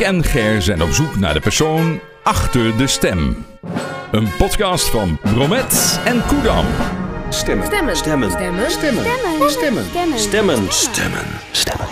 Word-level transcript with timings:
Nick 0.00 0.08
en 0.08 0.24
Ger 0.24 0.62
zijn 0.62 0.82
op 0.82 0.90
zoek 0.92 1.16
naar 1.16 1.34
de 1.34 1.40
persoon 1.40 2.00
achter 2.22 2.76
de 2.76 2.86
stem. 2.86 3.44
Een 4.10 4.36
podcast 4.36 4.88
van 4.88 5.18
Bromet 5.22 6.00
en 6.04 6.22
Koedam. 6.26 6.66
Stemmen. 7.28 7.66
Stemmen. 7.66 7.96
Stemmen. 7.96 8.30
Stemmen. 8.30 8.70
Stemmen. 8.70 9.04
Stemmen. 9.50 9.84
Stemmen. 10.18 10.72
Stemmen. 10.72 11.24
Stemmen. 11.52 11.86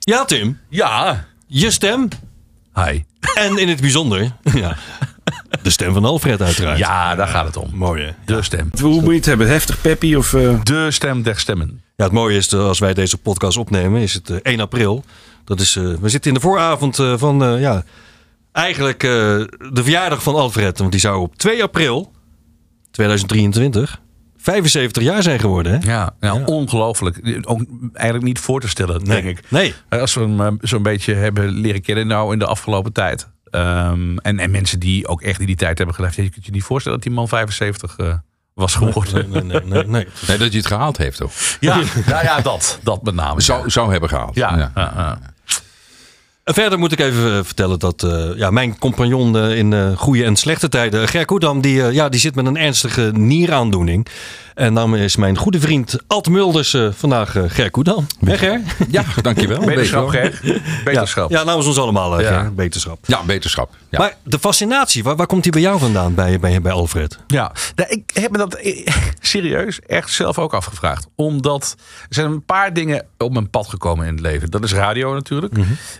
Ja, 0.00 0.24
Tim. 0.24 0.58
Ja. 0.68 1.24
Je 1.46 1.70
stem. 1.70 2.08
Hi. 2.74 3.02
En 3.34 3.58
in 3.58 3.68
het 3.68 3.80
bijzonder, 3.80 4.32
ja, 4.54 4.76
de 5.62 5.70
stem 5.70 5.92
van 5.92 6.04
Alfred 6.04 6.42
uiteraard. 6.42 6.78
Ja, 6.78 7.14
daar 7.14 7.28
gaat 7.28 7.46
het 7.46 7.56
om. 7.56 7.70
Mooi 7.72 8.02
hè? 8.04 8.10
De 8.24 8.42
stem. 8.42 8.70
Hoe 8.80 9.00
moet 9.00 9.10
je 9.10 9.16
het 9.16 9.26
hebben? 9.26 9.48
Heftig, 9.48 9.80
peppy 9.80 10.14
of... 10.14 10.34
eh, 10.34 10.62
De 10.62 10.90
stem 10.90 11.22
der 11.22 11.38
stemmen. 11.38 11.82
Ja, 11.96 12.04
het 12.04 12.12
mooie 12.12 12.36
is, 12.36 12.48
eh, 12.52 12.60
als 12.66 12.78
wij 12.78 12.94
deze 12.94 13.18
podcast 13.18 13.56
opnemen, 13.56 14.00
is 14.00 14.14
het 14.14 14.30
eh, 14.30 14.36
1 14.42 14.60
april. 14.60 15.04
Dat 15.44 15.60
is, 15.60 15.76
eh, 15.76 15.82
we 16.00 16.08
zitten 16.08 16.30
in 16.30 16.36
de 16.36 16.42
vooravond 16.42 16.98
eh, 16.98 17.14
van, 17.16 17.44
eh, 17.44 17.60
ja, 17.60 17.84
eigenlijk 18.52 19.02
eh, 19.02 19.10
de 19.10 19.82
verjaardag 19.82 20.22
van 20.22 20.34
Alfred. 20.34 20.78
Want 20.78 20.90
die 20.90 21.00
zou 21.00 21.20
op 21.20 21.36
2 21.36 21.62
april 21.62 22.12
2023 22.90 24.00
75 24.36 25.02
jaar 25.02 25.22
zijn 25.22 25.40
geworden. 25.40 25.72
Hè? 25.72 25.90
Ja, 25.92 26.14
nou, 26.20 26.44
ongelooflijk. 26.44 27.38
Ook 27.42 27.64
eigenlijk 27.92 28.24
niet 28.26 28.38
voor 28.38 28.60
te 28.60 28.68
stellen, 28.68 29.04
denk 29.04 29.24
ik. 29.24 29.50
Nee. 29.50 29.74
Als 29.88 30.14
we 30.14 30.20
hem 30.20 30.58
zo'n 30.60 30.82
beetje 30.82 31.14
hebben 31.14 31.48
leren 31.48 31.82
kennen 31.82 32.06
nou 32.06 32.32
in 32.32 32.38
de 32.38 32.46
afgelopen 32.46 32.92
tijd. 32.92 33.28
Ehm, 33.50 34.16
en, 34.16 34.38
en 34.38 34.50
mensen 34.50 34.78
die 34.80 35.08
ook 35.08 35.22
echt 35.22 35.40
in 35.40 35.46
die 35.46 35.56
tijd 35.56 35.78
hebben 35.78 35.96
geleefd. 35.96 36.14
Je 36.14 36.30
kunt 36.30 36.46
je 36.46 36.52
niet 36.52 36.62
voorstellen 36.62 36.98
dat 36.98 37.06
die 37.06 37.16
man 37.16 37.28
75 37.28 37.96
eh, 37.96 38.14
was 38.54 38.74
geworden. 38.74 39.30
Nee, 39.30 39.42
nee, 39.42 39.60
nee, 39.64 39.84
nee. 39.86 40.06
Nee, 40.26 40.38
dat 40.38 40.52
je 40.52 40.58
het 40.58 40.66
gehaald 40.66 40.96
heeft 40.96 41.16
toch? 41.16 41.32
Ja, 41.60 41.76
nou 42.06 42.24
ja, 42.24 42.40
dat. 42.40 42.78
Dat 42.82 43.02
met 43.02 43.14
name. 43.14 43.40
Zou, 43.40 43.70
zou 43.70 43.90
hebben 43.90 44.08
gehaald. 44.08 44.34
Ja, 44.34 44.56
ja. 44.56 44.72
ja. 44.74 45.18
Verder 46.44 46.78
moet 46.78 46.92
ik 46.92 47.00
even 47.00 47.38
eh, 47.38 47.44
vertellen 47.44 47.78
dat 47.78 48.02
eh, 48.02 48.36
ja, 48.36 48.50
mijn 48.50 48.78
compagnon 48.78 49.36
eh, 49.38 49.56
in 49.58 49.72
eh, 49.72 49.96
goede 49.96 50.24
en 50.24 50.36
slechte 50.36 50.68
tijden, 50.68 51.08
Ger 51.08 51.24
Koedam, 51.24 51.60
die, 51.60 51.82
eh, 51.82 51.92
ja, 51.92 52.08
die 52.08 52.20
zit 52.20 52.34
met 52.34 52.46
een 52.46 52.56
ernstige 52.56 53.10
nieraandoening. 53.14 54.06
En 54.54 54.74
daarom 54.74 54.94
is 54.94 55.16
mijn 55.16 55.36
goede 55.36 55.60
vriend 55.60 55.96
Alt 56.06 56.28
Mulders 56.28 56.76
vandaag 56.90 57.36
eh, 57.36 57.42
Ger 57.48 57.70
Koedam. 57.70 58.06
Hè 58.24 58.38
Ger? 58.38 58.60
Ja, 58.90 59.04
dankjewel. 59.22 59.60
Beterschap, 59.64 60.10
Weet 60.10 60.22
je 60.22 60.40
wel. 60.42 60.60
Ger. 60.60 60.82
Beterschap. 60.84 61.30
Ja, 61.30 61.44
namens 61.44 61.66
ons 61.66 61.78
allemaal, 61.78 62.18
eh, 62.18 62.24
Ja. 62.30 62.40
Ger. 62.40 62.54
Beterschap. 62.54 62.98
Ja, 63.06 63.22
beterschap. 63.22 63.70
Ja. 63.94 64.00
Maar 64.00 64.16
de 64.22 64.38
fascinatie, 64.38 65.02
waar, 65.02 65.16
waar 65.16 65.26
komt 65.26 65.42
die 65.42 65.52
bij 65.52 65.60
jou 65.60 65.78
vandaan, 65.78 66.14
bij, 66.14 66.40
bij, 66.40 66.60
bij 66.60 66.72
Alfred? 66.72 67.18
Ja, 67.26 67.52
nou, 67.74 67.90
ik 67.90 68.10
heb 68.14 68.30
me 68.30 68.38
dat 68.38 68.58
serieus 69.20 69.80
echt 69.80 70.10
zelf 70.10 70.38
ook 70.38 70.54
afgevraagd. 70.54 71.06
Omdat 71.14 71.76
er 72.08 72.14
zijn 72.14 72.26
een 72.26 72.44
paar 72.44 72.72
dingen 72.72 73.06
op 73.18 73.32
mijn 73.32 73.50
pad 73.50 73.68
gekomen 73.68 74.06
in 74.06 74.12
het 74.12 74.20
leven. 74.22 74.50
Dat 74.50 74.64
is 74.64 74.72
radio 74.72 75.14
natuurlijk. 75.14 75.54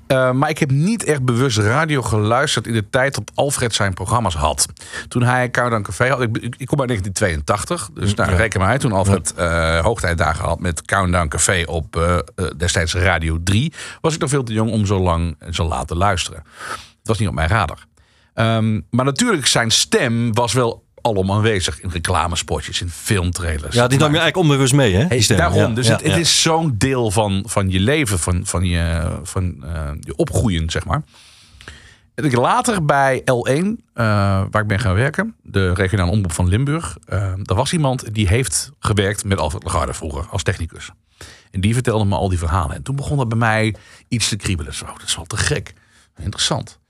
Eh, 0.07 0.31
maar 0.31 0.49
ik 0.49 0.59
heb 0.59 0.71
niet 0.71 1.05
echt 1.05 1.23
bewust 1.25 1.59
radio 1.59 2.03
geluisterd 2.03 2.67
in 2.67 2.73
de 2.73 2.91
tijd 2.91 3.15
dat 3.15 3.31
Alfred 3.35 3.75
zijn 3.75 3.95
programma's 3.95 4.35
had. 4.35 4.67
Toen 5.09 5.23
hij 5.23 5.51
Countdown 5.51 5.83
Café 5.83 6.09
had. 6.09 6.21
Ik, 6.21 6.37
ik, 6.37 6.55
ik 6.59 6.67
kom 6.67 6.81
uit 6.81 6.89
1982. 6.89 7.91
Dus 7.95 8.15
daar 8.15 8.35
reken 8.35 8.61
maar 8.61 8.69
uit. 8.69 8.81
Toen 8.81 8.93
Alfred 8.93 9.35
eh 9.35 9.81
hoogtijdagen 9.81 10.45
had 10.45 10.61
met 10.61 10.83
Countdown 10.83 11.29
Café 11.29 11.63
op 11.67 11.97
eh, 11.97 12.19
destijds 12.57 12.95
Radio 12.95 13.39
3. 13.45 13.73
Was 14.01 14.15
ik 14.15 14.21
nog 14.21 14.31
veel 14.31 14.43
te 14.43 14.53
jong 14.53 14.71
om 14.71 14.87
zo 14.87 15.01
lang 15.01 15.37
en 15.39 15.55
zo 15.55 15.65
laat 15.69 15.89
te 15.89 15.97
luisteren. 15.97 16.43
Het 17.05 17.13
was 17.13 17.23
niet 17.23 17.29
op 17.29 17.35
mijn 17.35 17.49
radar. 17.49 17.87
Ehm, 18.35 18.81
maar 18.91 19.05
natuurlijk, 19.05 19.47
zijn 19.47 19.71
stem 19.71 20.35
was 20.35 20.53
wel 20.53 20.85
alom 21.01 21.33
aanwezig 21.33 21.81
in 21.81 21.91
reclamespotjes, 21.91 22.81
in 22.81 22.89
filmtrailers. 22.89 23.75
Ja, 23.75 23.87
die 23.87 23.99
nam 23.99 24.13
je 24.13 24.19
eigenlijk 24.19 24.49
onbewust 24.49 24.73
mee, 24.73 24.95
hè? 24.95 25.07
Die 25.07 25.23
stem. 25.23 25.37
Daarom, 25.37 25.59
Ja, 25.59 25.69
dus 25.69 25.87
ja, 25.87 25.93
het, 25.93 26.03
het 26.03 26.13
ja. 26.13 26.19
is 26.19 26.43
zo'n 26.43 26.75
deel 26.79 27.11
van, 27.11 27.45
van 27.47 27.71
je 27.71 27.81
leven, 27.81 28.19
van, 28.19 28.47
van, 28.47 28.65
je, 28.65 29.11
van 29.23 29.65
eh, 29.65 29.91
je 30.01 30.17
opgroeien, 30.17 30.71
zeg 30.71 30.85
maar. 30.85 31.03
En 32.15 32.25
ik 32.25 32.37
later 32.37 32.85
bij 32.85 33.21
L1, 33.21 33.25
eh, 33.95 34.05
waar 34.51 34.63
ik 34.63 34.67
ben 34.67 34.81
gaan 34.81 34.95
werken, 34.95 35.37
de 35.43 35.75
regionale 35.75 36.11
omroep 36.11 36.33
van 36.33 36.49
Limburg, 36.49 36.97
eh 37.07 37.33
daar 37.43 37.57
was 37.57 37.73
iemand 37.73 38.15
die 38.15 38.29
heeft 38.29 38.71
gewerkt 38.79 39.25
met 39.25 39.39
Alfred 39.39 39.65
Lagarde 39.65 39.95
vroeger 39.95 40.27
als 40.31 40.43
technicus. 40.43 40.91
En 41.51 41.61
die 41.61 41.75
vertelde 41.75 42.05
me 42.05 42.17
al 42.17 42.29
die 42.29 42.39
verhalen. 42.39 42.77
En 42.77 42.83
toen 42.83 42.97
begon 42.97 43.17
dat 43.17 43.29
bij 43.29 43.39
mij 43.39 43.75
iets 44.09 44.29
te 44.29 44.37
kriebelen. 44.37 44.75
Zo, 44.75 44.87
dat 44.87 45.03
is 45.07 45.17
wel 45.17 45.25
te 45.25 45.37
gek. 45.37 45.73
Interessant. 46.19 46.83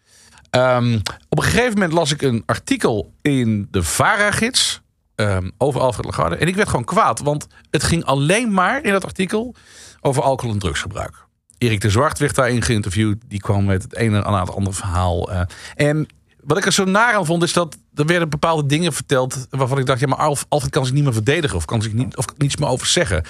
Ehm, 0.55 0.99
op 1.29 1.39
een 1.39 1.45
gegeven 1.45 1.73
moment 1.73 1.93
las 1.93 2.13
ik 2.13 2.23
een 2.23 2.43
artikel 2.47 3.13
in 3.23 3.69
de 3.71 3.83
VARA-gids 3.83 4.83
ehm, 5.15 5.51
over 5.59 5.81
Alfred 5.81 6.05
Lagarde. 6.05 6.37
En 6.37 6.47
ik 6.47 6.57
werd 6.57 6.69
gewoon 6.69 6.85
kwaad, 6.85 7.21
want 7.21 7.47
het 7.71 7.83
ging 7.83 8.05
alleen 8.05 8.53
maar 8.53 8.85
in 8.85 8.93
dat 8.93 9.05
artikel 9.05 9.55
over 10.01 10.23
alcohol 10.23 10.53
en 10.55 10.59
drugsgebruik. 10.61 11.25
Erik 11.59 11.81
de 11.81 11.91
Zwart 11.91 12.19
werd 12.19 12.35
daarin 12.35 12.63
geïnterviewd. 12.63 13.23
Die 13.29 13.41
kwam 13.41 13.65
met 13.65 13.83
het 13.83 13.97
ene 13.97 14.25
aan 14.25 14.41
het 14.41 14.55
andere 14.55 14.77
verhaal. 14.77 15.31
eh. 15.33 15.41
en 15.75 16.07
wat 16.41 16.59
ik 16.59 16.67
er 16.67 16.73
zo 16.73 16.85
naar 16.85 17.15
aan 17.15 17.27
vond, 17.27 17.43
is 17.43 17.53
dat 17.53 17.77
er 17.95 18.07
werden 18.07 18.31
bepaalde 18.31 18.67
dingen 18.67 18.93
verteld 18.93 19.47
waarvan 19.51 19.79
ik 19.79 19.87
dacht, 19.87 20.01
ja, 20.01 20.07
maar 20.07 20.19
Alf, 20.19 20.47
Alfred 20.49 20.73
kan 20.73 20.85
zich 20.85 20.95
niet 20.95 21.05
meer 21.05 21.13
verdedigen 21.13 21.57
of 21.57 21.65
kan 21.65 21.83
zich 21.83 21.93
niet, 21.93 22.17
of 22.17 22.25
niets 22.37 22.57
meer 22.57 22.69
over 22.69 22.87
zeggen. 22.87 23.25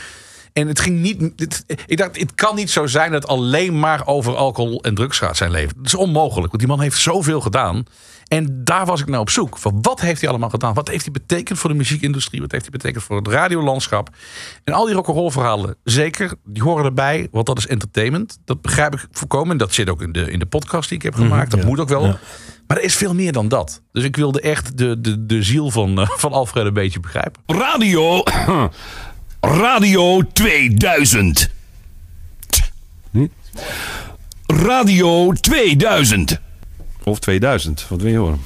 En 0.55 0.69
het 0.69 0.81
ging 0.81 1.01
niet. 1.01 1.65
ik 1.87 1.97
dacht, 1.97 2.19
het 2.19 2.35
kan 2.35 2.55
niet 2.55 2.71
zo 2.71 2.87
zijn 2.87 3.13
dat 3.13 3.23
het 3.23 3.31
alleen 3.31 3.79
maar 3.79 4.07
over 4.07 4.37
alcohol 4.37 4.83
en 4.83 4.95
drugs 4.95 5.19
gaat 5.19 5.37
zijn 5.37 5.51
leven. 5.51 5.77
Dat 5.77 5.87
is 5.87 5.95
onmogelijk, 5.95 6.47
want 6.47 6.59
die 6.59 6.69
man 6.69 6.81
heeft 6.81 6.99
zoveel 6.99 7.41
gedaan. 7.41 7.85
En 8.29 8.65
daar 8.65 8.87
was 8.87 9.01
ik 9.01 9.09
naar 9.09 9.21
op 9.21 9.31
zoek. 9.31 9.59
Van 9.59 9.79
wat 9.83 10.01
heeft 10.01 10.21
hij 10.21 10.31
allemaal 10.31 10.51
gedaan? 10.51 10.75
Wat 10.75 10.89
heeft 10.89 11.05
hij 11.05 11.13
betekend 11.13 11.59
voor 11.59 11.71
de 11.71 11.77
muziekindustrie? 11.77 12.41
Wat 12.41 12.51
heeft 12.51 12.63
hij 12.63 12.73
betekend 12.73 13.05
voor 13.05 13.17
het 13.17 13.29
radiolandschap? 13.29 14.11
En 14.65 14.73
al 14.73 14.85
die 14.85 14.95
rock'n'roll 14.95 15.31
verhalen, 15.31 15.77
zeker, 15.85 16.35
die 16.45 16.63
horen 16.63 16.85
erbij. 16.85 17.29
Want 17.31 17.47
dat 17.47 17.59
is 17.59 17.67
entertainment. 17.67 18.39
Dat 18.45 18.63
begrijp 18.63 18.95
ik 18.95 19.07
voorkomen. 19.11 19.57
Dat 19.57 19.75
zit 19.75 19.91
ook 19.91 20.03
in 20.03 20.13
de, 20.13 20.31
in 20.31 20.39
de 20.39 20.47
podcast 20.47 20.89
die 20.89 20.99
ik 20.99 21.05
heb 21.05 21.15
gemaakt. 21.15 21.51
Dat 21.51 21.65
moet 21.65 21.81
ook 21.81 21.89
wel. 21.89 22.19
Maar 22.67 22.77
er 22.77 22.83
is 22.83 22.97
veel 22.97 23.15
meer 23.15 23.33
dan 23.33 23.49
dat. 23.49 23.83
Dus 23.93 24.05
ik 24.05 24.17
wilde 24.17 24.41
echt 24.41 24.79
de, 24.79 25.01
de, 25.01 25.27
de 25.27 25.43
ziel 25.43 25.71
van, 25.71 26.01
eh, 26.01 26.09
van 26.09 26.33
Alfred 26.33 26.67
een 26.67 26.75
beetje 26.75 27.01
begrijpen. 27.01 27.43
Radio. 27.47 28.23
Radio 29.45 30.23
2000. 30.33 31.51
Radio 34.47 35.33
2000. 35.33 36.41
of 37.05 37.19
2000, 37.19 37.87
wat 37.89 38.01
wil 38.03 38.11
je 38.11 38.17
horen? 38.19 38.41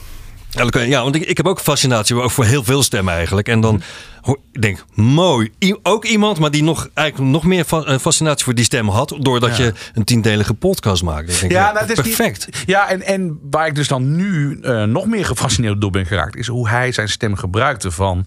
Ja, 0.51 0.81
ja, 0.81 1.03
want 1.03 1.15
ik, 1.15 1.23
ik 1.23 1.37
heb 1.37 1.47
ook 1.47 1.61
fascinatie 1.61 2.17
ook 2.17 2.31
voor 2.31 2.45
heel 2.45 2.65
veel 2.65 2.83
stemmen 2.83 3.15
eigenlijk. 3.15 3.49
En 3.49 3.61
dan 3.61 3.83
hoor- 4.21 4.39
ik 4.53 4.63
denk 4.63 4.85
mooi. 4.95 5.51
I- 5.65 5.75
ook 5.83 6.05
iemand, 6.05 6.39
maar 6.39 6.51
die 6.51 6.63
nog, 6.63 6.89
eigenlijk 6.95 7.31
nog 7.31 7.45
meer 7.45 7.65
fa- 7.65 7.83
eh, 7.85 7.99
fascinatie 7.99 8.45
voor 8.45 8.55
die 8.55 8.65
stem 8.65 8.89
had. 8.89 9.17
Doordat 9.21 9.57
je 9.57 9.73
een 9.95 10.05
tiendelige 10.05 10.55
podcast 10.55 11.03
maakt. 11.03 11.33
Ik 11.33 11.41
denk, 11.41 11.53
ja, 11.53 11.73
nou, 11.73 11.87
het 11.87 11.99
is 11.99 12.05
perfect. 12.05 12.49
ja, 12.67 12.89
en, 12.89 13.03
en 13.03 13.39
waar 13.51 13.67
ik 13.67 13.75
dus 13.75 13.89
dan 13.89 14.17
nu 14.17 14.59
eh, 14.63 14.83
nog 14.83 15.07
meer 15.07 15.25
gefascineerd 15.25 15.81
door 15.81 15.91
ben 15.91 16.07
geraakt, 16.07 16.37
is 16.37 16.47
hoe 16.47 16.69
hij 16.69 16.93
zijn 16.93 17.09
stem 17.09 17.37
gebruikte 17.37 17.91
van, 17.91 18.27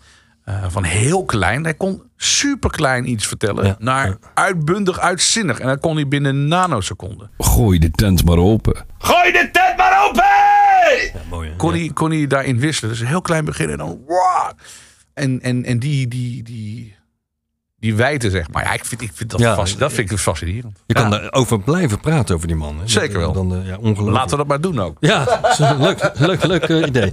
eh, 0.51 0.66
van 0.69 0.84
heel 0.84 1.25
klein. 1.25 1.63
Hij 1.63 1.73
kon 1.73 2.01
super 2.17 2.69
klein 2.69 3.09
iets 3.09 3.28
vertellen, 3.28 3.66
Ja. 3.66 3.75
naar 3.79 4.17
uitbundig, 4.34 5.00
uitzinnig. 5.00 5.59
En 5.59 5.67
dat 5.67 5.79
kon 5.79 5.95
hij 5.95 6.07
binnen 6.07 6.47
nanoseconden. 6.47 7.29
Gooi 7.38 7.79
de 7.79 7.91
tent 7.91 8.25
maar 8.25 8.38
open. 8.38 8.75
Gooi 8.97 9.31
de 9.31 9.50
tent 9.51 9.78
maar 9.78 10.07
open! 10.07 10.23
Ja, 11.13 11.19
mooi, 11.29 11.50
hè? 11.50 11.56
Kon, 11.56 11.72
hij, 11.73 11.91
kon 11.94 12.11
hij 12.11 12.28
daarin 12.28 12.59
wisselen. 12.59 12.91
Dus 12.91 13.00
een 13.00 13.07
heel 13.07 13.22
klein 13.22 13.45
begin 13.45 13.69
en 13.69 13.78
dan. 13.78 14.00
wow. 14.07 14.51
En, 15.13 15.41
en, 15.41 15.63
en 15.66 15.79
die, 15.79 16.07
die, 16.07 16.44
die, 16.44 16.95
die 17.79 17.95
wijte, 17.95 18.29
zeg 18.29 18.51
maar. 18.51 18.63
Ja, 18.63 18.73
ik 18.73 18.85
vind, 18.85 19.01
ik 19.01 19.11
vind 19.13 19.29
dat, 19.31 19.40
Ja, 19.40 19.56
fasc- 19.56 19.79
dat 19.79 19.94
vind 19.94 20.11
ik 20.11 20.17
fascinerend. 20.17 20.79
Je 20.85 20.94
kan 20.94 21.09
daarover 21.09 21.59
blijven 21.59 22.00
praten 22.00 22.35
over 22.35 22.47
die 22.47 22.56
man. 22.56 22.79
Hè? 22.79 22.88
Zeker 22.88 23.19
wel. 23.19 23.31
Dan, 23.34 23.56
eh, 23.56 23.67
ja, 23.67 23.75
ongelooflijk. 23.78 24.09
Laten 24.17 24.29
we 24.29 24.38
dat 24.38 24.47
maar 24.47 24.61
doen 24.61 24.79
ook. 24.79 24.97
Ja, 25.00 25.40
leuk, 25.79 26.11
leuk, 26.17 26.44
leuk 26.44 26.63
eh, 26.63 26.78
idee. 26.88 27.11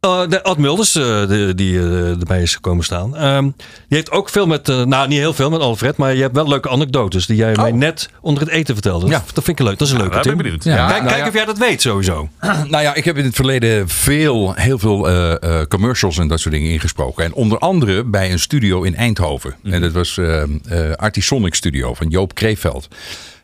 Eh, 0.00 0.20
de 0.28 0.42
Ad 0.42 0.58
Mulders, 0.58 0.94
eh, 0.94 1.02
de- 1.28 1.52
die 1.56 1.78
eh, 1.78 2.08
erbij 2.10 2.42
is 2.42 2.54
gekomen 2.54 2.84
staan. 2.84 3.16
ehm, 3.16 3.42
die 3.42 3.52
heeft 3.88 4.10
ook 4.10 4.28
veel 4.28 4.46
met, 4.46 4.68
eh, 4.68 4.82
nou 4.84 5.08
niet 5.08 5.18
heel 5.18 5.32
veel 5.32 5.50
met 5.50 5.60
Alfred, 5.60 5.96
maar 5.96 6.14
je 6.14 6.22
hebt 6.22 6.34
wel 6.34 6.48
leuke 6.48 6.68
anekdotes 6.68 7.26
die 7.26 7.36
jij 7.36 7.54
mij 7.56 7.72
net 7.72 8.08
onder 8.20 8.42
het 8.42 8.52
eten 8.52 8.74
vertelde. 8.74 9.00
Dat, 9.00 9.10
Ja. 9.10 9.24
dat 9.34 9.44
vind 9.44 9.58
ik 9.60 9.66
leuk, 9.66 9.78
dat 9.78 9.86
is 9.88 9.92
een 9.94 10.00
leuke 10.00 10.14
daar 10.14 10.22
ben 10.22 10.36
benieuwd. 10.36 10.64
Ja. 10.64 10.86
Kijk, 10.86 10.88
Nou 10.98 11.06
kijk 11.08 11.22
ja. 11.22 11.28
of 11.28 11.34
jij 11.34 11.44
dat 11.44 11.58
weet 11.58 11.82
sowieso. 11.82 12.28
Nou 12.70 12.82
ja, 12.82 12.94
ik 12.94 13.04
heb 13.04 13.16
in 13.16 13.24
het 13.24 13.34
verleden 13.34 13.88
veel, 13.88 14.52
heel 14.54 14.78
veel 14.78 15.08
eh, 15.08 15.42
eh, 15.60 15.66
commercials 15.68 16.18
en 16.18 16.28
dat 16.28 16.40
soort 16.40 16.54
dingen 16.54 16.70
ingesproken. 16.70 17.24
En 17.24 17.32
onder 17.34 17.58
andere 17.58 18.04
bij 18.04 18.32
een 18.32 18.38
studio 18.40 18.82
in 18.82 18.96
Eindhoven. 18.96 19.54
En 19.62 19.80
dat 19.80 19.92
was 19.92 20.18
eh 20.18 20.42
eh 20.42 20.48
Artisonic 20.96 21.54
Studio 21.54 21.94
van 21.94 22.08
Joop 22.08 22.34
Kreeveld. 22.34 22.88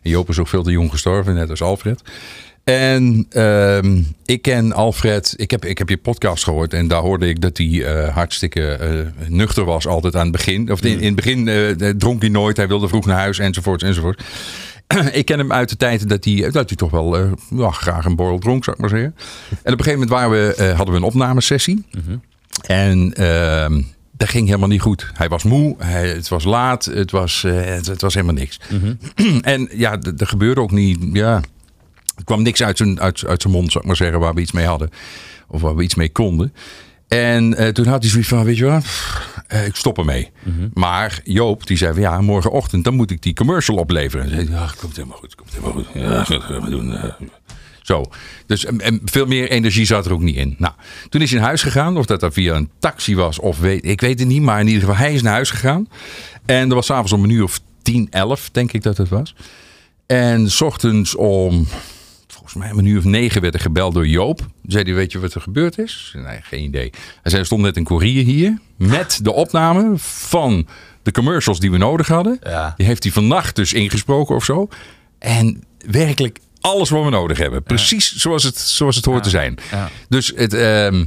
En 0.02 0.10
Joop 0.10 0.28
is 0.28 0.38
ook 0.38 0.48
veel 0.48 0.62
te 0.62 0.70
jong 0.70 0.90
gestorven, 0.90 1.34
net 1.34 1.50
als 1.50 1.62
Alfred. 1.62 2.02
En 2.64 3.26
ehm, 3.30 4.02
ik 4.24 4.42
ken 4.42 4.72
Alfred, 4.72 5.34
ik 5.36 5.50
heb, 5.50 5.64
ik 5.64 5.78
heb 5.78 5.88
je 5.88 5.96
podcast 5.96 6.44
gehoord 6.44 6.72
en 6.72 6.88
daar 6.88 7.00
hoorde 7.00 7.28
ik 7.28 7.40
dat 7.40 7.58
hij 7.58 7.84
eh, 7.84 8.14
hartstikke 8.14 8.66
eh, 8.66 9.28
nuchter 9.28 9.64
was 9.64 9.86
altijd 9.86 10.16
aan 10.16 10.22
het 10.22 10.32
begin. 10.32 10.72
Of 10.72 10.82
in, 10.82 11.00
in 11.00 11.04
het 11.06 11.14
begin 11.14 11.48
eh, 11.48 11.88
dronk 11.90 12.20
hij 12.20 12.30
nooit, 12.30 12.56
hij 12.56 12.68
wilde 12.68 12.88
vroeg 12.88 13.06
naar 13.06 13.18
huis 13.18 13.38
enzovoort 13.38 13.82
enzovoort. 13.82 14.22
ik 15.12 15.24
ken 15.24 15.38
hem 15.38 15.52
uit 15.52 15.68
de 15.68 15.76
tijd 15.76 16.08
dat 16.08 16.24
hij, 16.24 16.50
dat 16.50 16.68
hij 16.68 16.76
toch 16.76 16.90
wel 16.90 17.36
ja, 17.56 17.70
graag 17.70 18.04
een 18.04 18.16
borrel 18.16 18.38
dronk, 18.38 18.64
zou 18.64 18.76
ik 18.76 18.82
maar 18.82 18.90
zeggen. 18.90 19.14
En 19.48 19.72
op 19.72 19.78
een 19.78 19.84
gegeven 19.84 19.92
moment 19.92 20.10
waren 20.10 20.30
we, 20.30 20.72
hadden 20.76 20.94
we 20.94 21.00
een 21.00 21.06
opnamesessie. 21.06 21.84
En 22.66 23.12
ehm, 23.14 23.82
dat 24.12 24.28
ging 24.28 24.46
helemaal 24.46 24.68
niet 24.68 24.80
goed. 24.80 25.10
Hij 25.14 25.28
was 25.28 25.42
moe, 25.42 25.74
hij, 25.78 26.08
het 26.08 26.28
was 26.28 26.44
laat, 26.44 26.84
het 26.84 27.10
was, 27.10 27.42
het, 27.42 27.86
het 27.86 28.00
was 28.00 28.14
helemaal 28.14 28.34
niks. 28.34 28.60
en 29.40 29.68
ja, 29.72 29.98
er 30.18 30.26
gebeurde 30.26 30.60
ook 30.60 30.70
niet. 30.70 30.98
Ja, 31.12 31.40
Er 32.16 32.24
kwam 32.24 32.42
niks 32.42 32.62
uit 32.62 32.76
zijn, 32.76 33.00
uit, 33.00 33.24
uit 33.26 33.42
zijn 33.42 33.52
mond, 33.54 33.66
zou 33.72 33.80
ik 33.80 33.86
maar 33.86 33.96
zeggen, 33.96 34.18
waar 34.20 34.34
we 34.34 34.40
iets 34.40 34.52
mee 34.52 34.66
hadden. 34.66 34.90
Of 35.48 35.60
waar 35.60 35.76
we 35.76 35.82
iets 35.82 35.94
mee 35.94 36.08
konden. 36.12 36.54
En 37.08 37.54
eh, 37.56 37.68
toen 37.68 37.86
had 37.86 38.02
hij 38.02 38.10
zoiets 38.10 38.28
van, 38.28 38.44
weet 38.44 38.56
je 38.56 38.64
wat, 38.64 38.84
eh, 39.46 39.66
ik 39.66 39.74
stop 39.76 39.98
ermee. 39.98 40.30
Maar 40.74 41.20
Joop, 41.24 41.66
die 41.66 41.76
zei 41.76 41.92
van, 41.92 42.02
ja, 42.02 42.20
morgenochtend, 42.20 42.84
dan 42.84 42.94
moet 42.94 43.10
ik 43.10 43.22
die 43.22 43.34
commercial 43.34 43.76
opleveren. 43.76 44.24
En 44.24 44.30
zei, 44.30 44.50
ja, 44.50 44.70
komt 44.80 44.96
helemaal 44.96 45.18
goed, 45.18 45.34
komt 45.34 45.50
helemaal 45.50 45.72
goed. 45.72 45.86
Ja, 45.94 46.08
dat 46.34 46.42
gaan 46.42 46.62
we 46.64 46.70
doen. 46.70 46.96
eh. 46.96 47.12
Zo. 47.82 48.04
Dus 48.46 48.64
en, 48.64 49.00
veel 49.04 49.26
meer 49.26 49.50
energie 49.50 49.84
zat 49.84 50.06
er 50.06 50.12
ook 50.12 50.20
niet 50.20 50.36
in. 50.36 50.54
Nou, 50.58 50.72
toen 51.08 51.20
is 51.20 51.30
hij 51.30 51.38
naar 51.38 51.48
huis 51.48 51.62
gegaan. 51.62 51.96
Of 51.96 52.06
dat 52.06 52.20
dat 52.20 52.32
via 52.32 52.54
een 52.54 52.70
taxi 52.78 53.16
was 53.16 53.38
of 53.38 53.58
weet 53.58 53.84
ik 53.84 54.00
weet 54.00 54.18
het 54.18 54.28
niet. 54.28 54.42
Maar 54.42 54.60
in 54.60 54.66
ieder 54.66 54.80
geval, 54.82 54.96
hij 54.96 55.14
is 55.14 55.22
naar 55.22 55.32
huis 55.32 55.50
gegaan. 55.50 55.88
En 56.46 56.68
er 56.68 56.74
was 56.74 56.86
s'avonds 56.86 57.12
om 57.12 57.24
een 57.24 57.30
uur 57.30 57.42
of 57.42 57.60
10, 57.82 58.06
11, 58.10 58.50
denk 58.50 58.72
ik 58.72 58.82
dat 58.82 58.96
het 58.96 59.08
was. 59.08 59.34
En 60.06 60.50
s 60.50 60.60
ochtends 60.60 61.14
om, 61.14 61.66
volgens 62.54 62.72
mij 62.72 62.72
om 62.72 62.78
een 62.78 62.92
uur 62.92 62.98
of 62.98 63.04
negen 63.04 63.40
werd 63.40 63.54
er 63.54 63.60
gebeld 63.60 63.94
door 63.94 64.06
Joop. 64.06 64.40
Zei 64.66 64.84
hij, 64.84 64.94
weet 64.94 65.12
je 65.12 65.18
wat 65.18 65.34
er 65.34 65.40
gebeurd 65.40 65.78
is? 65.78 66.08
Zei, 66.12 66.24
Nee, 66.24 66.38
geen 66.42 66.62
idee. 66.62 66.90
Hij 66.92 67.30
zei, 67.30 67.40
er 67.40 67.46
stond 67.46 67.62
net 67.62 67.76
een 67.76 67.84
courier 67.84 68.24
hier 68.24 68.58
met 68.76 69.18
de 69.22 69.32
opname 69.32 69.92
van 69.96 70.66
de 71.02 71.12
commercials 71.12 71.60
die 71.60 71.70
we 71.70 71.76
nodig 71.76 72.08
hadden. 72.08 72.38
Ja. 72.42 72.74
Die 72.76 72.86
heeft 72.86 73.02
hij 73.02 73.12
vannacht 73.12 73.56
dus 73.56 73.72
ingesproken 73.72 74.34
of 74.34 74.44
zo. 74.44 74.68
En 75.18 75.64
werkelijk 75.86 76.38
alles 76.60 76.90
wat 76.90 77.04
we 77.04 77.10
nodig 77.10 77.38
hebben. 77.38 77.62
Precies 77.62 78.14
zoals 78.16 78.42
het, 78.42 78.58
zoals 78.58 78.96
het 78.96 79.04
hoort 79.04 79.22
te 79.22 79.30
zijn. 79.30 79.58
ja. 79.70 79.90
Dus 80.08 80.32
het, 80.36 80.52
ehm, 80.54 81.04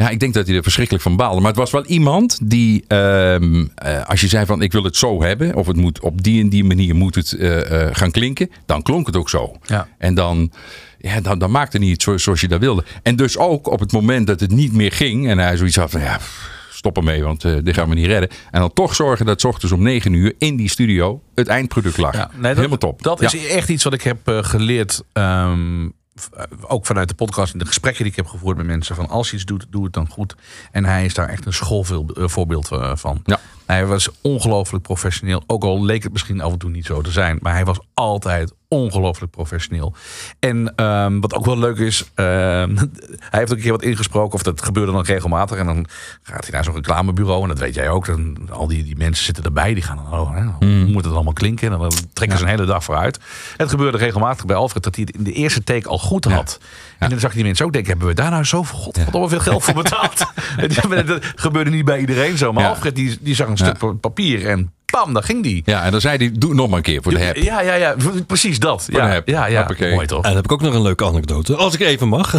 ja, 0.00 0.08
ik 0.08 0.20
denk 0.20 0.34
dat 0.34 0.46
hij 0.46 0.56
er 0.56 0.62
verschrikkelijk 0.62 1.04
van 1.04 1.16
baalde. 1.16 1.40
Maar 1.40 1.50
het 1.50 1.58
was 1.58 1.70
wel 1.70 1.84
iemand 1.86 2.38
die, 2.42 2.84
ehm, 2.86 3.66
eh, 3.74 4.06
als 4.06 4.20
je 4.20 4.28
zei 4.28 4.46
van 4.46 4.62
ik 4.62 4.72
wil 4.72 4.84
het 4.84 4.96
zo 4.96 5.22
hebben, 5.22 5.54
of 5.54 5.66
het 5.66 5.76
moet 5.76 6.00
op 6.00 6.22
die 6.22 6.40
en 6.42 6.48
die 6.48 6.64
manier 6.64 6.94
moet 6.94 7.14
het 7.14 7.32
eh, 7.32 7.82
eh, 7.86 7.94
gaan 7.94 8.10
klinken, 8.10 8.50
dan 8.66 8.82
klonk 8.82 9.06
het 9.06 9.16
ook 9.16 9.28
zo. 9.30 9.56
Ja. 9.66 9.88
En 9.98 10.14
dan, 10.14 10.52
ja, 10.98 11.20
dan, 11.20 11.38
dan 11.38 11.50
maakte 11.50 11.78
hij 11.78 11.86
het 11.88 12.02
zo, 12.02 12.16
zoals 12.18 12.40
je 12.40 12.48
dat 12.48 12.60
wilde. 12.60 12.84
En 13.02 13.16
dus 13.16 13.38
ook 13.38 13.66
op 13.66 13.80
het 13.80 13.92
moment 13.92 14.26
dat 14.26 14.40
het 14.40 14.50
niet 14.50 14.72
meer 14.72 14.92
ging 14.92 15.28
en 15.28 15.38
hij 15.38 15.56
zoiets 15.56 15.76
had 15.76 15.90
van 15.90 16.00
ja, 16.00 16.18
stop 16.70 16.96
ermee, 16.96 17.22
want 17.22 17.44
eh, 17.44 17.54
dit 17.62 17.74
gaan 17.74 17.88
we 17.88 17.94
niet 17.94 18.06
redden. 18.06 18.28
En 18.50 18.60
dan 18.60 18.72
toch 18.72 18.94
zorgen 18.94 19.26
dat 19.26 19.40
's 19.40 19.44
ochtends 19.44 19.74
om 19.74 19.82
9 19.82 20.12
uur 20.12 20.34
in 20.38 20.56
die 20.56 20.68
studio 20.68 21.22
het 21.34 21.48
eindproduct 21.48 21.96
lag. 21.96 22.14
Ja, 22.14 22.30
nee, 22.32 22.42
dat, 22.42 22.56
Helemaal 22.56 22.78
top. 22.78 23.02
Dat 23.02 23.20
Ja. 23.20 23.26
is 23.32 23.46
echt 23.46 23.68
iets 23.68 23.84
wat 23.84 23.92
ik 23.92 24.02
heb 24.02 24.18
geleerd. 24.24 25.02
ehm, 25.12 25.82
eh, 25.84 25.88
ook 26.60 26.86
vanuit 26.86 27.08
de 27.08 27.14
podcast 27.14 27.52
en 27.52 27.58
de 27.58 27.66
gesprekken 27.66 28.02
die 28.02 28.12
ik 28.12 28.18
heb 28.18 28.26
gevoerd 28.26 28.56
met 28.56 28.66
mensen. 28.66 28.96
Van 28.96 29.08
als 29.08 29.30
je 29.30 29.36
iets 29.36 29.44
doet, 29.44 29.66
doe 29.70 29.84
het 29.84 29.92
dan 29.92 30.08
goed. 30.08 30.34
En 30.70 30.84
hij 30.84 31.04
is 31.04 31.14
daar 31.14 31.28
echt 31.28 31.46
een 31.46 31.52
schoolvoorbeeld 31.52 32.72
eh, 32.72 32.96
van. 32.96 33.20
Ja. 33.24 33.40
Hij 33.70 33.86
was 33.86 34.08
ongelooflijk 34.20 34.82
professioneel. 34.82 35.42
Ook 35.46 35.64
al 35.64 35.84
leek 35.84 36.02
het 36.02 36.12
misschien 36.12 36.40
af 36.40 36.52
en 36.52 36.58
toe 36.58 36.70
niet 36.70 36.86
zo 36.86 37.00
te 37.00 37.10
zijn. 37.10 37.38
Maar 37.40 37.52
hij 37.52 37.64
was 37.64 37.80
altijd 37.94 38.52
ongelooflijk 38.68 39.30
professioneel. 39.30 39.94
En 40.38 40.72
ehm, 40.76 41.20
wat 41.20 41.34
ook 41.34 41.44
wel 41.44 41.58
leuk 41.58 41.78
is. 41.78 42.10
ehm, 42.14 42.76
hij 43.30 43.38
heeft 43.38 43.50
ook 43.50 43.56
een 43.56 43.62
keer 43.62 43.70
wat 43.70 43.82
ingesproken. 43.82 44.34
Of 44.34 44.42
dat 44.42 44.62
gebeurde 44.62 44.92
dan 44.92 45.02
regelmatig. 45.02 45.58
En 45.58 45.66
dan 45.66 45.86
gaat 46.22 46.42
hij 46.42 46.50
naar 46.52 46.64
zo'n 46.64 46.74
reclamebureau. 46.74 47.42
En 47.42 47.48
dat 47.48 47.58
weet 47.58 47.74
jij 47.74 47.88
ook. 47.88 48.06
Dan, 48.06 48.48
al 48.50 48.66
die, 48.66 48.84
die 48.84 48.96
mensen 48.96 49.24
zitten 49.24 49.44
erbij. 49.44 49.74
Die 49.74 49.82
gaan 49.82 49.96
dan, 49.96 50.20
oh, 50.20 50.34
hè, 50.34 50.44
hoe 50.44 50.86
moet 50.86 51.04
het 51.04 51.14
allemaal 51.14 51.32
klinken? 51.32 51.72
En 51.72 51.78
dan 51.78 51.92
trekken 52.12 52.38
ze 52.38 52.44
een 52.44 52.50
hele 52.50 52.64
dag 52.64 52.84
vooruit. 52.84 53.16
En 53.16 53.24
het 53.56 53.70
gebeurde 53.70 53.98
regelmatig 53.98 54.44
bij 54.44 54.56
Alfred. 54.56 54.82
Dat 54.82 54.94
hij 54.94 55.04
het 55.06 55.16
in 55.16 55.24
de 55.24 55.32
eerste 55.32 55.64
take 55.64 55.88
al 55.88 55.98
goed 55.98 56.24
had. 56.24 56.60
En 56.98 57.10
dan 57.10 57.18
zag 57.18 57.30
je 57.30 57.36
die 57.36 57.46
mensen 57.46 57.66
ook 57.66 57.72
denken. 57.72 57.90
Hebben 57.90 58.08
we 58.08 58.14
daar 58.14 58.30
nou 58.30 58.44
zo 58.44 58.64
god, 58.64 58.98
wat 59.10 59.28
veel 59.30 59.40
geld 59.40 59.64
voor 59.64 59.74
betaald? 59.74 60.18
dat 61.06 61.24
gebeurde 61.34 61.70
niet 61.70 61.84
bij 61.84 61.98
iedereen 61.98 62.38
zo. 62.38 62.52
Maar. 62.52 62.66
Alfred 62.66 62.94
die, 62.94 63.18
die 63.20 63.34
zag 63.34 63.48
een 63.48 63.58
stuk 63.60 63.78
pa- 63.78 63.92
papier. 63.92 64.46
En 64.48 64.72
pam, 64.86 65.12
daar 65.12 65.22
ging 65.22 65.42
die. 65.42 65.62
Ja, 65.64 65.82
en 65.82 65.90
dan 65.90 66.00
zei 66.00 66.16
hij, 66.16 66.30
doe 66.32 66.50
het 66.50 66.58
nog 66.58 66.68
maar 66.68 66.76
een 66.76 66.82
keer 66.82 67.02
voor 67.02 67.12
de 67.12 67.18
heb. 67.18 67.36
Ja, 67.36 67.60
ja, 67.60 67.74
ja, 67.74 67.94
precies 68.26 68.58
dat. 68.58 68.84
de 68.90 68.96
Ja, 68.96 69.08
heb. 69.08 69.28
ja, 69.28 69.46
ja. 69.46 69.58
Hoppakee. 69.58 69.94
Mooi 69.94 70.06
toch? 70.06 70.18
En 70.18 70.22
dan 70.28 70.34
heb 70.36 70.44
ik 70.44 70.52
ook 70.52 70.60
nog 70.60 70.74
een 70.74 70.82
leuke 70.82 71.04
anekdote. 71.04 71.56
Als 71.56 71.74
ik 71.74 71.80
even 71.80 72.08
mag. 72.08 72.34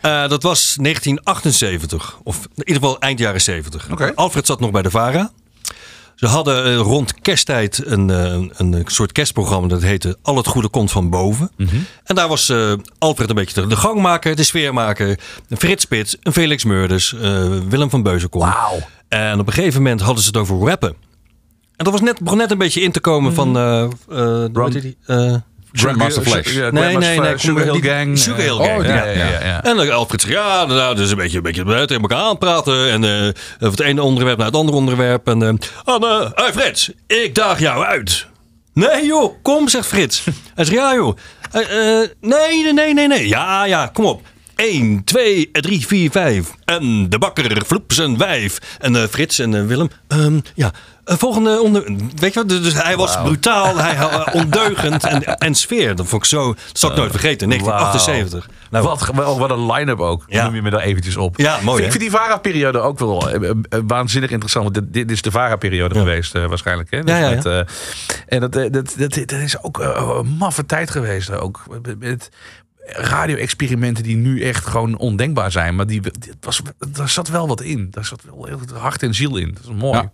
Eh, 0.00 0.28
dat 0.28 0.42
was 0.42 0.76
1978. 0.80 2.18
Of 2.22 2.36
in 2.36 2.50
ieder 2.66 2.82
geval 2.82 2.98
eind 3.00 3.18
jaren 3.18 3.40
70. 3.40 3.88
Oké. 3.90 4.12
Alfred 4.14 4.46
zat 4.46 4.60
nog 4.60 4.70
bij 4.70 4.82
de 4.82 4.90
VARA. 4.90 5.30
Ze 6.14 6.26
hadden 6.26 6.64
eh, 6.64 6.76
rond 6.76 7.14
kersttijd 7.20 7.82
een, 7.86 8.10
eh, 8.10 8.40
een 8.56 8.82
soort 8.86 9.12
kerstprogramma. 9.12 9.68
Dat 9.68 9.82
heette 9.82 10.16
Al 10.22 10.36
het 10.36 10.46
goede 10.46 10.68
komt 10.68 10.90
van 10.90 11.10
boven. 11.10 11.50
En 12.04 12.14
daar 12.14 12.28
was 12.28 12.48
eh, 12.48 12.72
Alfred 12.98 13.28
een 13.28 13.34
beetje 13.34 13.60
de, 13.60 13.66
de 13.66 13.76
gangmaker, 13.76 14.36
de 14.36 14.42
sfeermaker. 14.44 15.18
Een 15.48 15.56
Frits 15.56 15.82
Spits, 15.82 16.16
een 16.22 16.32
Felix 16.32 16.64
Meurders, 16.64 17.14
eh, 17.14 17.44
Willem 17.68 17.90
van 17.90 18.02
Beuzenkom. 18.02 18.40
Wauw. 18.40 18.78
En 19.12 19.40
op 19.40 19.46
een 19.46 19.52
gegeven 19.52 19.82
moment 19.82 20.00
hadden 20.00 20.22
ze 20.22 20.28
het 20.28 20.36
over 20.36 20.68
rappen. 20.68 20.88
En 21.76 21.84
dat 21.84 21.92
was 21.92 22.00
net, 22.00 22.20
begon 22.20 22.38
net 22.38 22.50
een 22.50 22.58
beetje 22.58 22.80
in 22.80 22.92
te 22.92 23.00
komen 23.00 23.34
van... 23.34 23.56
eh 23.56 23.82
eh, 24.10 24.66
die? 24.70 24.96
Eh, 25.06 25.34
Grandmaster 25.72 26.22
Flash. 26.22 26.54
Ja, 26.54 26.70
Nee, 26.70 26.96
nee, 26.96 27.20
nee, 27.20 27.38
Sugar 27.38 27.64
Hill 27.64 27.80
Gang. 27.80 28.18
Sugar 28.18 28.40
Hill 28.40 28.58
eh, 28.58 28.66
Gang, 28.66 28.78
oh, 28.78 28.84
ja, 28.84 29.04
ja, 29.04 29.44
ja. 29.44 29.64
En 29.64 29.76
dan 29.76 29.90
Alfred 29.90 30.20
zegt, 30.20 30.32
ja, 30.32 30.64
nou, 30.64 30.94
dus 30.94 31.10
een 31.10 31.16
beetje, 31.16 31.36
een 31.36 31.42
beetje 31.42 31.64
tegen 31.64 32.02
elkaar 32.02 32.18
aanpraten. 32.18 32.90
En 32.90 33.04
eh, 33.04 33.28
van 33.58 33.70
het 33.70 33.80
ene 33.80 34.02
onderwerp 34.02 34.36
naar 34.36 34.46
het 34.46 34.56
andere 34.56 34.76
onderwerp. 34.78 35.28
En, 35.28 35.42
eh 35.42 35.68
Anne, 35.84 36.32
hey 36.34 36.52
Frits, 36.52 36.92
ik 37.06 37.34
daag 37.34 37.58
jou 37.58 37.84
uit. 37.84 38.26
Nee 38.74 39.06
joh, 39.06 39.34
kom, 39.42 39.68
zegt 39.68 39.86
Frits. 39.86 40.24
Hij 40.54 40.64
zegt, 40.64 40.76
ja 40.76 40.94
joh. 40.94 41.16
Eh, 41.50 42.00
eh, 42.00 42.08
nee, 42.20 42.62
nee, 42.62 42.72
nee, 42.72 42.94
nee, 42.94 43.06
nee. 43.06 43.28
Ja, 43.28 43.64
ja, 43.64 43.90
kom 43.92 44.04
op. 44.04 44.22
1, 44.62 45.04
2, 45.04 45.50
3, 45.50 45.86
4, 45.86 46.10
5. 46.10 46.50
En 46.64 47.08
de 47.08 47.18
bakker, 47.18 47.62
vloep 47.66 47.92
zijn 47.92 48.18
wijf. 48.18 48.58
En 48.78 48.96
eh, 48.96 49.02
Frits 49.02 49.38
en 49.38 49.54
eh, 49.54 49.66
Willem. 49.66 49.90
ehm, 50.08 50.40
ja, 50.54 50.70
eh, 51.04 51.16
volgende 51.16 51.60
onder. 51.60 51.84
Weet 52.16 52.34
je 52.34 52.40
wat? 52.40 52.48
Dus 52.48 52.82
hij 52.82 52.96
was 52.96 53.22
brutaal, 53.22 53.76
hij 53.76 53.96
uh, 53.96 54.26
ondeugend 54.42 55.04
en, 55.04 55.24
en 55.38 55.54
sfeer. 55.54 55.96
Dat 55.96 56.06
vond 56.06 56.22
ik 56.22 56.28
zo. 56.28 56.54
Dat 56.54 56.78
zal 56.78 56.90
ik 56.90 56.96
nooit 56.96 57.10
vergeten. 57.10 57.48
1978. 57.48 58.50
Nou, 58.70 58.84
wat, 58.84 59.38
wat 59.38 59.50
een 59.50 59.72
line-up 59.72 60.00
ook. 60.00 60.24
Ja. 60.26 60.44
Noem 60.44 60.54
je 60.54 60.62
me 60.62 60.70
daar 60.70 60.80
eventjes 60.80 61.16
op. 61.16 61.36
Ja, 61.36 61.58
mooi, 61.62 61.84
Ik 61.84 61.90
vind 61.90 62.02
die 62.02 62.10
VARA-periode 62.10 62.78
ook 62.78 62.98
wel 62.98 63.28
waanzinnig 63.86 64.30
interessant. 64.30 64.64
Want 64.64 64.74
dit, 64.74 64.92
dit 64.92 65.10
is 65.10 65.22
de 65.22 65.30
VARA-periode 65.30 65.94
geweest 65.98 66.32
waarschijnlijk. 66.32 66.90
Hè? 66.90 67.02
Dus 67.02 67.18
Ja, 67.18 67.28
ja, 67.28 67.34
met, 67.34 67.70
en 68.26 68.40
dat, 68.40 68.52
dat, 68.52 68.72
dat, 68.72 69.14
dat 69.14 69.32
is 69.32 69.62
ook 69.62 69.78
een 69.78 70.36
maffe 70.38 70.66
tijd 70.66 70.90
geweest. 70.90 71.30
Ook 71.30 71.64
met 71.98 72.30
radio-experimenten 72.86 74.04
die 74.04 74.16
nu 74.16 74.42
echt 74.42 74.66
gewoon 74.66 74.96
ondenkbaar 74.96 75.50
zijn. 75.50 75.74
Maar 75.74 75.86
die, 75.86 76.02
was, 76.40 76.62
daar 76.88 77.08
zat 77.08 77.28
wel 77.28 77.48
wat 77.48 77.60
in. 77.60 77.88
Daar 77.90 78.04
zat 78.04 78.22
wel 78.22 78.44
heel 78.44 78.78
hart 78.78 79.02
en 79.02 79.14
ziel 79.14 79.36
in. 79.36 79.54
Dat 79.54 79.62
is 79.62 79.70
mooi. 79.70 80.08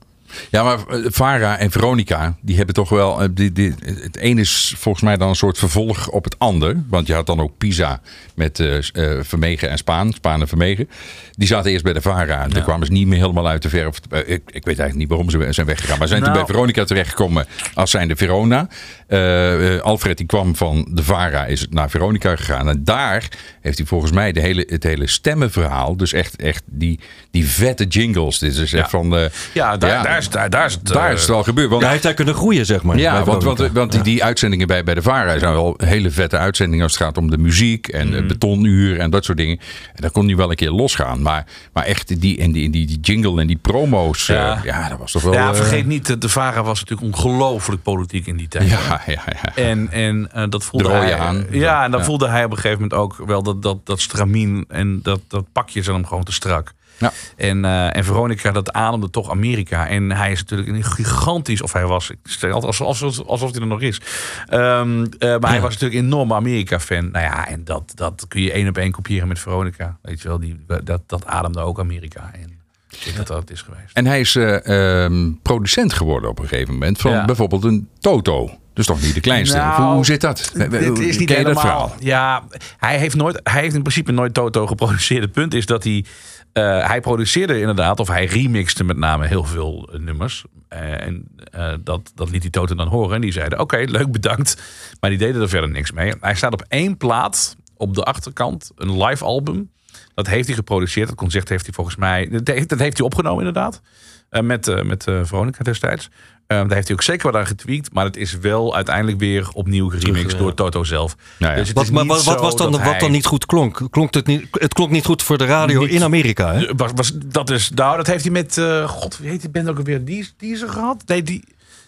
Ja, 0.50 0.62
maar 0.62 0.78
eh, 0.88 0.98
Vara 1.04 1.58
en 1.58 1.70
Veronica, 1.70 2.36
die 2.40 2.56
hebben 2.56 2.74
toch 2.74 2.88
wel. 2.88 3.22
eh, 3.22 3.28
Die, 3.32 3.52
die, 3.52 3.74
het 3.84 4.18
een 4.20 4.38
is 4.38 4.74
volgens 4.78 5.04
mij 5.04 5.16
dan 5.16 5.28
een 5.28 5.34
soort 5.34 5.58
vervolg 5.58 6.08
op 6.08 6.24
het 6.24 6.38
ander. 6.38 6.76
Want 6.88 7.06
je 7.06 7.14
had 7.14 7.26
dan 7.26 7.40
ook 7.40 7.58
Pisa 7.58 8.00
met 8.34 8.60
eh, 8.60 8.76
eh, 8.76 9.24
Vermegen 9.24 9.70
en 9.70 9.78
Spaan. 9.78 10.12
Spaan 10.12 10.40
en 10.40 10.48
Vermegen. 10.48 10.88
Die 11.32 11.48
zaten 11.48 11.70
eerst 11.70 11.84
bij 11.84 11.92
de 11.92 12.00
Vara. 12.00 12.42
En 12.42 12.50
toen 12.50 12.62
kwamen 12.62 12.86
ze 12.86 12.92
niet 12.92 13.06
meer 13.06 13.18
helemaal 13.20 13.48
uit 13.48 13.62
de 13.62 13.68
verf. 13.68 13.96
Eh, 14.10 14.18
Ik, 14.18 14.42
ik 14.46 14.64
weet 14.64 14.78
eigenlijk 14.78 14.94
niet 14.94 15.08
waarom 15.08 15.30
ze 15.30 15.52
zijn 15.52 15.66
weggegaan. 15.66 15.98
Maar 15.98 16.06
ze 16.08 16.12
zijn 16.14 16.22
Nou. 16.24 16.34
toen 16.34 16.44
bij 16.44 16.54
Veronica 16.54 16.84
terechtgekomen 16.84 17.46
als 17.74 17.90
zijnde 17.90 18.16
Verona. 18.16 18.68
Eh, 19.06 19.74
eh, 19.76 19.80
Alfred 19.82 20.16
die 20.16 20.26
kwam 20.26 20.56
van 20.56 20.88
de 20.90 21.02
Vara, 21.02 21.44
is 21.46 21.66
naar 21.70 21.90
Veronica 21.90 22.36
gegaan. 22.36 22.68
En 22.68 22.84
daar 22.84 23.28
heeft 23.60 23.78
hij 23.78 23.86
volgens 23.86 24.12
mij 24.12 24.32
de 24.32 24.40
hele, 24.40 24.66
het 24.70 24.82
hele 24.82 25.06
stemmenverhaal. 25.06 25.96
Dus 25.96 26.12
echt, 26.12 26.36
echt 26.36 26.62
die, 26.66 27.00
die 27.30 27.46
vette 27.46 27.84
jingles. 27.84 28.38
Dit 28.38 28.52
is 28.56 28.60
echt 28.60 28.72
Ja. 28.72 28.88
van... 28.88 29.30
Ja, 29.54 29.76
daar, 29.76 30.02
daar, 30.02 30.17
is, 30.18 30.28
daar, 30.30 30.50
daar 30.50 30.64
is 30.66 30.72
het. 30.72 30.86
daar 30.86 31.08
eh, 31.08 31.14
is 31.14 31.20
het 31.20 31.30
al 31.30 31.42
gebeurd. 31.42 31.70
Want, 31.70 31.82
hij 31.82 31.90
heeft 31.90 32.02
daar 32.02 32.14
kunnen 32.14 32.34
groeien, 32.34 32.66
zeg 32.66 32.82
maar. 32.82 32.98
ja, 32.98 33.24
want, 33.24 33.42
want, 33.42 33.58
want 33.72 33.92
die, 33.92 34.02
die 34.02 34.24
uitzendingen 34.24 34.66
bij, 34.66 34.84
bij 34.84 34.94
de 34.94 35.02
VARA 35.02 35.38
zijn 35.38 35.52
wel 35.52 35.74
hele 35.84 36.10
vette 36.10 36.36
uitzendingen 36.38 36.82
als 36.84 36.92
het 36.92 37.02
gaat 37.02 37.16
om 37.18 37.30
de 37.30 37.38
muziek 37.38 37.88
en 37.88 38.10
de 38.10 38.22
betonuur 38.26 38.98
en 39.00 39.10
dat 39.10 39.24
soort 39.24 39.38
dingen. 39.38 39.58
En 39.94 40.00
daar 40.02 40.10
kon 40.10 40.26
hij 40.26 40.36
wel 40.36 40.50
een 40.50 40.56
keer 40.56 40.70
losgaan. 40.70 41.22
Maar, 41.22 41.46
maar 41.72 41.84
echt 41.84 42.20
die, 42.20 42.38
en 42.38 42.52
die, 42.52 42.70
die, 42.70 42.86
die 42.86 43.00
jingle 43.00 43.40
en 43.40 43.46
die 43.46 43.56
promo's, 43.62 44.26
ja, 44.26 44.34
Ja. 44.34 44.60
ja 44.64 44.88
dat 44.88 44.98
was 44.98 45.12
toch 45.12 45.22
wel... 45.22 45.32
ja, 45.32 45.48
eh, 45.48 45.54
vergeet 45.54 45.86
niet, 45.86 46.06
de- 46.06 46.18
de 46.18 46.28
VARA 46.28 46.62
was 46.62 46.80
natuurlijk 46.84 47.16
ongelooflijk 47.16 47.82
politiek 47.82 48.26
in 48.26 48.36
die 48.36 48.48
tijd. 48.48 48.68
ja, 48.70 49.00
ja, 49.06 49.22
ja. 49.42 49.54
En, 49.62 49.90
en 49.90 50.28
eh, 50.32 50.44
dat 50.48 50.64
voelde 50.64 50.90
hij 50.90 51.12
haan. 51.12 51.46
Ja, 51.50 51.84
en 51.84 51.90
dan 51.90 52.00
Ja. 52.00 52.06
voelde 52.06 52.28
hij 52.28 52.44
op 52.44 52.50
een 52.50 52.56
gegeven 52.56 52.80
moment 52.82 53.00
ook 53.00 53.26
wel 53.26 53.42
dat, 53.42 53.62
dat, 53.62 53.86
dat 53.86 54.00
stramien 54.00 54.64
en 54.68 55.00
dat, 55.02 55.20
dat 55.28 55.44
pakje 55.52 55.82
zat 55.82 55.94
hem 55.94 56.06
gewoon 56.06 56.24
te 56.24 56.32
strak. 56.32 56.72
Ja. 56.98 57.12
En, 57.36 57.64
eh, 57.64 57.96
en 57.96 58.04
Veronica, 58.04 58.50
dat 58.50 58.72
ademde 58.72 59.10
toch 59.10 59.30
Amerika. 59.30 59.88
En 59.88 60.12
hij 60.12 60.30
is 60.30 60.40
natuurlijk 60.40 60.68
een 60.68 60.84
gigantisch, 60.84 61.62
of 61.62 61.72
hij 61.72 61.86
was, 61.86 62.10
ik 62.10 62.18
stel 62.22 62.54
het 62.54 62.64
alsof, 62.64 63.02
alsof, 63.26 63.50
hij 63.50 63.60
er 63.60 63.66
nog 63.66 63.80
is. 63.80 64.00
Ehm, 64.46 65.06
eh, 65.18 65.38
maar 65.38 65.50
hij 65.50 65.60
was 65.60 65.72
natuurlijk 65.72 66.00
een 66.00 66.06
enorme 66.06 66.34
Amerika-fan. 66.34 67.10
Nou 67.10 67.24
ja, 67.24 67.48
en 67.48 67.64
dat, 67.64 67.92
dat 67.94 68.24
kun 68.28 68.42
je 68.42 68.52
één 68.52 68.68
op 68.68 68.78
één 68.78 68.90
kopiëren 68.90 69.28
met 69.28 69.38
Veronica. 69.38 69.98
Weet 70.02 70.22
je 70.22 70.28
wel, 70.28 70.38
die, 70.38 70.64
dat, 70.84 71.02
dat 71.06 71.26
ademde 71.26 71.60
ook 71.60 71.78
Amerika. 71.78 72.30
En 72.32 72.58
ik 72.90 73.04
denk 73.04 73.16
dat 73.16 73.26
dat 73.26 73.40
het 73.40 73.50
is 73.50 73.62
geweest. 73.62 73.92
En 73.92 74.06
hij 74.06 74.20
is 74.20 74.36
eh, 74.36 75.04
ehm, 75.04 75.32
producent 75.42 75.92
geworden 75.92 76.30
op 76.30 76.38
een 76.38 76.48
gegeven 76.48 76.72
moment 76.72 76.98
van 77.00 77.10
Ja. 77.10 77.24
bijvoorbeeld 77.24 77.64
een 77.64 77.88
Toto. 78.00 78.50
Dus 78.78 78.86
toch 78.86 79.02
niet 79.02 79.14
de 79.14 79.20
kleinste. 79.20 79.56
Nou, 79.56 79.82
hoe, 79.82 79.94
hoe 79.94 80.04
zit 80.04 80.20
dat? 80.20 80.50
Dit 80.54 80.98
is 80.98 81.18
niet 81.18 81.28
dat 81.28 81.36
helemaal. 81.36 81.60
verhaal? 81.60 81.94
Ja, 82.00 82.42
hij 82.78 82.98
heeft, 82.98 83.16
nooit, 83.16 83.40
hij 83.42 83.60
heeft 83.60 83.74
in 83.74 83.82
principe 83.82 84.12
nooit 84.12 84.34
Toto 84.34 84.66
geproduceerd. 84.66 85.22
Het 85.22 85.32
punt 85.32 85.54
is 85.54 85.66
dat 85.66 85.84
hij 85.84 86.04
Eh, 86.52 86.86
hij 86.86 87.00
produceerde 87.00 87.60
inderdaad, 87.60 88.00
of 88.00 88.08
hij 88.08 88.24
remixte 88.24 88.84
met 88.84 88.96
name 88.96 89.26
heel 89.26 89.44
veel 89.44 89.88
nummers. 89.92 90.44
Eh, 90.68 91.06
en 91.06 91.28
eh, 91.50 91.74
dat, 91.80 92.12
dat 92.14 92.30
liet 92.30 92.42
die 92.42 92.50
Toto 92.50 92.74
dan 92.74 92.88
horen. 92.88 93.14
En 93.14 93.20
die 93.20 93.32
zeiden, 93.32 93.60
oké, 93.60 93.76
leuk, 93.76 94.12
bedankt. 94.12 94.62
Maar 95.00 95.10
die 95.10 95.18
deden 95.18 95.42
er 95.42 95.48
verder 95.48 95.70
niks 95.70 95.92
mee. 95.92 96.14
Hij 96.20 96.34
staat 96.34 96.52
op 96.52 96.64
één 96.68 96.96
plaat 96.96 97.56
op 97.76 97.94
de 97.94 98.02
achterkant, 98.02 98.70
een 98.76 99.02
live 99.02 99.24
album. 99.24 99.70
Dat 100.14 100.26
heeft 100.26 100.46
hij 100.46 100.56
geproduceerd. 100.56 101.08
Dat 101.08 101.16
concert 101.16 101.48
heeft 101.48 101.64
hij 101.64 101.74
volgens 101.74 101.96
mij... 101.96 102.28
Dat 102.66 102.78
heeft 102.78 102.96
hij 102.96 103.06
opgenomen 103.06 103.46
inderdaad. 103.46 103.82
Eh, 104.30 104.42
met, 104.42 104.68
eh, 104.68 104.82
met 104.82 105.06
eh, 105.06 105.20
Veronica 105.22 105.64
destijds. 105.64 106.08
Daar 106.46 106.72
heeft 106.72 106.86
hij 106.88 106.96
ook 106.96 107.02
zeker 107.02 107.30
wat 107.30 107.40
aan 107.40 107.46
getweakt. 107.46 107.92
Maar 107.92 108.04
het 108.04 108.16
is 108.16 108.38
wel 108.38 108.74
uiteindelijk 108.74 109.18
weer 109.18 109.48
opnieuw 109.52 109.88
geremixed 109.90 110.38
door 110.38 110.48
ja. 110.48 110.54
Toto 110.54 110.84
zelf. 110.84 111.16
Nou 111.38 111.52
ja. 111.52 111.58
Dus 111.58 111.72
Wat, 111.72 111.90
maar 111.90 112.06
wat, 112.06 112.24
wat 112.24 112.40
was 112.40 112.56
dan, 112.56 112.70
dat 112.72 112.80
wat 112.80 112.90
hij- 112.90 112.98
dan 112.98 113.10
niet 113.10 113.26
goed 113.26 113.46
klonk? 113.46 113.82
klonk 113.90 114.14
het, 114.14 114.26
niet, 114.26 114.46
het 114.50 114.74
klonk 114.74 114.90
niet 114.90 115.04
goed 115.04 115.22
voor 115.22 115.38
de 115.38 115.44
radio 115.44 115.80
Niet- 115.80 115.90
in 115.90 116.02
Amerika, 116.02 116.52
hè? 116.54 116.74
Was, 116.76 116.90
was, 116.94 117.12
dat 117.24 117.50
is, 117.50 117.70
nou, 117.70 117.96
dat 117.96 118.06
heeft 118.06 118.22
hij 118.22 118.32
met, 118.32 118.58
eh, 118.58 118.88
god, 118.88 119.18
wie 119.18 119.30
heet 119.30 119.40
die 119.40 119.50
band 119.50 119.68
ook 119.68 119.78
alweer? 119.78 120.04
Die, 120.04 120.28
Teaser 120.36 120.68
gehad? 120.68 121.02
Nee, 121.06 121.22
die, 121.22 121.44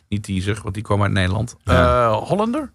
niet 0.09 0.23
Teaser, 0.23 0.61
want 0.63 0.75
die 0.75 0.83
kwam 0.83 1.03
uit 1.03 1.13
Nederland. 1.13 1.57
Eh, 1.65 2.17
Hollander? 2.17 2.71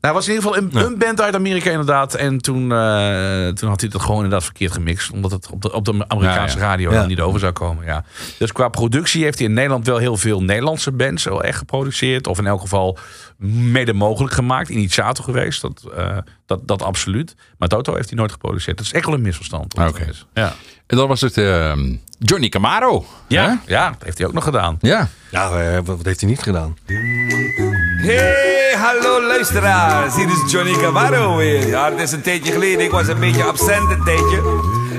Nou, 0.00 0.14
was 0.14 0.28
in 0.28 0.34
ieder 0.34 0.48
geval 0.52 0.62
een, 0.62 0.86
een 0.86 0.98
band 0.98 1.20
uit 1.20 1.34
Amerika 1.34 1.70
inderdaad. 1.70 2.14
En 2.14 2.38
toen, 2.38 2.72
eh, 2.72 3.48
toen 3.48 3.68
had 3.68 3.80
hij 3.80 3.90
dat 3.90 4.00
gewoon 4.00 4.16
inderdaad 4.16 4.44
verkeerd 4.44 4.72
gemixt. 4.72 5.10
Omdat 5.10 5.30
het 5.30 5.50
op 5.50 5.62
de, 5.62 5.72
op 5.72 5.84
de 5.84 6.04
Amerikaanse 6.08 6.58
Ja, 6.58 6.62
ja. 6.62 6.68
radio 6.68 6.90
dan 6.90 7.08
niet 7.08 7.20
over 7.20 7.40
zou 7.40 7.52
komen. 7.52 7.84
Ja. 7.84 8.04
Dus 8.38 8.52
qua 8.52 8.68
productie 8.68 9.24
heeft 9.24 9.38
hij 9.38 9.48
in 9.48 9.54
Nederland 9.54 9.86
wel 9.86 9.96
heel 9.96 10.16
veel 10.16 10.42
Nederlandse 10.42 10.92
bands 10.92 11.24
wel 11.24 11.44
echt 11.44 11.58
geproduceerd. 11.58 12.26
Of 12.26 12.38
in 12.38 12.46
elk 12.46 12.60
geval 12.60 12.98
mede 13.46 13.92
mogelijk 13.92 14.34
gemaakt. 14.34 14.68
Initiator 14.68 15.24
geweest, 15.24 15.60
dat, 15.60 15.84
eh, 15.96 16.18
dat, 16.46 16.68
dat 16.68 16.82
absoluut. 16.82 17.34
Maar 17.58 17.68
Toto 17.68 17.94
heeft 17.94 18.08
hij 18.08 18.18
nooit 18.18 18.32
geproduceerd. 18.32 18.76
Dat 18.76 18.86
is 18.86 18.92
echt 18.92 19.04
wel 19.04 19.14
een 19.14 19.22
misverstand. 19.22 19.74
Oké. 19.74 20.06
Ja. 20.34 20.54
En 20.90 20.96
dan 20.96 21.08
was 21.08 21.20
het 21.20 21.38
ehm, 21.38 21.94
Johnny 22.18 22.48
Camaro. 22.48 23.04
Ja, 23.26 23.44
Hè? 23.44 23.72
ja, 23.74 23.88
dat 23.88 24.02
heeft 24.04 24.18
hij 24.18 24.26
ook 24.26 24.32
nog 24.32 24.44
gedaan. 24.44 24.76
Ja. 24.80 25.08
Ja, 25.30 25.50
eh, 25.50 25.78
wat, 25.84 25.98
heeft 26.02 26.20
hij 26.20 26.28
niet 26.28 26.40
gedaan? 26.40 26.76
Hey, 28.06 28.74
hallo 28.78 29.26
luisteraars. 29.26 30.14
Hier 30.14 30.28
is 30.28 30.52
Johnny 30.52 30.72
Cavallo 30.72 31.36
weer. 31.36 31.66
Ja, 31.68 31.90
het 31.90 32.00
is 32.00 32.12
een 32.12 32.20
tijdje 32.22 32.52
geleden. 32.52 32.84
Ik 32.84 32.90
was 32.90 33.08
een 33.08 33.18
beetje 33.20 33.44
absent 33.44 33.90
een 33.90 34.04
tijdje. 34.04 34.42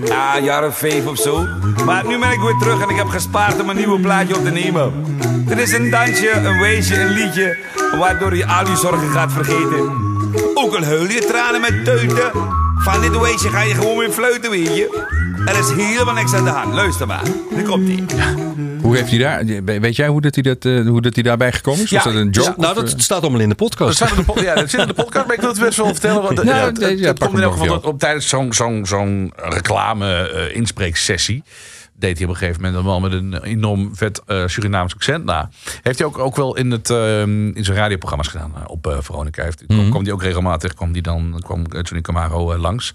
Ja, 0.05 0.37
een 0.37 0.43
jaar 0.43 0.67
of 0.67 0.77
vijf 0.77 1.05
of 1.07 1.17
zo. 1.17 1.47
Maar 1.85 2.07
nu 2.07 2.19
ben 2.19 2.31
ik 2.31 2.39
weer 2.39 2.57
terug 2.59 2.81
en 2.81 2.89
ik 2.89 2.95
heb 2.95 3.07
gespaard 3.07 3.61
om 3.61 3.69
een 3.69 3.75
nieuwe 3.75 3.99
plaatje 3.99 4.35
op 4.37 4.43
te 4.43 4.51
nemen. 4.51 4.93
Dit 5.47 5.59
is 5.59 5.73
een 5.73 5.89
dansje, 5.89 6.31
een 6.31 6.59
weesje, 6.59 7.01
een 7.01 7.09
liedje. 7.13 7.57
Waardoor 7.99 8.35
je 8.35 8.45
al 8.45 8.67
je 8.67 8.75
zorgen 8.75 9.09
gaat 9.09 9.31
vergeten. 9.31 10.09
Ook 10.53 10.75
al 10.75 10.83
huil 10.83 11.09
je 11.09 11.25
tranen 11.27 11.61
met 11.61 11.85
teuten. 11.85 12.31
Van 12.75 13.01
dit 13.01 13.17
weesje 13.19 13.49
ga 13.49 13.61
je 13.61 13.73
gewoon 13.73 13.97
weer 13.97 14.11
fluiten, 14.11 14.51
weet 14.51 14.75
je. 14.75 15.19
Er 15.45 15.59
is 15.59 15.71
helemaal 15.71 16.13
niks 16.13 16.33
aan 16.33 16.43
de 16.43 16.49
hand. 16.49 16.73
Luister 16.73 17.07
maar. 17.07 17.23
Nu 17.55 17.63
komt 17.63 17.87
ie. 17.89 18.03
Hoe 18.81 18.95
heeft 18.95 19.09
hij 19.09 19.19
daar, 19.19 19.45
weet 19.81 19.95
jij 19.95 20.07
hoe 20.07 20.21
dat 20.21 20.33
hij, 20.35 20.43
dat, 20.43 20.65
eh, 20.65 20.87
hoe 20.87 21.01
dat 21.01 21.13
hij 21.13 21.23
daarbij 21.23 21.51
gekomen 21.51 21.83
is? 21.83 21.91
Was 21.91 22.03
Ja, 22.03 22.11
dat 22.11 22.21
een 22.21 22.29
joke? 22.29 22.49
Ja, 22.49 22.53
nou, 22.57 22.75
of, 22.77 22.81
dat 22.83 22.93
eh? 22.93 22.99
staat 22.99 23.21
allemaal 23.21 23.39
in 23.39 23.49
de 23.49 23.55
Dat 23.55 23.67
podcast. 23.69 23.95
staat 23.95 24.09
in 24.09 24.15
de, 24.15 24.23
po- 24.23 24.41
ja, 24.41 24.55
dat 24.55 24.69
zit 24.69 24.79
in 24.81 24.87
de 24.87 24.93
podcast, 24.93 25.25
maar 25.25 25.35
ik 25.35 25.41
wil 25.41 25.49
het 25.51 25.59
best 25.59 25.77
wel 25.77 25.85
vertellen. 25.87 26.21
Want, 26.21 26.41
Ja, 26.43 26.55
ja, 26.57 26.65
het, 26.65 26.79
nee, 26.79 26.89
het- 26.89 26.99
ja, 26.99 27.07
het 27.07 27.19
pak 27.19 27.27
komt 27.27 27.39
in 27.41 27.45
elk 27.47 27.57
geval 27.57 27.77
op, 27.77 27.99
tijdens 27.99 28.27
zo'n 28.29 28.53
zo'n 28.53 28.85
zo'n 28.85 29.33
reclame 29.35 30.15
eh. 30.27 30.55
Deed 32.01 32.17
hij 32.17 32.27
op 32.27 32.33
een 32.33 32.37
gegeven 32.37 32.61
moment 32.61 32.79
een 32.79 32.85
man 32.85 33.01
met 33.01 33.11
een 33.11 33.43
enorm 33.43 33.95
vet 33.95 34.21
eh, 34.25 34.47
Surinaams 34.47 34.93
accent 34.93 35.25
na. 35.25 35.49
Heeft 35.81 35.97
hij 35.97 36.07
ook, 36.07 36.17
ook 36.17 36.35
wel 36.35 36.55
in, 36.57 36.71
het, 36.71 36.89
eh, 36.89 37.21
in 37.21 37.63
zijn 37.63 37.77
radioprogramma's 37.77 38.27
gedaan 38.27 38.53
eh, 38.55 38.61
op 38.67 38.87
eh 38.87 38.97
Veronica. 38.99 39.43
Heeft, 39.43 39.63
kwam, 39.67 39.89
kwam 39.89 40.03
die 40.03 40.13
ook 40.13 40.23
regelmatig, 40.23 40.73
kwam 40.73 40.91
die 40.91 41.01
dan 41.01 41.41
kwam 41.45 41.63
Johnny 41.69 42.01
Camaro 42.01 42.57
langs. 42.57 42.93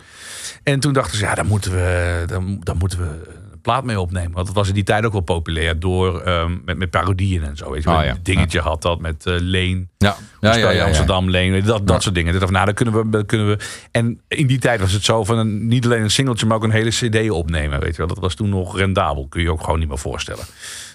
En 0.63 0.81
toen 0.81 0.93
dachten 0.93 1.19
ze, 1.19 1.25
ja, 1.25 1.35
daar 1.35 1.47
moeten 1.47 1.71
we, 1.71 2.23
daar, 2.27 2.43
daar 2.61 2.77
moeten 2.77 2.99
we 2.99 3.45
plaat 3.67 3.85
mee 3.85 4.01
opnemen. 4.01 4.33
Want 4.33 4.47
het 4.47 4.57
was 4.57 4.69
in 4.69 4.75
die 4.75 4.85
tijd 4.85 5.05
ook 5.05 5.13
wel 5.13 5.21
populair 5.21 5.79
door 5.79 6.21
ehm, 6.21 6.57
met, 6.65 6.79
met 6.79 6.91
parodieën 6.91 7.45
en 7.45 7.57
zo. 7.57 7.71
Weet 7.71 7.83
je, 7.83 7.91
Oh, 7.91 8.05
ja. 8.05 8.17
Dingetje 8.23 8.61
had 8.61 8.83
dat 8.83 9.01
met 9.01 9.27
eh, 9.27 9.35
Leen. 9.39 9.89
Ja, 9.99 10.17
ja. 10.41 10.85
Amsterdam, 10.85 11.31
Leen, 11.31 11.65
dat, 11.65 11.87
dat 11.87 12.03
soort 12.03 12.15
dingen. 12.15 12.33
Dit 12.33 12.43
of, 12.43 12.51
nou, 12.51 12.65
dan 12.65 12.75
kunnen 12.75 13.11
we, 13.11 13.25
kunnen 13.25 13.47
we. 13.47 13.59
En 13.91 14.21
in 14.29 14.47
die 14.47 14.59
tijd 14.59 14.81
was 14.81 14.93
het 14.93 15.05
zo 15.05 15.25
van 15.25 15.39
een, 15.39 15.67
niet 15.67 15.85
alleen 15.85 16.03
een 16.03 16.11
singeltje, 16.11 16.47
maar 16.47 16.57
ook 16.57 16.63
een 16.63 16.71
hele 16.71 16.91
CD 16.91 17.31
opnemen. 17.31 17.81
Weet 17.81 17.91
je 17.91 17.97
wel, 17.97 18.07
dat 18.07 18.19
was 18.19 18.35
toen 18.35 18.49
nog 18.49 18.77
rendabel. 18.77 19.29
Kun 19.29 19.41
je 19.41 19.47
je 19.47 19.53
ook 19.53 19.63
gewoon 19.65 19.79
niet 19.79 19.89
meer 19.89 19.99
voorstellen. 19.99 20.45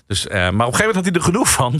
Dus, 0.08 0.28
eh, 0.28 0.34
maar 0.34 0.48
op 0.48 0.52
een 0.52 0.64
gegeven 0.64 0.86
moment 0.86 0.96
had 0.96 1.06
hij 1.06 1.14
er 1.14 1.22
genoeg 1.22 1.52
van. 1.52 1.80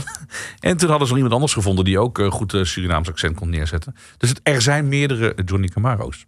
En 0.70 0.76
toen 0.76 0.88
hadden 0.88 1.06
ze 1.06 1.12
nog 1.12 1.22
iemand 1.22 1.34
anders 1.34 1.52
gevonden 1.52 1.84
die 1.84 1.98
ook 1.98 2.18
eh, 2.18 2.30
goed 2.30 2.56
Surinaams 2.62 3.08
accent 3.08 3.36
kon 3.36 3.50
neerzetten. 3.50 3.94
Dus 4.16 4.28
het, 4.28 4.40
er 4.42 4.62
zijn 4.62 4.88
meerdere 4.88 5.36
Johnny 5.44 5.68
Camaro's. 5.68 6.26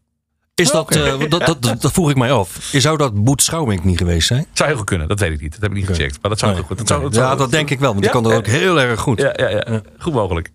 Is 0.54 0.70
dat, 0.70 0.96
eh, 0.96 1.18
dat, 1.28 1.30
dat, 1.30 1.62
dat, 1.62 1.82
dat 1.82 1.92
vroeg 1.92 2.10
ik 2.10 2.16
mij 2.16 2.32
af. 2.32 2.58
Zou 2.72 2.96
dat 2.96 3.24
Boet 3.24 3.42
Schouwink 3.42 3.84
niet 3.84 3.98
geweest 3.98 4.26
zijn? 4.26 4.46
Zou 4.52 4.68
heel 4.68 4.78
goed 4.78 4.86
kunnen, 4.86 5.08
dat 5.08 5.20
weet 5.20 5.32
ik 5.32 5.40
niet. 5.40 5.52
Dat 5.52 5.60
heb 5.60 5.70
ik 5.70 5.76
niet 5.76 5.86
gecheckt. 5.86 6.18
Maar 6.20 6.30
dat 6.30 6.40
zou 6.40 6.54
heel 6.54 6.62
goed. 6.62 6.78
Dat 6.78 6.86
zou, 6.88 7.02
dat 7.02 7.14
ja, 7.14 7.20
zou- 7.26 7.38
dat 7.38 7.50
denk 7.50 7.70
ik 7.70 7.78
wel, 7.80 7.90
want 7.90 8.02
die 8.02 8.10
kan 8.10 8.22
dat 8.22 8.32
ja. 8.32 8.38
ook 8.38 8.46
heel 8.46 8.80
erg 8.80 9.00
goed. 9.00 9.20
Ja, 9.20 9.32
ja, 9.36 9.48
ja. 9.48 9.80
goed 9.98 10.12
mogelijk. 10.12 10.50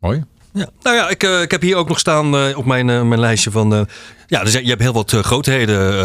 Mooi. 0.00 0.24
Ja. 0.52 0.68
Nou 0.82 0.96
ja, 0.96 1.08
ik, 1.08 1.22
eh, 1.22 1.42
ik 1.42 1.50
heb 1.50 1.60
hier 1.60 1.76
ook 1.76 1.88
nog 1.88 1.98
staan 1.98 2.36
eh, 2.36 2.58
op 2.58 2.64
mijn, 2.64 2.90
eh, 2.90 3.02
mijn 3.02 3.20
lijstje 3.20 3.50
van... 3.50 3.74
eh, 3.74 3.80
ja, 4.26 4.44
dus 4.44 4.52
je 4.52 4.68
hebt 4.68 4.80
heel 4.82 4.92
wat 4.92 5.10
grootheden 5.10 6.00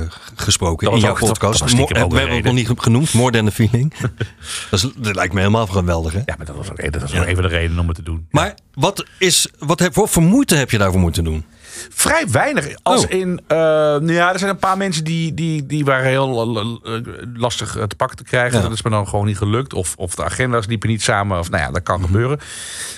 eh, 0.00 0.10
gesproken 0.34 0.84
Dat 0.86 0.94
in 0.94 1.00
jouw 1.00 1.10
ook- 1.10 1.20
dat 1.20 1.28
podcast. 1.28 1.62
ook 1.62 1.88
we 2.12 2.18
hebben 2.18 2.36
het 2.36 2.44
nog 2.44 2.54
niet 2.54 2.70
genoemd. 2.76 3.12
More 3.12 3.32
than 3.32 3.46
a 3.46 3.50
feeling. 3.50 3.94
dat, 4.70 4.82
is, 4.82 4.90
dat 4.96 5.14
lijkt 5.14 5.32
me 5.32 5.38
helemaal 5.40 5.66
geweldig, 5.66 6.12
hè? 6.12 6.18
Ja, 6.24 6.34
maar 6.36 6.46
dat 6.46 6.56
was 6.56 6.70
ook, 6.70 6.92
dat 6.92 7.02
was 7.02 7.14
ook 7.14 7.24
even 7.24 7.42
de 7.42 7.48
reden 7.48 7.78
om 7.78 7.86
het 7.86 7.96
te 7.96 8.02
doen. 8.02 8.26
Maar 8.30 8.54
wat, 8.74 9.04
is, 9.18 9.48
wat 9.58 9.78
heb, 9.78 9.92
voor 9.94 10.22
moeite 10.22 10.54
heb 10.54 10.70
je 10.70 10.78
daarvoor 10.78 11.00
moeten 11.00 11.24
doen? 11.24 11.44
Vrij 11.90 12.28
weinig. 12.30 12.68
Als 12.82 13.04
Oh. 13.04 13.10
in, 13.10 13.40
eh, 13.46 13.56
nou 13.56 14.12
ja, 14.12 14.32
er 14.32 14.38
zijn 14.38 14.50
een 14.50 14.58
paar 14.58 14.76
mensen 14.76 15.04
die, 15.04 15.34
die, 15.34 15.66
die 15.66 15.84
waren 15.84 16.06
heel 16.06 16.56
eh, 16.84 17.00
lastig 17.34 17.76
eh, 17.76 17.82
te 17.82 17.96
pakken 17.96 18.16
te 18.16 18.24
krijgen. 18.24 18.56
Ja. 18.56 18.62
Dat 18.62 18.72
is 18.72 18.82
me 18.82 18.90
dan 18.90 19.08
gewoon 19.08 19.26
niet 19.26 19.38
gelukt. 19.38 19.74
Of, 19.74 19.94
of 19.96 20.14
de 20.14 20.24
agenda's 20.24 20.66
liepen 20.66 20.88
niet 20.88 21.02
samen. 21.02 21.38
Of 21.38 21.50
nou 21.50 21.62
ja, 21.62 21.70
dat 21.70 21.82
kan 21.82 22.02
gebeuren. 22.02 22.38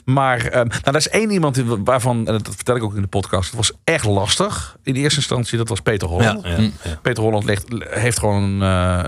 Maar 0.04 0.38
eh, 0.46 0.52
nou, 0.52 0.80
er 0.82 0.96
is 0.96 1.08
één 1.08 1.30
iemand 1.30 1.62
waarvan, 1.84 2.26
en 2.26 2.32
dat 2.32 2.54
vertel 2.54 2.76
ik 2.76 2.82
ook 2.82 2.94
in 2.94 3.02
de 3.02 3.08
podcast. 3.08 3.46
Het 3.46 3.56
was 3.56 3.72
echt 3.84 4.04
lastig. 4.04 4.76
In 4.82 4.94
de 4.94 5.00
eerste 5.00 5.18
instantie, 5.18 5.58
dat 5.58 5.68
was 5.68 5.80
Peter 5.80 6.08
Holland. 6.08 6.42
ja, 6.42 6.56
ja. 6.58 6.70
Peter 7.02 7.22
Holland 7.22 7.44
ligt, 7.44 7.64
heeft 7.78 8.18
gewoon 8.18 8.42
een, 8.42 8.60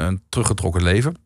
een 0.06 0.22
teruggetrokken 0.28 0.82
leven. 0.82 1.16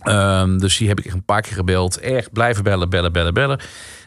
Ehm, 0.00 0.58
dus 0.58 0.76
die 0.76 0.88
heb 0.88 0.98
ik 0.98 1.04
echt 1.04 1.14
een 1.14 1.24
paar 1.24 1.40
keer 1.42 1.52
gebeld. 1.52 1.98
Echt 1.98 2.32
blijven 2.32 2.64
bellen, 2.64 2.90
bellen, 2.90 3.12
bellen, 3.12 3.34
bellen. 3.34 3.60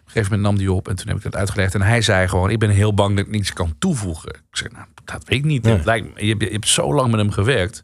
Een 0.09 0.15
gegeven 0.15 0.35
moment 0.37 0.41
nam 0.41 0.57
die 0.57 0.73
op 0.75 0.87
en 0.87 0.95
toen 0.95 1.07
heb 1.07 1.17
ik 1.17 1.23
het 1.23 1.35
uitgelegd. 1.35 1.73
En 1.73 1.81
hij 1.81 2.01
zei 2.01 2.27
gewoon, 2.27 2.49
ik 2.49 2.59
ben 2.59 2.69
heel 2.69 2.93
bang 2.93 3.15
dat 3.17 3.25
ik 3.25 3.31
niets 3.31 3.53
kan 3.53 3.75
toevoegen. 3.79 4.29
Ik 4.29 4.57
zeg, 4.57 4.71
nou, 4.71 4.85
dat 5.05 5.23
weet 5.25 5.37
ik 5.39 5.45
niet. 5.45 5.65
Het 5.65 5.85
lijkt, 5.85 6.13
me- 6.13 6.25
je, 6.25 6.29
hebt- 6.29 6.41
je 6.43 6.49
hebt 6.51 6.67
zo 6.67 6.93
lang 6.93 7.11
met 7.11 7.19
hem 7.19 7.31
gewerkt. 7.31 7.83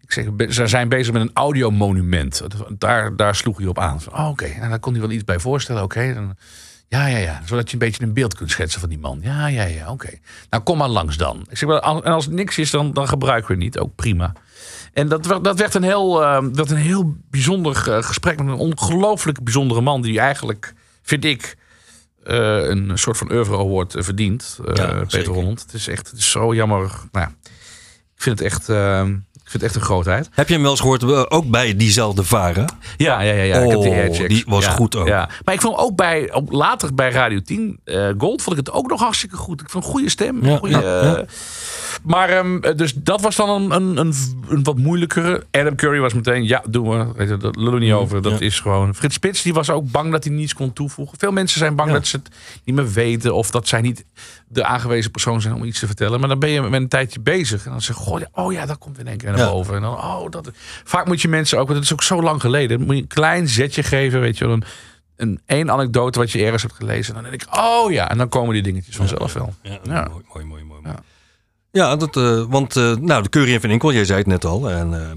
Ik 0.00 0.12
zeg, 0.12 0.26
ze 0.54 0.66
zijn 0.66 0.88
bezig 0.88 1.12
met 1.12 1.22
een 1.22 1.30
audiomonument. 1.34 2.42
Daar, 2.78 3.16
daar 3.16 3.34
sloeg 3.34 3.58
hij 3.58 3.66
op 3.66 3.78
aan. 3.78 4.00
Van, 4.00 4.12
Oh, 4.18 4.28
oké, 4.28 4.48
nou, 4.56 4.68
daar 4.68 4.78
kon 4.78 4.92
hij 4.92 5.00
wel 5.00 5.10
iets 5.10 5.24
bij 5.24 5.38
voorstellen. 5.38 5.82
Oké, 5.82 6.14
dan... 6.14 6.36
Ja, 6.88 7.06
ja, 7.06 7.18
ja. 7.18 7.40
Zodat 7.44 7.66
je 7.66 7.72
een 7.72 7.78
beetje 7.78 8.02
een 8.04 8.12
beeld 8.12 8.34
kunt 8.34 8.50
schetsen 8.50 8.80
van 8.80 8.88
die 8.88 8.98
man. 8.98 9.18
Ja, 9.22 9.46
ja, 9.46 9.62
ja, 9.64 9.90
oké. 9.90 10.08
Nou, 10.50 10.62
kom 10.62 10.78
maar 10.78 10.88
langs 10.88 11.16
dan. 11.16 11.46
Ik 11.50 11.56
zeg, 11.58 11.68
en 11.68 12.02
als 12.02 12.24
het 12.24 12.34
niks 12.34 12.58
is, 12.58 12.70
dan, 12.70 12.92
dan 12.92 13.08
gebruiken 13.08 13.46
we 13.48 13.54
het 13.54 13.62
niet. 13.62 13.78
Ook 13.78 13.94
prima. 13.94 14.32
En 14.92 15.08
dat, 15.08 15.26
werd- 15.26 15.44
dat 15.44 15.58
werd 15.58 15.74
een 15.74 15.82
heel, 15.82 16.22
eh, 16.22 16.44
werd 16.52 16.70
een 16.70 16.76
heel 16.76 17.14
bijzonder 17.30 17.92
eh, 17.92 18.02
gesprek 18.02 18.38
met 18.38 18.46
een 18.48 18.54
ongelooflijk 18.54 19.42
bijzondere 19.42 19.80
man. 19.80 20.02
Die 20.02 20.20
eigenlijk, 20.20 20.74
vind 21.06 21.24
ik, 21.24 21.56
eh, 22.24 22.68
een 22.68 22.90
soort 22.94 23.16
van 23.16 23.32
oeuvre 23.32 23.56
award 23.56 23.94
eh, 23.94 24.02
verdient. 24.02 24.58
eh, 24.66 24.74
Ja, 24.74 24.86
Peter 24.86 25.04
zeker. 25.10 25.32
Holland. 25.32 25.60
Het 25.62 25.72
is 25.72 25.88
echt 25.88 26.10
het 26.10 26.18
is 26.18 26.30
zo 26.30 26.54
jammer. 26.54 26.90
Nou, 27.12 27.28
ik 28.16 28.22
vind 28.22 28.38
het 28.38 28.48
echt, 28.48 28.68
ik 28.68 29.52
vind 29.52 29.62
het 29.62 29.62
echt 29.62 29.74
een 29.74 29.80
grootheid. 29.80 30.28
Heb 30.32 30.46
je 30.48 30.52
hem 30.54 30.62
wel 30.62 30.70
eens 30.70 30.80
gehoord, 30.80 31.02
eh, 31.02 31.24
ook 31.28 31.50
bij 31.50 31.76
diezelfde 31.76 32.24
varen? 32.24 32.66
Ja, 32.96 33.20
ja, 33.20 33.32
ja. 33.32 33.42
ja. 33.42 33.56
ik 33.58 33.70
heb 33.70 33.80
die 33.80 33.90
Oh, 33.90 33.96
airchecks. 33.96 34.34
die 34.34 34.44
was 34.46 34.64
ja, 34.64 34.70
goed 34.70 34.96
ook. 34.96 35.06
Ja. 35.06 35.28
Maar 35.44 35.54
ik 35.54 35.60
vond 35.60 35.78
ook 35.78 35.96
bij, 35.96 36.42
later 36.48 36.94
bij 36.94 37.10
Radio 37.10 37.40
10 37.40 37.80
eh, 37.84 38.08
Gold, 38.18 38.42
vond 38.42 38.58
ik 38.58 38.66
het 38.66 38.74
ook 38.74 38.88
nog 38.88 39.00
hartstikke 39.00 39.36
goed. 39.36 39.60
Ik 39.60 39.70
vond 39.70 39.84
een 39.84 39.90
goede 39.90 40.10
stem. 40.10 40.58
Goede, 40.58 41.26
Maar 42.02 42.28
ehm, 42.28 42.60
dus 42.76 42.94
dat 42.94 43.20
was 43.20 43.36
dan 43.36 43.48
een, 43.48 43.70
een, 43.70 43.96
een, 43.96 44.14
een 44.48 44.62
wat 44.62 44.76
moeilijkere. 44.78 45.44
Adam 45.50 45.74
Curry 45.76 45.98
was 46.00 46.14
meteen, 46.14 46.44
ja, 46.44 46.62
doen 46.68 46.88
we. 46.88 47.12
Weet 47.16 47.28
je, 47.28 47.36
dat 47.36 47.56
lullen 47.56 47.72
we 47.72 47.78
niet 47.78 47.92
over. 47.92 48.22
Dat 48.22 48.38
ja. 48.38 48.46
is 48.46 48.60
gewoon. 48.60 48.94
Frits 48.94 49.14
Spits 49.14 49.42
die 49.42 49.54
was 49.54 49.70
ook 49.70 49.90
bang 49.90 50.12
dat 50.12 50.24
hij 50.24 50.32
niets 50.32 50.54
kon 50.54 50.72
toevoegen. 50.72 51.18
Veel 51.18 51.32
mensen 51.32 51.58
zijn 51.58 51.74
bang 51.76 51.88
Ja. 51.88 51.94
dat 51.94 52.06
ze 52.06 52.16
het 52.16 52.28
niet 52.64 52.74
meer 52.76 52.92
weten. 52.92 53.34
Of 53.34 53.50
dat 53.50 53.68
zij 53.68 53.80
niet 53.80 54.04
de 54.48 54.64
aangewezen 54.64 55.10
persoon 55.10 55.40
zijn 55.40 55.54
om 55.54 55.64
iets 55.64 55.78
te 55.78 55.86
vertellen. 55.86 56.20
Maar 56.20 56.28
dan 56.28 56.38
ben 56.38 56.50
je 56.50 56.60
met 56.62 56.72
een 56.72 56.88
tijdje 56.88 57.20
bezig. 57.20 57.64
En 57.64 57.70
dan 57.70 57.80
zeg 57.80 57.96
je, 57.96 58.02
goh, 58.02 58.20
oh 58.32 58.52
ja, 58.52 58.66
dat 58.66 58.78
komt 58.78 58.98
in 58.98 59.06
één 59.06 59.16
keer 59.16 59.32
naar 59.32 59.50
boven. 59.50 59.74
En 59.74 59.82
dan, 59.82 59.94
oh, 59.94 60.30
dat. 60.30 60.50
Vaak 60.84 61.06
moet 61.06 61.20
je 61.22 61.28
mensen 61.28 61.58
ook, 61.58 61.66
want 61.66 61.78
het 61.78 61.86
is 61.86 61.92
ook 61.92 62.02
zo 62.02 62.22
lang 62.22 62.40
geleden. 62.40 62.80
Moet 62.80 62.94
je 62.96 63.02
een 63.02 63.08
klein 63.08 63.48
zetje 63.48 63.82
geven, 63.82 64.20
weet 64.20 64.38
je 64.38 64.44
wel. 64.46 64.54
Een, 64.54 64.64
een 65.16 65.40
één 65.46 65.70
anekdote 65.70 66.18
wat 66.18 66.30
je 66.30 66.44
ergens 66.44 66.62
hebt 66.62 66.74
gelezen. 66.74 67.14
En 67.14 67.22
dan 67.22 67.30
denk 67.30 67.42
ik, 67.42 67.56
oh 67.56 67.92
ja. 67.92 68.10
En 68.10 68.18
dan 68.18 68.28
komen 68.28 68.54
die 68.54 68.62
dingetjes 68.62 68.96
vanzelf 68.96 69.32
wel. 69.32 69.54
Ja, 69.62 69.78
Ja. 69.84 70.08
mooi, 70.32 70.44
mooi, 70.44 70.64
mooi. 70.64 70.64
mooi. 70.64 70.80
Ja. 70.84 71.02
Ja, 71.76 71.96
dat, 71.96 72.16
eh, 72.16 72.42
want 72.48 72.76
eh, 72.76 72.94
nou, 72.96 73.22
de 73.22 73.28
Curry 73.28 73.54
en 73.54 73.60
Van 73.60 73.70
Inkel, 73.70 73.92
jij 73.92 74.04
zei 74.04 74.18
het 74.18 74.26
net 74.26 74.44
al. 74.44 74.70
En, 74.70 74.94
eh, 74.94 75.10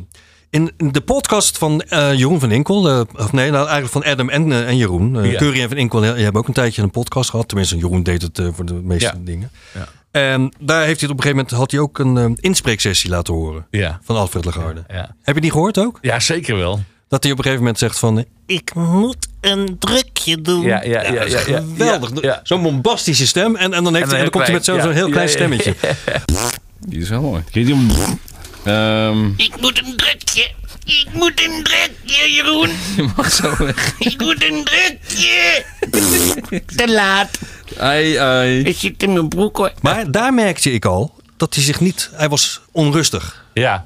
in 0.49 0.71
de 0.91 1.01
podcast 1.01 1.57
van 1.57 1.83
Jeroen 1.89 2.39
van 2.39 2.51
Inkel, 2.51 3.05
of 3.17 3.31
nee, 3.31 3.51
nou, 3.51 3.67
eigenlijk 3.67 3.91
van 3.91 4.03
Adam 4.03 4.29
en, 4.29 4.65
en 4.65 4.77
Jeroen. 4.77 5.23
Ja. 5.23 5.37
Curry 5.37 5.61
en 5.61 5.67
Van 5.69 5.77
Inkel, 5.77 6.03
je 6.05 6.23
hebt 6.23 6.35
ook 6.37 6.47
een 6.47 6.53
tijdje 6.53 6.81
een 6.81 6.91
podcast 6.91 7.29
gehad. 7.29 7.47
Tenminste, 7.47 7.77
Jeroen 7.77 8.03
deed 8.03 8.21
het 8.21 8.41
voor 8.53 8.65
de 8.65 8.73
meeste 8.73 9.05
Ja. 9.05 9.21
dingen. 9.23 9.51
Ja. 9.73 9.87
En 10.11 10.53
daar 10.59 10.85
heeft 10.85 10.99
hij 11.01 11.09
op 11.09 11.15
een 11.15 11.21
gegeven 11.23 11.43
moment 11.45 11.51
had 11.51 11.71
hij 11.71 11.79
ook 11.79 11.99
een 11.99 12.37
inspreeksessie 12.39 13.09
laten 13.09 13.33
horen 13.33 13.67
Ja. 13.71 13.99
van 14.03 14.15
Alfred 14.15 14.45
Lagarde. 14.45 14.83
Heb 15.21 15.35
je 15.35 15.41
die 15.41 15.51
gehoord 15.51 15.77
ook? 15.79 15.97
ja, 16.01 16.19
zeker 16.19 16.55
wel. 16.57 16.79
Dat 17.07 17.23
hij 17.23 17.31
op 17.31 17.37
een 17.37 17.43
gegeven 17.43 17.63
moment 17.63 17.79
zegt 17.79 17.99
van... 17.99 18.25
Ik 18.45 18.73
moet 18.75 19.27
een 19.41 19.75
drukje 19.79 20.41
doen. 20.41 20.61
Ja, 20.61 20.83
ja, 20.83 21.01
ja, 21.01 21.11
ja, 21.11 21.23
ja, 21.23 21.39
Geweldig. 21.39 22.09
Ja, 22.13 22.19
ja. 22.21 22.39
Zo'n 22.43 22.61
bombastische 22.61 23.27
stem. 23.27 23.55
En, 23.55 23.73
en 23.73 23.83
dan, 23.83 23.95
heeft 23.95 24.05
En 24.05 24.15
hij, 24.15 24.25
en 24.25 24.25
dan 24.25 24.25
een 24.25 24.31
komt 24.31 24.43
hij 24.43 24.53
met 24.53 24.65
zo'n 24.65 24.93
heel 24.93 25.05
ja, 25.05 25.11
klein 25.11 25.27
ja, 25.27 25.33
stemmetje. 25.33 25.75
Die 26.87 27.01
is 27.01 27.09
wel 27.09 27.21
mooi. 27.21 27.43
Ehm, 28.63 29.27
Ik 29.37 29.61
moet 29.61 29.77
een 29.85 29.95
drukje. 29.95 30.51
Ik 30.85 31.07
moet 31.13 31.41
een 31.45 31.63
drukje, 31.63 32.31
Jeroen. 32.33 32.69
je 32.95 33.09
mag 33.15 33.31
zo 33.31 33.55
weg. 33.57 33.95
Ik 33.99 34.21
moet 34.21 34.43
een 34.43 34.63
drukje. 34.63 35.63
Te 36.75 36.91
laat. 36.91 37.39
Ai, 37.77 38.15
ai. 38.15 38.63
Ik 38.63 38.77
zit 38.77 39.03
in 39.03 39.13
mijn 39.13 39.27
broek 39.27 39.57
hoor. 39.57 39.71
Maar 39.81 40.11
daar 40.11 40.33
merkte 40.33 40.71
ik 40.71 40.85
al 40.85 41.15
dat 41.37 41.55
hij 41.55 41.63
zich 41.63 41.79
niet... 41.79 42.09
Hij 42.13 42.29
was 42.29 42.61
onrustig. 42.71 43.45
Ja. 43.53 43.85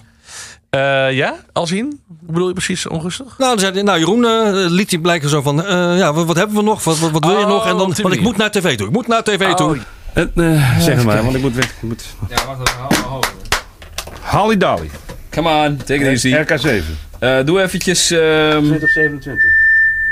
Eh, 0.73 1.11
ja, 1.11 1.35
als 1.51 1.71
in? 1.71 2.01
Hoe 2.07 2.31
bedoel 2.33 2.47
je 2.47 2.53
precies 2.53 2.87
onrustig? 2.87 3.37
Nou, 3.37 3.49
dan 3.51 3.59
zei 3.59 3.73
hij, 3.73 3.81
nou 3.81 3.99
Jeroen, 3.99 4.25
eh, 4.25 4.71
liet 4.71 4.91
hij 4.91 4.99
blijken 4.99 5.29
zo 5.29 5.41
van... 5.41 5.65
eh, 5.65 5.97
ja, 5.97 6.13
wat, 6.13 6.25
wat 6.25 6.35
hebben 6.35 6.55
we 6.55 6.61
nog? 6.63 6.83
Wat, 6.83 6.99
wat, 6.99 7.11
wat 7.11 7.25
wil 7.25 7.37
je 7.37 7.43
Oh, 7.45 7.49
nog? 7.49 7.63
En 7.67 7.77
dan, 7.77 7.93
want 8.01 8.13
ik 8.13 8.21
moet 8.21 8.37
naar 8.37 8.51
tv 8.51 8.77
toe. 8.77 8.87
Ik 8.87 8.93
moet 8.93 9.07
naar 9.07 9.23
tv 9.23 9.53
toe. 9.53 9.69
Oh, 9.69 9.77
Eh, 10.13 10.23
eh, 10.35 10.79
zeg 10.79 11.03
maar, 11.03 11.23
want 11.23 11.35
ik 11.35 11.41
moet 11.41 11.55
weg. 11.55 11.65
Ik 11.65 11.81
moet... 11.81 12.03
Ja, 12.29 12.35
wacht 12.45 12.69
even. 12.69 13.19
Holly 14.21 14.57
Dolly. 14.57 14.89
Come 15.29 15.49
on, 15.67 15.77
take 15.77 15.93
it 16.11 16.23
easy. 16.23 16.35
RK7. 16.35 16.83
Eh, 17.19 17.37
doe 17.45 17.61
eventjes... 17.61 18.11
ehm, 18.11 18.19
2027. 18.65 19.49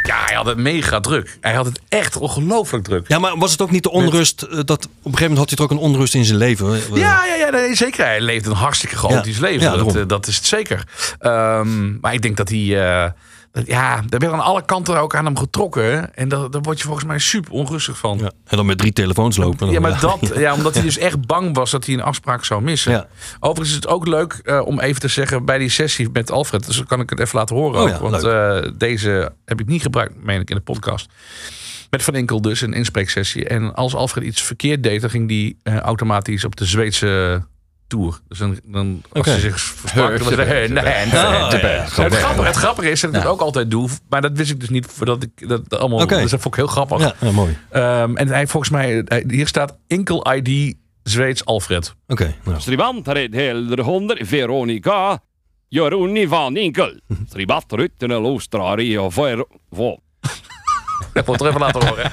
Ja, 0.03 0.15
hij 0.25 0.36
had 0.36 0.46
het 0.46 0.58
mega 0.58 1.00
druk. 1.00 1.38
Hij 1.41 1.53
had 1.53 1.65
het 1.65 1.79
echt 1.89 2.17
ongelooflijk 2.17 2.84
druk. 2.84 3.08
Ja, 3.08 3.20
maar 3.20 3.38
was 3.38 3.51
het 3.51 3.62
ook 3.62 3.72
niet 3.72 3.84
de 3.84 3.91
onrust... 3.91 4.41
eh, 4.41 4.50
dat 4.51 4.60
op 4.60 4.65
een 4.84 4.89
gegeven 5.03 5.20
moment 5.22 5.38
had 5.38 5.48
hij 5.50 5.58
toch 5.58 5.65
ook 5.65 5.72
een 5.72 5.89
onrust 5.91 6.13
in 6.15 6.25
zijn 6.25 6.38
leven? 6.38 6.79
Ja, 6.93 7.25
ja, 7.25 7.36
ja 7.36 7.50
nee, 7.50 7.75
zeker. 7.75 8.05
Hij 8.05 8.22
leeft 8.22 8.46
een 8.46 8.51
hartstikke 8.51 8.96
chaotisch 8.98 9.36
Ja. 9.36 9.41
leven. 9.41 9.62
Ja, 9.72 9.77
dat, 9.77 9.96
eh, 9.96 10.03
dat 10.08 10.27
is 10.27 10.36
het 10.36 10.46
zeker. 10.46 10.84
Ehm, 11.20 12.00
maar 12.00 12.13
ik 12.13 12.22
denk 12.22 12.38
dat 12.38 12.50
hij... 12.50 12.86
eh, 13.03 13.10
ja, 13.51 14.03
er 14.10 14.20
werd 14.20 14.34
aan 14.34 14.39
alle 14.39 14.65
kanten 14.65 15.00
ook 15.00 15.15
aan 15.15 15.25
hem 15.25 15.38
getrokken. 15.38 16.15
En 16.15 16.29
daar, 16.29 16.50
daar 16.50 16.62
word 16.62 16.77
je 16.77 16.84
volgens 16.84 17.05
mij 17.05 17.20
super 17.20 17.51
onrustig 17.51 17.98
van. 17.98 18.17
Ja, 18.17 18.31
en 18.46 18.58
dan 18.58 18.65
met 18.65 18.77
drie 18.77 18.93
telefoons 18.93 19.38
lopen. 19.38 19.70
Ja, 19.70 19.79
maar 19.79 20.00
dat, 20.00 20.31
ja, 20.36 20.53
omdat 20.53 20.74
hij 20.74 20.84
dus 20.84 20.98
echt 20.98 21.25
bang 21.25 21.55
was 21.55 21.72
dat 21.72 21.86
hij 21.86 21.93
een 21.93 22.01
afspraak 22.01 22.46
zou 22.46 22.62
missen. 22.62 22.91
Ja. 22.91 23.08
Overigens 23.39 23.70
is 23.70 23.75
het 23.75 23.88
ook 23.88 24.08
leuk 24.08 24.34
eh, 24.34 24.62
om 24.65 24.79
even 24.79 25.01
te 25.01 25.08
zeggen 25.08 25.46
bij 25.46 25.58
die 25.58 25.70
sessie 25.70 26.10
met 26.13 26.31
Alfred. 26.31 26.65
Dus 26.65 26.84
kan 26.84 27.00
ik 27.00 27.10
het 27.10 27.20
even 27.20 27.38
laten 27.38 27.55
horen. 27.55 27.81
Oh 27.81 27.93
ook, 27.93 27.98
want 27.98 28.24
eh, 28.24 28.72
deze 28.77 29.34
heb 29.46 29.60
ik 29.60 29.67
niet 29.67 29.81
gebruikt, 29.81 30.24
meen 30.24 30.41
ik, 30.41 30.50
in 30.50 30.55
de 30.55 30.62
podcast. 30.62 31.10
Met 31.89 32.03
Van 32.03 32.13
Enkel 32.13 32.41
dus, 32.41 32.62
een 32.62 32.74
inspreeksessie. 32.74 33.48
En 33.48 33.75
als 33.75 33.96
Alfred 33.96 34.24
iets 34.24 34.41
verkeerd 34.41 34.84
deed, 34.84 35.01
dan 35.01 35.10
ging 35.10 35.27
die 35.27 35.58
eh, 35.63 35.77
automatisch 35.77 36.46
op 36.46 36.55
de 36.55 36.65
Zweedse 36.65 37.43
tour. 37.92 38.20
Dus 38.28 38.38
dan, 38.38 38.60
dan 38.66 39.02
als 39.12 39.20
Oké. 39.20 39.30
hij 39.30 39.40
zich 39.40 39.76
dan 39.94 40.18
was 40.18 40.36
het, 40.36 40.48
nee, 40.48 40.68
nee, 40.70 41.86
grappige, 41.86 42.44
het 42.44 42.56
grappige 42.56 42.90
is 42.90 43.02
dat 43.02 43.10
ik 43.10 43.16
het 43.16 43.26
ook 43.26 43.42
altijd 43.42 43.72
doe. 43.72 43.90
Maar 44.10 44.22
dat 44.22 44.32
wist 44.34 44.52
ik 44.52 44.60
dus 44.60 44.70
niet 44.70 44.86
voordat 44.86 45.24
ik 45.24 45.48
dat 45.50 45.78
allemaal... 45.80 46.02
Oké. 46.02 46.22
Dus 46.22 46.32
dat 46.32 46.42
vond 46.42 46.54
ik 46.56 46.60
heel 46.60 46.70
grappig. 46.70 47.00
Ja, 47.00 47.14
ja, 47.20 47.32
mooi. 47.32 47.58
Ehm, 47.70 48.16
en 48.16 48.28
hij 48.28 48.48
volgens 48.48 48.72
mij, 48.72 49.02
hij- 49.06 49.24
hier 49.28 49.48
staat 49.48 49.78
enkel 49.88 50.34
ID 50.34 50.76
Zweeds 51.04 51.46
Alfred. 51.46 51.96
Oké. 52.08 52.36
nou. 52.44 52.60
Stribantared 52.60 53.34
helder 53.34 53.82
honder 53.82 54.26
Veronica. 54.26 55.20
Joruni 55.68 56.28
van 56.28 56.58
Inkel. 56.58 57.00
Stribatrutten 57.30 58.12
och 58.12 58.22
lustrari 58.22 58.98
och 58.98 59.14
för... 59.14 59.46
Wil 61.13 61.24
het 61.34 61.41
er 61.41 61.48
even 61.48 61.60
laten 61.60 61.88
horen. 61.88 62.12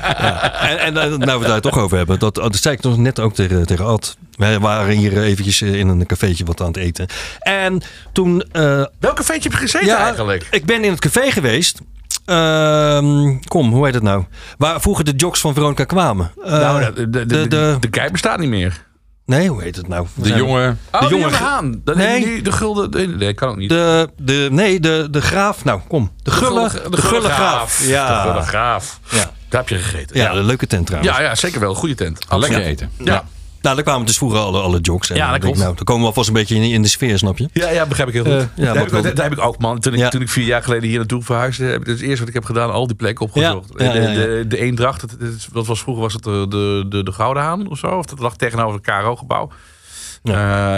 En, 0.79 0.79
en 0.79 0.93
nou 1.19 1.25
we 1.25 1.31
het 1.31 1.47
daar 1.47 1.61
toch 1.61 1.79
over 1.79 1.97
hebben. 1.97 2.19
Dat, 2.19 2.35
dat 2.35 2.57
zei 2.57 2.75
ik 2.75 2.83
nog 2.83 2.97
net 2.99 3.21
ook 3.21 3.35
tegen, 3.35 3.67
tegen 3.67 3.85
Ad. 3.87 4.17
Wij 4.37 4.59
waren 4.59 4.97
hier 4.97 5.23
eventjes 5.23 5.61
eh, 5.61 5.75
in 5.75 5.89
een 5.89 6.07
cafeetje 6.07 6.45
wat 6.45 6.61
aan 6.61 6.67
het 6.67 6.77
eten. 6.77 7.07
En 7.39 7.81
toen... 8.13 8.43
eh, 8.53 8.85
Welke 9.01 9.25
feitje 9.25 9.49
heb 9.51 9.59
je 9.59 9.67
gezeten 9.67 9.97
eigenlijk? 9.97 10.47
ik 10.51 10.65
ben 10.65 10.85
in 10.85 10.91
het 10.91 11.01
café 11.01 11.31
geweest. 11.31 11.81
Ehm, 12.25 13.37
kom, 13.49 13.73
hoe 13.73 13.85
heet 13.85 13.95
het 13.95 14.03
nou? 14.03 14.25
Waar 14.59 14.81
vroeger 14.81 15.05
de 15.05 15.13
jocks 15.17 15.41
van 15.41 15.55
Veronica 15.55 15.85
kwamen. 15.85 16.31
Eh, 16.45 16.51
nou, 16.53 16.85
de, 16.85 16.93
de, 16.93 17.11
de, 17.11 17.27
de- 17.27 17.41
de, 17.41 17.49
de- 17.49 17.77
de 17.81 17.89
kei 17.89 18.11
bestaat 18.11 18.39
niet 18.39 18.49
meer. 18.49 18.87
Nee, 19.29 19.49
hoe 19.49 19.63
heet 19.63 19.77
het 19.77 19.89
nou? 19.89 20.07
De 20.15 20.29
jonge... 20.35 20.77
Oh, 20.93 21.01
de 21.01 21.07
jonge 21.09 21.21
jonge 21.23 21.33
ge- 21.37 21.43
Haan. 21.43 21.81
De, 21.85 21.95
Nee. 21.97 22.43
de 22.43 22.53
gulden... 22.53 22.91
Nee, 22.91 23.07
nee, 23.09 23.35
kan 23.35 23.49
ook 23.49 23.57
niet. 23.57 23.69
De, 23.69 24.09
de, 24.17 24.49
nee, 24.51 24.81
de, 24.81 25.09
de 25.11 25.21
graaf. 25.21 25.65
Nou, 25.65 25.81
kom. 25.89 26.13
De 26.23 26.31
gulle, 26.31 26.71
de 26.91 26.97
gulle 26.97 27.29
graaf. 27.29 27.87
Ja. 27.87 28.23
De 28.25 28.31
gulle 28.31 28.43
graaf. 28.45 29.01
Ja. 29.11 29.31
Daar 29.49 29.61
heb 29.61 29.69
je 29.69 29.75
gegeten. 29.79 30.17
Ja, 30.17 30.33
een 30.35 30.45
leuke 30.45 30.67
tent 30.67 30.87
trouwens. 30.87 31.17
ja, 31.17 31.23
ja, 31.23 31.35
zeker 31.35 31.61
wel. 31.61 31.75
Goede 31.75 31.95
tent. 31.95 32.25
Lekker 32.29 32.61
Ja. 32.61 32.67
eten. 32.67 32.91
Ja. 33.05 33.25
Nou, 33.69 33.81
daar 33.81 33.89
kwamen 33.91 34.07
dus 34.07 34.17
vroeger 34.19 34.39
alle, 34.39 34.61
alle 34.61 34.81
jocks. 34.81 35.11
En 35.11 35.17
Ja, 35.17 35.31
dat 35.31 35.41
klopt. 35.41 35.59
nou, 35.59 35.75
dan 35.75 35.85
komen 35.85 36.03
we 36.03 36.09
alvast 36.09 36.29
een 36.29 36.35
beetje 36.35 36.55
in, 36.55 36.63
in 36.63 36.83
de 36.83 36.89
sfeer, 36.89 37.19
snap 37.19 37.39
je? 37.39 37.49
Ja, 37.53 37.71
ja, 37.71 37.87
begrijp 37.87 38.09
ik 38.09 38.15
heel 38.15 38.25
goed. 38.25 38.33
Eh, 38.33 38.39
ja, 38.55 38.65
daar, 38.65 38.75
heb 38.75 38.85
ik, 38.87 38.91
wel- 38.93 39.03
dat, 39.03 39.17
dat 39.17 39.25
heb 39.29 39.39
ik 39.39 39.45
ook, 39.45 39.59
man. 39.59 39.79
Toen 39.81 39.93
ik, 39.93 39.99
Ja. 39.99 40.09
toen 40.09 40.21
ik 40.21 40.29
vier 40.29 40.45
jaar 40.45 40.63
geleden 40.63 40.89
hier 40.89 40.99
naartoe 40.99 41.23
verhuisde, 41.23 41.65
heb 41.65 41.81
ik 41.81 41.87
het 41.87 42.01
eerste 42.01 42.19
wat 42.19 42.29
ik 42.29 42.35
heb 42.35 42.45
gedaan, 42.45 42.71
al 42.73 42.87
die 42.87 42.97
plekken 42.97 43.25
opgezocht. 43.27 43.73
Ja, 43.77 43.85
ja, 43.85 43.95
ja, 43.95 44.07
De, 44.15 44.15
de, 44.15 44.45
de 44.49 44.59
Eendracht, 44.59 45.05
wat 45.53 45.67
was 45.67 45.81
vroeger 45.81 46.03
was 46.03 46.13
het 46.13 46.23
de, 46.23 46.47
de, 46.49 46.85
de, 46.89 47.03
de 47.03 47.13
Gouden 47.13 47.43
Haan 47.43 47.69
of 47.71 47.79
zo. 47.79 47.87
Of 47.87 48.07
dat 48.07 48.19
lag 48.19 48.37
tegenover 48.37 48.81
het 48.83 48.85
KRO-gebouw. 48.87 49.51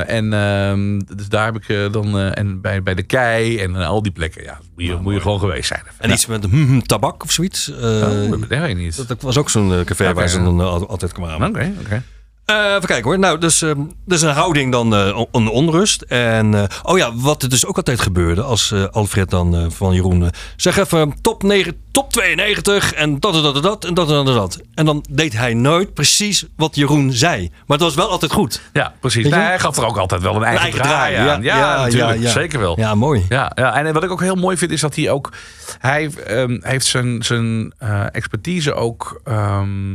en 0.07 0.33
ehm, 0.33 1.00
dus 1.16 1.29
daar 1.29 1.44
heb 1.44 1.57
ik 1.57 1.68
eh, 1.68 1.92
dan, 1.92 2.18
eh, 2.18 2.38
en 2.38 2.61
bij, 2.61 2.83
bij 2.83 2.94
de 2.94 3.03
Kei 3.03 3.59
en 3.59 3.76
eh, 3.76 3.87
al 3.88 4.03
die 4.03 4.12
plekken, 4.12 4.42
ja, 4.42 4.59
moet 4.76 4.85
je, 4.87 4.96
moet 5.00 5.14
je 5.14 5.20
gewoon 5.20 5.38
geweest 5.38 5.68
zijn. 5.68 5.83
En 5.98 6.11
iets 6.11 6.26
met 6.26 6.44
hm, 6.44 6.64
hm, 6.66 6.81
tabak 6.81 7.22
of 7.22 7.31
zoiets. 7.33 7.70
Eh, 7.70 7.76
Oh, 7.87 8.31
dat 8.31 8.46
weet 8.48 8.68
ik 8.68 8.76
niet. 8.76 8.96
dat, 8.96 9.09
dat 9.09 9.22
was 9.22 9.37
ook 9.37 9.50
zo'n 9.50 9.72
eh, 9.74 9.81
café 9.85 10.12
waar 10.14 10.29
ze 10.29 10.38
ja. 10.38 10.44
dan 10.44 10.61
eh, 10.61 10.66
al- 10.66 10.88
altijd 10.88 11.12
kwamen. 11.12 11.48
Oké, 11.48 11.72
oké. 11.85 12.03
Eh, 12.51 12.75
even 12.75 12.87
kijken 12.87 13.05
hoor. 13.05 13.19
Nou, 13.19 13.39
dus, 13.39 13.63
ehm, 13.63 13.81
dus 14.07 14.23
een 14.23 14.35
houding 14.35 14.73
dan 14.73 14.95
eh, 14.95 15.23
een 15.33 15.49
onrust. 15.49 16.03
En 16.03 16.55
eh, 16.55 16.63
oh 16.83 16.99
ja, 16.99 17.15
wat 17.15 17.43
er 17.43 17.49
dus 17.49 17.67
ook 17.67 17.77
altijd 17.77 18.01
gebeurde 18.01 18.43
als 18.43 18.75
Alfred 18.91 19.31
dan 19.31 19.73
van 19.73 19.95
Jeroen... 19.95 20.31
zeg 20.57 20.77
even 20.77 21.15
top, 21.21 21.43
9, 21.43 21.77
top 21.91 22.13
92 22.13 22.93
en 22.93 23.21
dat 23.21 23.35
en 23.35 23.43
dat 23.43 23.57
en 23.57 23.63
dat 23.63 23.85
en 23.85 23.95
dat 23.95 24.09
en 24.09 24.15
dat 24.15 24.29
en 24.29 24.35
dat. 24.35 24.61
En 24.75 24.85
dan 24.85 25.05
deed 25.11 25.33
hij 25.33 25.55
nooit 25.55 25.95
precies 25.95 26.45
wat 26.57 26.77
Jeroen 26.77 27.13
zei. 27.13 27.49
Maar 27.49 27.77
het 27.79 27.87
was 27.87 27.95
wel 27.95 28.11
altijd 28.11 28.33
goed. 28.33 28.63
Ja, 28.73 28.95
precies. 29.01 29.25
Nee, 29.25 29.41
hij 29.41 29.59
gaf 29.59 29.77
er 29.77 29.87
ook 29.87 29.97
altijd 29.97 30.23
wel 30.23 30.37
een 30.37 30.43
eigen, 30.43 30.63
eigen 30.63 30.83
draai, 30.83 31.15
draai, 31.15 31.29
aan. 31.29 31.43
ja. 31.43 31.57
Ja, 31.57 31.75
Ja, 31.75 31.83
natuurlijk. 31.83 32.21
ja. 32.21 32.31
Zeker 32.31 32.59
wel. 32.59 32.79
Ja, 32.79 32.95
mooi. 32.95 33.27
Ja, 33.29 33.53
ja, 33.55 33.75
en 33.75 33.93
wat 33.93 34.05
ik 34.05 34.11
ook 34.11 34.21
heel 34.21 34.35
mooi 34.35 34.57
vind 34.57 34.71
is 34.71 34.81
dat 34.81 34.95
hij 34.97 35.11
ook. 35.11 35.33
Hij 35.79 36.11
ehm, 36.27 36.59
heeft 36.63 36.87
zijn, 36.87 37.23
zijn 37.23 37.73
expertise 38.13 38.75
ook 38.75 39.21
ehm, 39.25 39.95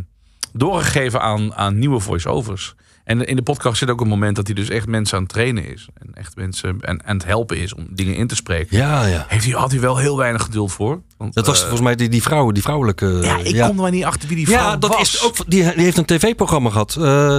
doorgegeven 0.58 1.22
aan, 1.22 1.56
aan 1.56 1.80
nieuwe 1.80 2.00
voice-overs. 2.00 2.76
En 3.04 3.26
in 3.26 3.36
de 3.36 3.42
podcast 3.42 3.78
zit 3.78 3.90
ook 3.90 4.02
een 4.02 4.08
moment 4.08 4.36
dat 4.36 4.46
hij 4.46 4.56
dus 4.56 4.70
echt 4.70 4.88
mensen 4.88 5.18
aan 5.18 5.24
het 5.24 5.32
trainen 5.32 5.74
is. 5.74 5.88
En 5.94 6.10
echt 6.14 6.36
mensen 6.36 6.78
aan, 6.82 7.06
aan 7.06 7.16
het 7.18 7.26
helpen 7.26 7.58
is 7.58 7.74
om 7.74 7.88
dingen 7.90 8.16
in 8.16 8.28
te 8.28 8.36
spreken. 8.36 8.78
Ja, 8.78 9.06
ja. 9.06 9.26
Heeft 9.28 9.46
hij, 9.46 9.54
had 9.54 9.72
hij 9.72 9.80
wel 9.80 9.98
heel 9.98 10.18
weinig 10.18 10.42
geduld 10.44 10.72
voor. 10.72 11.02
Want, 11.18 11.34
Dat 11.34 11.46
was 11.46 11.56
eh, 11.56 11.62
volgens 11.62 11.82
mij 11.82 11.96
die, 11.96 12.10
die 12.10 12.22
vrouw, 12.22 12.52
die 12.52 12.64
vrouwelijke... 12.64 13.06
ja, 13.22 13.38
ik 13.38 13.48
ja. 13.48 13.66
kon 13.68 13.76
er 13.76 13.82
maar 13.82 13.92
niet 13.92 14.04
achter 14.04 14.28
wie 14.28 14.38
die 14.38 14.48
vrouw 14.48 14.58
Ja, 14.60 14.78
dat 14.78 14.90
was. 14.90 15.02
is 15.14 15.24
ook, 15.24 15.36
die, 15.38 15.64
die 15.76 15.84
heeft 15.84 15.98
een 15.98 16.06
tv-programma 16.06 16.70
gehad. 16.70 16.96
eh, 17.00 17.38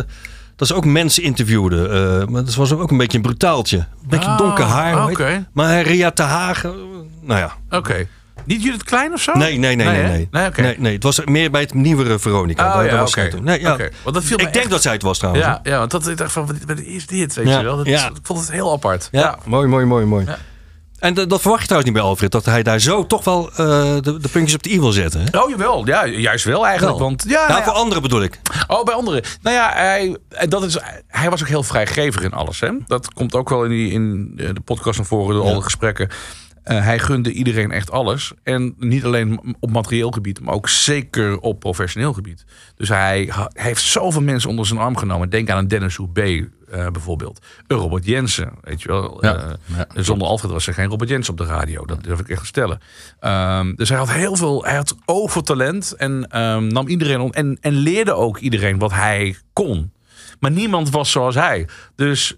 dat 0.57 0.69
ze 0.69 0.75
ook 0.75 0.85
mensen 0.85 1.23
interviewde. 1.23 1.89
eh, 1.89 2.27
maar 2.29 2.45
dat 2.45 2.55
was 2.55 2.73
ook 2.73 2.91
een 2.91 2.97
beetje 2.97 3.17
een 3.17 3.23
brutaaltje. 3.25 3.77
Een 3.79 4.09
beetje 4.09 4.29
Ah, 4.31 4.39
donker 4.39 4.65
haar. 4.65 5.11
oké. 5.11 5.49
Maar 5.53 5.83
Ria 5.83 6.11
te 6.11 6.23
Hagen, 6.23 6.75
nou 7.21 7.41
ja. 7.41 7.57
Oké. 7.79 8.07
Niet 8.45 8.63
Judith 8.63 8.85
Klein 8.85 9.13
of 9.13 9.21
zo? 9.21 9.33
Nee, 9.33 9.59
nee, 9.59 9.77
nee, 9.77 9.87
nee. 9.87 10.03
Nee, 10.03 10.29
nee, 10.31 10.51
nee, 10.57 10.75
nee. 10.79 10.95
Het 10.95 11.03
was 11.03 11.21
meer 11.25 11.51
bij 11.51 11.61
het 11.61 11.75
nieuwere 11.75 12.19
Veronica. 12.19 12.67
Oh, 12.67 12.75
Daar- 12.75 12.85
ja, 12.85 12.91
daar 12.91 13.01
was 13.01 13.13
toen. 13.31 13.45
Nee, 13.45 13.61
ja. 13.61 13.77
Want 14.03 14.15
dat 14.15 14.25
viel 14.25 14.37
Ik 14.39 14.45
denk 14.45 14.57
echt- 14.57 14.71
dat 14.71 14.83
zij 14.83 14.93
het 14.93 15.03
was 15.03 15.19
trouwens. 15.19 15.47
Ja, 15.47 15.61
ja, 15.63 15.79
want 15.79 15.91
dat, 15.91 16.09
ik 16.09 16.17
dacht 16.17 16.33
van, 16.33 16.47
wat, 16.67 16.79
is 16.79 17.07
dit, 17.07 17.35
weet 17.35 17.47
Ja, 17.49 17.59
je 17.59 17.65
wel? 17.65 17.77
Dat, 17.77 17.87
ja. 17.87 18.07
Ik 18.07 18.13
vond 18.23 18.41
het 18.41 18.51
heel 18.51 18.73
apart. 18.73 19.09
Ja, 19.13 19.39
mooi, 19.45 19.69
mooi, 19.69 19.85
mooi, 19.85 20.05
mooi. 20.05 20.25
Ja. 20.27 20.39
En 20.99 21.15
dat 21.15 21.31
dat 21.31 21.41
verwacht 21.41 21.61
je 21.63 21.67
trouwens 21.69 21.93
niet 21.93 22.01
bij 22.03 22.11
Alfred. 22.11 22.33
Dat 22.33 22.45
hij 22.45 22.63
daar 22.63 22.79
zo 22.79 23.07
toch 23.07 23.25
wel 23.25 23.51
eh, 23.51 23.57
de, 23.57 24.19
de 24.21 24.29
puntjes 24.33 24.55
op 24.55 24.63
de 24.63 24.71
i 24.73 24.81
wil 24.81 24.93
zetten. 24.93 25.21
Hè? 25.31 25.39
Oh, 25.41 25.51
jawel. 25.51 25.87
Ja, 25.87 26.07
juist 26.07 26.45
wel 26.45 26.67
eigenlijk. 26.67 26.99
Wel. 26.99 27.07
Want, 27.09 27.25
ja, 27.29 27.33
nou, 27.33 27.49
nou 27.49 27.63
voor 27.63 27.73
ja. 27.73 27.79
anderen 27.79 28.03
bedoel 28.03 28.23
ik. 28.23 28.41
Oh, 28.67 28.85
bij 28.85 28.95
anderen. 28.95 29.23
Nou 29.43 29.57
ja, 29.57 29.71
hij, 29.75 30.17
dat 30.49 30.65
is, 30.65 30.79
hij 31.09 31.31
was 31.31 31.41
ook 31.43 31.49
heel 31.49 31.63
vrijgevig 31.63 32.23
in 32.23 32.33
alles. 32.33 32.61
Hè? 32.61 32.71
Dat 32.87 33.13
komt 33.13 33.35
ook 33.35 33.49
wel 33.49 33.65
in, 33.65 33.71
die, 33.71 33.91
in 33.91 34.33
eh, 34.37 34.49
de 34.55 34.61
podcast 34.61 34.99
naar 34.99 35.07
voren, 35.07 35.35
door 35.35 35.45
alle 35.45 35.63
gesprekken. 35.63 36.09
Eh, 36.67 36.85
hij 36.85 36.99
gunde 36.99 37.33
iedereen 37.33 37.71
echt 37.71 37.91
alles. 37.91 38.33
En 38.43 38.75
niet 38.79 39.05
alleen 39.05 39.57
op 39.61 39.71
materieel 39.71 40.11
gebied, 40.11 40.41
maar 40.41 40.55
ook 40.55 40.69
zeker 40.69 41.39
op 41.39 41.61
professioneel 41.61 42.13
gebied. 42.13 42.45
Dus 42.77 42.89
hij, 42.89 43.33
heeft 43.53 43.83
zoveel 43.83 44.23
mensen 44.23 44.51
onder 44.51 44.67
zijn 44.67 44.81
arm 44.81 44.97
genomen. 44.97 45.31
Denk 45.31 45.51
aan 45.51 45.59
een 45.59 45.69
Dennis 45.69 45.97
Hoebe 45.97 46.49
eh 46.71 46.87
bijvoorbeeld. 46.91 47.47
Een 47.67 47.77
Robert 47.77 48.07
Jensen, 48.07 48.53
weet 48.63 48.83
je 48.83 48.89
wel. 48.89 49.19
Ja, 49.21 49.35
Eh, 49.35 49.77
ja, 49.95 50.03
zonder 50.03 50.29
Alfred 50.29 50.51
was 50.51 50.67
er 50.67 50.75
geen 50.75 50.89
Robert 50.89 51.11
Jensen 51.11 51.33
op 51.33 51.39
de 51.39 51.45
radio. 51.45 51.85
Dat 51.85 52.03
durf 52.05 52.21
ik 52.21 52.29
echt 52.29 52.41
te 52.41 52.47
stellen. 52.47 52.81
Ehm, 53.21 53.75
dus 53.75 53.89
hij 53.89 53.99
had 53.99 54.13
heel 54.13 54.37
veel, 54.37 54.65
hij 54.65 54.77
had 54.77 54.97
overtalent 55.05 55.93
en 55.93 56.27
ehm, 56.31 56.67
nam 56.67 56.89
iedereen 56.89 57.21
om 57.21 57.33
en, 57.33 57.59
en 57.61 57.73
leerde 57.73 58.13
ook 58.13 58.39
iedereen 58.39 58.79
wat 58.79 58.93
hij 58.93 59.37
kon. 59.53 59.93
Maar 60.41 60.51
niemand 60.51 60.91
was 60.91 61.11
zoals 61.11 61.35
hij. 61.35 61.69
Dus 61.97 62.35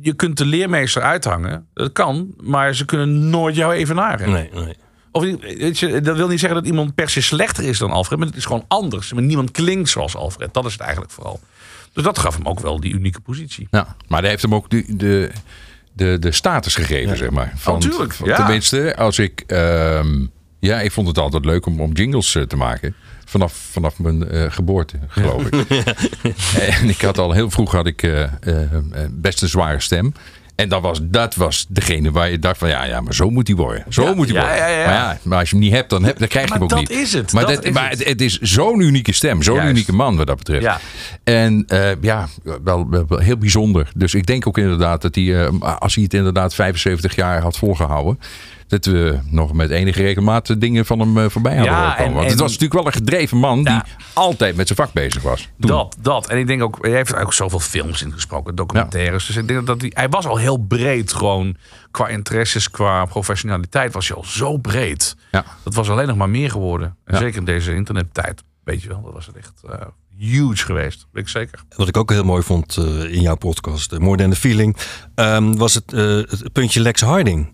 je 0.00 0.12
kunt 0.14 0.36
de 0.36 0.44
leermeester 0.44 1.02
uithangen. 1.02 1.66
Dat 1.74 1.92
kan, 1.92 2.34
maar 2.42 2.74
ze 2.74 2.84
kunnen 2.84 3.28
nooit 3.30 3.56
jou 3.56 3.72
evenaren. 3.74 4.30
Nee, 4.30 4.50
nee. 4.54 4.76
Of, 5.12 5.22
weet 5.40 5.78
je, 5.78 6.00
dat 6.00 6.16
wil 6.16 6.28
niet 6.28 6.40
zeggen 6.40 6.58
dat 6.58 6.68
iemand 6.70 6.94
per 6.94 7.10
se 7.10 7.22
slechter 7.22 7.64
is 7.64 7.78
dan 7.78 7.90
Alfred. 7.90 8.18
Maar 8.18 8.28
het 8.28 8.36
is 8.36 8.44
gewoon 8.44 8.64
anders. 8.68 9.12
Maar 9.12 9.22
niemand 9.22 9.50
klinkt 9.50 9.88
zoals 9.88 10.16
Alfred. 10.16 10.54
Dat 10.54 10.64
is 10.64 10.72
het 10.72 10.80
eigenlijk 10.80 11.12
vooral. 11.12 11.40
Dus 11.92 12.04
dat 12.04 12.18
gaf 12.18 12.36
hem 12.36 12.46
ook 12.46 12.60
wel 12.60 12.80
die 12.80 12.92
unieke 12.92 13.20
positie. 13.20 13.68
Ja, 13.70 13.96
maar 14.08 14.20
hij 14.20 14.30
heeft 14.30 14.42
hem 14.42 14.54
ook 14.54 14.70
de, 14.70 14.84
de, 14.88 15.30
de, 15.92 16.16
de 16.20 16.32
status 16.32 16.74
gegeven, 16.74 17.16
zeg 17.16 17.30
maar. 17.30 17.52
Van, 17.56 17.74
Oh, 17.74 17.80
tuurlijk, 17.80 18.12
van- 18.12 18.28
ja. 18.28 18.36
Tenminste, 18.36 18.96
als 18.96 19.18
ik... 19.18 19.44
ehm, 19.46 20.26
ja, 20.60 20.80
ik 20.80 20.92
vond 20.92 21.06
het 21.08 21.18
altijd 21.18 21.44
leuk 21.44 21.66
om, 21.66 21.80
om 21.80 21.92
jingles 21.92 22.34
eh, 22.34 22.42
te 22.42 22.56
maken. 22.56 22.94
Vanaf, 23.30 23.52
vanaf 23.70 23.98
mijn 23.98 24.28
eh, 24.28 24.44
geboorte, 24.48 24.96
geloof 25.08 25.42
ik. 25.46 25.70
en 26.80 26.88
ik 26.88 27.00
had 27.00 27.18
al 27.18 27.32
heel 27.32 27.50
vroeg 27.50 27.72
had 27.72 27.86
ik 27.86 28.02
eh, 28.02 28.22
eh, 28.22 28.28
best 29.10 29.42
een 29.42 29.48
zware 29.48 29.80
stem. 29.80 30.12
En 30.54 30.68
dat 30.68 30.82
was, 30.82 30.98
dat 31.02 31.34
was 31.34 31.66
degene 31.68 32.10
waar 32.10 32.30
je 32.30 32.38
dacht 32.38 32.58
van 32.58 32.68
ja, 32.68 32.84
ja 32.84 33.00
maar 33.00 33.14
zo 33.14 33.30
moet 33.30 33.46
hij 33.46 33.56
worden. 33.56 33.84
Zo 33.88 34.02
Ja, 34.02 34.14
moet 34.14 34.30
hij 34.30 34.40
worden. 34.40 34.56
ja, 34.56 34.66
ja. 34.66 34.84
Maar 34.84 34.94
ja, 34.94 35.18
maar 35.22 35.38
als 35.38 35.50
je 35.50 35.56
hem 35.56 35.64
niet 35.64 35.74
hebt, 35.74 35.90
dan, 35.90 36.04
heb, 36.04 36.18
dan 36.18 36.28
krijg 36.28 36.44
je 36.44 36.50
Maar 36.50 36.68
hem 36.68 36.78
ook 36.78 36.86
dat 36.86 36.88
niet. 36.88 36.98
is 36.98 37.12
het, 37.12 37.32
Maar, 37.32 37.46
dat 37.46 37.54
dat- 37.54 37.64
is 37.64 37.72
maar 37.72 37.90
het. 37.90 37.98
het, 37.98 38.08
het 38.08 38.20
is 38.20 38.38
zo'n 38.38 38.80
unieke 38.80 39.12
stem. 39.12 39.42
Zo'n 39.42 39.66
unieke 39.66 39.92
man 39.92 40.16
wat 40.16 40.26
dat 40.26 40.36
betreft. 40.36 40.80
En 41.24 41.66
ja, 42.00 42.28
wel, 42.64 42.88
heel 43.08 43.36
bijzonder. 43.38 43.90
Dus 43.94 44.14
ik 44.14 44.26
denk 44.26 44.46
ook 44.46 44.58
inderdaad 44.58 45.02
dat 45.02 45.14
hij, 45.14 45.48
als 45.78 45.94
hij 45.94 46.04
het 46.04 46.14
inderdaad 46.14 46.54
75 46.54 47.14
jaar 47.14 47.40
had 47.42 47.58
volgehouden, 47.58 48.18
dat 48.70 48.84
we 48.84 49.18
nog 49.24 49.52
met 49.52 49.70
enige 49.70 50.02
regelmaat 50.02 50.60
dingen 50.60 50.86
van 50.86 50.98
hem 51.00 51.18
eh, 51.18 51.24
voorbij 51.28 51.56
hadden 51.56 51.72
Ja, 51.74 51.80
horen 51.80 51.96
komen. 51.96 52.06
en- 52.08 52.12
Want 52.14 52.24
en- 52.24 52.30
het 52.30 52.40
was 52.40 52.50
natuurlijk 52.52 52.80
wel 52.80 52.86
een 52.86 52.98
gedreven 52.98 53.38
man 53.38 53.62
Ja. 53.62 53.82
die 53.84 53.92
altijd 54.12 54.56
met 54.56 54.66
zijn 54.66 54.78
vak 54.78 54.92
bezig 54.92 55.22
was. 55.22 55.48
Toen. 55.60 55.70
Dat, 55.70 55.96
dat. 56.00 56.28
En 56.28 56.38
ik 56.38 56.46
denk 56.46 56.62
ook, 56.62 56.78
hij 56.80 56.90
heeft 56.90 57.14
ook 57.16 57.32
zoveel 57.32 57.60
films 57.60 58.02
ingesproken, 58.02 58.54
documentaires. 58.54 59.26
Dus 59.26 59.36
ik 59.36 59.48
denk 59.48 59.66
dat 59.66 59.80
hij, 59.80 59.90
hij 59.94 60.08
was 60.08 60.26
al 60.26 60.36
heel 60.36 60.56
breed 60.56 61.12
gewoon. 61.12 61.56
Qua 61.90 62.08
interesses, 62.08 62.70
qua 62.70 63.04
professionaliteit 63.04 63.92
was 63.92 64.08
hij 64.08 64.16
al 64.16 64.24
zo 64.24 64.56
breed. 64.56 65.16
Ja. 65.30 65.44
Dat 65.64 65.74
was 65.74 65.90
alleen 65.90 66.06
nog 66.06 66.16
maar 66.16 66.30
meer 66.30 66.50
geworden. 66.50 66.96
En 67.04 67.14
Ja. 67.14 67.20
zeker 67.20 67.38
in 67.38 67.44
deze 67.44 67.74
internettijd. 67.74 68.42
Weet 68.64 68.82
je 68.82 68.88
wel, 68.88 69.02
dat 69.02 69.12
was 69.12 69.26
het 69.26 69.36
echt 69.36 69.52
eh, 69.70 69.74
huge 70.18 70.64
geweest. 70.64 71.06
Weet 71.12 71.22
ik 71.22 71.28
zeker. 71.28 71.60
Wat 71.76 71.88
ik 71.88 71.96
ook 71.96 72.10
heel 72.10 72.24
mooi 72.24 72.42
vond 72.42 72.76
eh, 72.76 72.84
in 73.14 73.20
jouw 73.20 73.34
podcast, 73.36 73.92
uh, 73.92 73.98
More 73.98 74.16
Than 74.16 74.30
The 74.30 74.36
Feeling, 74.36 74.76
ehm, 75.14 75.52
was 75.56 75.74
het, 75.74 75.92
eh, 75.92 76.00
het 76.16 76.52
puntje 76.52 76.80
Lex 76.80 77.00
Harding. 77.00 77.52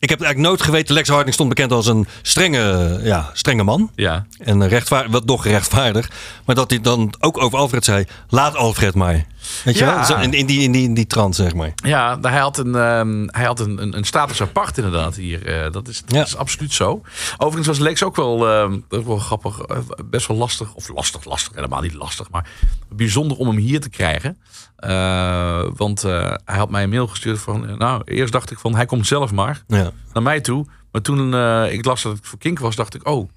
Ik 0.00 0.08
heb 0.08 0.20
eigenlijk 0.20 0.50
nooit 0.50 0.62
geweten, 0.62 0.94
Lex 0.94 1.08
Harding 1.08 1.34
stond 1.34 1.48
bekend 1.48 1.72
als 1.72 1.86
een 1.86 2.06
strenge, 2.22 2.98
ja, 3.02 3.30
strenge 3.32 3.62
man. 3.62 3.90
Ja. 3.94 4.26
En 4.38 4.68
rechtvaardig, 4.68 5.12
wat 5.12 5.24
nog 5.24 5.44
rechtvaardig. 5.44 6.10
Maar 6.44 6.54
dat 6.54 6.70
hij 6.70 6.80
dan 6.80 7.14
ook 7.18 7.42
over 7.42 7.58
Alfred 7.58 7.84
zei, 7.84 8.04
laat 8.28 8.56
Alfred 8.56 8.94
maar. 8.94 9.26
Weet 9.64 9.78
je 9.78 9.84
Ja. 9.84 9.94
wel? 9.94 10.04
Zo 10.04 10.16
In, 10.16 10.32
in, 10.32 10.46
die, 10.46 10.60
in, 10.62 10.72
die, 10.72 10.82
in 10.82 10.94
die 10.94 11.06
trant, 11.06 11.34
zeg 11.36 11.54
maar. 11.54 11.72
Ja, 11.74 12.18
hij 12.20 12.38
had 12.38 12.58
een, 12.58 12.74
ehm, 12.74 13.26
hij 13.26 13.44
had 13.44 13.60
een, 13.60 13.82
een, 13.82 13.96
een 13.96 14.04
status 14.04 14.40
apart 14.42 14.76
inderdaad 14.78 15.14
hier. 15.16 15.46
Eh, 15.46 15.72
dat, 15.72 15.88
is, 15.88 16.02
dat 16.06 16.14
Ja. 16.16 16.22
is 16.22 16.36
absoluut 16.36 16.72
zo. 16.72 17.02
Overigens 17.36 17.66
was 17.66 17.78
Lex 17.78 18.02
ook 18.02 18.16
wel, 18.16 18.48
ehm, 18.48 18.78
ook 18.88 19.06
wel 19.06 19.18
grappig. 19.18 19.58
eh, 19.60 19.78
best 20.04 20.26
wel 20.26 20.36
lastig. 20.36 20.74
Of 20.74 20.88
lastig, 20.88 21.24
lastig. 21.24 21.54
Helemaal 21.54 21.80
niet 21.80 21.94
lastig. 21.94 22.30
Maar 22.30 22.48
bijzonder 22.88 23.36
om 23.36 23.46
hem 23.46 23.56
hier 23.56 23.80
te 23.80 23.90
krijgen. 23.90 24.38
Eh, 24.76 25.62
want 25.76 26.02
hij 26.02 26.38
had 26.44 26.70
mij 26.70 26.82
een 26.82 26.88
mail 26.90 27.06
gestuurd 27.06 27.38
van... 27.40 27.76
nou, 27.78 28.02
eerst 28.04 28.32
dacht 28.32 28.50
ik 28.50 28.58
van 28.58 28.74
hij 28.74 28.86
komt 28.86 29.06
zelf 29.06 29.32
maar 29.32 29.62
Ja. 29.68 29.90
naar 30.12 30.22
mij 30.22 30.40
toe. 30.40 30.66
Maar 30.92 31.02
toen 31.02 31.34
ik 31.64 31.84
las 31.84 32.02
dat 32.02 32.12
het 32.16 32.26
voor 32.26 32.38
Kink 32.38 32.58
was, 32.58 32.76
dacht 32.76 32.94
ik... 32.94 33.08
oh, 33.08 33.30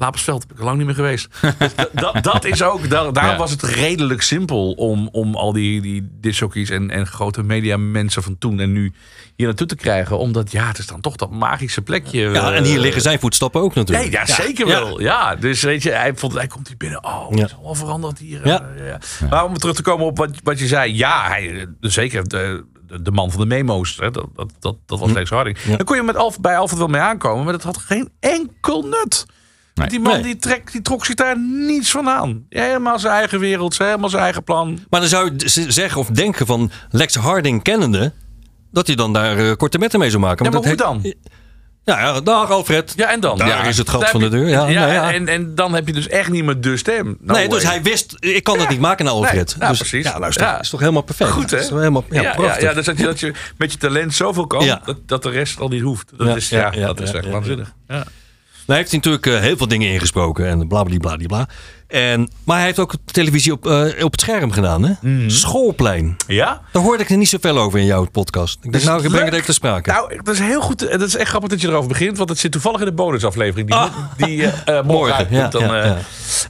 Lapensveld 0.00 0.42
heb 0.42 0.52
ik 0.52 0.58
al 0.58 0.64
lang 0.64 0.76
niet 0.76 0.86
meer 0.86 0.94
geweest. 0.94 1.28
Dus 1.58 1.74
dat- 1.92 2.22
dat, 2.24 2.44
is 2.44 2.62
ook... 2.62 2.90
Daar, 2.90 3.12
daarom 3.12 3.32
Ja. 3.32 3.38
was 3.38 3.50
het 3.50 3.62
redelijk 3.62 4.22
simpel 4.22 4.72
om, 4.72 5.08
om 5.12 5.34
al 5.34 5.52
die, 5.52 5.80
die 5.80 6.08
discjockeys 6.20 6.70
en, 6.70 6.90
en 6.90 7.06
grote 7.06 7.42
media 7.42 7.76
mensen 7.76 8.22
van 8.22 8.38
toen 8.38 8.60
en 8.60 8.72
nu 8.72 8.92
hier 9.36 9.46
naartoe 9.46 9.66
te 9.66 9.76
krijgen. 9.76 10.18
Omdat 10.18 10.52
ja, 10.52 10.66
het 10.66 10.78
is 10.78 10.86
dan 10.86 11.00
toch 11.00 11.16
dat 11.16 11.30
magische 11.30 11.82
plekje. 11.82 12.20
ja, 12.30 12.52
en 12.52 12.64
hier 12.64 12.78
liggen 12.78 13.02
zijn 13.02 13.18
voetstappen 13.20 13.60
ook 13.60 13.74
natuurlijk. 13.74 14.10
Nee, 14.10 14.26
ja, 14.26 14.26
zeker 14.34 14.66
wel. 14.66 15.00
Ja, 15.00 15.36
dus 15.36 15.62
weet 15.62 15.82
je, 15.82 15.90
hij, 15.90 16.12
vond, 16.14 16.32
hij 16.32 16.46
komt 16.46 16.68
hier 16.68 16.76
binnen. 16.76 17.04
Oh, 17.04 17.28
het 17.28 17.38
Ja. 17.38 17.44
is 17.44 17.54
allemaal 17.54 17.74
veranderd 17.74 18.18
hier. 18.18 18.46
Ja. 18.46 18.70
Eh, 18.76 18.86
ja. 18.86 18.98
Maar 19.30 19.44
om 19.44 19.54
terug 19.58 19.74
te 19.76 19.82
komen 19.82 20.06
op 20.06 20.16
wat, 20.16 20.30
wat 20.42 20.58
je 20.58 20.66
zei. 20.66 20.96
Ja, 20.96 21.26
hij, 21.28 21.54
eh, 21.60 21.66
zeker 21.80 22.28
de, 22.28 22.64
de, 22.86 23.02
de 23.02 23.10
man 23.10 23.30
van 23.30 23.40
de 23.40 23.46
memo's. 23.46 23.96
Hè, 24.00 24.10
dat, 24.10 24.26
dat, 24.34 24.52
dat, 24.58 24.76
dat 24.86 24.98
was 24.98 25.12
Lex 25.12 25.30
Harding. 25.30 25.58
Ja. 25.66 25.76
Dan 25.76 25.86
kon 25.86 25.96
je 25.96 26.02
met 26.02 26.16
Alf, 26.16 26.40
bij 26.40 26.56
Alfred 26.58 26.78
wel 26.78 26.88
mee 26.88 27.00
aankomen. 27.00 27.44
Maar 27.44 27.52
dat 27.52 27.62
had 27.62 27.76
geen 27.76 28.08
enkel 28.20 28.82
nut. 28.82 29.26
Nee. 29.80 29.88
Die 29.88 30.00
man 30.00 30.12
Nee. 30.12 30.22
die, 30.22 30.36
trek, 30.36 30.72
die 30.72 30.82
trok 30.82 31.04
zich 31.06 31.14
daar 31.14 31.38
niets 31.38 31.90
van 31.90 32.08
aan. 32.08 32.44
Helemaal 32.48 32.98
zijn 32.98 33.14
eigen 33.14 33.38
wereld. 33.40 33.78
Helemaal 33.78 34.08
zijn 34.08 34.22
eigen 34.22 34.44
plan. 34.44 34.78
Maar 34.90 35.00
dan 35.00 35.08
zou 35.08 35.32
je 35.36 35.64
zeggen 35.68 36.00
of 36.00 36.06
denken 36.08 36.46
van 36.46 36.70
Lex 36.90 37.14
Harding 37.14 37.62
kennende... 37.62 38.12
dat 38.72 38.86
hij 38.86 38.96
dan 38.96 39.12
daar 39.12 39.38
eh, 39.38 39.56
korte 39.56 39.78
metten 39.78 39.98
mee 39.98 40.10
zou 40.10 40.22
maken. 40.22 40.44
Ja, 40.44 40.50
maar 40.50 40.60
dat 40.60 40.68
hoe 40.68 40.78
dan? 40.78 41.14
Ja, 41.84 42.00
ja, 42.00 42.20
dag 42.20 42.50
Alfred. 42.50 42.92
Ja, 42.96 43.10
en 43.12 43.20
dan? 43.20 43.38
Daar 43.38 43.48
ja. 43.48 43.62
is 43.62 43.78
het 43.78 43.88
gat 43.90 44.08
van 44.08 44.20
de 44.20 44.28
deur. 44.28 44.48
Ja, 44.48 44.62
nou 44.64 44.92
ja. 44.92 45.12
En, 45.12 45.28
en 45.28 45.54
dan 45.54 45.74
heb 45.74 45.86
je 45.86 45.92
dus 45.92 46.08
echt 46.08 46.30
niet 46.30 46.44
meer 46.44 46.60
de 46.60 46.76
stem. 46.76 47.16
No 47.20 47.34
nee, 47.34 47.48
dus 47.48 47.62
way. 47.62 47.72
hij 47.72 47.82
wist, 47.82 48.16
ik 48.18 48.44
kan 48.44 48.58
het 48.58 48.68
niet 48.68 48.80
maken 48.80 49.04
naar 49.04 49.14
Alfred. 49.14 49.34
Nee, 49.48 49.58
nou, 49.58 49.70
dus, 49.70 49.78
precies. 49.78 50.04
Ja, 50.06 50.18
luister, 50.18 50.46
Ja. 50.46 50.60
is 50.60 50.70
toch 50.70 50.80
helemaal 50.80 51.02
perfect. 51.02 51.30
Goed, 51.30 51.50
hè? 51.50 51.58
Is 51.58 51.68
helemaal, 51.68 52.04
ja, 52.10 52.32
prachtig. 52.34 52.62
ja, 52.62 52.68
ja, 52.68 52.74
dus 52.74 52.84
dat 52.84 52.98
je, 52.98 53.04
dat 53.04 53.20
je 53.20 53.32
met 53.56 53.72
je 53.72 53.78
talent 53.78 54.14
zoveel 54.14 54.46
kan, 54.46 54.78
dat, 54.84 54.96
dat 55.06 55.22
de 55.22 55.30
rest 55.30 55.60
al 55.60 55.68
niet 55.68 55.82
hoeft. 55.82 56.12
Dat 56.16 56.26
Ja, 56.26 56.34
is, 56.34 56.48
ja, 56.48 56.70
dat 56.70 57.00
is 57.00 57.12
echt 57.12 57.30
waanzinnig. 57.30 57.72
Ja. 57.88 58.04
Hij 58.70 58.78
heeft 58.78 58.92
natuurlijk 58.92 59.26
eh, 59.26 59.40
heel 59.40 59.56
veel 59.56 59.68
dingen 59.68 59.92
ingesproken 59.92 60.46
en 60.46 60.68
blablabla. 60.68 61.48
En, 61.90 62.28
maar 62.44 62.56
hij 62.56 62.66
heeft 62.66 62.78
ook 62.78 62.94
televisie 63.04 63.52
op, 63.52 63.66
eh, 63.66 64.04
op 64.04 64.12
het 64.12 64.20
scherm 64.20 64.50
gedaan. 64.52 64.82
Hè? 64.84 64.92
Mhm. 65.00 65.28
Schoolplein. 65.28 66.16
ja? 66.26 66.60
Daar 66.72 66.82
hoorde 66.82 67.02
ik 67.02 67.10
er 67.10 67.16
niet 67.16 67.28
zoveel 67.28 67.58
over 67.58 67.78
in 67.78 67.84
jouw 67.86 68.04
podcast. 68.04 68.54
Ik 68.56 68.62
denk, 68.62 68.74
Dus 68.74 68.84
nou, 68.84 69.02
ik 69.04 69.08
breng 69.10 69.24
het 69.24 69.34
even 69.34 69.46
te 69.46 69.52
sprake. 69.52 69.90
Nou, 69.90 70.20
dat 70.22 70.34
is 70.34 70.40
heel 70.40 70.60
goed. 70.60 70.78
Dat 70.90 71.00
is 71.00 71.16
echt 71.16 71.28
grappig 71.28 71.50
dat 71.50 71.60
je 71.60 71.68
erover 71.68 71.88
begint, 71.88 72.16
want 72.18 72.28
het 72.28 72.38
zit 72.38 72.52
toevallig 72.52 72.80
in 72.80 72.86
de 72.86 72.92
bonusaflevering. 72.92 73.68
Die, 73.68 73.76
Ah. 73.78 73.94
die 74.16 74.42
eh, 74.46 74.78
eh, 74.78 74.84
morgen, 74.84 74.86
Morgen, 74.96 75.14
uitkomt. 75.14 75.36
ja, 75.36 75.48
dan, 75.48 75.62
ja, 75.76 75.96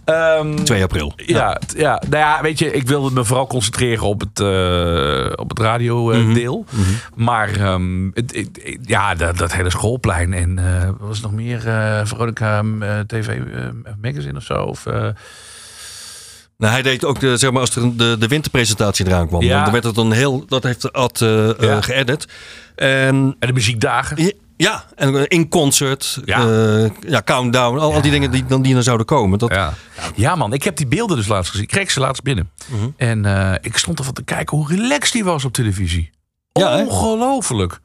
eh, 0.04 0.38
ehm, 0.38 0.54
2 0.64 0.82
april. 0.82 1.12
Ja, 1.16 1.60
ja, 1.76 2.02
nou 2.08 2.22
ja, 2.22 2.42
weet 2.42 2.58
je, 2.58 2.72
ik 2.72 2.86
wilde 2.88 3.10
me 3.10 3.24
vooral 3.24 3.46
concentreren 3.46 4.04
op 4.06 4.20
het, 4.20 4.40
eh, 4.40 5.32
op 5.36 5.48
het 5.48 5.58
radiodeel. 5.58 6.64
Maar 7.14 7.48
ehm, 7.56 8.10
het, 8.14 8.48
ja, 8.82 9.14
dat, 9.14 9.38
dat 9.38 9.52
hele 9.52 9.70
schoolplein 9.70 10.32
en 10.32 10.58
eh, 10.58 10.84
wat 10.86 11.08
was 11.08 11.20
nog 11.20 11.32
meer? 11.32 11.68
eh 11.68 12.00
Veronica 12.04 12.62
eh, 12.80 12.98
TV 13.06 13.28
eh, 13.28 13.42
Magazine 14.02 14.36
of 14.36 14.42
zo? 14.42 14.54
Of, 14.54 14.86
eh, 14.86 15.06
Nou, 16.60 16.72
hij 16.72 16.82
deed 16.82 17.04
ook 17.04 17.20
de, 17.20 17.36
zeg 17.36 17.50
maar, 17.50 17.60
als 17.60 17.76
er 17.76 17.96
de, 17.96 18.16
de 18.18 18.26
winterpresentatie 18.28 19.06
eraan 19.06 19.26
kwam. 19.28 19.42
Ja. 19.42 19.62
Dan 19.62 19.72
werd 19.72 19.84
het 19.84 19.94
dan 19.94 20.12
heel, 20.12 20.44
dat 20.46 20.62
heeft 20.62 20.92
Ad 20.92 21.18
Ja. 21.58 21.80
geëdit. 21.80 22.26
En 22.74 23.36
en 23.38 23.46
de 23.48 23.52
muziekdagen. 23.52 24.34
ja, 24.56 24.84
en 24.96 25.16
eh, 25.16 25.22
in 25.28 25.48
concert, 25.48 26.18
Ja. 26.24 26.40
ja, 26.42 26.88
ja 27.06 27.22
countdown, 27.22 27.78
al, 27.78 27.92
al 27.94 28.00
die 28.02 28.10
dingen 28.10 28.30
die 28.30 28.44
dan 28.46 28.62
die 28.62 28.76
er 28.76 28.82
zouden 28.82 29.06
komen. 29.06 29.38
Dat, 29.38 29.50
Ja. 29.50 29.72
ja, 30.14 30.34
man, 30.34 30.52
ik 30.52 30.62
heb 30.62 30.76
die 30.76 30.86
beelden 30.86 31.16
dus 31.16 31.26
laatst 31.26 31.50
gezien. 31.50 31.64
Ik 31.64 31.70
kreeg 31.70 31.90
ze 31.90 32.00
laatst 32.00 32.22
binnen. 32.22 32.50
En 32.96 33.24
eh, 33.24 33.54
ik 33.60 33.76
stond 33.76 33.98
ervan 33.98 34.14
te 34.14 34.22
kijken 34.24 34.56
hoe 34.56 34.68
relaxed 34.68 35.12
die 35.12 35.24
was 35.24 35.44
op 35.44 35.52
televisie. 35.52 36.10
Ongelooflijk. 36.52 37.78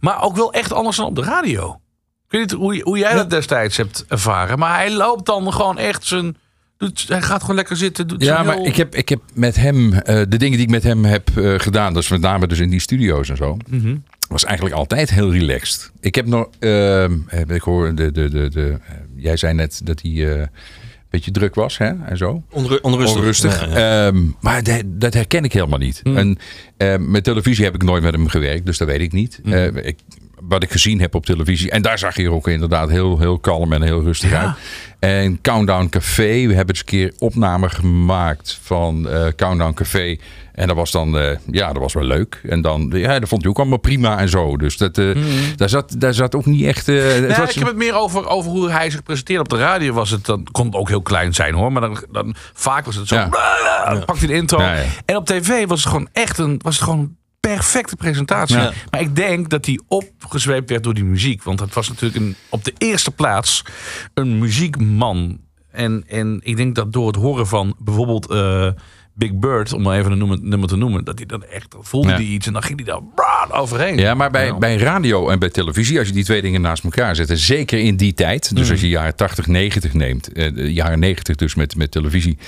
Maar 0.00 0.22
ook 0.22 0.36
wel 0.36 0.52
echt 0.52 0.72
anders 0.72 0.96
dan 0.96 1.06
op 1.06 1.14
de 1.14 1.22
radio. 1.22 1.80
Ik 2.28 2.30
weet 2.38 2.40
niet 2.40 2.60
hoe, 2.60 2.80
hoe 2.82 2.98
jij 2.98 3.14
dat 3.14 3.30
destijds 3.30 3.76
hebt 3.76 4.04
ervaren. 4.08 4.58
Maar 4.58 4.74
hij 4.76 4.92
loopt 4.92 5.26
dan 5.26 5.52
gewoon 5.52 5.78
echt 5.78 6.04
zijn... 6.06 6.36
Doet, 6.82 7.04
hij 7.08 7.22
gaat 7.22 7.40
gewoon 7.40 7.56
lekker 7.56 7.76
zitten. 7.76 8.08
Doet 8.08 8.22
Ja, 8.22 8.42
maar 8.42 8.60
ik 8.62 8.76
heb, 8.76 8.94
ik 8.94 9.08
heb 9.08 9.20
met 9.34 9.56
hem, 9.56 9.92
eh, 9.92 10.16
de 10.28 10.36
dingen 10.36 10.56
die 10.56 10.66
ik 10.66 10.70
met 10.70 10.82
hem 10.82 11.04
heb 11.04 11.30
eh, 11.36 11.54
gedaan, 11.58 11.94
dus 11.94 12.08
met 12.08 12.20
name 12.20 12.46
dus 12.46 12.58
in 12.58 12.70
die 12.70 12.80
studio's 12.80 13.28
en 13.28 13.36
zo, 13.36 13.56
Mhm. 13.70 13.96
was 14.28 14.44
eigenlijk 14.44 14.74
altijd 14.76 15.10
heel 15.10 15.32
relaxed. 15.32 15.90
Ik 16.00 16.14
heb 16.14 16.26
nog, 16.26 16.48
ehm, 16.58 17.12
eh, 17.28 17.40
ik 17.48 17.62
hoor, 17.62 17.94
de, 17.94 18.12
de, 18.12 18.28
de, 18.30 18.48
de, 18.50 18.78
jij 19.16 19.36
zei 19.36 19.54
net 19.54 19.80
dat 19.84 20.02
hij 20.02 20.10
eh, 20.10 20.38
een 20.40 20.48
beetje 21.10 21.30
druk 21.30 21.54
was 21.54 21.78
hè, 21.78 21.92
en 22.04 22.16
zo. 22.16 22.42
onru- 22.50 22.78
onrustig. 22.82 23.16
Onrustig. 23.18 23.60
Ja, 23.60 23.78
ja. 23.78 24.06
Ehm, 24.06 24.22
maar 24.40 24.62
dat, 24.62 24.82
dat 24.86 25.14
herken 25.14 25.44
ik 25.44 25.52
helemaal 25.52 25.78
niet. 25.78 26.00
En 26.04 26.38
eh, 26.76 26.96
met 26.98 27.24
televisie 27.24 27.64
heb 27.64 27.74
ik 27.74 27.82
nooit 27.82 28.02
met 28.02 28.12
hem 28.14 28.28
gewerkt, 28.28 28.66
dus 28.66 28.78
dat 28.78 28.88
weet 28.88 29.00
ik 29.00 29.12
niet. 29.12 29.40
Eh, 29.44 29.66
ik, 29.66 29.98
wat 30.40 30.62
ik 30.62 30.70
gezien 30.70 31.00
heb 31.00 31.14
op 31.14 31.26
televisie. 31.26 31.70
En 31.70 31.82
daar 31.82 31.98
zag 31.98 32.16
je 32.16 32.22
er 32.24 32.32
ook 32.32 32.48
inderdaad 32.48 32.90
heel, 32.90 33.18
heel 33.18 33.38
kalm 33.38 33.72
en 33.72 33.82
heel 33.82 34.02
rustig 34.02 34.30
Ja. 34.30 34.40
uit. 34.46 34.54
En 35.02 35.40
Countdown 35.40 35.88
Café, 35.88 36.46
we 36.46 36.54
hebben 36.54 36.68
eens 36.68 36.78
een 36.78 36.84
keer 36.84 37.12
opname 37.18 37.68
gemaakt 37.68 38.58
van 38.62 39.08
eh, 39.08 39.26
Countdown 39.36 39.74
Café. 39.74 40.16
En 40.52 40.66
dat 40.66 40.76
was 40.76 40.90
dan, 40.90 41.18
eh, 41.18 41.36
ja, 41.50 41.72
dat 41.72 41.82
was 41.82 41.92
wel 41.92 42.04
leuk. 42.04 42.40
En 42.48 42.60
dan, 42.60 42.90
ja, 42.94 43.18
dat 43.18 43.28
vond 43.28 43.42
hij 43.42 43.50
ook 43.50 43.58
allemaal 43.58 43.78
prima 43.78 44.18
en 44.18 44.28
zo. 44.28 44.56
Dus 44.56 44.76
dat, 44.76 44.98
eh, 44.98 45.16
daar, 45.56 45.68
zat, 45.68 45.94
daar 45.98 46.14
zat 46.14 46.34
ook 46.34 46.46
niet 46.46 46.64
echt... 46.64 46.86
Nee, 46.86 47.26
was- 47.26 47.50
ik 47.50 47.54
heb 47.58 47.66
het 47.66 47.76
meer 47.76 47.94
over, 47.94 48.26
over 48.28 48.50
hoe 48.50 48.70
hij 48.70 48.90
zich 48.90 49.02
presenteerde 49.02 49.42
op 49.42 49.48
de 49.48 49.56
radio. 49.58 49.92
Was 49.92 50.10
het, 50.10 50.24
dan 50.26 50.46
kon 50.52 50.66
het 50.66 50.74
ook 50.74 50.88
heel 50.88 51.02
klein 51.02 51.34
zijn 51.34 51.54
hoor. 51.54 51.72
Maar 51.72 51.82
dan, 51.82 51.98
dan 52.10 52.34
vaak 52.52 52.84
was 52.84 52.94
het 52.94 53.08
zo. 53.08 53.14
Ja. 53.14 53.28
Pakt 54.06 54.18
hij 54.18 54.26
de 54.28 54.34
intro. 54.34 54.60
Ja, 54.60 54.74
ja. 54.74 54.82
En 55.04 55.16
op 55.16 55.26
tv 55.26 55.66
was 55.66 55.80
het 55.80 55.88
gewoon 55.92 56.08
echt 56.12 56.38
een, 56.38 56.60
was 56.62 56.74
het 56.74 56.84
gewoon 56.84 57.16
perfecte 57.48 57.96
presentatie. 57.96 58.56
Ja. 58.56 58.72
Maar 58.90 59.00
ik 59.00 59.16
denk 59.16 59.48
dat 59.48 59.66
hij 59.66 59.80
opgezweept 59.88 60.70
werd 60.70 60.82
door 60.82 60.94
die 60.94 61.04
muziek. 61.04 61.42
Want 61.42 61.60
het 61.60 61.74
was 61.74 61.88
natuurlijk 61.88 62.24
een, 62.24 62.36
op 62.48 62.64
de 62.64 62.72
eerste 62.78 63.10
plaats 63.10 63.64
een 64.14 64.38
muziekman. 64.38 65.40
En, 65.70 66.04
en 66.08 66.40
ik 66.42 66.56
denk 66.56 66.74
dat 66.74 66.92
door 66.92 67.06
het 67.06 67.16
horen 67.16 67.46
van 67.46 67.74
bijvoorbeeld 67.78 68.30
eh, 68.30 68.68
Big 69.14 69.32
Bird, 69.34 69.72
om 69.72 69.82
maar 69.82 69.98
even 69.98 70.12
een 70.12 70.18
nummer, 70.18 70.38
nummer 70.42 70.68
te 70.68 70.76
noemen, 70.76 71.04
dat 71.04 71.18
hij 71.18 71.26
dan 71.26 71.44
echt 71.44 71.74
voelde 71.80 72.08
Ja. 72.08 72.14
hij 72.14 72.24
iets 72.24 72.46
en 72.46 72.52
dan 72.52 72.62
ging 72.62 72.84
hij 72.84 72.94
daar 72.94 73.60
overheen. 73.60 73.98
Ja, 73.98 74.14
maar 74.14 74.30
bij, 74.30 74.46
Ja. 74.46 74.58
bij 74.58 74.76
radio 74.76 75.28
en 75.28 75.38
bij 75.38 75.50
televisie, 75.50 75.98
als 75.98 76.06
je 76.08 76.14
die 76.14 76.24
twee 76.24 76.42
dingen 76.42 76.60
naast 76.60 76.84
elkaar 76.84 77.16
zet, 77.16 77.30
zeker 77.40 77.78
in 77.78 77.96
die 77.96 78.14
tijd, 78.14 78.56
dus 78.56 78.70
als 78.70 78.80
je 78.80 78.88
jaren 78.88 79.16
80, 79.16 79.46
90 79.46 79.92
neemt, 79.94 80.32
eh, 80.32 80.68
jaren 80.68 80.98
90 80.98 81.36
dus 81.36 81.54
met, 81.54 81.76
met 81.76 81.90
televisie, 81.90 82.38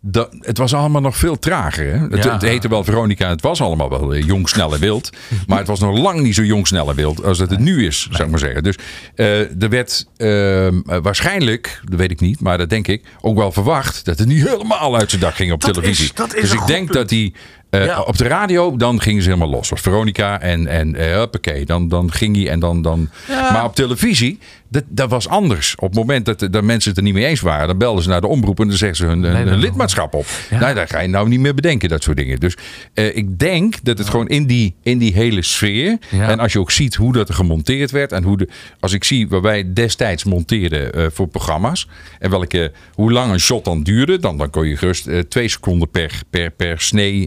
dat, 0.00 0.36
het 0.40 0.58
was 0.58 0.74
allemaal 0.74 1.00
nog 1.00 1.16
veel 1.16 1.38
trager. 1.38 1.92
Hè? 1.92 1.98
Het, 1.98 2.24
Ja. 2.24 2.32
het 2.32 2.42
heette 2.42 2.68
wel 2.68 2.84
Veronica. 2.84 3.28
Het 3.28 3.42
was 3.42 3.60
allemaal 3.60 3.88
wel 3.88 4.14
eh, 4.14 4.22
jong, 4.26 4.48
snel 4.48 4.74
en 4.74 4.80
wild. 4.80 5.10
Maar 5.46 5.58
het 5.58 5.66
was 5.66 5.80
nog 5.80 5.98
lang 5.98 6.20
niet 6.20 6.34
zo 6.34 6.42
jong, 6.42 6.66
snel 6.66 6.88
en 6.90 6.96
wild 6.96 7.24
als 7.24 7.38
dat 7.38 7.50
het 7.50 7.58
nu 7.58 7.86
is, 7.86 8.08
zou 8.10 8.22
ik 8.24 8.30
maar 8.30 8.38
zeggen. 8.38 8.62
Dus 8.62 8.76
eh, 9.14 9.62
er 9.62 9.68
werd 9.68 10.06
ehm, 10.16 10.80
eh, 10.86 10.98
waarschijnlijk, 11.02 11.80
dat 11.84 11.98
weet 11.98 12.10
ik 12.10 12.20
niet, 12.20 12.40
maar 12.40 12.58
dat 12.58 12.70
denk 12.70 12.88
ik, 12.88 13.04
ook 13.20 13.36
wel 13.36 13.52
verwacht 13.52 14.04
dat 14.04 14.18
het 14.18 14.28
niet 14.28 14.48
helemaal 14.48 14.96
uit 14.96 15.10
zijn 15.10 15.22
dak 15.22 15.34
ging 15.34 15.52
op 15.52 15.60
Dat 15.60 15.74
televisie. 15.74 16.07
Is- 16.08 16.14
dat 16.14 16.34
is 16.34 16.40
dus 16.40 16.50
een 16.50 16.58
ik 16.58 16.66
denk 16.66 16.82
punt. 16.84 16.92
dat 16.98 17.08
die 17.08 17.34
eh, 17.70 17.84
Ja. 17.84 18.00
op 18.00 18.16
de 18.18 18.24
radio, 18.28 18.76
dan 18.76 19.00
gingen 19.00 19.22
ze 19.22 19.28
helemaal 19.28 19.50
los. 19.50 19.68
Was 19.68 19.80
Veronica 19.80 20.40
en, 20.40 20.66
en 20.66 20.94
eh, 20.94 21.12
huppakee, 21.16 21.64
dan, 21.66 21.88
dan 21.88 22.12
ging 22.12 22.36
hij 22.36 22.48
en 22.50 22.60
dan... 22.60 22.82
dan 22.82 23.08
Maar 23.28 23.64
op 23.64 23.74
televisie, 23.74 24.38
dat, 24.68 24.84
dat 24.88 25.10
was 25.10 25.28
anders. 25.28 25.74
Op 25.74 25.88
het 25.88 25.98
moment 25.98 26.24
dat, 26.24 26.38
dat 26.50 26.62
mensen 26.62 26.88
het 26.88 26.98
er 26.98 27.04
niet 27.04 27.14
mee 27.14 27.26
eens 27.26 27.40
waren, 27.40 27.66
dan 27.66 27.78
belden 27.78 28.02
ze 28.02 28.08
naar 28.08 28.20
de 28.20 28.26
omroep 28.26 28.60
en 28.60 28.68
dan 28.68 28.76
zeggen 28.76 28.96
ze 28.96 29.06
hun, 29.06 29.54
lidmaatschap 29.58 30.14
op. 30.14 30.26
Nou, 30.50 30.74
daar 30.74 30.88
ga 30.88 31.00
je 31.00 31.08
nou 31.08 31.28
niet 31.28 31.40
meer 31.40 31.54
bedenken, 31.54 31.88
dat 31.88 32.02
soort 32.02 32.16
dingen. 32.16 32.40
Dus 32.40 32.56
eh, 32.94 33.16
ik 33.16 33.38
denk 33.38 33.74
dat 33.82 33.98
het 33.98 34.08
gewoon 34.08 34.28
in 34.28 34.46
die, 34.46 34.74
in 34.82 34.98
die 34.98 35.12
hele 35.14 35.42
sfeer, 35.42 35.98
Ja. 36.10 36.28
en 36.28 36.38
als 36.38 36.52
je 36.52 36.58
ook 36.58 36.70
ziet 36.70 36.94
hoe 36.94 37.12
dat 37.12 37.28
er 37.28 37.34
gemonteerd 37.34 37.90
werd 37.90 38.12
en 38.12 38.22
hoe 38.22 38.36
de, 38.36 38.48
als 38.80 38.92
ik 38.92 39.04
zie 39.04 39.28
waar 39.28 39.42
wij 39.42 39.72
destijds 39.72 40.24
monteerden 40.24 40.92
eh, 40.92 41.06
voor 41.12 41.28
programma's 41.28 41.88
en 42.18 42.30
welke, 42.30 42.72
hoe 42.92 43.12
lang 43.12 43.32
een 43.32 43.40
shot 43.40 43.64
dan 43.64 43.82
duurde, 43.82 44.18
dan, 44.18 44.38
dan 44.38 44.50
kon 44.50 44.68
je 44.68 44.76
gerust 44.76 45.06
eh, 45.06 45.18
twee 45.18 45.48
seconden 45.48 45.90
per, 45.90 46.20
per, 46.30 46.50
per 46.50 46.80
snee 46.80 47.26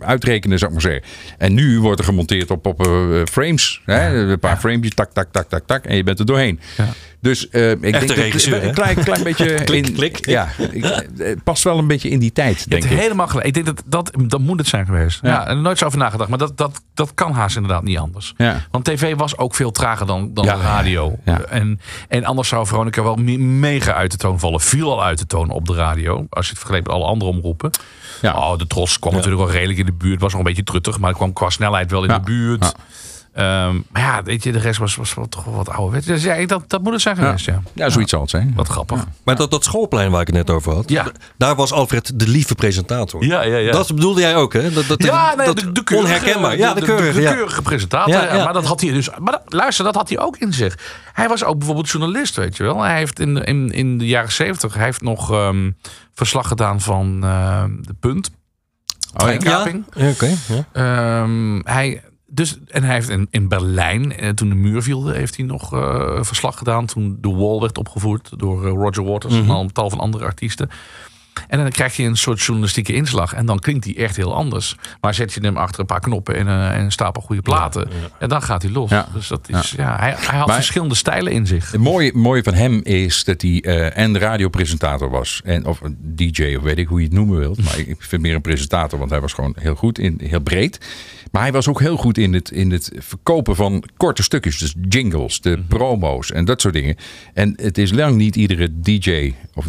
uitrekenen, 0.00 0.58
zou 0.58 0.72
ik 0.72 0.82
maar 0.82 0.92
zeggen. 0.92 1.02
En 1.38 1.54
nu 1.54 1.80
wordt 1.80 1.98
er 1.98 2.04
gemonteerd 2.04 2.50
op, 2.50 2.66
op 2.66 2.86
frames. 3.30 3.80
Hè? 3.84 4.30
Een 4.30 4.38
paar 4.38 4.56
frames, 4.56 4.94
tak, 4.94 5.12
tak, 5.12 5.28
tak, 5.32 5.48
tak, 5.48 5.66
tak, 5.66 5.84
en 5.84 5.96
je 5.96 6.04
bent 6.08 6.18
er 6.18 6.26
doorheen. 6.26 6.60
Dus 7.20 7.48
eh, 7.48 7.70
ik 7.70 7.80
denk 7.80 8.08
dat 8.08 8.10
regisseur, 8.16 8.60
hè? 8.60 8.68
een 8.68 8.74
klein, 8.74 8.96
klein 9.04 9.22
beetje 9.22 9.54
Klik, 9.64 9.86
in, 9.86 9.94
klik. 9.94 10.26
Ja, 10.26 10.48
ik, 10.70 10.84
eh, 10.84 11.36
past 11.44 11.64
wel 11.64 11.78
een 11.78 11.86
beetje 11.86 12.08
in 12.08 12.18
die 12.18 12.32
tijd, 12.32 12.70
denk 12.70 12.84
ik. 12.84 12.90
helemaal 12.98 13.28
gelijk. 13.28 13.46
Ik 13.46 13.54
denk 13.54 13.66
dat, 13.66 13.82
dat 13.86 14.10
dat 14.26 14.40
moet 14.40 14.58
het 14.58 14.68
zijn 14.68 14.86
geweest. 14.86 15.18
Ja. 15.22 15.28
Ja. 15.28 15.46
en 15.46 15.56
er 15.56 15.62
nooit 15.62 15.78
zo 15.78 15.84
over 15.84 15.98
nagedacht. 15.98 16.28
Maar 16.28 16.38
dat, 16.38 16.56
dat, 16.56 16.82
dat 16.94 17.14
kan 17.14 17.32
haast 17.32 17.56
inderdaad 17.56 17.82
niet 17.82 17.98
anders. 17.98 18.34
Ja. 18.36 18.66
Want 18.70 18.84
tv 18.84 19.14
was 19.16 19.36
ook 19.38 19.54
veel 19.54 19.70
trager 19.70 20.06
dan, 20.06 20.34
dan 20.34 20.44
Ja, 20.44 20.54
de 20.56 20.62
radio. 20.62 21.18
ja. 21.24 21.40
En, 21.40 21.80
en 22.08 22.24
anders 22.24 22.48
zou 22.48 22.66
Veronica 22.66 23.02
wel 23.02 23.14
me- 23.16 23.38
mega 23.38 23.92
uit 23.94 24.10
de 24.10 24.16
toon 24.16 24.38
vallen. 24.38 24.60
Viel 24.60 24.90
al 24.92 25.04
uit 25.04 25.18
de 25.18 25.26
toon 25.26 25.50
op 25.50 25.66
de 25.66 25.74
radio. 25.74 26.26
Als 26.30 26.44
je 26.44 26.50
het 26.50 26.58
vergeleek 26.60 26.86
met 26.86 26.92
alle 26.94 27.04
andere 27.04 27.30
omroepen. 27.30 27.70
Ja. 28.22 28.32
Oh, 28.34 28.58
de 28.58 28.66
Tros 28.66 28.98
kwam 28.98 29.14
natuurlijk 29.14 29.42
wel 29.42 29.50
redelijk 29.52 29.78
in 29.78 29.86
de 29.86 29.92
buurt. 29.92 30.20
Was 30.20 30.30
nog 30.30 30.40
een 30.40 30.46
beetje 30.46 30.62
truttig. 30.64 30.98
Maar 30.98 31.08
het 31.08 31.18
kwam 31.18 31.32
qua 31.32 31.50
snelheid 31.50 31.90
wel 31.90 32.02
in 32.04 32.10
Ja. 32.10 32.18
de 32.18 32.24
buurt. 32.24 32.74
Ja. 33.38 33.66
Ehm, 33.66 33.80
maar 33.90 34.02
ja, 34.02 34.22
weet 34.22 34.42
je, 34.42 34.52
de 34.52 34.58
rest 34.58 34.78
was, 34.78 34.94
was 34.94 35.14
toch 35.28 35.44
wel 35.44 35.54
wat 35.54 35.68
ouderwets. 35.68 36.06
Dus 36.06 36.22
ja, 36.22 36.46
dat, 36.46 36.64
dat 36.66 36.82
moet 36.82 36.92
het 36.92 37.02
zijn 37.02 37.16
geweest, 37.16 37.46
ja. 37.46 37.62
Ja, 37.72 37.88
zoiets 37.88 38.10
zal 38.10 38.20
het 38.20 38.30
zijn. 38.30 38.52
Wat 38.56 38.68
grappig. 38.68 39.04
Maar 39.24 39.36
dat, 39.36 39.50
dat 39.50 39.64
schoolplein 39.64 40.10
waar 40.10 40.20
ik 40.20 40.26
het 40.26 40.36
net 40.36 40.50
over 40.50 40.72
had, 40.74 40.88
Ja. 40.90 41.06
daar 41.36 41.54
was 41.54 41.72
Alfred 41.72 42.12
de 42.14 42.28
lieve 42.28 42.54
presentator. 42.54 43.24
Ja, 43.24 43.42
ja, 43.42 43.56
ja. 43.56 43.72
Dat 43.72 43.94
bedoelde 43.94 44.20
jij 44.20 44.36
ook, 44.36 44.52
hè? 44.52 44.70
Dat, 44.72 44.86
dat, 44.86 45.02
Ja, 45.02 45.34
nee, 45.34 45.46
dat 45.46 45.58
de, 45.58 45.72
de 45.72 45.84
keurige, 45.84 46.14
onherkenbaar. 46.14 46.56
Ja, 46.56 46.74
de, 46.74 46.80
de, 46.80 46.86
keurige. 46.86 47.12
de 47.12 47.20
ja. 47.20 47.32
keurige 47.32 47.62
presentator. 47.62 48.12
Ja, 48.12 48.34
ja. 48.34 48.44
Maar 48.44 48.52
dat 48.52 48.66
had 48.66 48.80
hij 48.80 48.92
dus. 48.92 49.10
Maar 49.18 49.32
dat- 49.32 49.42
luister, 49.52 49.84
dat 49.84 49.94
had 49.94 50.08
hij 50.08 50.18
ook 50.18 50.36
in 50.36 50.52
zich. 50.52 50.78
Hij 51.12 51.28
was 51.28 51.44
ook 51.44 51.56
bijvoorbeeld 51.58 51.88
journalist, 51.90 52.36
weet 52.36 52.56
je 52.56 52.62
wel. 52.62 52.82
Hij 52.82 52.96
heeft 52.96 53.20
in, 53.20 53.36
in, 53.44 53.70
in 53.70 53.98
de 53.98 54.06
jaren 54.06 54.32
zeventig, 54.32 54.74
hij 54.74 54.84
heeft 54.84 55.02
nog 55.02 55.30
ehm, 55.32 55.70
verslag 56.14 56.48
gedaan 56.48 56.80
van 56.80 57.18
ehm, 57.24 57.70
de 57.80 57.94
punt. 58.00 58.30
Treinkaping. 59.16 59.84
Ja, 59.94 60.08
oké. 60.08 60.30
ja. 60.46 60.64
Ehm, 60.72 61.60
hij, 61.64 62.02
dus, 62.30 62.58
en 62.66 62.82
hij 62.82 62.94
heeft 62.94 63.08
in, 63.08 63.26
in 63.30 63.48
Berlijn, 63.48 64.12
eh, 64.12 64.28
toen 64.28 64.48
de 64.48 64.54
muur 64.54 64.82
viel, 64.82 65.08
heeft 65.08 65.36
hij 65.36 65.44
nog 65.44 65.72
eh, 65.72 66.22
verslag 66.22 66.58
gedaan. 66.58 66.86
Toen 66.86 67.18
de 67.20 67.28
Wall 67.28 67.60
werd 67.60 67.78
opgevoerd 67.78 68.30
door 68.36 68.66
eh, 68.66 68.72
Roger 68.72 69.04
Waters 69.04 69.34
en 69.34 69.50
al 69.50 69.60
een 69.60 69.72
tal 69.72 69.90
van 69.90 69.98
andere 69.98 70.24
artiesten. 70.24 70.70
En 71.48 71.58
dan 71.58 71.70
krijg 71.70 71.96
je 71.96 72.02
een 72.02 72.16
soort 72.16 72.40
journalistieke 72.42 72.92
inslag. 72.92 73.32
En 73.34 73.46
dan 73.46 73.58
klinkt 73.58 73.84
hij 73.84 73.96
echt 73.96 74.16
heel 74.16 74.34
anders. 74.34 74.76
Maar 75.00 75.14
zet 75.14 75.32
je 75.32 75.40
hem 75.40 75.56
achter 75.56 75.80
een 75.80 75.86
paar 75.86 76.00
knoppen 76.00 76.36
en, 76.36 76.48
en 76.48 76.80
een 76.80 76.92
stapel 76.92 77.22
goede 77.22 77.42
platen. 77.42 77.88
En 78.18 78.28
dan 78.28 78.42
gaat 78.42 78.62
hij 78.62 78.70
los. 78.70 78.90
Ja. 78.90 79.08
Dus 79.12 79.28
dat 79.28 79.48
is, 79.48 79.74
ja. 79.76 79.96
hij, 79.98 80.14
hij 80.18 80.38
had 80.38 80.46
Maar- 80.46 80.56
verschillende 80.56 80.94
stijlen 80.94 81.32
in 81.32 81.46
zich. 81.46 81.70
Het 81.70 81.80
mooie, 81.80 82.12
mooie 82.14 82.42
van 82.42 82.54
hem 82.54 82.80
is 82.82 83.24
dat 83.24 83.42
hij 83.42 83.60
eh, 83.60 83.98
en 83.98 84.18
radiopresentator 84.18 85.10
was. 85.10 85.40
En, 85.44 85.66
of 85.66 85.80
een 85.80 85.96
DJ, 86.00 86.54
of 86.56 86.62
weet 86.62 86.78
ik 86.78 86.88
hoe 86.88 86.98
je 86.98 87.04
het 87.04 87.14
noemen 87.14 87.38
wilt. 87.38 87.64
Maar 87.64 87.78
ik 87.78 87.86
ik 87.88 88.02
vind 88.04 88.22
meer 88.22 88.34
een 88.34 88.40
presentator, 88.40 88.98
want 88.98 89.10
hij 89.10 89.20
was 89.20 89.32
gewoon 89.32 89.54
heel 89.58 89.74
goed, 89.74 89.98
in, 89.98 90.20
heel 90.22 90.40
breed. 90.40 90.78
Maar 91.30 91.42
hij 91.42 91.52
was 91.52 91.68
ook 91.68 91.80
heel 91.80 91.96
goed 91.96 92.18
in 92.18 92.34
het, 92.34 92.50
in 92.50 92.70
het 92.70 92.90
verkopen 92.98 93.56
van 93.56 93.84
korte 93.96 94.22
stukjes. 94.22 94.58
Dus 94.58 94.74
jingles, 94.88 95.40
de 95.40 95.62
promo's 95.68 96.32
en 96.32 96.44
dat 96.44 96.60
soort 96.60 96.74
dingen. 96.74 96.96
En 97.34 97.52
het 97.56 97.78
is 97.78 97.92
lang 97.92 98.16
niet 98.16 98.36
iedere 98.36 98.80
DJ 98.80 99.34
of 99.54 99.66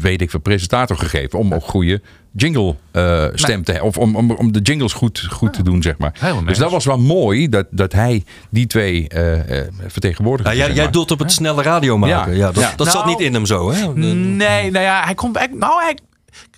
weet 0.00 0.20
ik 0.20 0.30
veel 0.30 0.40
presentator 0.40 0.96
gegeven 1.04 1.38
om 1.38 1.54
ook 1.54 1.64
goede 1.64 2.02
jingle 2.36 2.74
eh, 2.90 3.24
stem 3.34 3.64
te 3.64 3.70
hebben. 3.72 3.88
Of 3.90 3.98
om, 3.98 4.16
om, 4.16 4.30
om 4.30 4.52
de 4.52 4.60
jingles 4.60 4.92
goed, 4.92 5.26
goed 5.30 5.52
te 5.52 5.62
doen, 5.62 5.82
zeg 5.82 5.98
maar. 5.98 6.42
Dus 6.46 6.58
dat 6.58 6.70
was 6.70 6.84
wel 6.84 6.98
mooi 6.98 7.48
dat, 7.48 7.66
dat 7.70 7.92
hij 7.92 8.24
die 8.50 8.66
twee 8.66 9.08
eh 9.08 9.60
eh 9.60 9.68
vertegenwoordigde. 9.86 10.50
Ja, 10.52 10.56
jij, 10.56 10.66
zeg 10.66 10.74
jij 10.74 10.84
maar. 10.84 10.92
doelt 10.92 11.10
op 11.10 11.18
het 11.18 11.32
snelle 11.32 11.62
radio 11.62 11.98
maken. 11.98 12.32
Ja, 12.32 12.38
Ja. 12.38 12.52
dat, 12.52 12.62
Ja. 12.62 12.72
dat 12.76 12.86
zat 12.86 13.04
Nou, 13.04 13.16
niet 13.16 13.26
in 13.26 13.34
hem 13.34 13.46
zo, 13.46 13.70
hè? 13.72 13.94
Nee, 13.94 14.70
nou 14.70 14.84
ja, 14.84 15.04
hij 15.04 15.14
komt. 15.14 15.34
Nou, 15.58 15.82
hij, 15.82 15.98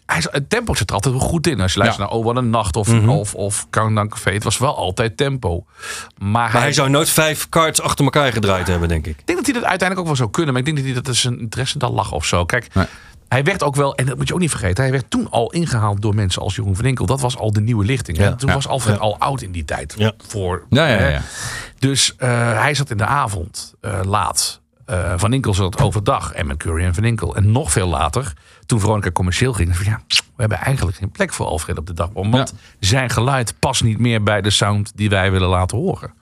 hij, 0.06 0.22
het 0.30 0.50
tempo 0.50 0.74
zit 0.74 0.88
er 0.88 0.94
altijd 0.94 1.14
wel 1.14 1.24
goed 1.24 1.46
in. 1.46 1.60
Als 1.60 1.72
je 1.72 1.78
luistert 1.78 2.08
Ja. 2.08 2.14
naar 2.14 2.20
Oh, 2.22 2.26
wat 2.32 2.36
een 2.36 2.50
nacht 2.50 2.76
of, 2.76 2.88
Mhm. 2.88 3.08
of, 3.08 3.34
of 3.34 3.66
Countdown 3.70 4.08
Café. 4.08 4.30
Het 4.30 4.44
was 4.44 4.58
wel 4.58 4.76
altijd 4.76 5.16
tempo. 5.16 5.64
Maar, 6.18 6.30
Maar 6.52 6.52
hij 6.62 6.72
zou 6.72 6.90
nooit 6.90 7.10
vijf 7.10 7.48
cards 7.48 7.80
achter 7.80 8.04
elkaar 8.04 8.32
gedraaid 8.32 8.66
hebben, 8.66 8.88
denk 8.88 9.06
ik. 9.06 9.18
Ik 9.18 9.26
denk 9.26 9.38
dat 9.38 9.46
hij 9.46 9.54
dat 9.60 9.64
uiteindelijk 9.68 10.00
ook 10.00 10.06
wel 10.06 10.16
zou 10.16 10.30
kunnen. 10.30 10.52
Maar 10.52 10.60
ik 10.62 10.66
denk 10.66 10.76
dat 10.76 10.86
hij 10.86 11.02
dat 11.02 11.08
er 11.08 11.14
zijn 11.20 11.40
interesse 11.40 11.78
dan 11.78 11.92
lag 11.92 12.12
of 12.12 12.24
zo. 12.24 12.44
Kijk, 12.44 12.74
Nee. 12.74 12.86
Hij 13.28 13.44
werd 13.44 13.62
ook 13.62 13.74
wel, 13.76 13.94
en 13.94 14.06
dat 14.06 14.16
moet 14.16 14.28
je 14.28 14.34
ook 14.34 14.40
niet 14.40 14.50
vergeten. 14.50 14.82
Hij 14.82 14.92
werd 14.92 15.10
toen 15.10 15.30
al 15.30 15.52
ingehaald 15.52 16.02
door 16.02 16.14
mensen 16.14 16.42
als 16.42 16.56
Jeroen 16.56 16.76
van 16.76 16.84
Enkel. 16.84 17.06
Dat 17.06 17.20
was 17.20 17.36
al 17.36 17.52
de 17.52 17.60
nieuwe 17.60 17.84
lichting. 17.84 18.18
Ja. 18.18 18.34
Toen 18.34 18.48
Ja. 18.48 18.54
was 18.54 18.68
Alfred 18.68 18.98
al 18.98 19.18
oud 19.18 19.42
in 19.42 19.52
die 19.52 19.64
tijd. 19.64 19.94
Ja. 19.98 20.12
Voor, 20.26 20.66
Ja, 20.70 20.86
ja, 20.86 20.96
hè. 20.96 21.08
ja. 21.08 21.20
Dus 21.78 22.16
eh, 22.16 22.28
hij 22.60 22.74
zat 22.74 22.90
in 22.90 22.96
de 22.96 23.06
avond 23.06 23.74
eh, 23.80 24.00
laat. 24.04 24.60
Eh, 24.84 25.12
van 25.16 25.32
Inkel 25.32 25.54
zat 25.54 25.80
overdag. 25.80 26.32
En 26.32 26.46
met 26.46 26.56
Curry 26.56 26.84
en 26.84 26.94
Van 26.94 27.04
Inkel. 27.04 27.36
En 27.36 27.52
nog 27.52 27.72
veel 27.72 27.88
later, 27.88 28.32
toen 28.66 28.80
Veronica 28.80 29.10
commercieel 29.10 29.52
ging. 29.52 29.76
Van, 29.76 29.84
ja, 29.86 30.00
we 30.08 30.22
hebben 30.36 30.58
eigenlijk 30.58 30.96
geen 30.96 31.10
plek 31.10 31.32
voor 31.32 31.46
Alfred 31.46 31.78
op 31.78 31.86
de 31.86 31.92
dag. 31.94 32.08
Want 32.12 32.54
zijn 32.80 33.10
geluid 33.10 33.54
past 33.58 33.82
niet 33.84 33.98
meer 33.98 34.22
bij 34.22 34.40
de 34.40 34.50
sound 34.50 34.92
die 34.94 35.08
wij 35.08 35.30
willen 35.30 35.48
laten 35.48 35.76
horen. 35.78 36.12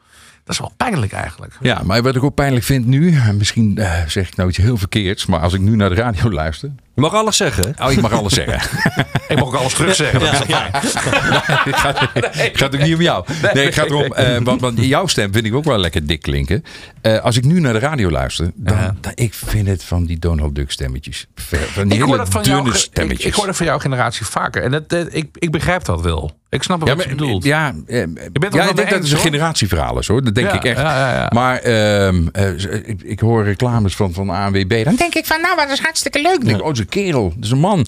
Dat 0.45 0.55
is 0.55 0.59
wel 0.61 0.73
pijnlijk 0.77 1.13
eigenlijk. 1.13 1.57
Ja, 1.61 1.81
maar 1.85 2.03
wat 2.03 2.17
ik 2.17 2.23
ook 2.23 2.35
pijnlijk 2.35 2.65
vind 2.65 2.87
nu, 2.87 3.17
en 3.17 3.37
misschien 3.37 3.79
zeg 4.07 4.29
ik 4.29 4.37
nou 4.37 4.49
iets 4.49 4.59
heel 4.59 4.77
verkeerds, 4.77 5.27
maar 5.27 5.41
als 5.41 5.53
ik 5.53 5.61
nu 5.61 5.77
naar 5.77 5.89
de 5.89 5.95
radio 5.95 6.31
luister. 6.33 6.71
Je 6.95 7.01
mag 7.01 7.15
alles 7.15 7.37
zeggen? 7.37 7.75
Oh, 7.83 7.93
ik 7.93 8.01
mag 8.01 8.13
alles 8.13 8.33
zeggen. 8.35 8.61
Ik 9.29 9.39
mag 9.39 9.49
ook 9.49 9.55
alles 9.55 9.73
terugzeggen. 9.75 10.21
dat 10.21 10.33
is 10.33 10.39
het 11.65 11.77
gaat, 11.77 11.99
het 12.15 12.51
gaat 12.59 12.75
ook 12.75 12.83
niet 12.83 12.95
om 12.95 13.01
jou. 13.01 13.25
Nee, 13.55 13.65
het 13.65 13.75
gaat 13.75 13.87
erom, 13.87 14.13
eh, 14.13 14.39
want, 14.43 14.61
want 14.61 14.79
jouw 14.85 15.07
stem 15.07 15.33
vind 15.33 15.45
ik 15.47 15.55
ook 15.55 15.65
wel 15.65 15.79
lekker 15.79 16.07
dik 16.07 16.23
klinken. 16.23 16.65
Eh, 17.01 17.19
als 17.19 17.37
ik 17.37 17.45
nu 17.45 17.61
naar 17.61 17.73
de 17.73 17.79
radio 17.79 18.11
luister, 18.11 18.51
dan, 18.55 18.77
Ja. 18.77 18.95
dan 19.01 19.13
ik 19.15 19.35
vind 19.35 19.67
het 19.69 19.85
van 19.85 20.05
die 20.05 20.19
Donald 20.19 20.55
Duck 20.55 20.71
stemmetjes. 20.71 21.27
Van 21.35 21.89
die 21.89 21.99
Ik 21.99 22.05
hele 22.05 22.17
dat 22.17 22.29
van 22.29 22.43
dunne 22.43 22.59
jou, 22.59 22.71
ik, 22.71 22.77
stemmetjes. 22.77 23.27
ik 23.27 23.35
hoor 23.35 23.47
dat 23.47 23.57
van 23.57 23.67
jouw 23.67 23.79
generatie 23.79 24.27
vaker. 24.27 24.63
En 24.63 24.71
dat, 24.71 24.89
dat- 24.89 25.15
ik, 25.15 25.29
ik 25.39 25.51
begrijp 25.51 25.85
dat 25.85 26.01
wel. 26.01 26.33
Ik 26.49 26.63
snap 26.63 26.81
wat 26.81 26.89
ja, 26.89 26.95
je 27.03 27.09
bedoelt. 27.09 27.45
ja, 27.45 27.75
eh, 27.87 27.99
ja, 27.99 28.07
wel 28.07 28.25
ik 28.33 28.41
denk 28.41 28.53
dat 28.53 28.79
het 28.79 28.93
eens, 28.93 29.11
een 29.11 29.19
generatieverhaal 29.19 29.99
is 29.99 30.07
hoor. 30.07 30.25
Dat 30.25 30.35
denk 30.35 30.47
Ja, 30.49 30.55
ik 30.55 30.65
echt. 30.65 30.81
ja. 30.81 31.31
Maar 31.35 31.59
ehm, 31.59 32.27
eh, 32.33 32.51
ik, 32.89 33.03
ik 33.03 33.21
hoor 33.21 33.45
reclames 33.45 33.97
van, 33.97 34.13
van 34.13 34.31
ANWB. 34.31 34.85
Dan 34.85 34.95
denk 34.95 35.15
ik 35.15 35.27
van, 35.27 35.41
nou, 35.41 35.57
wat 35.57 35.71
is 35.71 35.81
hartstikke 35.81 36.23
leuk. 36.23 36.45
Denk 36.45 36.63
oh, 36.63 36.67
kerel. 36.85 37.33
Dat 37.37 37.45
is 37.45 37.51
een 37.51 37.59
man. 37.59 37.87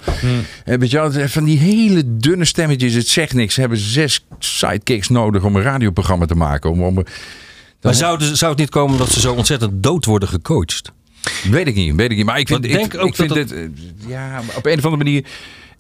Eh, 0.65 0.79
weet 0.79 0.91
je 0.91 0.97
wel, 1.11 1.29
van 1.29 1.45
die 1.45 1.59
hele 1.59 2.03
dunne 2.19 2.45
stemmetjes. 2.45 2.95
Het 2.95 3.09
zegt 3.09 3.35
niks. 3.35 3.55
Ze 3.55 3.61
hebben 3.61 3.79
zes 3.79 4.27
sidekicks 4.39 5.09
nodig 5.09 5.45
om 5.45 5.57
een 5.57 5.63
radioprogramma 5.63 6.27
te 6.27 6.35
maken. 6.35 6.71
Om, 6.71 6.83
om, 6.83 7.05
Maar 7.83 7.95
zou, 7.95 8.25
het- 8.25 8.37
zou 8.39 8.51
het 8.51 8.61
niet 8.61 8.71
komen 8.71 8.99
dat 8.99 9.11
ze 9.13 9.21
zo 9.21 9.35
ontzettend 9.35 9.83
dood 9.83 10.05
worden 10.05 10.29
gecoacht? 10.29 10.93
Weet 11.51 11.67
ik 11.67 11.75
niet, 11.75 11.95
weet 11.95 12.11
ik 12.11 12.17
niet. 12.17 12.27
Maar 12.27 12.39
ik 12.39 12.49
vind, 12.49 12.65
ik, 12.65 12.71
denk 12.73 12.99
ook 12.99 13.09
ik 13.09 13.15
vind 13.15 13.29
dat 13.29 13.49
dit, 13.49 13.71
ja, 14.07 14.43
op 14.57 14.67
een 14.67 14.79
of 14.79 14.85
andere 14.85 15.05
manier, 15.05 15.25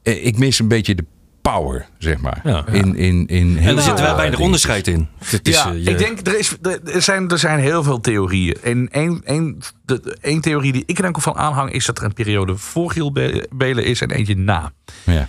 eh, 0.03 0.27
ik 0.27 0.39
mis 0.39 0.59
een 0.59 0.69
beetje 0.69 0.95
de 0.95 1.05
power, 1.53 1.87
zeg 1.99 2.19
maar. 2.19 2.41
Ja. 2.45 2.67
In, 2.67 2.97
in, 2.97 3.27
in 3.27 3.49
En 3.49 3.57
er 3.57 3.73
heel 3.73 3.81
zit 3.81 4.01
wel 4.01 4.17
weinig 4.17 4.39
onderscheid 4.39 4.87
in. 4.87 5.09
Het 5.25 5.49
is, 5.49 5.55
ja, 5.55 5.71
eh, 5.73 5.85
je- 5.85 5.91
ik 5.91 5.99
denk, 5.99 6.27
er, 6.27 6.39
is, 6.39 6.57
er, 6.85 7.03
zijn, 7.03 7.29
er 7.31 7.39
zijn 7.39 7.59
heel 7.59 7.83
veel 7.83 8.01
theorieën. 8.01 8.57
En 8.63 8.89
één, 8.93 9.21
één, 9.25 9.59
de, 9.85 10.17
één 10.21 10.41
theorie 10.41 10.73
die 10.73 10.83
ik 10.87 10.97
er 10.99 11.03
dan 11.13 11.23
van 11.23 11.37
aanhang... 11.37 11.73
is 11.73 11.87
dat 11.87 11.99
er 11.99 12.05
een 12.05 12.13
periode 12.13 12.57
voor 12.57 12.91
Giel 12.91 13.13
Be- 13.13 13.47
Belen 13.55 13.85
is 13.85 14.01
en 14.01 14.11
eentje 14.11 14.37
na. 14.37 14.73
Ja. 15.05 15.29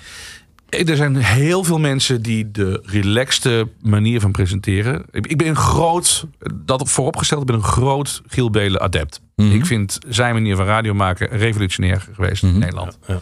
Er 0.70 0.96
zijn 0.96 1.16
heel 1.16 1.64
veel 1.64 1.80
mensen 1.80 2.22
die 2.22 2.52
de 2.52 2.82
relaxte 2.86 3.68
manier 3.82 4.20
van 4.22 4.32
presenteren. 4.32 5.06
Ik 5.12 5.28
ik 5.28 5.38
ben 5.38 5.48
een 5.48 5.56
groot, 5.56 6.26
dat 6.54 6.90
vooropgesteld, 6.90 7.42
ik 7.42 7.48
ben 7.48 7.56
een 7.56 7.64
groot 7.64 8.22
Giel 8.28 8.50
Belen 8.50 8.82
adept. 8.82 9.22
Mhm. 9.36 9.52
Ik 9.52 9.66
vind 9.66 9.98
zijn 10.08 10.34
manier 10.34 10.56
van 10.56 10.66
radio 10.66 10.94
maken 10.94 11.28
revolutionair 11.28 12.08
geweest 12.14 12.44
in 12.44 12.58
Nederland. 12.58 12.98
ja. 13.08 13.20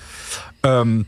Ehm, 0.60 1.02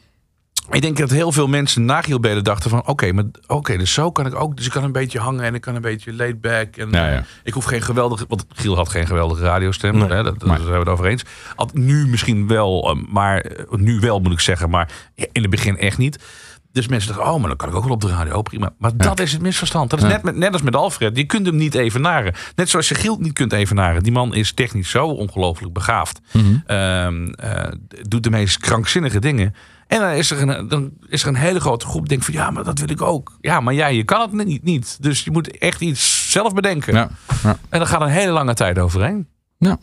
Ik 0.71 0.81
denk 0.81 0.97
dat 0.97 1.09
heel 1.09 1.31
veel 1.31 1.47
mensen 1.47 1.85
na 1.85 2.01
Giel 2.01 2.19
Belen 2.19 2.43
dachten 2.43 2.69
van... 2.69 2.87
oké, 2.87 3.11
maar 3.11 3.23
oké, 3.47 3.77
dus 3.77 3.93
zo 3.93 4.11
kan 4.11 4.25
ik 4.25 4.35
ook. 4.35 4.55
Dus 4.57 4.65
ik 4.65 4.71
kan 4.71 4.83
een 4.83 4.91
beetje 4.91 5.19
hangen 5.19 5.43
en 5.43 5.55
ik 5.55 5.61
kan 5.61 5.75
een 5.75 5.81
beetje 5.81 6.13
laid 6.13 6.41
back. 6.41 6.75
En, 6.75 6.89
Ja, 6.91 7.07
ja. 7.09 7.15
eh, 7.17 7.23
Ik 7.43 7.53
hoef 7.53 7.63
geen 7.65 7.81
geweldige... 7.81 8.25
Want 8.27 8.45
Giel 8.55 8.75
had 8.75 8.89
geen 8.89 9.07
geweldige 9.07 9.41
radiostem. 9.43 9.97
Nee. 9.97 10.09
Hè, 10.09 10.23
dat, 10.23 10.39
daar 10.39 10.57
zijn 10.57 10.71
we 10.71 10.77
het 10.77 10.87
over 10.87 11.05
eens. 11.05 11.23
Had 11.55 11.73
nu 11.73 12.07
misschien 12.07 12.47
wel, 12.47 12.89
eh, 12.89 13.11
maar... 13.13 13.39
eh, 13.41 13.65
Nu 13.69 13.99
wel 13.99 14.19
moet 14.19 14.31
ik 14.31 14.39
zeggen, 14.39 14.69
maar 14.69 14.89
in 15.15 15.41
het 15.41 15.49
begin 15.49 15.77
echt 15.77 15.97
niet. 15.97 16.19
Dus 16.77 16.87
mensen 16.87 17.13
dachten, 17.13 17.33
oh, 17.33 17.39
maar 17.39 17.47
dan 17.47 17.57
kan 17.57 17.69
ik 17.69 17.75
ook 17.75 17.83
wel 17.83 17.93
op 17.93 18.01
de 18.01 18.07
radio. 18.07 18.33
Oh, 18.35 18.41
prima. 18.43 18.73
Maar 18.77 18.97
dat 18.97 19.19
is 19.19 19.31
het 19.31 19.41
misverstand. 19.41 19.89
Dat 19.89 19.99
is 19.99 20.05
Ja. 20.05 20.11
net, 20.11 20.23
met, 20.23 20.35
net 20.35 20.53
als 20.53 20.61
met 20.61 20.75
Alfred. 20.75 21.17
Je 21.17 21.23
kunt 21.23 21.45
hem 21.45 21.55
niet 21.55 21.75
evenaren. 21.75 22.33
Net 22.55 22.69
zoals 22.69 22.89
je 22.89 22.95
Giel 22.95 23.17
niet 23.19 23.33
kunt 23.33 23.53
evenaren. 23.53 24.03
Die 24.03 24.11
man 24.11 24.33
is 24.35 24.51
technisch 24.53 24.89
zo 24.89 25.07
ongelooflijk 25.07 25.73
begaafd. 25.73 26.19
Mhm. 26.33 26.45
Ehm, 26.65 27.27
eh, 27.27 27.71
doet 28.07 28.23
de 28.23 28.29
meest 28.29 28.57
krankzinnige 28.57 29.19
dingen. 29.19 29.55
En 29.87 29.99
dan 29.99 30.09
is, 30.09 30.31
er 30.31 30.41
een, 30.49 30.67
dan 30.67 30.91
is 31.09 31.21
er 31.21 31.27
een 31.27 31.35
hele 31.35 31.59
grote 31.59 31.85
groep 31.85 31.99
die 31.99 32.09
denkt 32.09 32.25
van... 32.25 32.33
ja, 32.33 32.51
maar 32.51 32.63
dat 32.63 32.79
wil 32.79 32.89
ik 32.89 33.01
ook. 33.01 33.37
Ja, 33.41 33.59
maar 33.59 33.73
jij, 33.73 33.95
je 33.95 34.03
kan 34.03 34.21
het 34.21 34.45
niet. 34.47 34.63
niet. 34.63 34.97
Dus 35.01 35.23
je 35.23 35.31
moet 35.31 35.57
echt 35.57 35.81
iets 35.81 36.31
zelf 36.31 36.53
bedenken. 36.53 36.93
Ja, 36.93 37.09
ja. 37.43 37.57
En 37.69 37.79
dan 37.79 37.87
gaat 37.87 38.01
een 38.01 38.07
hele 38.07 38.31
lange 38.31 38.53
tijd 38.53 38.79
overheen. 38.79 39.27
ja. 39.57 39.77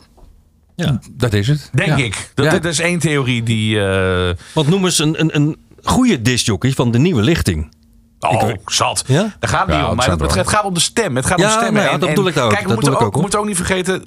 Ja. 0.77 0.99
dat 1.11 1.33
is 1.33 1.47
het. 1.47 1.69
Denk 1.73 1.89
Ja. 1.97 2.03
ik. 2.03 2.31
Dat, 2.33 2.45
Ja. 2.45 2.51
dat 2.51 2.65
is 2.65 2.79
één 2.79 2.99
theorie 2.99 3.43
die... 3.43 3.79
eh, 3.85 4.29
Want 4.53 4.67
noem 4.67 4.85
eens 4.85 4.99
een, 4.99 5.19
een, 5.19 5.35
een 5.35 5.57
goede 5.85 6.21
discjockey 6.21 6.71
van 6.71 6.91
de 6.91 6.97
nieuwe 6.99 7.21
lichting. 7.21 7.73
Oh, 8.19 8.49
zat. 8.65 9.03
Ja? 9.07 9.35
Daar 9.39 9.49
gaat 9.49 9.65
het 9.65 9.75
Ja, 9.75 9.81
niet 9.81 9.89
om. 9.89 9.95
Maar 9.95 10.17
dat 10.17 10.33
het, 10.35 10.47
gaat 10.47 10.63
om 10.63 10.73
de 10.73 10.79
stem. 10.79 11.15
Het 11.15 11.25
gaat 11.25 11.39
Ja, 11.39 11.45
om 11.45 11.51
stemmen. 11.51 11.99
dat 11.99 12.09
bedoel 12.09 12.27
ik 12.27 12.37
ook. 12.37 12.49
Kijk, 12.49 12.61
we 12.61 12.67
Dat 12.67 12.73
moeten 12.73 12.91
bedoel 12.91 12.93
ook, 12.93 13.01
ik 13.11 13.15
ook, 13.15 13.21
moeten 13.21 13.39
ook 13.39 13.45
niet 13.45 13.55
vergeten. 13.55 14.03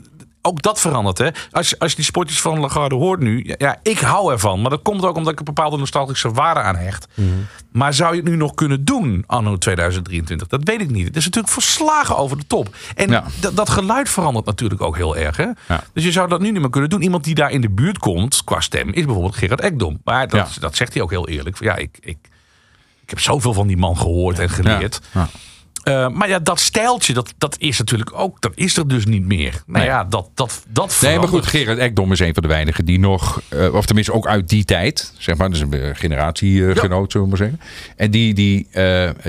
Ook 0.48 0.62
dat 0.62 0.80
verandert. 0.80 1.18
Hè? 1.18 1.28
Als, 1.50 1.68
je- 1.70 1.78
als 1.78 1.90
je 1.90 1.96
die 1.96 2.04
sportjes 2.04 2.40
van 2.40 2.58
Lagarde 2.61 2.94
hoort 2.94 3.20
nu. 3.20 3.54
Ja, 3.58 3.78
ik 3.82 3.98
hou 3.98 4.32
ervan. 4.32 4.61
Maar 4.61 4.70
dat 4.70 4.82
komt 4.82 5.04
ook 5.04 5.16
omdat 5.16 5.32
ik 5.32 5.38
een 5.38 5.44
bepaalde 5.44 5.76
nostalgische 5.76 6.32
waarde 6.32 6.61
aan 6.61 6.76
hecht. 6.76 7.06
Mhm. 7.14 7.28
Maar 7.72 7.94
zou 7.94 8.14
je 8.14 8.20
het 8.20 8.30
nu 8.30 8.37
nog 8.37 8.54
kunnen 8.54 8.84
doen, 8.84 9.24
anno 9.26 9.56
2023? 9.58 10.46
Dat 10.48 10.61
weet 10.64 10.80
ik 10.80 10.90
niet. 10.90 11.06
Het 11.06 11.16
is 11.16 11.24
natuurlijk 11.24 11.52
verslagen 11.52 12.16
over 12.16 12.37
de 12.38 12.46
top. 12.46 12.74
En 12.94 13.11
Ja. 13.11 13.24
dat- 13.40 13.56
dat 13.56 13.68
geluid 13.70 14.08
verandert 14.08 14.46
natuurlijk 14.46 14.82
ook 14.82 14.96
heel 14.96 15.16
erg. 15.16 15.37
Hè? 15.37 15.46
Ja. 15.68 15.84
Dus 15.92 16.04
je 16.04 16.12
zou 16.12 16.28
dat 16.28 16.40
nu 16.40 16.50
niet 16.50 16.61
meer 16.61 16.70
kunnen 16.70 16.90
doen. 16.90 17.02
Iemand 17.02 17.24
die 17.24 17.34
daar 17.34 17.50
in 17.50 17.61
de 17.61 17.70
buurt 17.70 17.98
komt 17.98 18.44
qua 18.44 18.61
stem 18.61 18.88
is 18.92 19.04
bijvoorbeeld 19.04 19.37
Gerard 19.37 19.61
Ekdom. 19.61 20.00
Maar 20.04 20.28
dat, 20.28 20.54
Ja. 20.54 20.61
dat 20.61 20.76
zegt 20.76 20.92
hij 20.94 21.02
ook 21.02 21.11
heel 21.11 21.28
eerlijk. 21.28 21.61
Ja, 21.61 21.76
ik, 21.76 21.96
ik, 22.00 22.18
ik 23.02 23.11
heb 23.11 23.20
zoveel 23.20 23.52
van 23.52 23.66
die 23.66 23.76
man 23.76 23.96
gehoord 23.98 24.38
en 24.38 24.50
geleerd. 24.50 25.00
Ja. 25.88 26.05
Eh, 26.05 26.11
maar 26.11 26.29
ja, 26.29 26.38
dat 26.38 26.61
stijltje, 26.61 27.12
dat, 27.14 27.35
dat 27.38 27.57
is 27.59 27.79
natuurlijk 27.79 28.11
ook, 28.14 28.40
dat 28.40 28.53
is 28.55 28.77
er 28.77 28.88
dus 28.88 29.07
niet 29.07 29.27
meer. 29.27 29.53
Nou 29.66 29.79
Nee. 29.79 29.87
ja, 29.87 30.05
dat, 30.05 30.31
dat, 30.35 30.62
dat 30.68 30.98
Nee, 31.03 31.18
maar 31.18 31.29
goed, 31.29 31.46
Gerard 31.46 31.79
Ekdom 31.79 32.12
is 32.12 32.20
een 32.20 32.35
van 32.35 32.42
de 32.42 32.48
weinigen 32.48 32.85
die 32.85 32.98
nog, 32.98 33.40
eh, 33.48 33.74
of 33.74 33.87
tenminste 33.87 34.12
ook 34.12 34.27
uit 34.27 34.48
die 34.48 34.64
tijd, 34.64 35.12
zeg 35.18 35.37
maar, 35.37 35.51
dus 35.51 35.61
een 35.61 35.72
eh, 35.72 35.90
generatiegenoot, 35.92 37.12
zullen 37.12 37.27
we 37.31 37.37
maar 37.37 37.48
zeggen. 37.48 37.61
En 37.96 38.11
die, 38.11 38.35
die, 38.35 38.68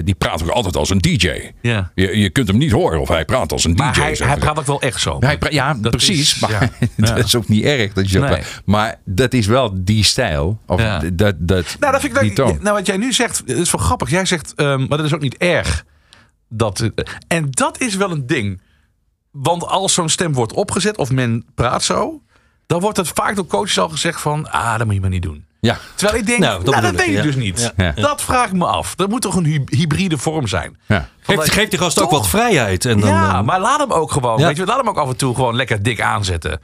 die 0.04 0.16
praat 0.18 0.44
ook 0.44 0.50
altijd 0.50 0.76
als 0.76 0.90
een 0.90 0.98
DJ. 0.98 1.52
Ja. 1.62 1.92
Je, 1.96 2.18
je 2.20 2.30
kunt 2.30 2.48
hem 2.48 2.58
niet 2.58 2.72
horen 2.72 3.02
of 3.02 3.08
hij 3.08 3.26
praat 3.26 3.52
als 3.52 3.64
een 3.66 3.74
Maar 3.76 3.94
DJ. 3.94 4.00
hij, 4.02 4.16
hij 4.24 4.38
praat 4.38 4.60
ook 4.60 4.66
wel 4.66 4.82
echt 4.82 5.02
zo. 5.02 5.18
Hij 5.20 5.38
pra- 5.38 5.50
ja, 5.52 5.74
Dat 5.74 5.92
precies. 5.92 6.20
is- 6.34 6.40
maar 6.40 6.52
ja. 6.52 6.60
dat 6.96 7.08
Ja. 7.10 7.16
is 7.16 7.36
ook 7.36 7.48
niet 7.48 7.64
erg 7.64 7.94
dat 7.94 8.10
je 8.12 8.20
Nee. 8.20 8.30
praat. 8.30 8.62
Maar 8.66 9.00
dat 9.06 9.34
is 9.34 9.46
wel 9.48 9.72
die 9.84 10.04
stijl. 10.04 10.60
Of 10.68 10.80
Ja. 10.82 11.00
dat, 11.14 11.36
dat, 11.38 11.76
Nou, 11.80 11.92
dat 11.92 12.02
vind 12.02 12.22
ik. 12.22 12.38
Nou, 12.38 12.76
wat 12.76 12.86
jij 12.86 12.98
nu 12.98 13.14
zegt, 13.14 13.44
is 13.46 13.72
wel 13.72 13.82
grappig. 13.82 14.10
Jij 14.10 14.26
zegt, 14.26 14.54
ehm, 14.56 14.80
maar 14.88 14.98
dat 14.98 15.06
is 15.06 15.14
ook 15.14 15.22
niet 15.22 15.38
erg. 15.38 15.86
Dat, 16.50 16.80
eh, 16.80 16.90
en 17.28 17.48
dat 17.50 17.80
is 17.82 17.96
wel 17.96 18.12
een 18.12 18.28
ding. 18.28 18.62
Want 19.32 19.64
als 19.68 19.94
zo'n 19.94 20.10
stem 20.10 20.34
wordt 20.34 20.54
opgezet 20.54 20.98
of 20.98 21.12
men 21.12 21.46
praat 21.56 21.84
zo, 21.84 22.22
dan 22.66 22.80
wordt 22.82 22.98
het 22.98 23.08
vaak 23.08 23.36
door 23.36 23.48
coaches 23.48 23.80
al 23.80 23.90
gezegd 23.90 24.22
van, 24.22 24.52
ah, 24.52 24.78
dat 24.78 24.86
moet 24.86 24.96
je 24.96 25.02
maar 25.02 25.10
niet 25.10 25.22
doen. 25.22 25.48
Ja, 25.62 25.78
Terwijl 25.96 26.20
ik 26.20 26.26
denk, 26.26 26.40
Nou, 26.40 26.64
nou, 26.64 26.82
dat 26.82 26.92
ik, 26.92 26.98
weet 26.98 27.08
ik 27.08 27.14
ja. 27.14 27.22
dus 27.22 27.36
niet. 27.36 27.74
Ja. 27.78 27.92
Dat 27.92 28.22
vraag 28.22 28.48
ik 28.48 28.54
me 28.54 28.66
af. 28.66 28.96
Dat 28.96 29.10
moet 29.10 29.22
toch 29.22 29.36
een 29.36 29.46
hy- 29.46 29.64
hybride 29.78 30.18
vorm 30.18 30.48
zijn. 30.48 30.78
Geeft, 31.22 31.52
geeft 31.52 31.70
die 31.70 31.80
gast 31.80 32.02
ook 32.02 32.12
wat 32.12 32.28
vrijheid. 32.28 32.86
En 32.86 33.00
dan, 33.00 33.10
ja, 33.10 33.34
eh, 33.38 33.42
maar 33.42 33.60
laat 33.60 33.80
hem 33.80 33.92
ook 33.92 34.12
gewoon. 34.12 34.42
Weet 34.42 34.58
je, 34.58 34.66
laat 34.66 34.78
hem 34.78 34.90
ook 34.90 34.98
af 34.98 35.10
en 35.10 35.16
toe 35.18 35.36
gewoon 35.36 35.56
lekker 35.56 35.84
dik 35.84 36.02
aanzetten. 36.02 36.62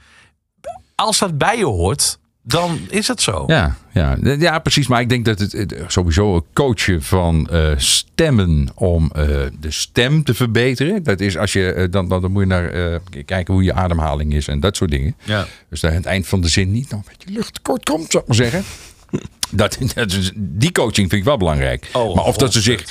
Als 0.94 1.18
dat 1.18 1.38
bij 1.38 1.56
je 1.58 1.64
hoort, 1.64 2.18
dan 2.48 2.80
is 2.88 3.08
het 3.08 3.22
zo. 3.22 3.44
Ja, 3.46 3.76
ja. 3.92 4.16
ja, 4.38 4.58
precies. 4.58 4.86
Maar 4.86 5.00
ik 5.00 5.08
denk 5.08 5.24
dat 5.24 5.38
het, 5.38 5.74
sowieso 5.86 6.34
een 6.34 6.44
coachen 6.52 7.02
van 7.02 7.48
eh, 7.50 7.72
stemmen 7.76 8.68
om 8.74 9.10
eh, 9.14 9.24
de 9.60 9.70
stem 9.70 10.24
te 10.24 10.34
verbeteren. 10.34 11.02
Dat 11.02 11.20
is 11.20 11.36
als 11.36 11.52
je, 11.52 11.72
eh, 11.72 11.90
dan, 11.90 12.08
dan, 12.08 12.20
dan 12.20 12.32
moet 12.32 12.42
je 12.42 12.48
naar 12.48 13.00
kijken 13.24 13.54
hoe 13.54 13.62
je 13.62 13.72
ademhaling 13.72 14.34
is 14.34 14.48
en 14.48 14.60
dat 14.60 14.76
soort 14.76 14.90
dingen. 14.90 15.16
Ja. 15.24 15.46
Dus 15.68 15.80
dat 15.80 15.90
aan 15.90 15.96
het 15.96 16.06
eind 16.06 16.26
van 16.26 16.40
de 16.40 16.48
zin 16.48 16.72
niet 16.72 16.90
nog 16.90 17.00
een 17.00 17.12
beetje 17.18 17.34
lucht 17.34 17.54
tekort 17.54 17.84
komt, 17.84 18.10
zou 18.10 18.22
ik 18.22 18.28
maar 18.28 18.36
zeggen. 18.36 18.64
dat, 19.50 19.78
die 20.34 20.72
coaching 20.72 21.08
vind 21.08 21.12
ik 21.12 21.24
wel 21.24 21.36
belangrijk. 21.36 21.88
Oh, 21.92 22.14
maar 22.14 22.24
of 22.24 22.36
dat 22.36 22.52
ze 22.52 22.60
zich 22.60 22.84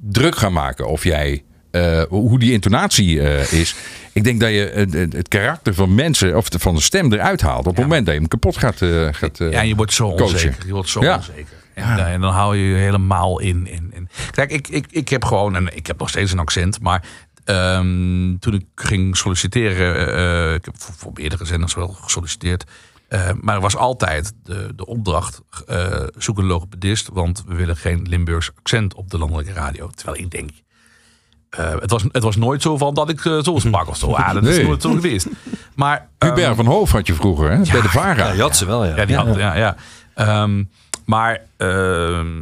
druk 0.00 0.36
gaan 0.36 0.52
maken, 0.52 0.88
of 0.88 1.04
jij, 1.04 1.42
eh, 1.76 2.02
hoe 2.08 2.38
die 2.38 2.52
intonatie 2.52 3.20
eh, 3.20 3.52
is. 3.60 3.74
Ik 4.12 4.24
denk 4.24 4.40
dat 4.40 4.50
je 4.50 4.70
het, 4.74 4.92
het- 5.12 5.28
karakter 5.28 5.74
van 5.74 5.94
mensen, 5.94 6.36
of 6.36 6.48
de, 6.48 6.58
van 6.58 6.74
de 6.74 6.80
stem 6.80 7.12
eruit 7.12 7.40
haalt. 7.40 7.66
Op 7.66 7.76
het 7.76 7.84
moment 7.84 8.04
dat 8.06 8.14
je 8.14 8.20
hem 8.20 8.28
kapot 8.28 8.56
gaat, 8.56 8.82
eh, 8.82 9.08
gaat 9.10 9.40
eh, 9.40 9.50
Ja, 9.52 9.60
je 9.60 9.74
wordt 9.74 9.92
zo 9.92 10.08
coachen. 10.08 10.24
onzeker. 10.24 10.66
Je 10.66 10.72
wordt 10.72 10.88
zo 10.88 11.02
Ja. 11.02 11.16
onzeker. 11.16 11.46
En, 11.74 11.98
eh, 11.98 12.12
en 12.12 12.20
dan 12.20 12.32
hou 12.32 12.56
je 12.56 12.64
je 12.68 12.76
helemaal 12.76 13.40
in. 13.40 13.66
in, 13.66 13.90
in. 13.94 14.08
Kijk, 14.30 14.50
ik, 14.50 14.68
ik, 14.68 14.86
ik 14.90 15.08
heb 15.08 15.24
gewoon, 15.24 15.56
en 15.56 15.76
ik 15.76 15.86
heb 15.86 15.98
nog 15.98 16.08
steeds 16.08 16.32
een 16.32 16.38
accent, 16.38 16.80
maar 16.80 17.04
ehm, 17.44 18.36
toen 18.38 18.54
ik 18.54 18.64
ging 18.74 19.16
solliciteren, 19.16 20.14
eh, 20.48 20.54
ik 20.54 20.64
heb 20.64 20.74
voor, 20.78 20.94
voor 20.96 21.10
meerdere 21.14 21.44
zenders 21.44 21.74
wel 21.74 21.88
gesolliciteerd, 21.88 22.64
eh, 23.08 23.30
maar 23.40 23.54
er 23.54 23.60
was 23.60 23.76
altijd 23.76 24.32
de, 24.42 24.72
de 24.76 24.86
opdracht, 24.86 25.40
eh, 25.66 26.02
zoek 26.16 26.38
een 26.38 26.44
logopedist, 26.44 27.08
want 27.12 27.44
we 27.46 27.54
willen 27.54 27.76
geen 27.76 28.06
Limburgs 28.08 28.50
accent 28.58 28.94
op 28.94 29.10
de 29.10 29.18
landelijke 29.18 29.52
radio. 29.52 29.88
Terwijl 29.94 30.18
ik 30.18 30.30
denk, 30.30 30.50
eh, 31.56 31.70
het, 31.80 31.90
was, 31.90 32.02
het 32.12 32.22
was 32.22 32.36
nooit 32.36 32.62
zo 32.62 32.76
van 32.76 32.94
dat 32.94 33.08
ik 33.10 33.24
eh, 33.24 33.38
zo 33.42 33.58
sprak 33.58 33.88
of 33.88 33.96
zo. 33.96 34.12
Ah, 34.12 34.34
dat 34.34 34.44
is 34.44 34.56
Nee. 34.56 34.66
nooit 34.66 34.82
zo 34.82 34.90
geweest. 34.92 35.26
Maar, 35.74 36.08
Hubert 36.18 36.38
ehm, 36.46 36.54
van 36.54 36.66
Hoof 36.66 36.90
had 36.92 37.06
je 37.06 37.14
vroeger, 37.14 37.50
hè? 37.50 37.56
bij 37.72 37.80
de 37.80 37.88
VARA. 37.88 38.26
ja, 38.26 38.32
je 38.32 38.40
had 38.40 38.56
ze 38.56 38.66
wel, 38.66 38.84
ja. 38.84 38.96
ja, 38.96 39.04
die 39.04 39.16
had, 39.16 39.36
ja, 39.36 39.54
ja. 39.56 39.76
Ehm, 40.14 40.64
maar 41.04 41.40
ehm, 41.56 42.36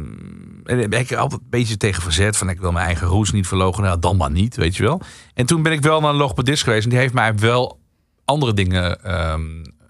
en 0.65 0.89
daar 0.89 0.99
heb 0.99 1.09
ik 1.09 1.13
altijd 1.13 1.41
een 1.41 1.47
beetje 1.49 1.77
tegen 1.77 2.03
verzet. 2.03 2.37
Van 2.37 2.49
ik 2.49 2.59
wil 2.59 2.71
mijn 2.71 2.85
eigen 2.85 3.07
roes 3.07 3.31
niet 3.31 3.47
verlogen. 3.47 3.83
Nou, 3.83 3.99
dan 3.99 4.17
maar 4.17 4.31
niet, 4.31 4.55
weet 4.55 4.75
je 4.75 4.83
wel. 4.83 5.01
En 5.33 5.45
toen 5.45 5.63
ben 5.63 5.71
ik 5.71 5.81
wel 5.81 6.01
naar 6.01 6.09
een 6.09 6.15
logopedist 6.15 6.63
geweest. 6.63 6.83
En 6.83 6.89
die 6.89 6.99
heeft 6.99 7.13
mij 7.13 7.35
wel 7.35 7.79
andere 8.25 8.53
dingen 8.53 9.03
ehm, 9.03 9.41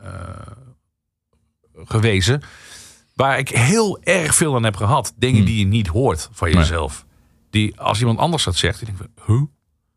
eh, 0.02 0.10
gewezen. 1.86 2.42
Waar 3.16 3.40
ik 3.40 3.50
heel 3.50 4.00
erg 4.04 4.36
veel 4.36 4.56
aan 4.56 4.64
heb 4.64 4.76
gehad. 4.76 5.14
Dingen 5.18 5.46
die 5.46 5.60
je 5.60 5.66
niet 5.66 5.88
hoort 5.88 6.30
van 6.32 6.48
Nee. 6.48 6.58
jezelf. 6.58 7.06
Die 7.56 7.80
als 7.80 8.00
iemand 8.00 8.20
anders 8.20 8.44
dat 8.44 8.56
zegt. 8.56 8.78
Die 8.80 8.88
denkt 8.88 9.02
van, 9.16 9.36
huh? 9.36 9.46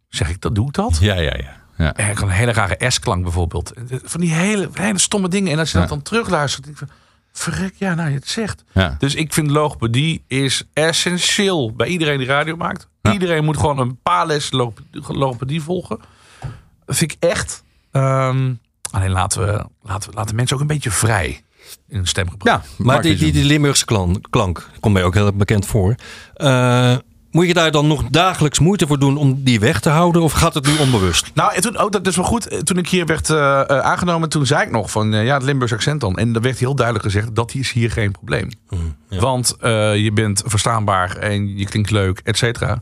Zeg 0.09 0.29
ik 0.31 0.41
dat? 0.41 0.55
Doe 0.55 0.67
ik 0.67 0.73
dat? 0.75 0.99
Ja, 1.01 1.15
ja, 1.15 1.35
ja. 1.37 1.93
ja. 1.95 2.05
Had 2.07 2.23
een 2.23 2.29
hele 2.29 2.53
rare 2.53 2.91
S-klank 2.91 3.23
bijvoorbeeld. 3.23 3.73
Van 4.05 4.21
die 4.21 4.33
hele, 4.33 4.69
hele 4.73 4.99
stomme 4.99 5.29
dingen. 5.29 5.53
En 5.53 5.59
als 5.59 5.69
je 5.71 5.75
Ja. 5.75 5.81
dat 5.81 5.89
dan 5.93 6.03
terugluistert, 6.03 6.65
denk 6.65 6.81
ik 6.81 6.87
van... 6.89 6.97
Verrek, 7.33 7.75
ja, 7.77 7.95
nou, 7.95 8.09
je 8.09 8.15
het 8.15 8.29
zegt. 8.29 8.65
Ja. 8.73 8.97
Dus 8.99 9.15
ik 9.15 9.33
vind 9.33 9.51
logopedie 9.51 10.25
is 10.27 10.63
essentieel 10.73 11.73
bij 11.73 11.87
iedereen 11.89 12.19
die 12.19 12.27
radio 12.27 12.57
maakt. 12.57 12.89
Ja. 13.03 13.13
Iedereen 13.13 13.45
moet 13.45 13.57
gewoon 13.57 13.79
een 13.79 13.99
paar 14.03 14.27
les 14.27 14.51
logop- 14.51 14.81
logopedie 15.07 15.63
volgen. 15.63 15.99
Dat 16.85 16.97
vind 16.97 17.13
ik 17.13 17.17
echt. 17.23 17.63
Ehm, 17.91 18.55
alleen 18.91 19.11
laten 19.11 19.47
we, 19.47 19.65
laten 19.83 20.11
we 20.11 20.17
laten 20.17 20.37
mensen 20.37 20.57
ook 20.57 20.63
een 20.63 20.69
beetje 20.69 20.91
vrij 20.91 21.43
in 21.89 21.97
hun 21.97 22.07
stemgebruik. 22.07 22.63
Ja, 22.63 22.85
Maar 22.85 23.03
die, 23.03 23.17
die, 23.17 23.33
die 23.33 23.45
Limburgse 23.45 23.85
klan- 23.85 24.25
klank 24.31 24.71
komt 24.81 24.95
mij 24.95 25.05
ook 25.05 25.15
heel 25.15 25.33
bekend 25.33 25.67
voor. 25.67 25.95
Eh, 26.35 26.97
moet 27.31 27.47
je 27.47 27.55
daar 27.55 27.71
dan 27.71 27.87
nog 27.87 28.05
dagelijks 28.11 28.59
moeite 28.59 28.87
voor 28.87 28.99
doen 28.99 29.17
om 29.17 29.43
die 29.45 29.61
weg 29.61 29.81
te 29.81 29.89
houden? 29.89 30.23
Of 30.23 30.33
gaat 30.33 30.55
het 30.55 30.67
nu 30.67 30.77
onbewust? 30.79 31.31
Nou, 31.35 31.55
en 31.55 31.63
toen, 31.63 31.81
oh, 31.83 31.91
dat 31.91 32.07
is 32.07 32.17
wel 32.17 32.25
goed. 32.25 32.49
Eh, 32.49 32.59
Toen 32.59 32.77
ik 32.79 32.89
hier 32.89 33.07
werd 33.07 33.31
eh, 33.31 33.61
eh, 33.61 33.79
aangenomen, 33.79 34.29
toen 34.29 34.47
zei 34.47 34.63
ik 34.63 34.71
nog 34.71 34.91
van 34.91 35.13
ja, 35.13 35.35
het 35.35 35.43
Limburgs 35.43 35.73
accent 35.73 36.01
dan. 36.01 36.17
En 36.17 36.35
er 36.35 36.41
werd 36.41 36.59
heel 36.59 36.75
duidelijk 36.75 37.05
gezegd 37.05 37.35
dat 37.35 37.55
is 37.55 37.73
hier 37.73 37.91
geen 37.91 38.11
probleem. 38.11 38.49
Want 39.09 39.57
eh, 39.61 39.97
je 39.97 40.13
bent 40.13 40.43
verstaanbaar 40.47 41.17
en 41.17 41.59
je 41.59 41.65
klinkt 41.65 41.91
leuk, 41.91 42.21
et 42.25 42.37
cetera. 42.37 42.81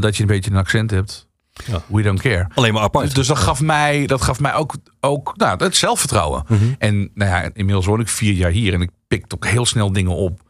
Dat 0.00 0.16
je 0.16 0.22
een 0.22 0.28
beetje 0.28 0.50
een 0.50 0.56
accent 0.56 0.90
hebt. 0.90 1.26
Ja. 1.66 1.82
We 1.86 2.02
don't 2.02 2.20
care. 2.20 2.48
Alleen 2.54 2.72
maar 2.72 2.82
apart. 2.82 3.04
Dus, 3.04 3.14
dus 3.14 3.26
dat 3.26 3.38
gaf 3.38 3.60
mij, 3.60 4.06
dat 4.06 4.22
gaf 4.22 4.40
mij 4.40 4.54
ook, 4.54 4.74
ook 5.00 5.32
nou, 5.36 5.64
het 5.64 5.76
zelfvertrouwen. 5.76 6.44
En 6.78 7.10
nou 7.14 7.30
ja, 7.30 7.50
inmiddels 7.52 7.86
woon 7.86 8.00
ik 8.00 8.08
vier 8.08 8.32
jaar 8.32 8.50
hier 8.50 8.74
en 8.74 8.80
ik 8.80 8.90
pik 9.08 9.24
ook 9.34 9.46
heel 9.46 9.66
snel 9.66 9.92
dingen 9.92 10.12
op. 10.16 10.40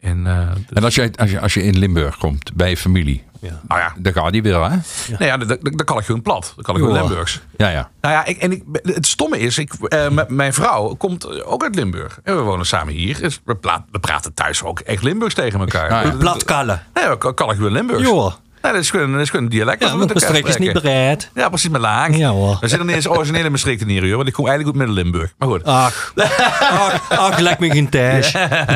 En, 0.00 0.26
eh, 0.26 0.48
dus- 0.54 0.64
En 0.76 0.84
als 0.84 0.94
je, 0.94 1.10
als, 1.16 1.30
je, 1.30 1.40
als 1.40 1.54
je 1.54 1.62
in 1.62 1.78
Limburg 1.78 2.16
komt, 2.16 2.52
bij 2.54 2.70
je 2.70 2.76
familie, 2.76 3.24
Ja. 3.40 3.60
nou 3.68 3.80
ja, 3.80 3.94
dan 3.98 4.12
gaat 4.12 4.32
die 4.32 4.42
wel, 4.42 4.62
hè? 4.62 4.76
nou 5.18 5.24
ja, 5.24 5.36
dan, 5.36 5.74
kan 5.84 5.98
ik 5.98 6.04
gewoon 6.04 6.22
plat. 6.22 6.52
Dan 6.54 6.64
kan 6.64 6.76
ik 6.76 6.82
gewoon. 6.82 6.98
Limburgs. 6.98 7.40
Ja, 7.56 7.68
ja. 7.68 7.90
Nou 8.00 8.14
ja, 8.14 8.24
ik, 8.24 8.36
en 8.36 8.52
ik, 8.52 8.62
het 8.82 9.06
stomme 9.06 9.38
is, 9.38 9.58
ik, 9.58 9.72
eh, 9.72 10.06
mijn 10.28 10.52
vrouw 10.52 10.94
komt 10.94 11.44
ook 11.44 11.62
uit 11.62 11.74
Limburg. 11.74 12.20
En 12.22 12.36
we 12.36 12.42
wonen 12.42 12.66
samen 12.66 12.94
hier. 12.94 13.20
Dus 13.20 13.40
we, 13.44 13.56
praten 14.00 14.34
thuis 14.34 14.62
ook 14.62 14.80
echt 14.80 15.02
Limburgs 15.02 15.34
tegen 15.34 15.60
elkaar. 15.60 15.90
Ja. 15.90 16.02
Eh, 16.02 16.18
Platkallen. 16.18 16.82
Nee, 16.94 17.18
kan, 17.18 17.34
kan 17.34 17.50
ik 17.50 17.58
weer 17.58 17.70
Limburgs. 17.70 18.02
Joh. 18.02 18.32
Nee, 18.62 18.72
dat 18.72 18.80
is 18.80 18.90
gewoon, 18.90 19.12
dat 19.12 19.20
is 19.20 19.30
gewoon 19.30 19.44
een 19.44 19.50
dialect. 19.50 19.82
Ja, 19.82 19.96
want 19.96 20.30
mijn 20.30 20.44
is 20.44 20.56
niet 20.56 20.72
bereid. 20.72 21.30
Ja, 21.34 21.48
precies, 21.48 21.70
met 21.70 21.80
laag. 21.80 22.16
Ja, 22.16 22.30
hoor. 22.30 22.58
We 22.60 22.68
zitten 22.68 22.86
niet 22.86 22.96
eens 22.96 23.08
originele 23.08 23.50
Maastricht 23.50 23.84
hier, 23.84 24.06
hoor. 24.06 24.16
Want 24.16 24.28
ik 24.28 24.34
kom 24.34 24.46
eigenlijk 24.46 24.78
uit 24.78 24.86
Midden-Limburg. 24.86 25.34
Maar 25.38 25.48
goed. 25.48 25.64
Ach, 25.64 26.12
ach, 26.58 27.10
ach, 27.10 27.58
me 27.58 27.70
geen 27.70 27.88
thuis. 27.88 28.32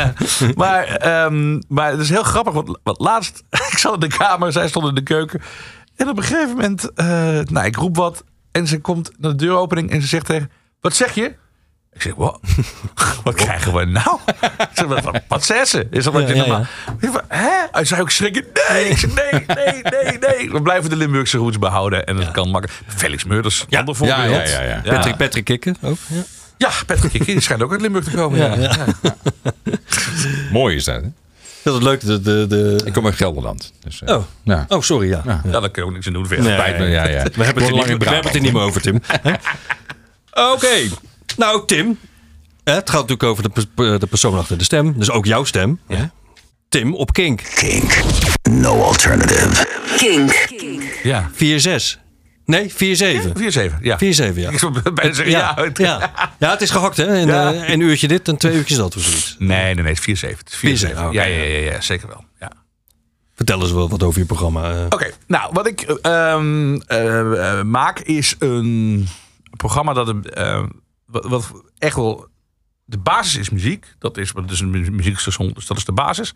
maar, 0.55 0.85
ehm, 0.85 1.61
maar 1.69 1.91
het 1.91 2.01
is 2.01 2.09
heel 2.09 2.23
grappig, 2.23 2.53
want, 2.53 2.79
want 2.83 3.01
laatst, 3.01 3.43
ik 3.73 3.79
zat 3.79 3.95
in 3.95 4.01
de 4.01 4.17
kamer, 4.17 4.53
zij 4.53 4.69
stond 4.69 4.89
in 4.89 4.95
de 4.95 5.03
keuken. 5.03 5.43
En 5.97 6.09
op 6.09 6.17
een 6.17 6.23
gegeven 6.23 6.49
moment, 6.49 6.93
eh, 6.95 7.07
nou, 7.45 7.67
ik 7.67 7.77
roep 7.77 7.97
wat. 7.97 8.25
En 8.53 8.67
ze 8.67 8.81
komt 8.81 9.11
naar 9.19 9.31
de 9.31 9.37
deuropening 9.37 9.91
en 9.91 10.01
ze 10.01 10.07
zegt 10.09 10.27
tegen, 10.27 10.51
wat 10.81 10.95
zeg 10.95 11.15
je? 11.15 11.35
Ik 11.95 12.03
zeg, 12.03 12.15
wat? 12.15 12.41
wat 13.25 13.35
krijgen 13.35 13.75
we 13.75 13.85
nou? 13.85 14.19
Ik 14.41 14.69
zeg, 14.75 14.87
wat, 14.87 15.03
wat, 15.05 15.21
wat 15.29 15.45
zei 15.45 15.65
ze? 15.65 15.87
Is 15.91 16.05
dat 16.05 16.13
wat 16.13 16.29
je 16.29 16.35
ja, 16.35 16.41
normaal... 16.41 16.67
Hè? 17.29 17.49
Hij 17.73 17.85
zei 17.85 18.01
ook 18.01 18.11
schrikken. 18.11 18.45
Nee, 18.69 18.85
ik 18.89 18.99
zeg, 18.99 19.11
nee, 19.15 19.45
nee, 19.47 19.83
nee, 19.83 20.19
nee. 20.19 20.51
We 20.51 20.63
blijven 20.63 20.91
de 20.91 20.97
Limburgse 20.97 21.39
roots 21.39 21.59
behouden. 21.59 22.07
En 22.07 22.17
dat 22.17 22.31
kan 22.31 22.51
makkelijk. 22.51 22.81
Felix 22.87 23.25
Meurders, 23.25 23.65
Ja. 23.69 23.79
ander 23.79 23.95
voorbeeld. 23.95 24.19
Ja, 24.19 24.43
ja, 24.43 24.63
ja, 24.63 24.81
ja. 24.85 24.93
Patrick, 24.93 25.17
Patrick 25.17 25.45
Kikken 25.45 25.77
ook. 25.83 25.97
Ja. 26.07 26.23
Ja, 26.59 26.71
Patrick 26.87 27.11
Kikker, 27.11 27.33
die 27.33 27.41
schijnt 27.41 27.63
ook 27.63 27.71
uit 27.73 27.81
Limburg 27.81 28.05
te 28.05 28.11
komen. 28.11 28.39
Ja, 28.39 28.55
ja. 28.57 28.71
Mooi 30.53 30.77
is 30.77 30.85
dat, 30.85 31.03
hè? 31.03 31.09
Dat 31.63 31.77
is 31.77 31.83
leuk. 31.83 32.01
De, 32.01 32.21
de, 32.21 32.47
de... 32.49 32.81
Ik 32.85 32.93
kom 32.93 33.05
uit 33.07 33.15
Gelderland. 33.15 33.73
Dus, 33.85 34.03
eh, 34.03 34.17
Oh. 34.17 34.25
ja. 34.43 34.65
oh, 34.69 34.81
sorry. 34.81 35.09
Ja. 35.09 35.23
Ja. 35.27 35.41
Ja, 35.45 35.61
daar 35.61 35.71
kun 35.71 35.83
je 35.83 35.89
ook 35.89 35.95
niks 35.95 36.07
aan 36.07 36.13
doen. 36.13 36.27
Verder. 36.27 36.45
Nee. 36.45 36.55
Spijt 36.55 36.79
me, 36.79 36.87
ja, 36.87 37.09
ja. 37.09 37.23
We 37.35 37.45
hebben, 37.45 37.65
het 37.65 37.73
niet, 37.75 37.87
in 37.87 37.99
we 37.99 38.05
hebben 38.05 38.25
het 38.25 38.35
er 38.35 38.41
niet 38.41 38.53
meer 38.53 38.63
over, 38.63 38.81
Tim. 38.81 39.01
Oké. 40.53 40.89
Nou, 41.37 41.67
Tim. 41.67 41.99
Het 42.65 42.91
gaat 42.91 43.01
natuurlijk 43.01 43.23
over 43.23 43.43
de, 43.43 43.49
pers- 43.49 43.67
eh, 43.93 43.99
de 43.99 44.07
persoon 44.07 44.39
achter 44.39 44.59
de 44.59 44.65
stem. 44.65 44.99
Dus 44.99 45.11
ook 45.11 45.25
jouw 45.27 45.45
stem. 45.45 45.81
hè? 45.87 46.05
Tim 46.69 46.95
op 46.95 47.13
Kink. 47.13 47.43
Kink. 47.55 48.01
No 48.51 48.83
alternative. 48.83 49.67
Kink. 49.97 50.49
Ja. 51.03 51.31
4-6. 51.33 51.99
Nee, 52.45 52.73
4-7. 52.73 52.75
4-7, 52.75 52.77
4-7, 52.77 53.83
ja. 53.83 53.99
ja. 54.35 54.51
Ik 54.51 54.59
zou 54.59 54.93
bijna 54.93 55.13
zeggen 55.13 55.31
ja. 55.31 55.55
Ja, 55.57 55.71
ja. 55.75 56.13
ja, 56.39 56.51
het 56.51 56.61
is 56.61 56.71
gehakt, 56.71 56.97
hè? 56.97 57.05
En, 57.07 57.27
Ja. 57.27 57.53
eh, 57.53 57.69
een 57.69 57.81
uurtje 57.81 58.09
dit 58.09 58.29
en 58.29 58.37
twee 58.37 58.55
uurtjes 58.55 58.77
dat 58.79 58.97
of 58.97 59.03
zoiets. 59.03 59.37
Nee, 59.39 59.49
nee, 59.75 59.75
nee, 59.85 59.95
het 59.95 60.09
is 60.09 60.25
4-7. 60.25 60.39
Het 60.39 60.59
is 60.63 60.83
4-7. 60.85 60.89
4-7, 60.91 60.91
oké. 60.99 61.11
ja, 61.13 61.25
ja, 61.25 61.43
ja, 61.43 61.73
ja, 61.73 61.81
zeker 61.81 62.09
wel. 62.09 62.25
Ja. 62.41 62.51
Vertel 63.35 63.61
eens 63.61 63.73
wel 63.73 63.89
wat 63.89 64.03
over 64.03 64.21
je 64.21 64.27
programma. 64.27 64.71
eh. 64.73 64.85
Oké, 64.89 65.11
nou, 65.27 65.51
wat 65.53 65.67
ik 65.67 65.81
ehm, 65.81 66.75
eh, 66.87 67.59
eh, 67.59 67.65
maak 67.65 67.99
is 68.01 68.35
een 68.39 69.07
programma 69.57 69.93
dat 69.93 70.15
eh, 70.27 70.63
wat, 71.23 71.53
echt 71.79 71.97
wel. 71.97 72.27
De 72.87 72.99
basis 72.99 73.37
is 73.37 73.51
muziek. 73.51 73.95
Dat 73.99 74.17
is 74.17 74.33
dus 74.47 74.61
een 74.61 74.71
mu- 74.71 74.91
muziekstation, 74.91 75.51
dus 75.55 75.67
dat 75.67 75.77
is 75.77 75.85
de 75.85 75.93
basis. 75.93 76.35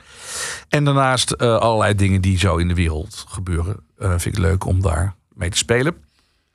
En 0.69 0.85
daarnaast 0.85 1.31
eh, 1.31 1.57
allerlei 1.57 1.95
dingen 1.95 2.21
die 2.21 2.39
zo 2.39 2.57
in 2.57 2.69
de 2.69 2.75
wereld 2.75 3.25
gebeuren. 3.29 3.77
eh, 3.99 4.09
vind 4.09 4.25
ik 4.37 4.39
leuk 4.39 4.65
om 4.65 4.83
daar 4.83 5.15
mee 5.35 5.51
te 5.51 5.57
spelen. 5.57 5.97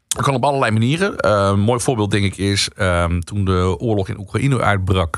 Dat 0.07 0.23
kan 0.23 0.33
op 0.35 0.43
allerlei 0.43 0.71
manieren. 0.71 1.17
Eh, 1.17 1.47
een 1.51 1.59
mooi 1.59 1.79
voorbeeld, 1.79 2.11
denk 2.11 2.23
ik, 2.25 2.37
is 2.37 2.69
ehm, 2.69 3.19
toen 3.19 3.45
de 3.45 3.75
oorlog 3.79 4.09
in 4.09 4.19
Oekraïne 4.19 4.61
uitbrak. 4.61 5.17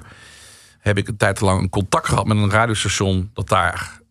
Heb 0.80 0.98
ik 0.98 1.08
een 1.08 1.18
tijd 1.18 1.42
lang 1.42 1.62
een 1.62 1.70
contact 1.70 2.08
gehad 2.08 2.26
met 2.26 2.38
een 2.38 2.50
radiostation. 2.52 3.30
dat 3.34 3.48
daar 3.50 4.02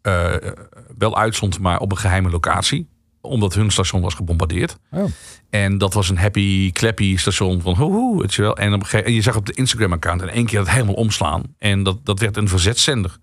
wel 0.99 1.17
uitzond, 1.17 1.59
maar 1.59 1.79
op 1.79 1.91
een 1.91 1.99
geheime 1.99 2.31
locatie. 2.31 2.89
Omdat 3.25 3.55
hun 3.55 3.71
station 3.71 4.03
was 4.03 4.15
gebombardeerd. 4.15 4.77
Oh. 4.91 5.05
En 5.51 5.79
dat 5.79 5.95
was 5.95 6.09
een 6.09 6.19
happy, 6.19 6.73
clappy 6.73 7.17
station 7.17 7.61
van 7.61 7.75
hoe, 7.75 7.93
hoe, 7.93 8.21
weet 8.21 8.35
je 8.35 8.43
wel. 8.43 8.57
En, 8.57 8.73
op 8.73 8.81
een 8.81 8.87
gegeven, 8.87 9.07
en 9.07 9.13
je 9.13 9.23
zag 9.23 9.37
op 9.37 9.47
de 9.47 9.53
Instagram-account 9.53 10.23
in 10.23 10.29
één 10.29 10.47
keer 10.47 10.59
dat 10.59 10.71
helemaal 10.71 10.95
omslaan. 10.95 11.43
En 11.59 11.83
dat, 11.83 12.05
dat 12.05 12.19
werd 12.19 12.37
een 12.37 12.49
verzetszender. 12.49 13.19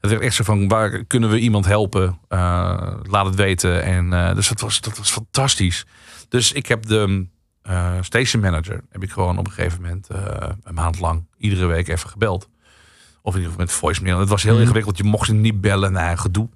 Het 0.00 0.10
werd 0.10 0.22
echt 0.22 0.34
zo 0.34 0.44
van, 0.44 0.68
waar 0.68 1.04
kunnen 1.04 1.30
we 1.30 1.38
iemand 1.38 1.66
helpen? 1.66 2.18
Eh, 2.28 2.94
laat 3.02 3.26
het 3.26 3.34
weten. 3.34 3.82
En, 3.82 4.12
eh, 4.12 4.34
dus 4.34 4.48
dat 4.48 4.60
was, 4.60 4.80
dat 4.80 4.98
was 4.98 5.10
fantastisch. 5.10 5.86
Dus 6.28 6.52
ik 6.52 6.66
heb 6.66 6.86
de 6.86 7.26
eh, 7.62 7.92
station 8.00 8.42
manager, 8.42 8.80
heb 8.90 9.02
ik 9.02 9.10
gewoon 9.10 9.38
op 9.38 9.46
een 9.46 9.52
gegeven 9.52 9.80
moment 9.80 10.08
een 10.62 10.74
maand 10.74 11.00
lang 11.00 11.26
iedere 11.38 11.66
week 11.66 11.88
even 11.88 12.08
gebeld. 12.08 12.48
Of 13.22 13.34
in 13.34 13.40
ieder 13.40 13.52
geval 13.52 13.66
met 13.66 13.74
voicemail. 13.74 14.18
Het 14.18 14.28
was 14.28 14.42
heel 14.42 14.58
ingewikkeld. 14.58 14.96
Je 14.96 15.04
mocht 15.04 15.28
hem 15.28 15.40
niet 15.40 15.60
bellen 15.60 15.92
naar 15.92 16.18
gedoe. 16.18 16.48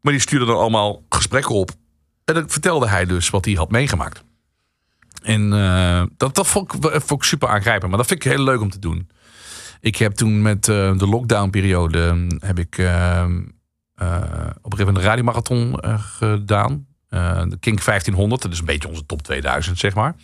Maar 0.00 0.12
die 0.12 0.22
stuurde 0.22 0.46
dan 0.46 0.56
allemaal 0.56 1.02
gesprekken 1.08 1.54
op. 1.54 1.70
En 2.24 2.34
dan 2.34 2.50
vertelde 2.50 2.88
hij 2.88 3.04
dus 3.04 3.30
wat 3.30 3.44
hij 3.44 3.54
had 3.54 3.70
meegemaakt. 3.70 4.24
En 5.22 5.52
eh, 5.52 6.02
dat, 6.16 6.34
dat 6.34 6.46
vond, 6.46 6.72
ik, 6.74 6.80
vond 6.90 7.10
ik 7.22 7.22
super 7.22 7.48
aangrijpend. 7.48 7.88
Maar 7.88 7.98
dat 7.98 8.06
vind 8.06 8.24
ik 8.24 8.32
heel 8.32 8.44
leuk 8.44 8.60
om 8.60 8.70
te 8.70 8.78
doen. 8.78 9.08
Ik 9.80 9.96
heb 9.96 10.12
toen 10.12 10.42
met 10.42 10.68
eh, 10.68 10.96
de 10.98 11.06
lockdown-periode... 11.06 12.08
hm, 12.08 12.46
heb 12.46 12.58
ik 12.58 12.78
eh, 12.78 13.20
eh, 13.20 13.26
op 13.26 14.72
een 14.72 14.78
gegeven 14.78 14.78
moment 14.78 14.96
een 14.96 15.02
radiomarathon 15.02 15.80
eh, 15.80 16.02
gedaan. 16.02 16.86
Eh, 17.08 17.42
de 17.48 17.58
Kink 17.58 17.84
1500. 17.84 18.42
Dat 18.42 18.52
is 18.52 18.58
een 18.58 18.64
beetje 18.64 18.88
onze 18.88 19.06
top 19.06 19.22
2000, 19.22 19.78
zeg 19.78 19.94
maar. 19.94 20.14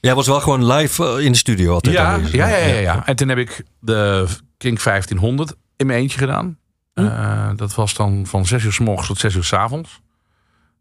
Jij 0.00 0.14
was 0.14 0.26
wel 0.26 0.40
gewoon 0.40 0.66
live 0.72 1.04
eh, 1.16 1.24
in 1.24 1.32
de 1.32 1.38
studio 1.38 1.72
altijd 1.72 1.94
Ja, 1.94 2.04
aanwezig. 2.12 2.34
ja, 2.34 2.48
ja, 2.48 2.56
ja, 2.66 2.78
ja. 2.80 3.06
En 3.06 3.16
toen 3.16 3.28
heb 3.28 3.38
ik 3.38 3.64
de 3.80 4.26
Kink 4.56 4.82
1500 4.82 5.54
in 5.76 5.86
mijn 5.86 5.98
eentje 5.98 6.18
gedaan. 6.18 6.58
Eh, 6.94 7.50
dat 7.56 7.74
was 7.74 7.94
dan 7.94 8.26
van 8.26 8.46
6 8.46 8.64
uur 8.64 8.72
s 8.72 8.78
morgens 8.78 9.06
tot 9.06 9.18
6 9.18 9.34
uur 9.34 9.44
s 9.44 9.52
avonds. 9.52 10.00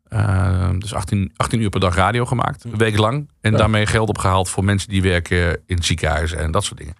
Eh, 0.09 0.69
dus 0.77 0.93
18, 0.93 1.31
18 1.35 1.61
uur 1.61 1.69
per 1.69 1.79
dag 1.79 1.95
radio 1.95 2.25
gemaakt, 2.25 2.63
een 2.63 2.77
week 2.77 2.97
lang. 2.97 3.29
En 3.41 3.53
daarmee 3.53 3.85
geld 3.85 4.09
opgehaald 4.09 4.49
voor 4.49 4.63
mensen 4.63 4.89
die 4.89 5.01
werken 5.01 5.59
in 5.65 5.83
ziekenhuizen 5.83 6.37
en 6.37 6.51
dat 6.51 6.63
soort 6.63 6.79
dingen. 6.79 6.95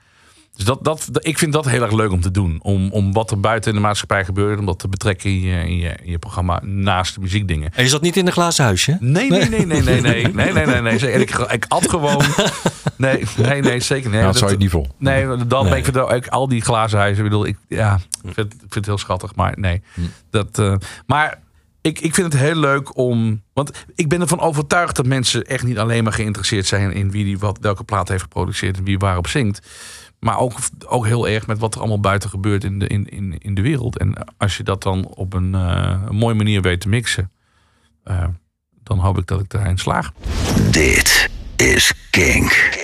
Dus 0.55 0.67
dat, 0.67 0.83
dat, 0.83 1.09
ik 1.19 1.37
vind 1.37 1.53
dat 1.53 1.65
heel 1.65 1.81
erg 1.81 1.91
leuk 1.91 2.11
om 2.11 2.21
te 2.21 2.31
doen. 2.31 2.59
Om, 2.61 2.91
om 2.91 3.13
wat 3.13 3.31
er 3.31 3.39
buiten 3.39 3.71
in 3.71 3.77
de 3.77 3.83
maatschappij 3.83 4.25
gebeurt, 4.25 4.59
om 4.59 4.65
dat 4.65 4.79
te 4.79 4.87
betrekken 4.87 5.29
in 5.29 5.41
je, 5.41 5.59
in 5.59 5.77
je, 5.77 5.95
in 6.03 6.11
je 6.11 6.19
programma 6.19 6.61
naast 6.63 7.15
de 7.15 7.21
muziekdingen. 7.21 7.71
En 7.73 7.83
je 7.83 7.89
zat 7.89 8.01
niet 8.01 8.17
in 8.17 8.25
een 8.27 8.31
glazen 8.31 8.63
huisje? 8.63 8.97
Nee, 8.99 9.29
nee, 9.29 9.49
nee, 9.49 9.65
nee, 9.65 9.81
nee, 9.81 10.01
nee, 10.01 10.27
nee, 10.33 10.53
nee, 10.53 10.65
nee, 10.65 10.81
nee. 10.81 11.11
Ik, 11.13 11.29
ik 11.29 11.65
at 11.67 11.89
gewoon. 11.89 12.23
Nee, 12.95 13.23
nee, 13.37 13.61
nee, 13.61 13.79
zeker 13.79 14.09
niet. 14.09 14.19
Nou, 14.19 14.25
dat 14.25 14.37
zou 14.37 14.51
je 14.51 14.57
niet 14.57 14.69
vol. 14.69 14.87
Nee, 14.97 15.27
dan 15.47 15.69
ben 15.69 15.77
ik 15.77 15.83
vind 15.83 15.97
ook 15.97 16.27
al 16.27 16.47
die 16.47 16.61
glazen 16.61 16.99
huizen. 16.99 17.23
Ik 17.23 17.29
bedoel, 17.29 17.45
ik, 17.45 17.57
ja, 17.67 17.99
ik 18.23 18.33
vind, 18.33 18.53
ik 18.53 18.59
vind 18.59 18.73
het 18.73 18.85
heel 18.85 18.97
schattig, 18.97 19.35
maar 19.35 19.53
nee. 19.57 19.81
Dat, 20.29 20.59
eh, 20.59 20.75
maar 21.05 21.39
ik, 21.81 21.99
ik 21.99 22.13
vind 22.13 22.33
het 22.33 22.41
heel 22.41 22.55
leuk 22.55 22.97
om. 22.97 23.43
Want 23.53 23.85
ik 23.95 24.09
ben 24.09 24.21
ervan 24.21 24.39
overtuigd 24.39 24.95
dat 24.95 25.05
mensen 25.05 25.45
echt 25.45 25.63
niet 25.63 25.77
alleen 25.77 26.03
maar 26.03 26.13
geïnteresseerd 26.13 26.65
zijn 26.65 26.91
in 26.91 27.11
wie 27.11 27.23
die 27.23 27.39
wat, 27.39 27.57
welke 27.61 27.83
plaat 27.83 28.07
heeft 28.07 28.21
geproduceerd 28.21 28.77
en 28.77 28.83
wie 28.83 28.97
waarop 28.97 29.27
zingt. 29.27 29.67
Maar 30.19 30.39
ook, 30.39 30.57
ook 30.87 31.05
heel 31.05 31.27
erg 31.27 31.47
met 31.47 31.59
wat 31.59 31.73
er 31.73 31.79
allemaal 31.79 31.99
buiten 31.99 32.29
gebeurt 32.29 32.63
in 32.63 32.79
de, 32.79 32.87
in, 32.87 33.05
in, 33.05 33.37
in 33.37 33.53
de 33.55 33.61
wereld. 33.61 33.97
En 33.97 34.13
als 34.37 34.57
je 34.57 34.63
dat 34.63 34.83
dan 34.83 35.05
op 35.05 35.33
een, 35.33 35.55
eh, 35.55 36.01
een 36.07 36.15
mooie 36.15 36.35
manier 36.35 36.61
weet 36.61 36.81
te 36.81 36.89
mixen, 36.89 37.31
eh, 38.03 38.27
dan 38.83 38.99
hoop 38.99 39.17
ik 39.17 39.27
dat 39.27 39.39
ik 39.39 39.49
daarin 39.49 39.77
slaag. 39.77 40.11
Dit 40.71 41.29
is 41.55 41.93
Kink. 42.09 42.77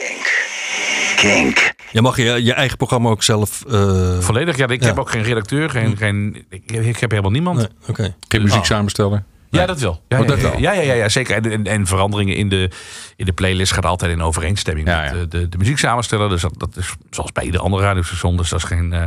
Kink. 1.16 1.75
Je 1.96 2.02
mag 2.02 2.18
je, 2.18 2.44
je 2.44 2.54
eigen 2.54 2.78
programma 2.78 3.10
ook 3.10 3.24
zelf... 3.24 3.64
eh, 3.70 4.20
Volledig, 4.20 4.58
ja. 4.58 4.68
Ik 4.68 4.82
Ja. 4.82 4.88
heb 4.88 5.00
ook 5.00 5.10
geen 5.10 5.24
redacteur, 5.24 5.70
geen, 5.70 5.98
geen, 5.98 6.46
ik, 6.50 6.72
ik 6.72 7.00
heb 7.00 7.10
helemaal 7.10 7.32
niemand. 7.32 7.58
nee, 7.58 7.68
Oké. 7.88 8.16
Geen 8.28 8.42
muziek 8.42 8.66
samensteller. 8.66 9.24
Ja, 9.50 9.66
dat 9.66 9.80
wel. 9.80 10.02
Ja, 10.08 10.18
Oh, 10.20 10.24
ja, 10.24 10.30
dat 10.30 10.42
ja, 10.42 10.50
wel. 10.50 10.60
Ja, 10.60 10.72
ja, 10.74 10.82
ja, 10.82 10.94
ja, 10.94 11.10
zeker. 11.10 11.36
En, 11.36 11.52
en, 11.52 11.64
en 11.68 11.88
veranderingen 11.88 12.36
in 12.36 12.50
de, 12.50 12.70
in 13.16 13.26
de 13.26 13.34
playlist 13.34 13.72
gaat 13.74 13.86
altijd 13.86 14.12
in 14.12 14.22
overeenstemming 14.22 14.88
Ja, 14.88 15.02
met 15.02 15.10
ja. 15.12 15.18
de, 15.18 15.28
de, 15.28 15.50
de 15.50 15.58
muzieksamensteller. 15.58 16.30
Dus 16.30 16.42
dat, 16.42 16.54
dat 16.58 16.78
is 16.78 16.94
zoals 17.10 17.32
bij 17.32 17.44
ieder 17.44 17.62
andere 17.62 17.84
radiostation. 17.84 18.38
Dus 18.38 18.50
dat 18.50 18.60
is 18.60 18.66
geen. 18.66 18.94
eh, 18.94 19.04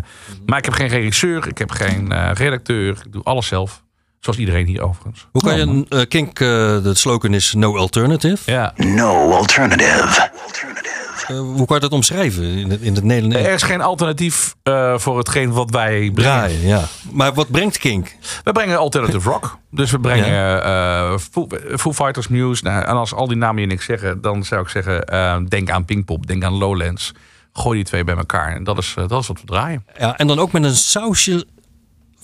maar 0.46 0.58
ik 0.58 0.64
heb 0.64 0.74
geen 0.74 0.88
regisseur, 0.88 1.46
ik 1.48 1.58
heb 1.58 1.70
geen 1.70 2.12
eh, 2.12 2.30
redacteur. 2.34 2.88
Ik 3.04 3.12
doe 3.12 3.22
alles 3.24 3.46
zelf. 3.46 3.82
Zoals 4.20 4.38
iedereen 4.38 4.66
hier 4.66 4.82
overigens. 4.82 5.26
Hoe 5.32 5.42
kan 5.42 5.56
je 5.56 5.62
een 5.62 5.86
eh, 5.88 6.00
Kink, 6.08 6.40
eh, 6.40 6.46
de 6.82 6.90
slogan 6.94 7.34
is 7.34 7.52
no 7.54 7.76
alternative. 7.76 8.50
Ja. 8.52 8.72
No 8.76 9.30
alternative. 9.32 9.90
Eh, 10.20 10.97
hoe 11.36 11.66
kan 11.66 11.76
je 11.76 11.80
dat 11.80 11.92
omschrijven 11.92 12.44
in 12.44 12.70
het, 12.70 12.80
in 12.80 12.94
het 12.94 13.04
Nederlands? 13.04 13.46
Er 13.46 13.52
is 13.52 13.62
geen 13.62 13.80
alternatief 13.80 14.54
eh, 14.62 14.98
voor 14.98 15.18
hetgeen 15.18 15.52
wat 15.52 15.70
wij 15.70 16.10
brengen. 16.14 16.14
Draaien, 16.14 16.66
ja. 16.66 16.84
Maar 17.10 17.34
wat 17.34 17.50
brengt 17.50 17.78
Kink? 17.78 18.16
We 18.44 18.52
brengen 18.52 18.78
alternative 18.78 19.30
rock. 19.30 19.58
Dus 19.70 19.90
we 19.90 20.00
brengen 20.00 20.62
eh 20.64 21.18
Foo, 21.30 21.46
Foo 21.76 21.92
Fighters 21.92 22.28
Muse. 22.28 22.64
Nou, 22.64 22.84
en 22.84 22.94
als 22.94 23.14
al 23.14 23.28
die 23.28 23.36
namen 23.36 23.60
je 23.60 23.66
niks 23.66 23.84
zeggen, 23.84 24.20
dan 24.20 24.44
zou 24.44 24.62
ik 24.62 24.68
zeggen: 24.68 25.04
eh, 25.04 25.36
denk 25.48 25.70
aan 25.70 25.84
Pinkpop, 25.84 26.26
denk 26.26 26.44
aan 26.44 26.54
Lowlands. 26.54 27.12
Gooi 27.52 27.76
die 27.76 27.84
twee 27.84 28.04
bij 28.04 28.16
elkaar. 28.16 28.54
En 28.54 28.64
dat 28.64 28.78
is, 28.78 28.94
eh, 28.98 29.08
dat 29.08 29.20
is 29.22 29.26
wat 29.26 29.40
we 29.40 29.46
draaien. 29.46 29.84
Ja, 29.98 30.18
en 30.18 30.26
dan 30.26 30.38
ook 30.38 30.52
met 30.52 30.64
een 30.64 30.76
sausje 30.76 31.46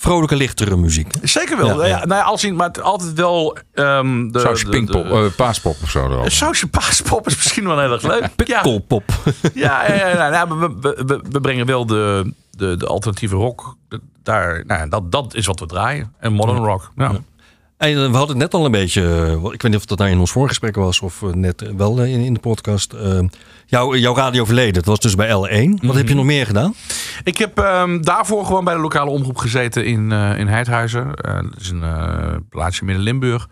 vrolijke, 0.05 0.37
lichtere 0.37 0.77
muziek. 0.77 1.15
hè? 1.21 1.27
Zeker 1.27 1.57
wel. 1.57 1.81
Ja, 1.85 1.89
Ja. 1.89 2.05
Nou 2.05 2.21
ja, 2.21 2.27
als 2.27 2.45
in, 2.45 2.57
maar 2.57 2.67
het 2.67 2.81
altijd 2.83 3.13
wel. 3.13 3.57
ehm 3.75 4.29
de, 4.31 4.39
Sausje 4.41 4.65
de- 4.65 4.71
pinkpop, 4.71 5.05
de- 5.09 5.15
eh, 5.15 5.37
paaspop 5.37 5.77
of 5.83 5.91
zo. 5.91 6.05
erop. 6.11 6.25
een 6.25 6.31
sausje 6.31 6.69
paaspop 6.69 7.27
is 7.27 7.37
misschien 7.37 7.67
wel 7.67 7.79
heel 7.79 7.93
erg 7.93 8.03
leuk. 8.03 8.29
Ja, 8.47 8.61
Koolpop. 8.61 9.05
ja, 9.55 9.87
ja, 9.89 9.95
ja, 9.95 10.09
ja, 10.09 10.29
nou, 10.45 10.59
we, 10.81 11.21
we, 11.31 11.41
brengen 11.41 11.67
wel 11.67 11.87
de, 11.87 12.33
de, 12.51 12.77
de 12.77 12.87
alternatieve 12.87 13.37
rock. 13.37 13.77
Daar, 14.23 14.63
nou, 14.67 14.81
ja, 14.81 14.87
dat, 14.87 15.13
dat 15.13 15.35
is 15.35 15.47
wat 15.47 15.61
we 15.61 15.67
draaien. 15.67 16.13
En 16.19 16.33
modern 16.33 16.65
rock. 16.65 16.93
Ja. 16.97 17.13
We 17.93 18.01
hadden 18.01 18.29
het 18.29 18.37
net 18.37 18.55
al 18.55 18.65
een 18.65 18.71
beetje, 18.71 19.03
eh, 19.03 19.53
ik 19.53 19.63
weet 19.63 19.63
niet 19.63 19.77
of 19.77 19.85
dat 19.85 19.99
nou 19.99 20.11
in 20.11 20.19
ons 20.19 20.31
voorgesprek 20.31 20.77
was 20.77 21.01
of 21.01 21.23
eh, 21.23 21.29
net 21.29 21.73
wel 21.77 22.01
eh, 22.01 22.13
in, 22.13 22.21
in 22.21 22.35
de 22.35 22.41
podcast. 22.41 22.95
Jouw, 23.67 23.97
jouw 23.97 24.15
radioverleden, 24.15 24.73
dat 24.73 24.85
was 24.85 24.99
dus 24.99 25.15
bij 25.15 25.29
L1. 25.29 25.87
Wat 25.87 25.97
heb 25.97 26.09
je 26.09 26.15
nog 26.15 26.25
meer 26.25 26.47
gedaan? 26.47 26.75
Ik 27.25 27.39
heb 27.39 27.59
ehm, 27.59 28.01
daarvoor 28.01 28.47
gewoon 28.47 28.65
bij 28.65 28.75
de 28.75 28.81
lokale 28.81 29.11
omroep 29.11 29.37
gezeten 29.37 29.85
in, 29.85 30.13
in 30.13 30.47
Heidhuizen. 30.47 31.07
Dat 31.17 31.61
is 31.61 31.71
een 31.71 32.49
plaatsje 32.49 32.85
midden 32.85 33.05
Limburg. 33.05 33.43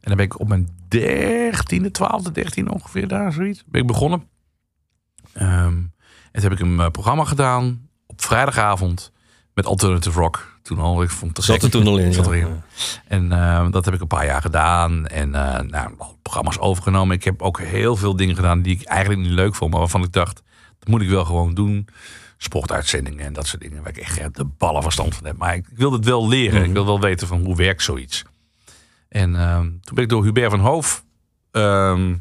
En 0.00 0.08
dan 0.08 0.16
ben 0.16 0.24
ik 0.24 0.40
op 0.40 0.48
mijn 0.48 0.68
dertiende, 0.88 1.90
twaalfde, 1.90 2.32
dertiende 2.32 2.72
ongeveer 2.72 3.08
daar, 3.08 3.32
zoiets. 3.32 3.62
Ben 3.66 3.80
ik 3.80 3.86
begonnen. 3.86 4.22
Ehm, 5.32 5.76
en 6.32 6.40
toen 6.40 6.42
heb 6.42 6.52
ik 6.52 6.60
een 6.60 6.90
programma 6.90 7.24
gedaan 7.24 7.88
op 8.06 8.22
vrijdagavond 8.22 9.12
met 9.54 9.66
Alternative 9.66 10.20
Rock. 10.20 10.49
Toen 10.70 10.78
al, 10.78 11.02
ik 11.02 11.10
vond 11.10 11.36
het 11.36 11.46
Zat 11.46 11.62
er 11.62 11.70
toen 11.70 11.86
al 11.86 11.98
in, 11.98 12.12
Zat 12.12 12.24
ja. 12.24 12.32
erin. 12.32 12.62
En 13.06 13.32
ehm, 13.32 13.70
dat 13.70 13.84
heb 13.84 13.94
ik 13.94 14.00
een 14.00 14.06
paar 14.06 14.26
jaar 14.26 14.40
gedaan. 14.40 15.06
En 15.06 15.34
eh 15.34 15.60
nou, 15.60 15.90
programma's 16.22 16.58
overgenomen. 16.58 17.16
Ik 17.16 17.24
heb 17.24 17.42
ook 17.42 17.60
heel 17.60 17.96
veel 17.96 18.16
dingen 18.16 18.34
gedaan 18.34 18.62
die 18.62 18.74
ik 18.74 18.82
eigenlijk 18.86 19.20
niet 19.20 19.30
leuk 19.30 19.54
vond. 19.54 19.70
Maar 19.70 19.80
waarvan 19.80 20.02
ik 20.02 20.12
dacht, 20.12 20.42
dat 20.78 20.88
moet 20.88 21.02
ik 21.02 21.08
wel 21.08 21.24
gewoon 21.24 21.54
doen. 21.54 21.88
Sportuitzendingen 22.36 23.24
en 23.24 23.32
dat 23.32 23.46
soort 23.46 23.62
dingen. 23.62 23.82
Waar 23.82 23.90
ik 23.90 23.96
echt 23.96 24.12
geen 24.12 24.28
de 24.32 24.44
ballen 24.44 24.82
verstand 24.82 25.14
van 25.14 25.26
heb. 25.26 25.36
Maar 25.36 25.54
ik, 25.54 25.66
ik 25.70 25.76
wilde 25.76 25.96
het 25.96 26.04
wel 26.04 26.28
leren. 26.28 26.64
Ik 26.64 26.72
wil 26.72 26.86
wel 26.86 27.00
weten 27.00 27.26
van 27.26 27.44
hoe 27.44 27.56
werkt 27.56 27.82
zoiets. 27.82 28.24
En 29.08 29.36
ehm, 29.36 29.62
toen 29.62 29.94
ben 29.94 30.04
ik 30.04 30.10
door 30.10 30.24
Hubert 30.24 30.50
van 30.50 30.60
Hoof... 30.60 31.04
ehm, 31.50 32.16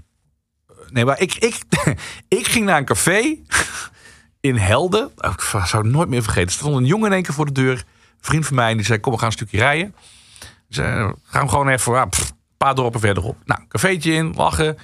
nee, 0.89 1.05
maar 1.05 1.21
ik, 1.21 1.35
ik, 1.35 1.61
ik 2.39 2.47
ging 2.47 2.65
naar 2.65 2.77
een 2.77 2.85
café 2.85 3.37
in 4.39 4.55
Helden. 4.55 5.11
Oh, 5.17 5.31
Ik 5.33 5.41
zou 5.41 5.83
het 5.83 5.91
nooit 5.91 6.09
meer 6.09 6.23
vergeten. 6.23 6.47
Er 6.47 6.53
stond 6.53 6.75
een 6.75 6.85
jongen 6.85 7.07
in 7.07 7.13
één 7.13 7.23
keer 7.23 7.33
voor 7.33 7.45
de 7.45 7.51
deur. 7.51 7.85
Vriend 8.21 8.45
van 8.45 8.55
mij. 8.55 8.73
Die 8.73 8.85
zei, 8.85 8.99
kom 8.99 9.11
we 9.11 9.17
gaan 9.17 9.27
een 9.27 9.33
stukje 9.33 9.57
rijden. 9.57 9.95
Eh, 10.69 11.09
gaan 11.23 11.43
we 11.43 11.49
gewoon 11.49 11.67
even 11.67 12.09
pff, 12.09 12.29
een 12.29 12.35
paar 12.57 12.75
dorpen 12.75 12.99
verderop. 12.99 13.37
Nou, 13.45 13.61
cafeetje 13.67 14.11
in, 14.11 14.33
lachen. 14.35 14.77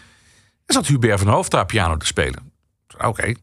En 0.65 0.73
zat 0.73 0.87
Hubert 0.87 1.19
van 1.19 1.27
Hoofd 1.27 1.51
daar 1.51 1.65
piano 1.65 1.97
te 1.97 2.05
spelen. 2.05 2.51
Oké. 2.97 3.33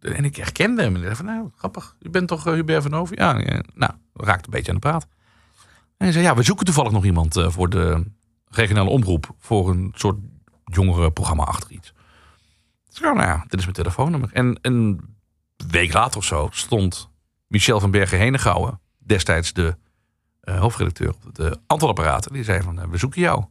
En 0.00 0.24
ik 0.24 0.36
herkende 0.36 0.82
hem. 0.82 0.96
En 0.96 1.02
ik 1.02 1.16
van, 1.16 1.24
nou, 1.24 1.50
grappig. 1.56 1.96
Je 1.98 2.10
bent 2.10 2.28
toch 2.28 2.46
eh, 2.46 2.52
Hubert 2.52 2.82
van 2.82 2.92
Hoofd? 2.92 3.16
Ja. 3.16 3.32
Nou, 3.74 3.92
we 4.12 4.24
raakten 4.24 4.44
een 4.44 4.50
beetje 4.50 4.72
aan 4.72 4.78
de 4.80 4.88
praat. 4.88 5.06
En 5.96 6.06
hij 6.06 6.12
zei, 6.12 6.24
ja, 6.24 6.34
we 6.34 6.42
zoeken 6.42 6.64
toevallig 6.64 6.92
nog 6.92 7.04
iemand 7.04 7.36
eh, 7.36 7.50
voor 7.50 7.68
de 7.68 8.04
regionale 8.48 8.90
omroep. 8.90 9.34
Voor 9.38 9.70
een 9.70 9.92
soort 9.94 10.18
jongerenprogramma 10.64 11.44
achter 11.44 11.70
iets. 11.70 11.92
Dus 12.88 12.98
zei, 12.98 13.14
nou 13.14 13.26
ja, 13.26 13.44
dit 13.48 13.58
is 13.58 13.64
mijn 13.64 13.76
telefoonnummer. 13.76 14.30
En 14.32 14.58
een 14.62 15.00
week 15.70 15.92
later 15.92 16.18
of 16.18 16.24
zo 16.24 16.48
stond 16.52 17.10
Michel 17.46 17.80
van 17.80 17.90
Bergen 17.90 18.18
Henegouwen, 18.18 18.80
destijds 19.10 19.52
de 19.52 19.76
eh, 20.40 20.58
hoofdredacteur 20.60 21.08
op 21.08 21.34
de 21.34 21.58
antwoordapparaten. 21.66 22.32
Die 22.32 22.44
zei 22.44 22.62
van, 22.62 22.80
eh, 22.80 22.88
we 22.90 22.98
zoeken 22.98 23.20
jou. 23.20 23.44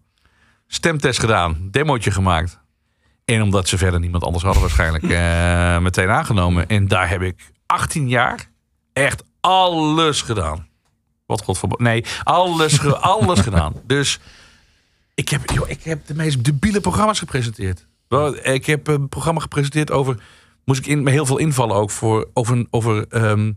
Stemtest 0.67 1.19
gedaan, 1.19 1.67
demootje 1.71 2.11
gemaakt. 2.11 2.59
En 3.25 3.41
omdat 3.41 3.67
ze 3.67 3.77
verder 3.77 3.99
niemand 3.99 4.23
anders 4.23 4.43
hadden 4.43 4.61
waarschijnlijk 4.61 5.03
eh, 5.09 5.79
meteen 5.79 6.09
aangenomen. 6.09 6.67
En 6.67 6.87
daar 6.87 7.09
heb 7.09 7.21
ik 7.21 7.51
18 7.65 8.09
jaar 8.09 8.49
echt 8.93 9.23
alles 9.39 10.21
gedaan. 10.21 10.67
Wat 11.25 11.43
godverboden. 11.43 11.85
Nee, 11.85 12.05
alles, 12.23 12.83
alles 13.15 13.39
gedaan. 13.39 13.73
Dus 13.85 14.19
ik 15.15 15.29
heb, 15.29 15.49
joh, 15.49 15.69
ik 15.69 15.83
heb 15.83 16.07
de 16.07 16.15
meest 16.15 16.43
debiele 16.43 16.79
programma's 16.79 17.19
gepresenteerd. 17.19 17.87
Ik 18.43 18.65
heb 18.65 18.87
een 18.87 19.09
programma 19.09 19.39
gepresenteerd 19.39 19.91
over. 19.91 20.23
Moest 20.65 20.79
ik 20.79 20.85
in, 20.85 21.07
heel 21.07 21.25
veel 21.25 21.37
invallen 21.37 21.75
ook 21.75 21.91
voor. 21.91 22.29
Over, 22.33 22.65
over, 22.69 23.07
ehm, 23.07 23.51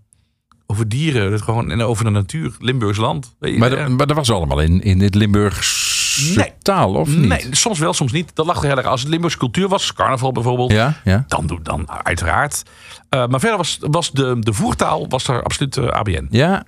over 0.73 0.89
dieren. 0.89 1.31
Dat 1.31 1.43
gewoon, 1.43 1.70
en 1.70 1.83
over 1.83 2.05
de 2.05 2.11
natuur. 2.11 2.53
Limburgs 2.59 2.99
land. 2.99 3.35
Weet 3.39 3.53
je, 3.53 3.59
Maar, 3.59 3.70
dat, 3.70 3.89
maar 3.89 4.07
dat 4.07 4.16
was 4.16 4.31
allemaal 4.31 4.61
in, 4.61 4.83
in 4.83 5.01
het 5.01 5.14
Limburgse 5.14 5.91
Nee. 6.39 6.53
taal, 6.62 6.95
of 6.95 7.09
niet? 7.09 7.29
Nee, 7.29 7.47
soms 7.51 7.79
wel, 7.79 7.93
soms 7.93 8.12
niet. 8.12 8.31
Dat 8.35 8.47
lag 8.47 8.61
er 8.62 8.68
heel 8.68 8.77
erg. 8.77 8.87
Als 8.87 9.01
het 9.01 9.11
Limburgse 9.11 9.39
cultuur 9.39 9.68
was, 9.68 9.93
carnaval 9.93 10.33
bijvoorbeeld. 10.33 10.73
Ja, 10.73 11.01
ja. 11.05 11.25
Dan, 11.29 11.47
doe- 11.47 11.62
dan 11.62 11.91
uiteraard. 12.03 12.62
Eh, 13.09 13.27
maar 13.27 13.41
verder 13.41 13.57
was, 13.59 13.79
was 13.81 14.11
de, 14.11 14.37
de 14.41 14.53
voertaal 14.53 15.09
was 15.09 15.29
er 15.29 15.43
absoluut 15.43 15.77
eh, 15.77 15.87
ABN. 15.87 16.27
Ja, 16.31 16.64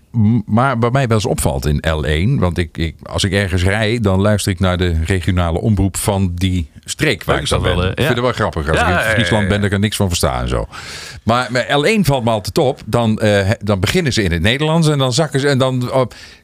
maar 0.46 0.78
bij 0.78 0.90
mij 0.90 1.06
wel 1.06 1.16
eens 1.16 1.26
opvalt 1.26 1.66
in 1.66 1.82
L1. 1.88 2.38
Want 2.40 2.58
ik, 2.58 2.78
ik, 2.78 2.96
als 3.02 3.24
ik 3.24 3.32
ergens 3.32 3.62
rij, 3.62 4.00
dan 4.00 4.20
luister 4.20 4.52
ik 4.52 4.60
naar 4.60 4.76
de 4.76 5.04
regionale 5.04 5.60
omroep 5.60 5.96
van 5.96 6.32
die 6.34 6.68
streek 6.84 7.24
waar 7.24 7.40
ik 7.40 7.48
ben. 7.48 7.62
wel, 7.62 7.78
hè? 7.78 7.90
Ik 7.90 7.96
vind 7.96 8.08
het 8.08 8.20
wel 8.20 8.32
grappig. 8.32 8.68
Als 8.68 8.80
ik 8.80 8.86
in 8.86 8.92
ja, 8.92 9.00
Friesland 9.00 9.48
ben, 9.48 9.60
dan 9.60 9.68
kan 9.68 9.78
ik 9.78 9.84
niks 9.84 9.96
van 9.96 10.08
verstaan 10.08 10.42
en 10.42 10.48
zo. 10.48 10.66
Maar 11.22 11.48
bij 11.50 11.66
L1 11.66 12.00
valt 12.00 12.24
me 12.24 12.30
altijd 12.30 12.58
op. 12.58 12.80
Dan, 12.86 13.18
eh, 13.18 13.50
dan 13.60 13.80
beginnen 13.80 14.12
ze 14.12 14.22
in 14.22 14.32
het 14.32 14.42
Nederlands 14.42 14.88
en 14.88 14.98
dan 14.98 15.12
zakken 15.12 15.40
ze. 15.40 15.48
En 15.48 15.58
dan 15.58 15.90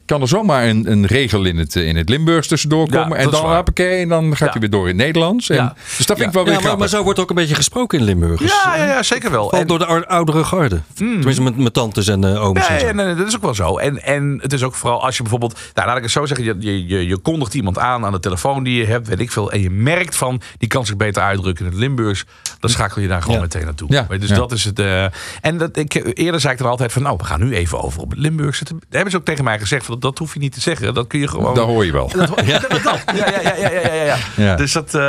kan 0.05 0.21
er 0.21 0.27
zomaar 0.27 0.67
een, 0.67 0.91
een 0.91 1.05
regel 1.05 1.45
in 1.45 1.57
het, 1.57 1.75
in 1.75 1.95
het 1.95 2.09
Limburgs 2.09 2.47
tussendoor 2.47 2.87
Ja, 2.91 3.01
komen. 3.01 3.17
en 3.17 3.29
dan, 3.29 3.53
hoppakee, 3.55 4.01
en 4.01 4.09
dan 4.09 4.29
gaat 4.31 4.39
Ja. 4.39 4.51
hij 4.51 4.59
weer 4.61 4.69
door 4.69 4.81
in 4.89 4.97
het 4.97 5.05
Nederlands. 5.05 5.49
En, 5.49 5.55
Ja. 5.55 5.75
Dus 5.97 6.05
dat 6.05 6.17
vind 6.17 6.29
ik 6.29 6.33
wel 6.35 6.45
Ja, 6.45 6.51
weer 6.51 6.61
maar, 6.67 6.77
maar 6.77 6.87
zo 6.87 7.03
wordt 7.03 7.19
ook 7.19 7.29
een 7.29 7.35
beetje 7.35 7.55
gesproken 7.55 7.99
in 7.99 8.05
Limburg. 8.05 8.39
Dus, 8.39 8.61
Ja, 8.65 8.75
ja, 8.75 8.85
ja, 8.85 9.03
zeker 9.03 9.31
wel. 9.31 9.51
En- 9.51 9.67
door 9.67 9.79
de 9.79 9.85
ou- 9.85 10.03
oudere 10.05 10.43
garde. 10.43 10.81
Tenminste 10.93 11.41
met, 11.41 11.57
met 11.57 11.73
tantes 11.73 12.07
en 12.07 12.23
eh 12.23 12.43
ooms. 12.45 12.67
en 12.67 12.73
Nee, 12.85 12.93
nee, 12.93 13.05
nee, 13.05 13.15
dat 13.15 13.27
is 13.27 13.35
ook 13.35 13.41
wel 13.41 13.53
zo. 13.53 13.77
En, 13.77 14.03
en 14.03 14.39
het 14.41 14.53
is 14.53 14.63
ook 14.63 14.75
vooral 14.75 15.03
als 15.05 15.15
je 15.15 15.21
bijvoorbeeld, 15.21 15.59
nou 15.73 15.87
laat 15.87 15.97
ik 15.97 16.03
het 16.03 16.11
zo 16.11 16.25
zeggen, 16.25 16.45
je, 16.45 16.55
je, 16.59 16.87
je, 16.87 17.07
je 17.07 17.17
kondigt 17.17 17.53
iemand 17.53 17.77
aan 17.79 18.05
aan 18.05 18.11
de 18.11 18.19
telefoon 18.19 18.63
die 18.63 18.77
je 18.77 18.85
hebt, 18.85 19.07
weet 19.07 19.19
ik 19.19 19.31
veel, 19.31 19.51
en 19.51 19.61
je 19.61 19.69
merkt 19.69 20.15
van, 20.15 20.41
die 20.57 20.67
kan 20.67 20.85
zich 20.85 20.95
beter 20.97 21.21
uitdrukken 21.23 21.65
in 21.65 21.71
het 21.71 21.79
Limburgs, 21.79 22.25
dan 22.59 22.69
schakel 22.69 23.01
je 23.01 23.07
daar 23.07 23.21
gewoon 23.21 23.35
Ja. 23.35 23.41
meteen 23.41 23.65
naartoe. 23.65 23.87
Ja, 23.93 24.07
Dus 24.19 24.29
ja. 24.29 24.35
dat 24.35 24.51
is 24.51 24.63
het. 24.63 24.79
eh, 24.79 25.03
en 25.41 25.57
dat, 25.57 25.77
ik, 25.77 25.93
eerder 26.17 26.39
zei 26.41 26.53
ik 26.53 26.59
er 26.59 26.67
altijd 26.67 26.91
van, 26.91 27.01
nou, 27.01 27.15
we 27.17 27.23
gaan 27.23 27.39
nu 27.39 27.55
even 27.55 27.81
over 27.83 28.01
op 28.01 28.09
het 28.09 28.19
Limburgs. 28.19 28.59
Dat 28.59 28.73
hebben 28.89 29.11
ze 29.11 29.17
ook 29.17 29.25
tegen 29.25 29.43
mij 29.43 29.59
gezegd, 29.59 29.85
van, 29.85 29.90
dat 29.99 30.17
hoef 30.17 30.33
je 30.33 30.39
niet 30.39 30.53
te 30.53 30.59
zeggen, 30.61 30.93
dat 30.93 31.07
kun 31.07 31.19
je 31.19 31.27
gewoon... 31.27 31.55
Dat 31.55 31.65
hoor 31.65 31.85
je 31.85 31.91
wel. 31.91 32.09
Dat, 32.15 32.31
ja. 32.45 32.61
Ja, 33.15 33.15
ja, 33.15 33.41
ja, 33.41 33.55
ja, 33.57 33.69
ja, 33.69 33.93
ja, 33.93 34.03
ja. 34.03 34.17
Ja. 34.35 34.55
Dus 34.55 34.71
dat, 34.71 34.93
eh, 34.95 35.01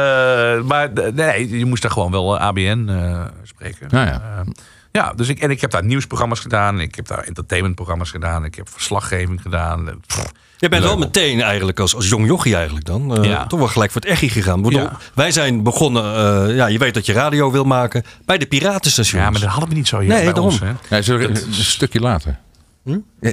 maar 0.62 0.91
nee, 1.14 1.59
je 1.59 1.64
moest 1.66 1.83
daar 1.83 1.91
gewoon 1.91 2.11
wel 2.11 2.37
eh, 2.39 2.47
ABN 2.47 2.89
eh, 2.89 3.24
spreken. 3.43 3.87
Nou 3.91 4.07
ja. 4.07 4.12
Eh, 4.47 4.53
ja, 4.93 5.12
dus 5.12 5.28
ik, 5.28 5.39
en 5.41 5.51
ik 5.51 5.61
heb 5.61 5.70
daar 5.70 5.85
nieuwsprogramma's 5.85 6.41
gedaan. 6.41 6.80
Ik 6.80 6.95
heb 6.95 7.07
daar 7.07 7.18
entertainmentprogramma's 7.24 8.11
gedaan. 8.11 8.45
Ik 8.45 8.55
heb 8.55 8.68
verslaggeving 8.68 9.43
gedaan. 9.43 9.85
Pff, 10.07 10.33
Je 10.59 10.68
bent 10.68 10.83
wel 10.83 10.99
meteen 10.99 11.41
eigenlijk 11.43 11.80
als, 11.80 11.95
als 11.95 12.09
jong 12.09 12.26
jochie 12.26 12.55
eigenlijk 12.55 12.87
dan. 12.87 13.16
eh, 13.16 13.24
Ja. 13.24 13.47
Toch 13.47 13.59
wel 13.59 13.68
gelijk 13.68 13.91
voor 13.91 14.01
het 14.01 14.11
echi 14.11 14.28
gegaan. 14.28 14.57
Ik 14.59 14.64
bedoel, 14.64 14.80
Ja. 14.80 14.99
Wij 15.14 15.30
zijn 15.30 15.62
begonnen, 15.62 16.05
eh, 16.49 16.57
ja, 16.57 16.66
je 16.66 16.78
weet 16.78 16.95
dat 16.95 17.07
je 17.07 17.12
radio 17.12 17.51
wil 17.51 17.64
maken, 17.64 18.03
bij 18.24 18.39
de 18.39 18.47
piratenstations. 18.47 19.24
Ja, 19.24 19.30
maar 19.30 19.41
dat 19.41 19.51
hadden 19.51 19.68
we 19.68 19.74
niet 19.74 19.89
zo 19.89 19.99
hier 19.99 20.09
Nee, 20.09 20.24
bij 20.24 20.33
daarom. 20.33 20.45
ons. 20.53 20.61
Hè. 20.61 20.97
Er 20.97 21.11
een, 21.22 21.30
een 21.37 21.53
stukje 21.55 22.01
later. 22.01 22.39
Hm? 22.85 22.99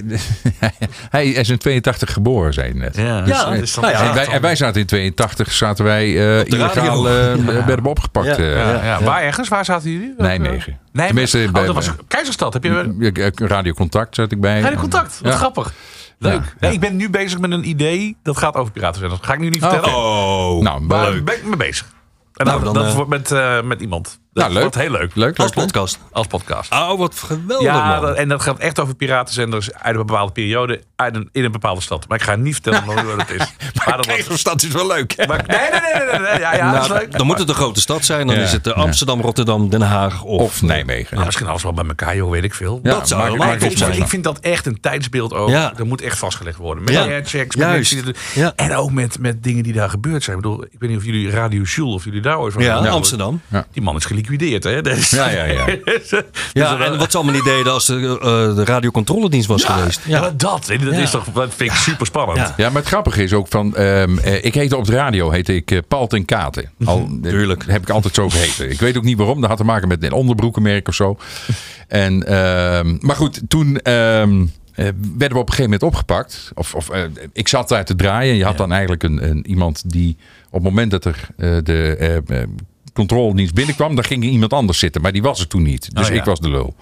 hij 1.09 1.27
is 1.27 1.49
in 1.49 1.57
82 1.57 2.13
geboren, 2.13 2.53
zei 2.53 2.67
je 2.67 2.73
net. 2.73 2.95
Ja, 2.95 3.03
Ja, 3.25 3.49
dus 3.51 3.73
dan- 3.73 3.83
nou 3.83 3.95
ja. 3.95 4.07
En 4.07 4.13
wij, 4.13 4.27
en 4.27 4.41
wij 4.41 4.55
zaten 4.55 4.81
in 4.81 4.87
82, 4.87 5.51
zaten 5.51 5.85
wij 5.85 6.07
eh 6.07 6.15
de 6.15 6.45
illegaal, 6.45 7.07
eh, 7.09 7.13
werden 7.45 7.81
we 7.83 7.89
opgepakt. 7.89 8.25
Ja. 8.27 8.35
eh, 8.37 8.55
ja, 8.55 8.83
ja. 8.83 9.03
Waar 9.03 9.21
ergens? 9.21 9.47
Waar 9.47 9.65
zaten 9.65 9.91
jullie? 9.91 10.13
Nijmegen. 10.17 10.77
Nee, 10.91 11.05
Tenminste, 11.07 11.43
oh, 11.47 11.51
bij- 11.53 11.65
dat 11.65 11.75
was 11.75 11.89
Keizerstad. 12.07 12.53
Heb 12.53 12.63
je 12.63 12.95
Ja, 13.13 13.31
Radio 13.47 13.73
Contact 13.73 14.15
zat 14.15 14.31
ik 14.31 14.41
bij. 14.41 14.61
Radio 14.61 14.79
Contact? 14.79 15.19
Wat 15.21 15.31
Ja. 15.31 15.37
grappig. 15.37 15.73
Leuk. 16.19 16.33
Ja, 16.33 16.39
Nee, 16.59 16.69
ja. 16.69 16.75
ik 16.75 16.79
ben 16.79 16.95
nu 16.95 17.09
bezig 17.09 17.39
met 17.39 17.51
een 17.51 17.69
idee. 17.69 18.17
Dat 18.23 18.37
gaat 18.37 18.55
over 18.55 18.71
piraten. 18.73 19.09
Dat 19.09 19.19
ga 19.25 19.33
ik 19.33 19.39
nu 19.39 19.49
niet 19.49 19.59
vertellen. 19.61 19.95
Oh, 19.95 20.61
Nou, 20.61 20.81
Maar 20.81 21.11
leuk. 21.11 21.25
ben 21.25 21.35
ik 21.35 21.43
mee 21.43 21.57
bezig. 21.57 21.85
En 22.33 22.45
Nou, 22.45 22.63
dan, 22.63 22.73
dan, 22.73 22.83
dat 22.83 22.91
eh, 22.91 22.95
wordt 22.95 23.09
met, 23.09 23.31
eh, 23.31 23.61
met 23.61 23.81
iemand. 23.81 24.19
Dat 24.33 24.43
Nou, 24.43 24.53
leuk. 24.53 24.61
wordt 24.73 24.77
heel 24.89 24.91
leuk. 24.99 25.15
Leuk, 25.15 25.37
als 25.39 25.47
leuk, 25.47 25.55
leuk. 25.55 25.65
podcast. 25.65 25.99
Als 26.11 26.27
podcast. 26.27 26.71
Oh, 26.73 26.97
wat 26.97 27.15
geweldig 27.15 27.61
Ja, 27.67 27.87
man. 27.87 28.01
dat- 28.01 28.15
en 28.17 28.27
dat 28.29 28.41
gaat 28.41 28.57
echt 28.59 28.79
over 28.79 28.95
piratenzenders 28.95 29.73
uit 29.73 29.95
een 29.95 30.05
bepaalde 30.05 30.31
periode 30.31 30.81
uit 30.95 31.15
een, 31.15 31.29
in 31.31 31.43
een 31.43 31.51
bepaalde 31.51 31.81
stad. 31.81 32.07
Maar 32.07 32.17
ik 32.17 32.23
ga 32.23 32.35
niet 32.35 32.53
vertellen 32.53 32.85
wat 33.05 33.15
het 33.27 33.29
is. 33.31 33.45
Maar 33.85 33.95
dat 33.97 34.05
wordt, 34.05 34.43
dat 34.43 34.61
is 34.61 34.67
wel 34.67 34.87
leuk. 34.87 35.27
maar, 35.27 35.43
nee, 35.47 35.57
nee, 35.59 35.69
nee, 35.69 35.93
nee, 35.93 36.19
nee, 36.19 36.19
nee, 36.31 36.39
Ja, 36.39 36.55
ja, 36.55 36.71
dat 36.71 36.81
is 36.81 36.87
Nou, 36.87 36.99
leuk. 36.99 37.11
dan 37.17 37.25
moet 37.25 37.37
het 37.39 37.49
een 37.49 37.55
grote 37.55 37.79
stad 37.81 38.05
zijn. 38.05 38.27
Dan 38.27 38.35
Ja, 38.35 38.41
is 38.41 38.51
het 38.51 38.67
eh, 38.67 38.75
ja. 38.75 38.81
Amsterdam, 38.81 39.21
Rotterdam, 39.21 39.69
Den 39.69 39.81
Haag 39.81 40.23
of, 40.23 40.41
Of 40.41 40.61
Nijmegen. 40.61 41.13
Nou, 41.13 41.25
misschien 41.25 41.47
alles 41.47 41.63
wel 41.63 41.73
bij 41.73 41.85
elkaar, 41.87 42.15
joh, 42.15 42.29
weet 42.31 42.43
ik 42.43 42.53
veel. 42.53 42.79
Ja, 42.83 42.89
dat 42.91 43.07
zou 43.07 43.37
Maar 43.37 43.53
ik, 43.53 43.59
vind, 43.61 43.77
zijn. 43.77 43.93
ik 43.93 44.07
vind 44.07 44.23
dat 44.23 44.39
echt 44.39 44.65
een 44.65 44.79
tijdsbeeld 44.79 45.33
ook. 45.33 45.49
Ja. 45.49 45.73
Dat 45.75 45.85
moet 45.87 46.01
echt 46.01 46.17
vastgelegd 46.17 46.57
worden. 46.57 46.83
Met 46.83 46.93
Ja. 46.93 47.01
airchecks, 47.01 47.55
met. 47.55 48.53
En 48.55 48.75
ook 48.75 48.91
met, 48.91 49.19
met 49.19 49.43
dingen 49.43 49.63
die 49.63 49.73
daar 49.73 49.89
gebeurd 49.89 50.23
zijn. 50.23 50.37
Ik 50.37 50.41
bedoel, 50.43 50.63
ik 50.63 50.79
weet 50.79 50.89
niet 50.89 50.99
of 50.99 51.05
jullie 51.05 51.29
Radio 51.29 51.61
Jules, 51.61 51.93
of 51.93 52.03
jullie 52.03 52.21
daar 52.21 52.39
ooit 52.39 52.53
van 52.53 52.63
Ja. 52.63 52.75
Amsterdam. 52.87 53.41
Die 53.71 53.81
man 53.83 53.95
is 53.95 54.05
geliquideerd, 54.25 54.63
hè? 54.63 54.81
Dus, 54.81 55.09
Ja, 55.09 55.29
ja, 55.29 55.43
ja. 55.43 55.65
dus, 55.85 56.09
Ja, 56.53 56.79
eh, 56.79 56.85
en 56.85 56.97
wat 56.97 57.11
ze 57.11 57.17
allemaal 57.17 57.35
niet 57.35 57.43
deden 57.43 57.71
als 57.73 57.85
de, 57.85 58.17
eh, 58.21 58.55
de 58.55 58.65
radiocontroledienst 58.65 59.47
was 59.47 59.61
ja, 59.61 59.73
geweest. 59.77 60.01
ja, 60.05 60.19
maar 60.19 60.37
dat, 60.37 60.67
hè, 60.67 60.77
dat 60.77 60.93
Ja. 60.93 60.99
is 61.01 61.11
toch, 61.11 61.25
dat 61.33 61.53
vind 61.55 61.71
ik 61.71 61.77
super 61.77 62.05
spannend. 62.05 62.37
Ja. 62.37 62.53
Ja, 62.57 62.67
maar 62.69 62.81
het 62.81 62.87
grappige 62.91 63.23
is 63.23 63.33
ook 63.33 63.47
van, 63.47 63.75
ehm, 63.75 64.17
eh, 64.17 64.43
ik 64.45 64.53
heette 64.53 64.77
op 64.77 64.85
de 64.85 64.93
radio, 64.93 65.29
heette 65.31 65.55
ik 65.55 65.71
eh, 65.71 65.77
Paul 65.87 66.07
ten 66.07 66.25
Katen. 66.25 66.71
Al, 66.85 67.09
eh, 67.23 67.29
Tuurlijk. 67.31 67.63
Heb 67.67 67.81
ik 67.81 67.89
altijd 67.89 68.15
zo 68.15 68.29
geheten. 68.29 68.69
Ik 68.71 68.79
weet 68.79 68.97
ook 68.97 69.03
niet 69.03 69.17
waarom, 69.17 69.39
dat 69.39 69.49
had 69.49 69.57
te 69.57 69.63
maken 69.63 69.87
met 69.87 70.03
een 70.03 70.11
onderbroekenmerk 70.11 70.87
of 70.87 70.95
zo. 70.95 71.17
En, 71.87 72.27
ehm, 72.27 72.97
maar 72.99 73.15
goed, 73.15 73.41
toen 73.47 73.77
ehm, 73.77 74.45
eh, 74.75 74.85
werden 75.17 75.17
we 75.17 75.25
op 75.27 75.49
een 75.49 75.53
gegeven 75.53 75.63
moment 75.63 75.83
opgepakt. 75.83 76.51
Of, 76.53 76.75
of 76.75 76.89
ik 77.33 77.47
zat 77.47 77.69
daar 77.69 77.85
te 77.85 77.95
draaien. 77.95 78.35
Je 78.35 78.43
had 78.45 78.57
dan 78.57 78.71
eigenlijk 78.71 79.03
een, 79.03 79.29
een, 79.29 79.47
iemand 79.47 79.83
die 79.91 80.17
op 80.47 80.53
het 80.53 80.63
moment 80.63 80.91
dat 80.91 81.05
er 81.05 81.27
eh, 81.37 81.57
de 81.63 82.47
controledienst 82.99 83.53
binnenkwam, 83.53 83.95
dan 83.95 84.03
ging 84.03 84.23
er 84.23 84.29
iemand 84.29 84.53
anders 84.53 84.79
zitten. 84.79 85.01
Maar 85.01 85.11
die 85.11 85.21
was 85.21 85.39
er 85.39 85.47
toen 85.47 85.63
niet. 85.63 85.95
Dus 85.95 86.07
Oh, 86.07 86.13
ja. 86.13 86.19
ik 86.19 86.25
was 86.25 86.39
de 86.39 86.49
lul. 86.49 86.75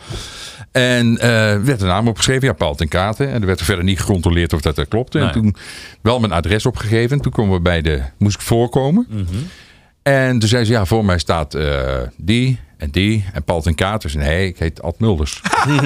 En 0.72 1.18
eh 1.18 1.28
werd 1.64 1.80
de 1.80 1.86
naam 1.86 2.08
opgeschreven, 2.08 2.48
ja, 2.48 2.54
Paul 2.54 2.76
ten 2.76 2.88
Katen. 2.88 3.32
En 3.32 3.42
er 3.42 3.48
werd 3.48 3.60
er 3.60 3.66
verder 3.66 3.84
niet 3.84 4.00
gecontroleerd 4.00 4.54
of 4.54 4.62
dat, 4.62 4.76
dat 4.76 4.88
klopte. 4.88 5.20
En 5.20 5.32
toen 5.32 5.56
wel 6.02 6.20
mijn 6.20 6.32
adres 6.32 6.66
opgegeven. 6.66 7.22
Toen 7.22 7.32
komen 7.32 7.54
we 7.54 7.62
bij 7.62 7.82
de, 7.82 8.02
moest 8.18 8.36
ik 8.36 8.42
voorkomen. 8.42 9.08
Mhm. 9.10 9.24
En 10.04 10.40
toen 10.40 10.50
zei 10.50 10.66
ze, 10.66 10.72
ja, 10.72 10.86
voor 10.86 11.06
mij 11.06 11.18
staat 11.18 11.54
eh, 11.54 11.98
die 12.18 12.60
en 12.78 12.90
die 12.92 13.26
en 13.34 13.44
Paul 13.44 13.62
ten 13.62 13.76
Katen. 13.76 14.10
Zei, 14.10 14.24
nee, 14.26 14.48
ik 14.48 14.60
heet 14.60 14.82
Ad 14.82 15.00
Mulders. 15.00 15.42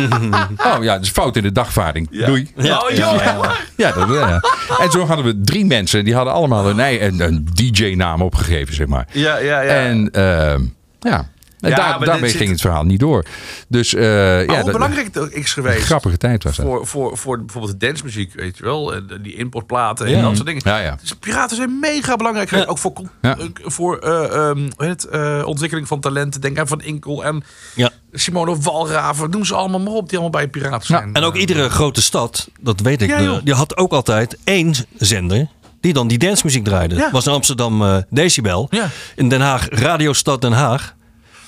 oh 0.68 0.78
ja, 0.82 1.00
dus 1.00 1.10
fout 1.10 1.36
in 1.36 1.44
de 1.44 1.52
dagvaarding. 1.52 2.26
Doei. 2.26 2.52
Oh, 2.58 2.64
joh, 2.64 3.54
Ja, 3.76 3.92
dat, 3.92 4.10
ja. 4.10 4.44
En 4.80 4.92
zo 4.92 5.06
hadden 5.06 5.26
we 5.26 5.42
drie 5.42 5.66
mensen. 5.66 6.06
Die 6.06 6.16
hadden 6.16 6.34
allemaal 6.34 6.70
een, 6.70 7.04
een, 7.04 7.20
een 7.20 7.48
DJ-naam 7.54 8.22
opgegeven, 8.22 8.76
zeg 8.76 8.88
maar. 8.88 9.08
Ja, 9.12 9.38
ja, 9.38 9.62
ja. 9.62 9.72
En 9.72 10.12
ehm, 10.12 10.62
ja, 11.00 11.30
en 11.62 11.70
Ja, 11.70 11.76
daar, 11.76 12.06
daarmee 12.06 12.30
zit- 12.30 12.38
ging 12.40 12.50
het 12.52 12.62
verhaal 12.62 12.84
niet 12.84 13.00
door. 13.00 13.26
Dus 13.68 13.94
eh, 13.94 14.02
Maar 14.02 14.40
ja, 14.40 14.46
hoe 14.46 14.64
dat- 14.64 14.72
belangrijk 14.72 15.06
het 15.06 15.18
ook 15.18 15.30
is 15.30 15.54
geweest 15.54 15.86
grappige 15.86 16.18
tijd 16.18 16.44
was 16.44 16.56
dat. 16.56 16.66
voor, 16.66 16.88
voor, 16.88 17.18
voor 17.18 17.38
bijvoorbeeld 17.40 17.80
de 17.80 17.86
dancemuziek, 17.86 18.34
weet 18.34 18.58
je 18.58 18.64
wel. 18.64 18.94
en 18.94 19.20
Die 19.22 19.36
importplaten 19.36 20.06
en 20.06 20.12
Ja. 20.12 20.22
dat 20.22 20.36
soort 20.36 20.48
dingen. 20.48 20.62
Ja, 20.66 20.78
ja. 20.78 20.98
Dus 21.02 21.14
piraten 21.14 21.56
zijn 21.56 21.80
mega 21.80 22.16
belangrijk 22.16 22.50
geweest. 22.50 22.68
Ook 22.68 22.78
voor, 22.78 22.94
eh, 23.22 23.32
voor 23.64 23.98
eh, 23.98 24.36
ehm, 24.50 24.70
heet 24.78 24.90
het, 24.90 25.06
eh, 25.06 25.42
ontwikkeling 25.46 25.88
van 25.88 26.00
talenten. 26.00 26.42
Denk 26.42 26.60
aan 26.60 26.68
Van 26.68 26.82
Inkel 26.82 27.24
en 27.24 27.44
Ja. 27.76 27.90
Simone 28.14 28.58
Walraven. 28.60 29.30
Noem 29.30 29.46
ze 29.46 29.56
allemaal 29.56 29.80
maar 29.80 29.94
op 29.94 30.10
die 30.10 30.20
allemaal 30.20 30.40
bij 30.42 30.48
piraten 30.50 30.88
zijn. 30.88 31.14
En 31.14 31.24
ook 31.24 31.36
iedere 31.36 31.70
grote 31.70 32.02
stad, 32.02 32.50
dat 32.60 32.80
weet 32.80 33.02
ik, 33.02 33.18
de- 33.18 33.24
joh. 33.24 33.40
die 33.44 33.54
had 33.54 33.78
ook 33.78 33.92
altijd 33.92 34.38
één 34.44 34.74
zender 34.98 35.48
die 35.82 35.94
dan 35.94 36.08
die 36.08 36.18
dancemuziek 36.18 36.64
draaide. 36.64 36.96
Ja. 36.96 37.12
was 37.12 37.26
in 37.26 37.32
Amsterdam 37.34 37.82
eh, 37.84 37.98
Decibel. 38.10 38.68
Ja. 38.70 38.90
In 39.16 39.30
Den 39.30 39.42
Haag 39.42 39.68
Radio 39.70 40.14
Stad 40.14 40.42
Den 40.42 40.52
Haag. 40.52 40.96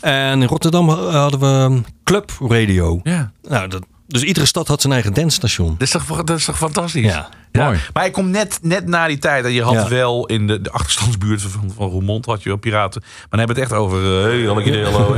En 0.03 0.41
in 0.41 0.47
Rotterdam 0.47 0.89
hadden 0.89 1.39
we 1.39 1.45
um, 1.45 1.85
Club 2.03 2.31
Radio. 2.39 2.99
Ja. 3.03 3.31
Nou, 3.41 3.67
dat, 3.67 3.85
dus 4.07 4.23
iedere 4.23 4.45
stad 4.45 4.67
had 4.67 4.81
zijn 4.81 4.93
eigen 4.93 5.13
dancestation. 5.13 5.69
Dat 5.77 5.81
is 5.81 5.89
toch, 5.89 6.23
dat 6.23 6.37
is 6.37 6.45
toch 6.45 6.57
fantastisch? 6.57 7.03
Ja. 7.05 7.29
Mooi. 7.61 7.79
Maar 7.93 8.05
ik 8.05 8.11
kom 8.11 8.29
net, 8.29 8.59
net 8.61 8.87
na 8.87 9.07
die 9.07 9.17
tijd. 9.17 9.45
En 9.45 9.51
je 9.51 9.61
had 9.63 9.73
Ja. 9.73 9.87
wel 9.87 10.25
in 10.25 10.47
de, 10.47 10.61
de 10.61 10.71
achterstandsbuurt 10.71 11.41
van, 11.41 11.73
van 11.75 11.89
Roermond 11.89 12.25
had 12.25 12.43
je 12.43 12.49
wel 12.49 12.57
piraten. 12.57 13.01
Maar 13.03 13.25
dan 13.29 13.39
hebben 13.39 13.55
we 13.55 13.61
het 13.61 13.71
echt 13.71 13.81
over 13.81 14.01
uh, 14.03 14.23
hey. 14.23 14.47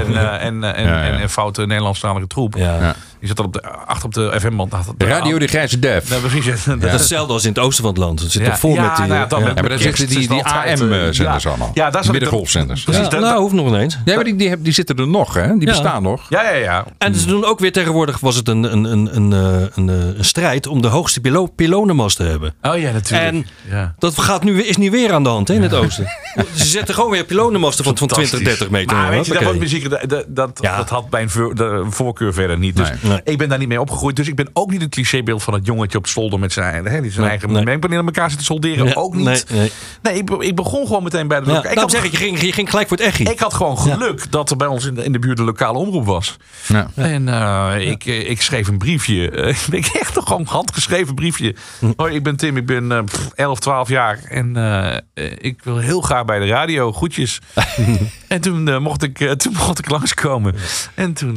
En, 0.06 0.16
eh, 0.16 0.46
en, 0.46 0.64
eh, 0.64 0.78
en, 0.80 0.86
Ja, 0.86 1.04
ja. 1.06 1.12
en, 1.12 1.20
en 1.22 1.30
foute 1.30 1.66
Nederlandstalige 1.66 2.28
troep. 2.28 2.56
Ja. 2.56 2.80
Ja. 2.80 2.96
Je 3.20 3.28
zat 3.28 3.36
dan 3.38 3.46
op 3.46 3.54
de, 3.54 3.62
achter 3.86 4.06
op 4.06 4.14
de 4.14 4.34
FM-band. 4.40 4.74
Radio 4.98 5.40
de 5.40 5.48
Grijze 5.48 5.80
Def. 5.80 6.10
Ja, 6.10 6.18
precies. 6.18 6.46
Ja. 6.66 6.76
Dat 6.76 6.84
is 6.84 6.92
hetzelfde 6.92 7.34
als 7.34 7.44
in 7.44 7.50
het 7.50 7.60
oosten 7.60 7.84
van 7.84 7.94
het 7.94 8.04
land. 8.04 8.20
Het 8.20 8.32
zit 8.32 8.42
Ja. 8.46 8.52
er 8.52 8.58
vol 8.58 8.74
Ja, 8.74 8.82
met 8.88 8.96
die... 8.96 9.06
nou 9.06 9.20
ja, 9.20 9.26
dan 9.26 9.40
ja. 9.40 9.46
met- 9.46 9.56
Ja, 9.58 9.62
maar 9.70 9.80
zitten 9.80 10.08
die, 10.08 10.18
die 10.28 10.30
altijd, 10.44 10.82
eh, 10.82 10.88
AM-zenders 10.88 11.44
ja. 11.44 11.50
allemaal. 11.50 11.72
Ja, 11.74 11.90
daar 11.90 12.12
Middengolfzenders. 12.12 12.84
Precies, 12.84 13.04
Ja, 13.04 13.10
dat- 13.10 13.20
nou, 13.20 13.40
hoeft 13.40 13.54
nog 13.54 13.68
ineens. 13.68 13.98
Ja, 14.06 14.16
maar 14.16 14.24
die, 14.24 14.36
die, 14.36 14.62
die 14.62 14.74
zitten 14.74 14.96
er 14.98 15.08
nog, 15.08 15.34
hè? 15.34 15.48
Die 15.48 15.60
Ja. 15.60 15.66
bestaan 15.66 16.04
nog. 16.04 16.26
Ja, 16.30 16.44
ja, 16.50 16.56
ja. 16.56 16.86
En 16.98 17.16
ze 17.16 17.28
doen 17.28 17.46
ook 17.46 17.60
weer 17.60 17.72
tegenwoordig 17.72 18.20
was 18.20 18.36
het 18.36 18.48
een, 18.48 18.64
een, 18.74 18.84
een, 18.84 19.16
een, 19.16 19.34
eh, 19.34 19.68
een, 19.76 19.90
eh, 19.90 20.18
een 20.18 20.26
strijd 20.26 20.68
om 20.68 20.82
de 20.82 20.88
hoogste 20.88 21.22
pilo 21.22 21.46
pilonenmast 21.46 22.20
te 22.26 22.32
hebben. 22.32 22.54
Oh 22.62 22.78
ja, 22.78 22.92
natuurlijk. 22.92 23.32
En 23.32 23.46
ja. 23.70 23.96
dat 24.00 24.20
gaat 24.20 24.44
nu, 24.44 24.64
is 24.64 24.78
nu 24.78 24.92
weer 24.92 25.14
aan 25.14 25.24
de 25.24 25.30
hand 25.30 25.48
hè, 25.48 25.54
in 25.54 25.62
het 25.62 25.74
oosten. 25.74 26.06
Ze 26.56 26.66
zetten 26.66 26.96
gewoon 26.96 27.10
weer 27.12 27.24
pilonenmasten 27.26 27.84
van, 27.84 27.98
van 27.98 28.08
20, 28.08 28.40
30 28.40 28.70
meter. 28.70 28.98
Maar 28.98 29.10
weet 29.10 29.26
je, 29.26 29.34
dat, 29.34 29.56
muziek, 29.58 29.90
dat, 29.90 30.10
dat, 30.10 30.26
dat, 30.28 30.58
Ja. 30.62 30.78
dat 30.78 30.90
had 30.90 31.10
mijn 31.10 31.30
voor- 31.30 31.56
de 31.56 31.86
voorkeur 31.90 32.34
verder 32.34 32.58
niet. 32.58 32.76
Dus 32.76 32.90
Nee. 32.90 32.98
Nee. 33.12 33.22
ik 33.24 33.38
ben 33.38 33.50
daar 33.50 33.58
niet 33.58 33.68
mee 33.68 33.82
opgegroeid. 33.82 34.16
Dus 34.16 34.28
ik 34.28 34.36
ben 34.36 34.50
ook 34.54 34.72
niet 34.72 34.82
het 34.82 34.90
clichébeeld 34.90 35.44
van 35.44 35.54
het 35.54 35.66
jongetje 35.66 35.98
op 35.98 36.08
zolder 36.08 36.40
met 36.40 36.54
zijn, 36.54 36.86
hè, 36.86 37.02
die 37.02 37.10
zijn 37.12 37.22
Nee, 37.22 37.30
eigen 37.30 37.52
nee. 37.52 37.64
mengpaneel 37.64 38.00
aan 38.00 38.06
elkaar 38.06 38.30
zit 38.30 38.40
te 38.40 38.46
solderen. 38.46 38.86
Ja, 38.88 38.94
ook 38.94 39.16
niet. 39.16 39.26
Nee, 39.26 39.42
nee. 39.50 39.72
Nee, 40.02 40.18
ik, 40.18 40.30
ik 40.30 40.56
begon 40.56 40.88
gewoon 40.88 41.04
meteen 41.04 41.28
bij 41.28 41.40
de 41.42 41.52
Ja, 41.52 41.58
ik, 41.58 41.64
daarom 41.64 41.82
had, 41.82 41.92
zeg 41.92 42.04
ik, 42.04 42.12
je 42.12 42.18
ging, 42.18 42.42
je 42.42 42.52
ging 42.54 42.70
gelijk 42.70 42.88
voor 42.88 42.98
het 42.98 43.06
echi. 43.06 43.24
ik 43.24 43.40
had 43.40 43.54
gewoon 43.54 43.78
geluk 43.78 44.32
dat 44.32 44.50
er 44.50 44.58
bij 44.58 44.68
ons 44.68 44.86
in 44.86 44.94
de, 44.94 45.04
in 45.04 45.12
de 45.12 45.20
buurt 45.20 45.40
een 45.40 45.46
lokale 45.46 45.78
omroep 45.78 46.06
was. 46.06 46.36
Ja. 46.68 46.88
En 46.96 47.28
eh, 47.30 47.90
ik, 47.90 48.06
eh, 48.06 48.30
ik 48.30 48.42
schreef 48.42 48.68
een 48.68 48.78
briefje. 48.78 49.32
Ik 49.72 49.86
echt 50.00 50.16
nog 50.16 50.28
gewoon 50.28 50.46
handgeschreven 50.46 51.16
briefje. 51.16 51.56
Hm. 51.80 51.92
Hoi, 51.96 52.15
ik 52.16 52.24
ben 52.24 52.36
Tim, 52.36 52.58
ik 52.58 52.66
ben 52.66 53.06
pff, 53.06 53.30
11, 53.36 53.60
12 53.60 53.90
jaar. 53.90 54.20
En 54.30 54.56
eh, 54.56 55.32
ik 55.38 55.64
wil 55.64 55.78
heel 55.78 56.02
graag 56.02 56.26
bij 56.26 56.40
de 56.40 56.46
radio. 56.46 56.92
Groetjes. 56.92 57.40
en 58.28 58.42
toen, 58.42 58.68
eh, 58.68 58.80
mocht 58.80 59.04
ik, 59.04 59.20
eh, 59.20 59.32
toen 59.32 59.54
mocht 59.54 59.80
ik 59.80 59.90
langskomen. 59.90 60.56
En 60.94 61.14
toen, 61.14 61.34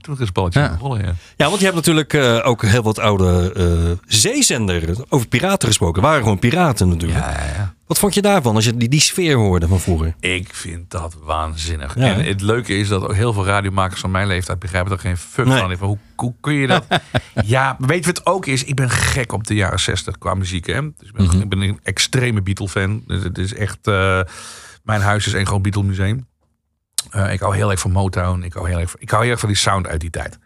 toen 0.00 0.14
is 0.14 0.20
het 0.20 0.32
balletje 0.32 0.60
Ja. 0.60 0.76
rollen. 0.80 1.00
Ja. 1.02 1.14
Ja, 1.36 1.46
want 1.46 1.58
je 1.58 1.64
hebt 1.64 1.76
natuurlijk 1.76 2.14
ook 2.46 2.62
heel 2.64 2.82
wat 2.82 2.98
oude 2.98 3.98
zeezenders 4.06 4.98
over 5.08 5.28
piraten 5.28 5.68
gesproken. 5.68 6.02
waren 6.02 6.22
gewoon 6.22 6.38
piraten 6.38 6.88
natuurlijk. 6.88 7.20
Ja, 7.20 7.30
ja. 7.56 7.74
Wat 7.90 7.98
vond 7.98 8.14
je 8.14 8.22
daarvan 8.22 8.54
als 8.54 8.64
je 8.64 8.76
die, 8.76 8.88
die 8.88 9.00
sfeer 9.00 9.36
hoorde 9.36 9.68
van 9.68 9.80
vroeger? 9.80 10.14
Ik 10.20 10.54
vind 10.54 10.90
dat 10.90 11.16
waanzinnig. 11.22 11.94
Ja. 11.98 12.14
En 12.14 12.24
het 12.24 12.40
leuke 12.40 12.76
is 12.78 12.88
dat 12.88 13.02
ook 13.02 13.14
heel 13.14 13.32
veel 13.32 13.44
radiomakers 13.46 14.00
van 14.00 14.10
mijn 14.10 14.26
leeftijd 14.26 14.58
begrijpen 14.58 14.92
er 14.92 14.98
geen 14.98 15.16
fuck 15.16 15.46
Nee. 15.46 15.58
van. 15.58 15.76
Van 15.76 15.88
Hoe, 15.88 15.98
hoe 16.16 16.34
kun 16.40 16.54
je 16.54 16.66
dat? 16.66 16.84
ja, 17.44 17.76
weet 17.78 18.04
je 18.04 18.12
wat 18.12 18.16
het 18.18 18.26
ook 18.26 18.46
is? 18.46 18.64
Ik 18.64 18.74
ben 18.74 18.90
gek 18.90 19.32
op 19.32 19.46
de 19.46 19.54
jaren 19.54 19.80
60 19.80 20.18
qua 20.18 20.34
muziek. 20.34 20.66
Hè? 20.66 20.80
Dus 20.82 21.08
ik, 21.08 21.12
ben, 21.12 21.24
Mhm. 21.26 21.40
ik 21.40 21.48
ben 21.48 21.60
een 21.60 21.80
extreme 21.82 22.42
Beatle-fan. 22.42 23.02
Dus 23.06 23.22
het 23.22 23.38
is 23.38 23.54
echt... 23.54 23.78
eh, 23.86 24.20
mijn 24.82 25.00
huis 25.00 25.26
is 25.26 25.32
een 25.32 25.46
groot 25.46 25.62
Beatle-museum. 25.62 26.26
Eh, 27.10 27.32
ik 27.32 27.40
hou 27.40 27.56
heel 27.56 27.70
erg 27.70 27.80
van 27.80 27.90
Motown. 27.90 28.42
Ik 28.42 28.52
hou 28.52 28.68
heel 28.68 28.78
erg, 28.78 28.94
ik 28.98 29.10
hou 29.10 29.22
heel 29.22 29.30
erg 29.30 29.40
van 29.40 29.48
die 29.48 29.58
sound 29.58 29.86
uit 29.86 30.00
die 30.00 30.10
tijd. 30.10 30.38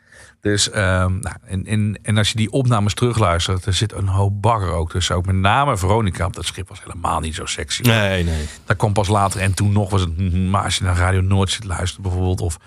Dus, 0.44 0.70
ehm, 0.70 1.18
nou, 1.20 1.36
en, 1.44 1.66
en, 1.66 1.98
en 2.02 2.16
als 2.16 2.28
je 2.30 2.36
die 2.36 2.50
opnames 2.50 2.94
terugluistert, 2.94 3.66
er 3.66 3.72
zit 3.72 3.92
een 3.92 4.08
hoop 4.08 4.42
bagger 4.42 4.72
ook 4.72 4.90
tussen. 4.90 5.16
Ook 5.16 5.26
met 5.26 5.34
name 5.34 5.76
Veronica 5.76 6.26
op 6.26 6.34
dat 6.34 6.44
schip 6.44 6.68
was 6.68 6.82
helemaal 6.82 7.20
niet 7.20 7.34
zo 7.34 7.46
sexy. 7.46 7.82
Nee, 7.82 8.24
nee. 8.24 8.44
Dat 8.64 8.76
kwam 8.76 8.92
pas 8.92 9.08
later. 9.08 9.40
En 9.40 9.54
toen 9.54 9.72
nog 9.72 9.90
was 9.90 10.00
het. 10.00 10.18
mhm, 10.18 10.50
Maar 10.50 10.64
als 10.64 10.76
je 10.76 10.84
naar 10.84 10.96
Radio 10.96 11.20
Noord 11.20 11.50
zit 11.50 11.64
luisteren, 11.64 12.02
bijvoorbeeld. 12.02 12.40
Of 12.40 12.58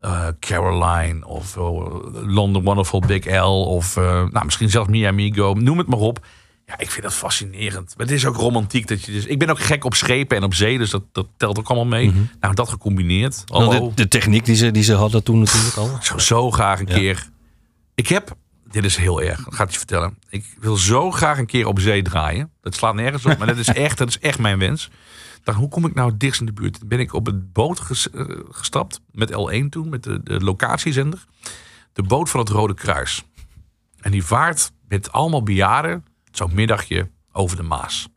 eh, 0.00 0.26
Caroline. 0.40 1.26
Of 1.26 1.56
eh, 1.56 1.70
London 2.26 2.62
Wonderful 2.62 3.00
Big 3.00 3.24
L. 3.24 3.64
Of 3.66 3.96
eh, 3.96 4.24
nou, 4.30 4.44
misschien 4.44 4.70
zelfs 4.70 4.88
Mi 4.88 5.04
Amigo. 5.04 5.54
Noem 5.54 5.78
het 5.78 5.86
maar 5.86 5.98
op. 5.98 6.26
Ja, 6.66 6.78
ik 6.78 6.90
vind 6.90 7.02
dat 7.02 7.14
fascinerend. 7.14 7.94
Maar 7.96 8.06
het 8.06 8.14
is 8.14 8.26
ook 8.26 8.36
romantiek. 8.36 8.86
Dat 8.88 9.04
je 9.04 9.12
dus, 9.12 9.26
ik 9.26 9.38
ben 9.38 9.50
ook 9.50 9.60
gek 9.60 9.84
op 9.84 9.94
schepen 9.94 10.36
en 10.36 10.42
op 10.42 10.54
zee. 10.54 10.78
Dus 10.78 10.90
dat, 10.90 11.02
dat 11.12 11.26
telt 11.36 11.58
ook 11.58 11.66
allemaal 11.68 11.86
mee. 12.00 12.12
Nou, 12.40 12.54
dat 12.54 12.68
gecombineerd. 12.68 13.42
Nou, 13.46 13.64
Hallo. 13.64 13.88
de, 13.88 13.94
de 13.94 14.08
techniek 14.08 14.44
die 14.44 14.54
ze, 14.54 14.70
die 14.70 14.82
ze 14.82 14.94
hadden 14.94 15.22
toen 15.22 15.38
natuurlijk 15.38 15.76
al. 15.76 15.94
Ik 15.94 16.02
zou 16.02 16.20
zo 16.20 16.50
graag 16.50 16.80
een 16.80 16.86
keer. 16.86 17.28
Ik 17.94 18.06
heb. 18.08 18.36
Dit 18.70 18.84
is 18.84 18.96
heel 18.96 19.22
erg. 19.22 19.46
Ga 19.48 19.62
het 19.64 19.72
je 19.72 19.78
vertellen. 19.78 20.18
Ik 20.28 20.56
wil 20.60 20.76
zo 20.76 21.10
graag 21.10 21.38
een 21.38 21.46
keer 21.46 21.66
op 21.66 21.80
zee 21.80 22.02
draaien. 22.02 22.50
Dat 22.60 22.74
slaat 22.74 22.94
nergens 22.94 23.26
op. 23.26 23.38
Maar 23.38 23.46
dat 23.46 23.56
is 23.58 23.68
echt, 23.86 23.98
dat 23.98 24.08
is 24.08 24.18
echt 24.18 24.38
mijn 24.38 24.58
wens. 24.58 24.90
Dan 25.44 25.54
hoe 25.54 25.68
kom 25.68 25.84
ik 25.86 25.94
nou 25.94 26.12
dichtst 26.16 26.40
in 26.40 26.46
de 26.46 26.52
buurt? 26.52 26.88
Ben 26.88 27.00
ik 27.00 27.12
op 27.12 27.26
het 27.26 27.52
boot 27.52 27.80
ges- 27.80 28.10
eh, 28.10 28.24
gestapt. 28.50 29.00
Met 29.12 29.30
L1 29.32 29.68
toen. 29.70 29.88
Met 29.88 30.02
de, 30.02 30.22
de 30.22 30.40
locatiezender. 30.40 31.24
De 31.92 32.02
boot 32.02 32.30
van 32.30 32.40
het 32.40 32.48
Rode 32.48 32.74
Kruis. 32.74 33.24
En 34.00 34.10
die 34.10 34.24
vaart 34.24 34.72
met 34.88 35.12
allemaal 35.12 35.42
bejaarden. 35.42 36.04
Zo'n 36.36 36.50
middagje 36.54 37.08
over 37.32 37.56
de 37.56 37.62
Maas. 37.62 38.08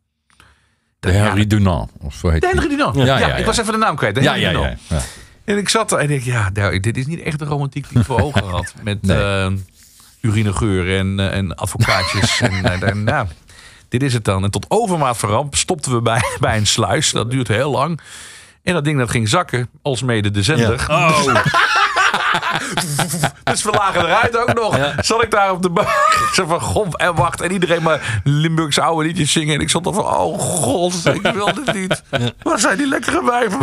De 1.00 1.12
Henry 1.12 1.48
Dunant. 1.48 1.92
Of 2.02 2.22
heet 2.22 2.32
De 2.34 2.40
die? 2.40 2.50
Henry 2.50 2.68
Dunant. 2.68 2.96
Ja, 2.96 3.04
Ja, 3.04 3.18
ja, 3.18 3.36
ik 3.36 3.46
was 3.46 3.58
even 3.58 3.72
de 3.74 3.80
naam 3.80 3.96
kwijt. 3.96 4.16
De 4.16 4.22
Ja, 4.22 4.34
ja, 4.34 4.52
Dunant. 4.52 4.80
ja. 4.88 4.96
ja. 4.96 5.02
En 5.46 5.58
ik 5.58 5.70
zat 5.70 5.92
er 5.92 5.98
en 6.00 6.10
ik 6.10 6.24
ja, 6.24 6.50
nou, 6.54 6.80
dit 6.80 6.98
is 6.98 7.06
niet 7.06 7.22
echt 7.22 7.40
de 7.40 7.46
romantiek 7.46 7.90
die 7.90 8.00
ik 8.00 8.06
voor 8.06 8.22
ogen 8.26 8.44
had. 8.44 8.74
Met 8.84 9.02
Nee. 9.02 9.18
eh, 9.18 9.52
urinegeur 10.22 10.98
en, 10.98 11.20
eh, 11.20 11.38
en 11.38 11.56
advocaatjes. 11.56 12.42
en, 12.42 12.64
eh, 12.82 12.90
en, 12.90 13.04
nou, 13.04 13.28
dit 13.90 14.04
is 14.04 14.14
het 14.14 14.26
dan. 14.26 14.44
En 14.44 14.52
tot 14.52 14.66
overmaat 14.68 15.18
van 15.18 15.30
ramp 15.30 15.56
stopten 15.56 15.92
we 15.94 16.02
bij, 16.02 16.22
bij 16.40 16.58
een 16.58 16.68
sluis. 16.68 17.12
Dat 17.12 17.32
duurt 17.32 17.48
heel 17.48 17.72
lang. 17.72 18.00
En 18.64 18.74
dat 18.74 18.84
ding 18.84 18.98
dat 18.98 19.10
ging 19.10 19.30
zakken, 19.30 19.70
alsmede 19.82 20.32
de 20.32 20.44
zender. 20.44 20.86
Oh, 20.90 21.36
Dus 23.44 23.64
we 23.64 23.72
lagen 23.72 24.06
eruit 24.06 24.38
ook 24.38 24.54
nog. 24.54 24.78
Zat 25.00 25.24
ik 25.24 25.32
daar 25.32 25.52
op 25.52 25.62
de 25.62 25.70
bank. 25.70 25.88
Van, 26.34 26.94
en 26.94 27.16
wacht. 27.16 27.42
En 27.42 27.52
iedereen 27.52 27.84
maar 27.84 28.22
Limburgse 28.24 28.82
oude 28.82 29.08
liedjes 29.08 29.32
zingen. 29.32 29.56
En 29.56 29.62
ik 29.62 29.70
zat 29.70 29.86
er 29.86 29.94
van, 29.94 30.06
oh 30.06 30.40
god, 30.40 31.06
ik 31.06 31.22
wil 31.34 31.54
dit 31.54 31.74
niet. 31.74 32.04
Waar 32.44 32.60
zijn 32.60 32.78
die 32.78 32.88
lekkere 32.88 33.24
wijven? 33.26 33.60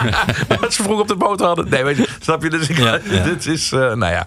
Wat 0.60 0.74
ze 0.74 0.82
vroeg 0.82 1.00
op 1.00 1.08
de 1.08 1.16
boot 1.16 1.40
hadden. 1.40 1.68
Nee, 1.68 1.84
weet 1.84 1.96
je, 1.96 2.08
snap 2.20 2.42
je? 2.42 2.50
Dus 2.50 2.68
ik, 2.68 2.78
Ja, 2.78 2.98
ja. 3.04 3.22
dit 3.22 3.46
is, 3.46 3.72
eh, 3.72 3.78
nou 3.78 4.12
ja. 4.12 4.26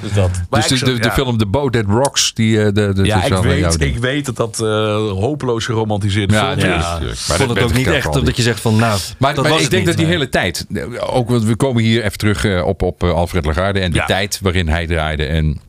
Dus 0.00 0.12
dat. 0.12 0.30
Dus 0.50 0.66
de, 0.66 0.84
de, 0.84 0.98
de 0.98 1.04
ja. 1.04 1.12
film 1.12 1.38
The 1.38 1.46
Boat 1.46 1.72
That 1.72 1.84
Rocks, 1.88 2.34
die, 2.34 2.58
eh, 2.58 2.64
de, 2.64 2.92
de, 2.94 3.04
Ja, 3.04 3.24
ik 3.24 3.32
weet, 3.34 3.80
ik 3.80 3.98
weet 3.98 4.26
dat 4.26 4.36
dat 4.36 4.60
eh, 4.60 4.66
hopeloos 5.10 5.64
geromantiseerd 5.64 6.30
Ja, 6.32 6.56
film 6.56 6.68
ja, 6.70 6.76
is. 6.78 6.82
natuurlijk. 6.84 7.18
ik 7.20 7.28
Maar 7.28 7.36
vond 7.36 7.48
dat 7.48 7.58
het 7.58 7.66
ook 7.66 7.74
niet 7.74 7.86
echt 7.86 8.12
dat 8.12 8.36
je 8.36 8.42
zegt 8.42 8.60
van 8.60 8.76
nou, 8.76 8.98
Maar, 9.18 9.34
dat 9.34 9.44
maar 9.44 9.52
was 9.52 9.62
ik 9.62 9.70
denk 9.70 9.86
niet, 9.86 9.86
dat 9.86 9.96
die 9.96 10.06
nee. 10.06 10.14
hele 10.16 10.28
tijd, 10.28 10.66
eh, 10.74 11.14
ook 11.16 11.28
want 11.28 11.44
we 11.44 11.56
komen 11.56 11.82
hier 11.82 12.02
even 12.04 12.18
terug 12.18 12.62
op, 12.62 12.82
op 12.82 13.02
Alfred 13.04 13.44
Lagarde 13.46 13.80
en 13.80 13.90
de 13.90 13.96
Ja. 13.96 14.04
tijd 14.06 14.38
waarin 14.42 14.68
hij 14.68 14.86
draaide 14.86 15.24
en 15.24 15.60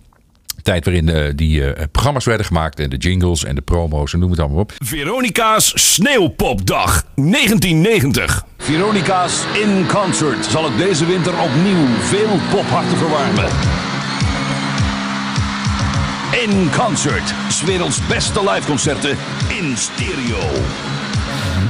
de 0.55 0.61
tijd 0.61 0.85
waarin 0.85 1.35
die 1.35 1.65
eh, 1.73 1.83
programma's 1.91 2.25
werden 2.25 2.45
gemaakt 2.45 2.79
en 2.79 2.89
de 2.89 2.97
jingles 2.97 3.43
en 3.43 3.55
de 3.55 3.61
promo's 3.61 4.13
en 4.13 4.19
noem 4.19 4.31
het 4.31 4.39
allemaal 4.39 4.59
op. 4.59 4.71
Veronica's 4.83 5.71
Sneeuwpopdag 5.93 7.03
1990. 7.15 8.43
Veronica's 8.57 9.43
In 9.53 9.85
Concert 9.87 10.45
zal 10.45 10.63
het 10.63 10.77
deze 10.77 11.05
winter 11.05 11.33
opnieuw 11.39 11.85
veel 12.01 12.39
popharten 12.51 12.97
verwarmen. 12.97 13.84
In 16.43 16.69
Concert, 16.71 17.33
werelds 17.65 18.07
beste 18.07 18.39
liveconcerten 18.39 19.17
in 19.59 19.77
stereo. 19.77 20.49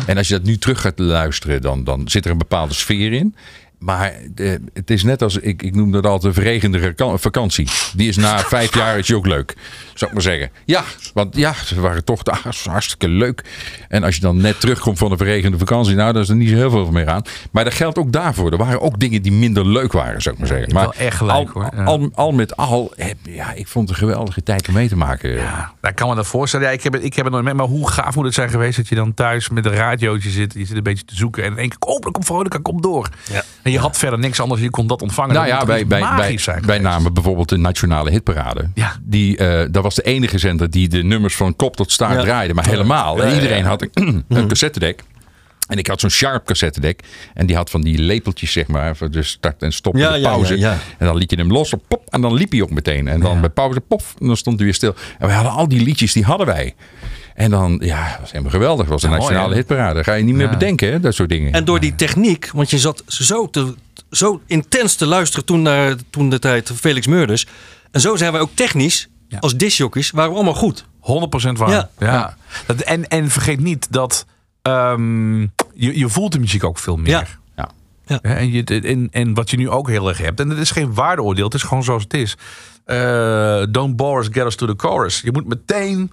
En 0.08 0.18
als 0.18 0.28
je 0.28 0.34
dat 0.34 0.44
nu 0.44 0.58
terug 0.58 0.82
gaat 0.82 1.00
luisteren, 1.00 1.62
dan, 1.62 1.84
dan 1.84 2.10
zit 2.10 2.26
er 2.26 2.32
een 2.32 2.38
bepaalde 2.38 2.74
sfeer 2.74 3.14
in. 3.14 3.36
Maar 3.80 4.14
eh, 4.36 4.52
het 4.74 4.90
is 4.90 5.04
net 5.04 5.22
als, 5.22 5.38
ik, 5.38 5.62
ik 5.64 5.76
noem 5.76 5.92
dat 5.92 6.06
altijd 6.06 6.24
een 6.36 6.42
verregende 6.44 6.94
vakantie. 7.16 7.68
Die 7.96 8.08
is 8.08 8.18
na 8.18 8.40
vijf 8.56 8.76
jaar 8.76 8.98
is 8.98 9.14
ook 9.14 9.26
leuk, 9.26 9.56
zou 9.94 10.06
ik 10.10 10.14
maar 10.14 10.22
zeggen. 10.26 10.50
Ja, 10.66 10.84
want 11.14 11.36
ja, 11.36 11.54
ze 11.66 11.82
waren 11.82 12.04
toch 12.04 12.24
ah, 12.24 12.46
hartstikke 12.64 13.08
leuk. 13.08 13.44
En 13.88 14.04
als 14.04 14.16
je 14.16 14.22
dan 14.22 14.38
net 14.38 14.60
terugkomt 14.60 14.98
van 14.98 15.12
een 15.12 15.18
verregende 15.18 15.58
vakantie, 15.58 15.96
nou, 15.96 16.14
daar 16.14 16.22
is 16.22 16.30
er 16.30 16.36
niet 16.36 16.50
zo 16.50 16.56
heel 16.56 16.70
veel 16.70 16.92
meer 16.92 17.08
aan. 17.10 17.22
Maar 17.52 17.64
dat 17.64 17.74
geldt 17.74 17.98
ook 17.98 18.12
daarvoor. 18.12 18.52
Er 18.52 18.58
waren 18.58 18.82
ook 18.82 19.00
dingen 19.00 19.22
die 19.22 19.32
minder 19.32 19.68
leuk 19.68 19.92
waren, 19.92 20.22
zou 20.22 20.36
ik 20.36 20.40
maar 20.42 20.50
zeggen. 20.50 20.74
Maar 20.74 20.84
wel 20.84 20.94
echt 20.94 21.18
gelijk, 21.18 21.38
al, 21.50 21.62
hoor. 21.62 21.70
Ja. 21.76 21.84
Al, 21.84 22.10
al 22.14 22.32
met 22.32 22.58
al, 22.58 22.94
heb- 22.96 23.18
ja, 23.24 23.54
ik 23.54 23.68
vond 23.68 23.90
het 23.90 23.98
een 24.02 24.08
geweldige 24.08 24.44
tijd 24.44 24.68
om 24.68 24.74
mee 24.74 24.88
te 24.88 24.96
maken. 24.98 25.30
Ja, 25.32 25.74
ik 25.82 25.96
kan 25.96 26.10
me 26.10 26.16
dat 26.16 26.28
voorstellen. 26.28 26.66
Ja, 26.66 26.72
ik, 26.72 26.84
heb 26.84 26.94
het, 26.94 27.04
ik 27.04 27.14
heb 27.16 27.24
het 27.26 27.34
nooit 27.34 27.46
mee. 27.46 27.54
Maar 27.54 27.66
hoe 27.66 27.90
gaaf 27.90 28.16
moet 28.16 28.26
het 28.26 28.34
zijn 28.34 28.50
geweest 28.50 28.78
dat 28.78 28.88
je 28.88 28.96
dan 28.96 29.14
thuis 29.14 29.50
met 29.50 29.66
een 29.66 29.74
radiootje 29.74 30.30
zit. 30.30 30.54
Je 30.54 30.66
zit 30.66 30.78
een 30.78 30.84
beetje 30.84 31.06
te 31.06 31.16
zoeken. 31.16 31.44
En 31.44 31.52
in 31.52 31.58
één 31.58 31.70
keer, 31.70 31.78
oh, 31.80 32.02
dan 32.02 32.12
komt 32.12 32.26
Veronica, 32.26 32.60
kom 32.62 32.82
door. 32.82 33.10
En 33.66 33.72
je 33.72 33.80
had 33.80 33.98
verder 33.98 34.20
niks 34.20 34.40
anders. 34.40 34.62
Je 34.62 34.70
kon 34.70 34.88
dat 34.88 35.02
ontvangen. 35.02 35.34
Nou 35.36 35.48
ja, 35.48 35.86
magisch 36.00 36.44
zijn 36.44 36.56
wij 36.66 36.66
geweest? 36.76 36.82
namen 36.82 37.14
bijvoorbeeld 37.14 37.50
de 37.50 37.58
Nationale 37.58 38.10
Hitparade. 38.10 38.70
Ja. 38.74 38.96
Die, 39.04 39.38
eh, 39.38 39.68
dat 39.72 39.84
was 39.84 39.96
de 39.96 40.02
enige 40.02 40.38
zender 40.38 40.70
die 40.70 40.88
de 40.88 41.04
nummers 41.04 41.36
van 41.36 41.56
kop 41.56 41.76
tot 41.76 41.92
staart 41.92 42.14
Ja. 42.14 42.22
draaide. 42.22 42.54
Maar 42.54 42.68
helemaal. 42.68 43.24
En 43.24 43.34
iedereen 43.34 43.66
had 43.66 43.82
een, 43.94 44.26
een 44.30 44.48
cassettedek. 44.48 45.04
En 45.68 45.78
ik 45.78 45.88
had 45.88 46.00
zo'n 46.00 46.10
Sharp 46.10 46.46
cassettedek. 46.46 47.00
En 47.34 47.46
die 47.46 47.56
had 47.56 47.70
van 47.70 47.82
die 47.82 47.98
lepeltjes, 47.98 48.52
zeg 48.52 48.68
maar. 48.68 48.96
Voor 48.96 49.12
de 49.12 49.24
start 49.24 49.62
en 49.62 49.72
stop 49.74 49.94
en 49.94 50.00
Ja, 50.00 50.12
de 50.12 50.20
ja, 50.20 50.30
pauze. 50.30 50.58
ja, 50.58 50.72
ja. 50.72 50.78
En 50.98 51.06
dan 51.06 51.16
liet 51.18 51.32
je 51.32 51.38
hem 51.38 51.52
los. 51.52 51.74
Pop, 51.88 52.04
en 52.10 52.22
dan 52.22 52.34
liep 52.34 52.52
hij 52.52 52.62
ook 52.62 52.70
meteen. 52.72 53.08
En 53.08 53.20
dan 53.20 53.40
bij 53.40 53.50
pauze, 53.50 53.82
pof. 53.82 54.16
En 54.20 54.28
dan 54.28 54.38
stond 54.38 54.56
hij 54.56 54.66
weer 54.66 54.76
stil. 54.76 54.96
En 55.20 55.28
we 55.28 55.34
hadden 55.34 55.52
al 55.52 55.68
die 55.68 55.82
liedjes, 55.84 56.14
die 56.14 56.24
hadden 56.24 56.48
wij. 56.48 56.76
En 57.36 57.50
dan, 57.50 57.78
ja, 57.84 58.10
dat 58.10 58.20
was 58.20 58.32
helemaal 58.32 58.52
geweldig. 58.54 58.88
Dat 58.88 58.94
was 58.94 59.04
een 59.04 59.10
Ja, 59.10 59.18
Nationale? 59.18 59.56
Hitparade. 59.56 59.94
Dat 59.94 60.04
ga 60.04 60.14
je 60.14 60.24
niet 60.24 60.36
meer 60.36 60.50
bedenken, 60.50 60.92
hè, 60.92 61.00
dat 61.00 61.14
soort 61.16 61.30
dingen. 61.30 61.52
En 61.54 61.66
door 61.66 61.80
die 61.80 61.96
techniek, 61.96 62.50
want 62.54 62.70
je 62.70 62.78
zat 62.80 63.04
zo, 63.08 63.50
te, 63.50 63.76
zo 64.12 64.42
intens 64.46 64.96
te 64.96 65.06
luisteren 65.06 65.46
toen, 65.46 65.62
naar, 65.62 65.96
toen 66.10 66.30
de 66.30 66.40
tijd 66.40 66.72
Felix 66.76 67.08
Meurders. 67.08 67.48
En 67.92 68.02
zo 68.02 68.16
zijn 68.16 68.32
wij 68.32 68.42
ook 68.42 68.50
technisch, 68.54 69.10
Ja. 69.28 69.38
als 69.40 69.56
discjockeys, 69.58 70.12
waren 70.12 70.30
we 70.32 70.36
allemaal 70.36 70.54
goed. 70.54 70.86
100% 71.00 71.58
waar. 71.58 71.70
Ja. 71.70 71.90
Ja. 72.00 72.38
Dat, 72.66 72.82
en, 72.82 73.08
en 73.08 73.30
vergeet 73.30 73.60
niet 73.60 73.88
dat 73.92 74.26
ehm, 74.62 75.42
je, 75.42 75.48
je 75.74 76.10
voelt 76.10 76.32
de 76.32 76.40
muziek 76.40 76.64
ook 76.64 76.80
veel 76.80 76.98
meer. 76.98 77.10
Ja. 77.10 77.26
Ja. 77.56 77.70
Ja. 78.06 78.20
Hè, 78.22 78.34
En, 78.34 78.52
je, 78.52 78.64
en, 78.64 79.08
en 79.12 79.34
wat 79.34 79.50
je 79.50 79.58
nu 79.58 79.70
ook 79.70 79.90
heel 79.90 80.08
erg 80.08 80.18
hebt. 80.18 80.40
En 80.40 80.50
het 80.50 80.60
is 80.60 80.72
geen 80.72 80.94
waardeoordeel. 80.94 81.46
Het 81.46 81.54
is 81.54 81.64
gewoon 81.64 81.84
zoals 81.84 82.04
het 82.04 82.14
is. 82.14 82.38
Eh, 82.86 83.64
don't 83.70 83.96
bore 83.96 84.20
us, 84.22 84.28
get 84.32 84.46
us 84.46 84.56
to 84.56 84.66
the 84.68 84.74
chorus. 84.78 85.22
Je 85.22 85.32
moet 85.32 85.48
meteen 85.48 86.12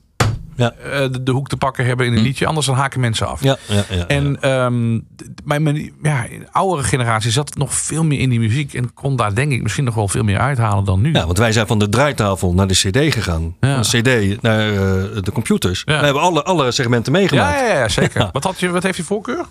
Ja. 0.56 0.72
eh, 0.72 1.00
de, 1.10 1.22
de 1.22 1.30
hoek 1.32 1.48
te 1.48 1.56
pakken 1.56 1.86
hebben 1.86 2.06
in 2.06 2.12
een 2.16 2.22
liedje. 2.22 2.46
Anders 2.46 2.66
dan 2.66 2.74
haken 2.74 3.00
mensen 3.00 3.26
af. 3.26 3.42
Ja, 3.42 3.56
ja, 3.68 3.84
ja, 3.90 4.06
En 4.06 4.40
ehm, 4.40 4.98
d- 5.16 5.24
mijn, 5.44 5.62
mijn 5.62 5.92
ja, 6.02 6.24
in 6.24 6.38
de 6.38 6.46
oudere 6.52 6.88
generatie 6.88 7.30
zat 7.30 7.54
nog 7.56 7.74
veel 7.74 8.04
meer 8.04 8.18
in 8.20 8.30
die 8.30 8.38
muziek. 8.40 8.74
En 8.74 8.94
kon 8.94 9.16
daar 9.16 9.34
denk 9.34 9.52
ik 9.52 9.62
misschien 9.62 9.84
nog 9.84 9.94
wel 9.94 10.08
veel 10.08 10.22
meer 10.24 10.38
uithalen 10.38 10.84
dan 10.84 11.00
nu. 11.00 11.12
Ja, 11.12 11.26
want 11.26 11.38
wij 11.38 11.52
zijn 11.52 11.66
van 11.66 11.78
de 11.78 11.88
draaitafel 11.88 12.54
naar 12.54 12.66
de 12.66 12.74
CD 12.74 13.12
gegaan. 13.14 13.56
Ja. 13.60 13.82
Van 13.84 14.00
de 14.00 14.02
CD 14.32 14.42
naar 14.42 14.68
eh, 14.68 14.76
de 15.22 15.32
computers. 15.32 15.82
Ja. 15.84 15.98
We 15.98 16.04
hebben 16.04 16.22
alle, 16.22 16.42
alle 16.42 16.70
segmenten 16.72 17.12
meegemaakt. 17.12 17.58
ja, 17.60 17.66
ja, 17.78 17.88
zeker. 17.88 18.28
Wat, 18.32 18.44
had 18.44 18.60
je, 18.60 18.70
wat 18.70 18.82
heeft 18.82 18.96
je 18.96 19.04
voorkeur? 19.04 19.44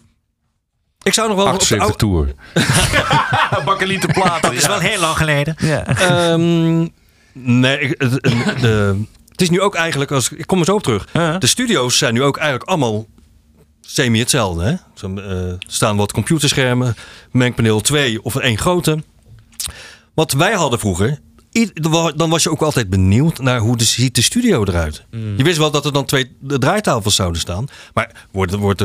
Ik 1.03 1.13
zou 1.13 1.27
nog 1.27 1.37
wel. 1.37 1.45
op 1.45 1.51
de 1.51 1.57
78 1.59 2.07
oude- 2.07 2.33
Tour. 2.53 3.63
Bakkelieten 3.65 4.13
platen. 4.13 4.41
Dat 4.41 4.53
is 4.53 4.67
wel 4.67 4.79
heel 4.79 4.99
lang 4.99 5.17
geleden. 5.17 5.55
Ja. 5.57 5.85
Ehm, 5.85 6.87
nee, 7.33 7.79
ik- 7.79 7.95
het, 8.01 8.11
het- 8.11 8.59
de, 8.61 9.03
het 9.31 9.41
is 9.41 9.49
nu 9.49 9.61
ook 9.61 9.75
eigenlijk, 9.75 10.11
als, 10.11 10.29
ik 10.31 10.47
kom 10.47 10.59
er 10.59 10.65
zo 10.65 10.75
op 10.75 10.83
terug. 10.83 11.05
De 11.39 11.47
studio's 11.47 11.97
zijn 11.97 12.13
nu 12.13 12.23
ook 12.23 12.37
eigenlijk 12.37 12.69
allemaal 12.69 13.07
semi 13.81 14.19
hetzelfde. 14.19 14.63
Hè? 14.63 14.75
Eh, 15.15 15.49
er 15.49 15.57
staan 15.67 15.97
wat 15.97 16.11
computerschermen, 16.11 16.95
mengpaneel 17.31 17.81
2 17.81 18.23
of 18.23 18.35
één 18.35 18.57
grote. 18.57 19.03
Wat 20.13 20.31
wij 20.31 20.53
hadden 20.53 20.79
vroeger, 20.79 21.19
dan 22.15 22.29
was 22.29 22.43
je 22.43 22.49
ook 22.49 22.61
altijd 22.61 22.89
benieuwd 22.89 23.39
naar 23.39 23.59
hoe 23.59 23.77
de, 23.77 23.83
ziet 23.83 24.15
de 24.15 24.21
studio 24.21 24.63
eruit. 24.63 25.05
Je 25.09 25.43
wist 25.43 25.57
wel 25.57 25.71
dat 25.71 25.85
er 25.85 25.93
dan 25.93 26.05
twee 26.05 26.35
de 26.39 26.57
draaitafels 26.59 27.15
zouden 27.15 27.41
staan. 27.41 27.67
Maar 27.93 28.11
wordt, 28.31 28.53
wordt 28.55 28.81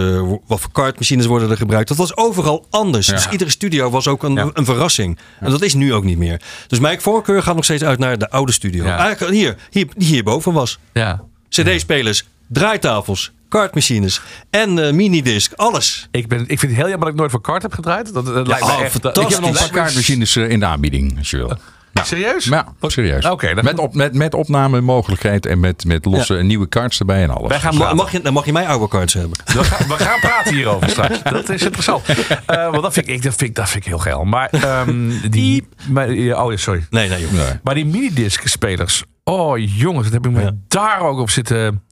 wat 0.46 0.60
voor 0.60 0.70
kartmachines 0.72 1.26
worden 1.26 1.50
er 1.50 1.56
gebruikt? 1.56 1.88
Dat 1.88 1.96
was 1.96 2.16
overal 2.16 2.66
anders. 2.70 3.06
Dus 3.06 3.28
iedere 3.28 3.50
studio 3.50 3.90
was 3.90 4.08
ook 4.08 4.22
een, 4.22 4.34
Ja. 4.34 4.50
een 4.52 4.64
verrassing. 4.64 5.18
En 5.40 5.50
dat 5.50 5.62
is 5.62 5.74
nu 5.74 5.94
ook 5.94 6.04
niet 6.04 6.18
meer. 6.18 6.40
Dus 6.66 6.78
mijn 6.78 7.00
voorkeur 7.00 7.42
gaat 7.42 7.54
nog 7.54 7.64
steeds 7.64 7.82
uit 7.82 7.98
naar 7.98 8.18
de 8.18 8.30
oude 8.30 8.52
studio. 8.52 8.84
Ja. 8.84 8.98
Eigenlijk 8.98 9.34
hier, 9.34 9.56
hier, 9.70 9.86
die 9.96 10.08
hierboven 10.08 10.52
was. 10.52 10.78
ja. 10.92 11.24
CD-spelers, 11.48 12.24
draaitafels, 12.48 13.32
kartmachines 13.48 14.20
en 14.50 14.78
eh, 14.86 14.92
minidisc. 14.92 15.52
Alles. 15.52 16.08
Ik, 16.10 16.28
ben, 16.28 16.40
ik 16.40 16.58
vind 16.58 16.72
het 16.72 16.80
heel 16.80 16.88
jammer 16.88 16.98
dat 16.98 17.08
ik 17.08 17.14
nooit 17.14 17.30
voor 17.30 17.40
kart 17.40 17.62
heb 17.62 17.72
gedraaid. 17.72 18.14
Dat, 18.14 18.26
dat 18.26 18.46
lijkt 18.46 18.64
me 18.66 18.72
oh, 18.72 18.80
echt... 18.80 18.90
fantastisch. 18.92 19.24
Ik 19.24 19.30
heb 19.30 19.40
nog 19.40 19.50
een 19.50 19.56
paar 19.56 19.82
kaartmachines 19.82 20.36
eh, 20.36 20.50
in 20.50 20.60
de 20.60 20.66
aanbieding, 20.66 21.18
als 21.18 21.30
je 21.30 21.36
wil. 21.36 21.58
Serieus? 22.04 22.44
Ja, 22.44 22.66
serieus. 22.80 23.24
Oké, 23.24 23.54
dan- 23.54 23.64
met, 23.64 23.78
op, 23.78 23.94
met, 23.94 24.14
met 24.14 24.34
opnamemogelijkheid 24.34 25.46
en 25.46 25.60
met, 25.60 25.84
met 25.84 26.04
losse 26.04 26.34
nieuwe 26.34 26.68
cards 26.68 26.98
erbij 26.98 27.22
en 27.22 27.30
alles. 27.30 27.48
Wij 27.48 27.60
gaan 27.60 27.96
mag 27.96 28.12
je, 28.12 28.20
dan 28.20 28.32
mag 28.32 28.44
je 28.46 28.52
mijn 28.52 28.66
oude 28.66 28.88
cards 28.88 29.14
hebben. 29.14 29.38
We 29.46 29.64
gaan, 29.64 29.88
we 29.88 29.94
gaan 30.04 30.20
praten 30.20 30.54
hierover 30.54 30.88
straks. 30.90 31.22
Dat 31.22 31.48
is 31.48 31.62
interessant. 31.62 32.02
Eh, 32.46 32.70
want 32.70 32.82
dat 32.82 32.92
vind, 32.92 33.08
ik, 33.08 33.22
dat, 33.22 33.34
vind, 33.34 33.50
ik- 33.50 33.54
dat 33.56 33.68
vind 33.68 33.82
ik 33.84 33.88
heel 33.88 33.98
geil. 33.98 34.24
Maar 34.24 34.48
ehm, 34.50 35.10
die... 35.30 35.68
Maar, 35.88 36.12
ja, 36.12 36.44
oh 36.44 36.50
ja, 36.50 36.56
sorry. 36.56 36.86
Nee, 36.90 37.08
nee. 37.08 37.26
Maar 37.62 37.74
die 37.74 37.86
minidisc 37.86 38.46
spelers. 38.48 39.04
Oh 39.24 39.58
jongens, 39.78 40.04
dat 40.04 40.12
heb 40.12 40.26
ik 40.26 40.32
me 40.38 40.42
Ja. 40.42 40.50
daar 40.68 41.00
ook 41.00 41.18
op 41.18 41.30
zitten 41.30 41.82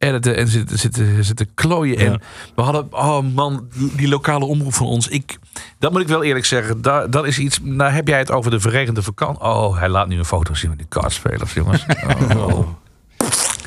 editen 0.00 0.36
en 0.36 0.48
zitten, 0.48 0.78
zitten, 0.78 1.24
zitten 1.24 1.54
klooien. 1.54 1.98
Ja. 1.98 2.04
En 2.04 2.20
we 2.54 2.62
hadden, 2.62 2.86
oh 2.90 3.20
man, 3.34 3.68
die, 3.74 3.94
die 3.96 4.08
lokale 4.08 4.44
omroep 4.44 4.74
van 4.74 4.86
ons. 4.86 5.08
Ik, 5.08 5.38
dat 5.78 5.92
moet 5.92 6.00
ik 6.00 6.08
wel 6.08 6.22
eerlijk 6.22 6.46
zeggen. 6.46 6.82
Daar, 6.82 7.10
dat 7.10 7.26
is 7.26 7.38
iets, 7.38 7.58
nou 7.62 7.90
heb 7.90 8.08
jij 8.08 8.18
het 8.18 8.30
over 8.30 8.50
de 8.50 8.60
verregende 8.60 9.02
vakantie. 9.02 9.42
Oh, 9.42 9.78
hij 9.78 9.88
laat 9.88 10.08
nu 10.08 10.18
een 10.18 10.24
foto 10.24 10.54
zien 10.54 10.70
met 10.70 10.78
die 10.78 10.88
kaartspelers, 10.88 11.52
jongens. 11.52 11.86
Oh. 12.36 12.68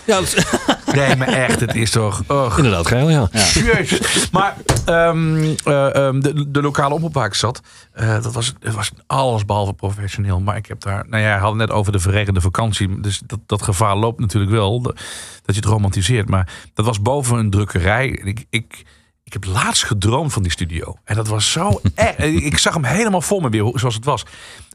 Ja, 0.05 0.15
dat 0.19 0.23
is- 0.23 0.45
Nee, 0.95 1.15
maar 1.15 1.27
echt, 1.27 1.59
het 1.59 1.75
is 1.75 1.91
toch... 1.91 2.23
Oh, 2.27 2.53
inderdaad, 2.57 2.87
geil, 2.87 3.09
ja. 3.09 3.27
Jezus. 3.53 4.29
Maar 4.31 4.55
ehm, 4.85 5.43
eh, 5.63 5.95
ehm, 5.95 6.19
de, 6.19 6.51
de 6.51 6.61
lokale 6.61 6.93
omroep 6.93 7.13
waar 7.13 7.25
ik 7.25 7.33
zat, 7.33 7.61
eh, 7.93 8.13
dat 8.23 8.33
was, 8.33 8.53
het 8.59 8.73
was 8.75 8.91
alles 9.07 9.45
behalve 9.45 9.73
professioneel. 9.73 10.39
Maar 10.39 10.55
ik 10.55 10.65
heb 10.65 10.81
daar, 10.81 11.05
nou 11.09 11.23
ja, 11.23 11.33
we 11.35 11.39
hadden 11.41 11.57
net 11.57 11.71
over 11.71 11.91
de 11.91 11.99
verregende 11.99 12.41
vakantie. 12.41 12.99
Dus 13.01 13.21
dat, 13.25 13.39
dat 13.45 13.61
gevaar 13.61 13.95
loopt 13.95 14.19
natuurlijk 14.19 14.51
wel, 14.51 14.81
dat 14.81 14.95
je 15.45 15.53
het 15.53 15.65
romantiseert. 15.65 16.29
Maar 16.29 16.53
dat 16.73 16.85
was 16.85 17.01
boven 17.01 17.37
een 17.37 17.49
drukkerij. 17.49 18.19
En 18.21 18.27
Ik, 18.27 18.45
ik, 18.49 18.83
ik 19.23 19.33
heb 19.33 19.45
laatst 19.45 19.85
gedroomd 19.85 20.33
van 20.33 20.41
die 20.41 20.51
studio. 20.51 20.95
En 21.03 21.15
dat 21.15 21.27
was 21.27 21.51
zo 21.51 21.81
erg. 21.95 22.17
Ik 22.17 22.57
zag 22.57 22.73
hem 22.73 22.83
helemaal 22.83 23.21
voor 23.21 23.41
me 23.41 23.49
weer, 23.49 23.71
zoals 23.75 23.95
het 23.95 24.05
was. 24.05 24.25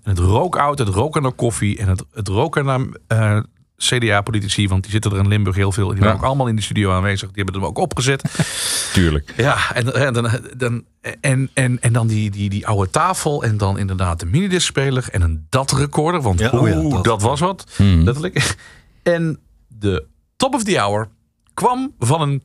En 0.02 0.10
het 0.10 0.18
rook 0.18 0.56
oud, 0.56 0.78
het 0.78 0.88
rook 0.88 1.20
naar 1.20 1.32
koffie 1.32 1.78
en 1.78 1.88
het, 1.88 2.04
het 2.12 2.28
rook 2.28 2.62
naar 2.62 2.80
eh, 3.06 3.38
CDA-politici. 3.78 4.68
Want 4.68 4.82
die 4.82 4.92
zitten 4.92 5.10
er 5.12 5.18
in 5.18 5.28
Limburg 5.28 5.56
heel 5.56 5.72
veel. 5.72 5.88
Die 5.88 5.96
waren 5.98 6.12
Ja. 6.12 6.18
ook 6.18 6.24
allemaal 6.24 6.46
in 6.46 6.56
de 6.56 6.62
studio 6.62 6.92
aanwezig. 6.92 7.30
Die 7.32 7.42
hebben 7.44 7.54
hem 7.60 7.70
ook 7.70 7.78
opgezet. 7.78 8.22
Tuurlijk. 8.92 9.32
Ja, 9.36 9.74
en, 9.74 9.94
en, 9.94 10.12
dan, 10.12 10.30
dan, 10.56 10.84
en, 11.20 11.50
en, 11.54 11.80
en 11.80 11.92
dan 11.92 12.06
die, 12.06 12.30
die, 12.30 12.48
die 12.50 12.66
oude 12.66 12.90
tafel. 12.90 13.42
En 13.42 13.56
dan 13.56 13.78
inderdaad 13.78 14.20
de 14.20 14.26
minidiscspeler. 14.26 15.08
En 15.10 15.22
een 15.22 15.46
DAT-recorder. 15.48 16.20
Want 16.20 16.38
Ja, 16.40 16.50
oh 16.50 16.68
ja, 16.68 16.88
dat. 16.88 17.04
dat 17.04 17.22
was 17.22 17.40
wat. 17.40 17.66
Hmm. 17.76 18.02
Letterlijk. 18.02 18.56
En 19.02 19.38
de 19.68 20.04
top 20.36 20.54
of 20.54 20.64
the 20.64 20.78
hour 20.78 21.08
kwam 21.54 21.94
van 21.98 22.20
een 22.20 22.42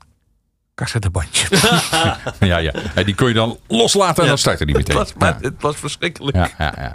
cassettebandje. 0.75 1.47
Ja, 2.39 2.57
ja. 2.57 2.73
En 2.95 3.05
die 3.05 3.15
kon 3.15 3.27
je 3.27 3.33
dan 3.33 3.57
loslaten 3.67 4.23
en 4.23 4.29
dan 4.29 4.37
startte 4.37 4.65
die 4.65 4.75
het, 4.75 4.87
meteen. 4.87 5.01
was, 5.03 5.13
maar 5.17 5.37
ja. 5.41 5.47
het 5.47 5.61
was 5.61 5.75
verschrikkelijk. 5.75 6.35
Ja, 6.37 6.49
ja, 6.57 6.73
ja. 6.77 6.91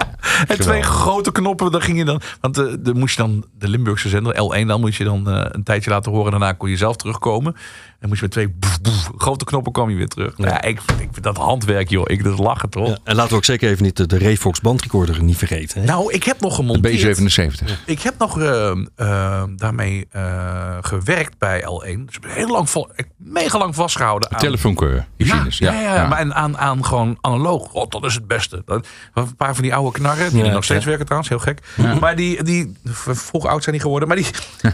En 0.47 0.61
twee 0.61 0.83
grote 0.83 1.33
knoppen, 1.33 1.73
daar 1.73 1.83
ging 1.83 1.99
je 1.99 2.05
dan. 2.05 2.21
Want 2.41 2.59
uh, 2.59 2.75
dan 2.79 2.99
moest 2.99 3.17
je 3.17 3.23
dan 3.23 3.45
de 3.59 3.69
Limburgse 3.69 4.09
zender, 4.09 4.35
L1, 4.35 4.67
dan 4.67 4.81
moest 4.81 4.99
je 4.99 5.05
dan 5.05 5.29
uh, 5.29 5.45
een 5.49 5.63
tijdje 5.63 5.91
laten 5.91 6.13
horen. 6.13 6.31
Daarna 6.31 6.53
kon 6.53 6.71
je 6.71 6.77
zelf 6.77 6.97
terugkomen. 6.97 7.57
En 7.99 8.09
moest 8.09 8.21
je 8.21 8.27
met 8.27 8.35
twee 8.35 8.49
boef, 8.49 8.81
boef, 8.81 9.11
grote 9.17 9.45
knoppen 9.45 9.73
kwam 9.73 9.91
je 9.91 9.97
weer 9.97 10.09
terug. 10.09 10.35
Ja, 10.37 10.47
ja 10.47 10.63
ik, 10.63 10.81
ik 10.81 11.09
vind 11.13 11.23
dat 11.23 11.37
handwerk, 11.37 11.89
joh. 11.89 12.05
Ik 12.07 12.25
dat 12.25 12.39
lachen 12.39 12.71
toch? 12.71 12.89
Ja, 12.89 12.99
en 13.05 13.15
laten 13.15 13.31
we 13.31 13.37
ook 13.37 13.45
zeker 13.45 13.71
even 13.71 13.85
niet 13.85 13.97
de, 13.97 14.07
de 14.07 14.19
Refox 14.19 14.61
bandrecorder 14.61 15.23
niet 15.23 15.37
vergeten. 15.37 15.81
Hè? 15.81 15.87
Nou, 15.87 16.13
ik 16.13 16.25
heb 16.25 16.41
nog 16.41 16.51
De 16.51 16.57
gemonteerd. 16.57 17.21
B77. 17.21 17.85
Ik 17.87 18.01
heb 18.01 18.15
nog 18.19 18.39
uh, 18.39 18.71
uh, 18.97 19.43
daarmee 19.57 20.09
uh, 20.17 20.77
gewerkt 20.81 21.39
bij 21.39 21.61
L1. 21.61 22.05
Dus 22.05 22.17
ik 22.17 22.25
heel 22.27 22.49
lang, 22.49 22.71
vol, 22.71 22.89
mega 23.17 23.59
lang 23.59 23.75
vastgehouden 23.75 24.31
aan... 24.31 24.39
Telefoonkeur. 24.39 25.07
Ja, 25.17 25.47
ja, 25.49 25.73
ja, 25.73 25.95
ja, 25.95 26.07
maar 26.07 26.33
aan, 26.35 26.59
aan 26.59 26.85
gewoon 26.85 27.19
analoog. 27.21 27.71
God, 27.71 27.93
dat 27.93 28.05
is 28.05 28.15
het 28.15 28.27
beste. 28.27 28.63
Dat, 28.65 28.87
een 29.15 29.37
paar 29.37 29.55
van 29.55 29.63
die 29.63 29.75
oude 29.75 29.99
knarren, 29.99 30.31
die 30.31 30.45
Ja, 30.45 30.53
nog 30.53 30.65
steeds 30.65 30.83
ja. 30.83 30.89
werken 30.89 31.05
trouwens, 31.05 31.31
heel 31.31 31.39
gek. 31.39 31.61
Maar 32.01 32.17
die, 32.17 32.43
die, 32.43 32.73
vroeg 33.05 33.47
oud 33.47 33.63
zijn 33.63 33.75
die 33.75 33.85
geworden, 33.85 34.09
maar 34.09 34.17
die, 34.17 34.27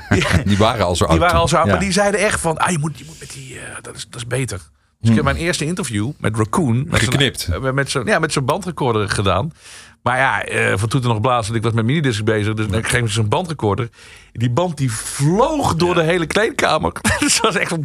die, 0.09 0.25
Die 0.55 0.59
waren 0.59 0.85
al 0.85 0.97
zo 0.97 1.05
oud. 1.05 1.13
die 1.13 1.21
waren 1.21 1.39
al 1.39 1.49
zo 1.49 1.57
oud. 1.57 1.67
Ja. 1.67 1.73
Maar 1.73 1.81
die 1.81 1.93
zeiden 1.93 2.21
echt 2.21 2.41
van, 2.41 2.57
ah, 2.59 2.71
je, 2.71 2.79
moet, 2.79 2.99
je 2.99 3.05
moet 3.07 3.14
met 3.21 3.31
die, 3.33 3.55
uh, 3.55 3.61
dat, 3.83 3.95
is, 3.97 4.07
dat 4.11 4.21
is 4.21 4.27
beter. 4.27 4.61
Dus 5.01 5.11
ik 5.11 5.15
heb 5.19 5.25
mijn 5.25 5.37
eerste 5.37 5.65
interview 5.65 6.11
met 6.19 6.37
Raccoon. 6.37 6.87
Met 6.89 7.01
Geknipt. 7.03 7.49
eh, 7.53 7.71
met 7.73 7.91
zo'n 7.91 8.05
ja, 8.07 8.19
met 8.19 8.33
zo'n 8.33 8.45
bandrecorder 8.45 9.09
gedaan. 9.09 9.53
Maar 10.03 10.19
ja, 10.19 10.45
eh, 10.45 10.73
van 10.77 10.89
toeten 10.89 11.11
nog 11.11 11.21
blazen. 11.21 11.55
Ik 11.55 11.63
was 11.63 11.73
met 11.73 11.85
minidisc 11.85 12.25
bezig. 12.25 12.55
Dus 12.55 12.67
ik 12.67 12.89
geef 12.89 13.13
zo'n 13.13 13.29
bandrecorder. 13.29 13.89
Die 14.33 14.51
band 14.51 14.77
die 14.77 14.93
vloog 14.93 15.75
door 15.75 15.95
de 15.95 16.03
hele 16.03 16.27
kleedkamer. 16.27 16.93
dus 17.21 17.41
dat 17.41 17.53
was 17.53 17.57
echt... 17.63 17.77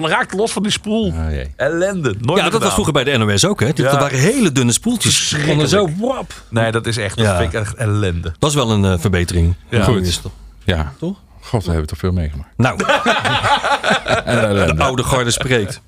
Raakte 0.00 0.36
los 0.36 0.52
van 0.52 0.62
die 0.62 0.72
spoel. 0.72 1.12
Ah. 1.12 1.44
Ellende. 1.56 2.14
Nooit 2.20 2.40
Ja, 2.42 2.50
dat 2.50 2.62
was 2.62 2.72
vroeger 2.72 2.92
bij 2.92 3.04
de 3.04 3.16
NOS 3.16 3.44
ook, 3.44 3.60
hè? 3.60 3.66
Dat 3.66 3.76
Ja. 3.78 3.98
waren 3.98 4.18
hele 4.18 4.52
dunne 4.52 4.72
spoeltjes. 4.72 5.36
Konden 5.46 5.68
zo, 5.68 5.88
wap. 5.98 6.32
Nee, 6.48 6.72
dat 6.72 6.86
is 6.86 6.96
echt, 6.96 7.16
dat 7.16 7.26
Ja. 7.26 7.36
vind 7.38 7.52
ik 7.52 7.60
echt 7.60 7.74
ellende. 7.74 8.20
Dat 8.28 8.36
was 8.38 8.54
wel 8.54 8.70
een 8.70 8.84
eh, 8.84 8.98
verbetering. 8.98 9.54
Ja. 9.68 9.84
Goed. 9.84 10.06
Is? 10.06 10.20
Ja. 10.64 10.92
Toch? 10.98 11.18
God, 11.40 11.64
we 11.64 11.70
hebben 11.70 11.88
toch 11.88 11.98
veel 11.98 12.12
meegemaakt. 12.12 12.56
Nou, 12.56 12.76
de 14.66 14.74
oude 14.78 15.02
garde 15.02 15.30
spreekt. 15.30 15.80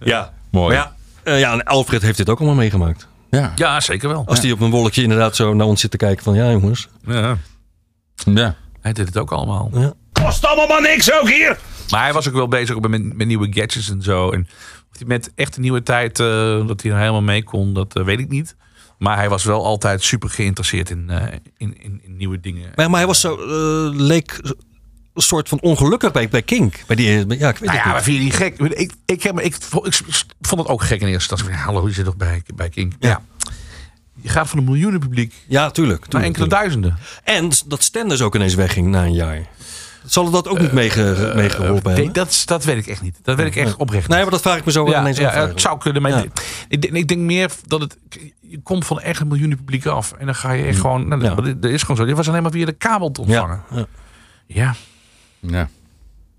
Ja. 0.00 0.32
Mooi. 0.50 0.76
Maar 0.76 0.84
ja, 0.84 0.94
eh, 1.32 1.40
ja, 1.40 1.52
en 1.52 1.64
Alfred 1.64 2.02
heeft 2.02 2.16
dit 2.16 2.28
ook 2.28 2.38
allemaal 2.38 2.56
meegemaakt. 2.56 3.08
Ja. 3.30 3.52
Ja, 3.56 3.80
zeker 3.80 4.08
wel. 4.08 4.22
Als 4.26 4.40
die 4.40 4.52
op 4.52 4.60
een 4.60 4.70
wolkje 4.70 5.02
inderdaad 5.02 5.36
zo 5.36 5.54
naar 5.54 5.66
ons 5.66 5.80
zit 5.80 5.90
te 5.90 5.96
kijken 5.96 6.24
van... 6.24 6.34
Ja, 6.34 6.50
jongens. 6.50 6.88
Ja. 7.06 7.36
ja. 8.24 8.54
Hij 8.80 8.92
deed 8.92 9.06
het 9.06 9.16
ook 9.16 9.32
allemaal. 9.32 9.70
Ja. 9.72 9.92
Kost 10.12 10.46
allemaal 10.46 10.66
maar 10.66 10.82
niks 10.82 11.12
ook 11.12 11.28
hier. 11.28 11.58
Maar 11.90 12.02
hij 12.02 12.12
was 12.12 12.28
ook 12.28 12.34
wel 12.34 12.48
bezig 12.48 12.80
met, 12.80 13.14
met 13.14 13.26
nieuwe 13.26 13.46
gadgets 13.50 13.90
en 13.90 14.02
zo. 14.02 14.30
En 14.30 14.48
of 14.90 14.98
hij 14.98 15.06
met 15.06 15.32
echt 15.34 15.56
een 15.56 15.62
nieuwe 15.62 15.82
tijd, 15.82 16.20
eh, 16.20 16.66
dat 16.66 16.82
hij 16.82 16.90
er 16.90 16.98
helemaal 16.98 17.22
mee 17.22 17.44
kon, 17.44 17.74
dat 17.74 17.96
eh, 17.96 18.04
weet 18.04 18.18
ik 18.18 18.28
niet. 18.28 18.56
Maar 18.98 19.16
hij 19.16 19.28
was 19.28 19.44
wel 19.44 19.64
altijd 19.64 20.02
super 20.02 20.30
geïnteresseerd 20.30 20.90
in, 20.90 21.10
eh, 21.10 21.22
in, 21.56 21.82
in, 21.82 22.00
in 22.04 22.16
nieuwe 22.16 22.40
dingen. 22.40 22.72
Maar, 22.74 22.88
maar 22.90 22.98
hij 22.98 23.06
was 23.06 23.20
zo... 23.20 23.34
eh, 23.36 23.94
leek 23.96 24.38
een 25.14 25.22
soort 25.22 25.48
van 25.48 25.60
ongelukkig 25.60 26.12
bij, 26.12 26.28
bij 26.28 26.42
Kink. 26.42 26.82
Bij 26.86 26.96
die, 26.96 27.26
bij- 27.26 27.38
ja, 27.38 27.48
ik 27.48 27.56
weet 27.58 27.68
Nou 27.70 27.82
ja, 27.82 27.92
maar 27.92 28.02
vind 28.02 28.16
je 28.16 28.22
die 28.22 28.32
gek? 28.32 28.58
Ik, 28.58 28.92
ik, 29.04 29.22
heb, 29.22 29.40
ik, 29.40 29.56
vond- 29.60 29.86
ik 29.86 29.94
vond 30.40 30.60
het 30.60 30.70
ook 30.70 30.82
gek 30.82 31.00
in 31.00 31.06
eerste 31.06 31.32
instantie. 31.34 31.62
Hallo, 31.64 31.86
je 31.88 31.94
zit 31.94 32.04
toch 32.04 32.16
bij, 32.16 32.42
bij 32.54 32.68
King? 32.68 32.96
Ja. 33.00 33.08
Ja. 33.08 33.22
Je 34.20 34.28
gaat 34.28 34.48
van 34.48 34.58
een 34.58 34.64
miljoenen 34.64 35.00
publiek 35.00 35.34
Ja, 35.48 35.70
tuurlijk. 35.70 36.00
naar 36.00 36.08
tuurlijk, 36.08 36.24
enkele 36.36 36.48
tuurlijk. 36.48 36.50
duizenden. 36.50 36.98
En 37.24 37.50
dat 37.66 37.82
Stenders 37.82 38.20
ook 38.20 38.34
ineens 38.34 38.54
wegging 38.54 38.86
na 38.88 39.04
een 39.04 39.12
jaar. 39.14 39.46
Zal 40.08 40.30
dat 40.30 40.48
ook 40.48 40.58
niet 40.60 40.72
meege, 40.72 41.32
meegeholpen 41.34 41.92
Nee, 41.94 42.04
hebben? 42.04 42.26
dat, 42.46 42.64
weet 42.64 42.76
ik 42.76 42.86
echt 42.86 43.02
niet. 43.02 43.18
Dat 43.22 43.36
weet 43.36 43.46
ik 43.46 43.56
echt 43.56 43.76
oprecht 43.76 44.08
Nee, 44.08 44.22
maar 44.22 44.30
dat 44.30 44.40
vraag 44.40 44.56
ik 44.56 44.64
me 44.64 44.72
zo 44.72 44.88
ja, 44.88 45.00
ineens 45.00 45.18
ja, 45.18 45.28
af. 45.28 45.48
het 45.48 45.60
zou 45.60 45.78
kunnen. 45.78 46.02
Maar 46.02 46.10
Ja. 46.10 46.24
ik, 46.68 46.82
denk- 46.82 46.94
ik 46.94 47.08
denk 47.08 47.20
meer 47.20 47.50
dat 47.66 47.80
het... 47.80 47.98
Je 48.40 48.60
komt 48.62 48.86
van 48.86 49.00
echt 49.00 49.20
een 49.20 49.28
miljoenen 49.28 49.56
publiek 49.56 49.86
af. 49.86 50.12
En 50.12 50.26
dan 50.26 50.34
ga 50.34 50.52
je 50.52 50.64
echt 50.64 50.80
gewoon... 50.80 51.08
Nou, 51.08 51.22
Ja. 51.22 51.34
dat, 51.34 51.62
dat 51.62 51.70
is 51.70 51.80
gewoon 51.80 51.96
zo. 51.96 52.04
Dit 52.04 52.16
was 52.16 52.28
alleen 52.28 52.42
maar 52.42 52.50
via 52.50 52.66
de 52.66 52.72
kabel 52.72 53.10
te 53.10 53.20
ontvangen. 53.20 53.62
ja, 54.46 54.74
ja. 55.40 55.68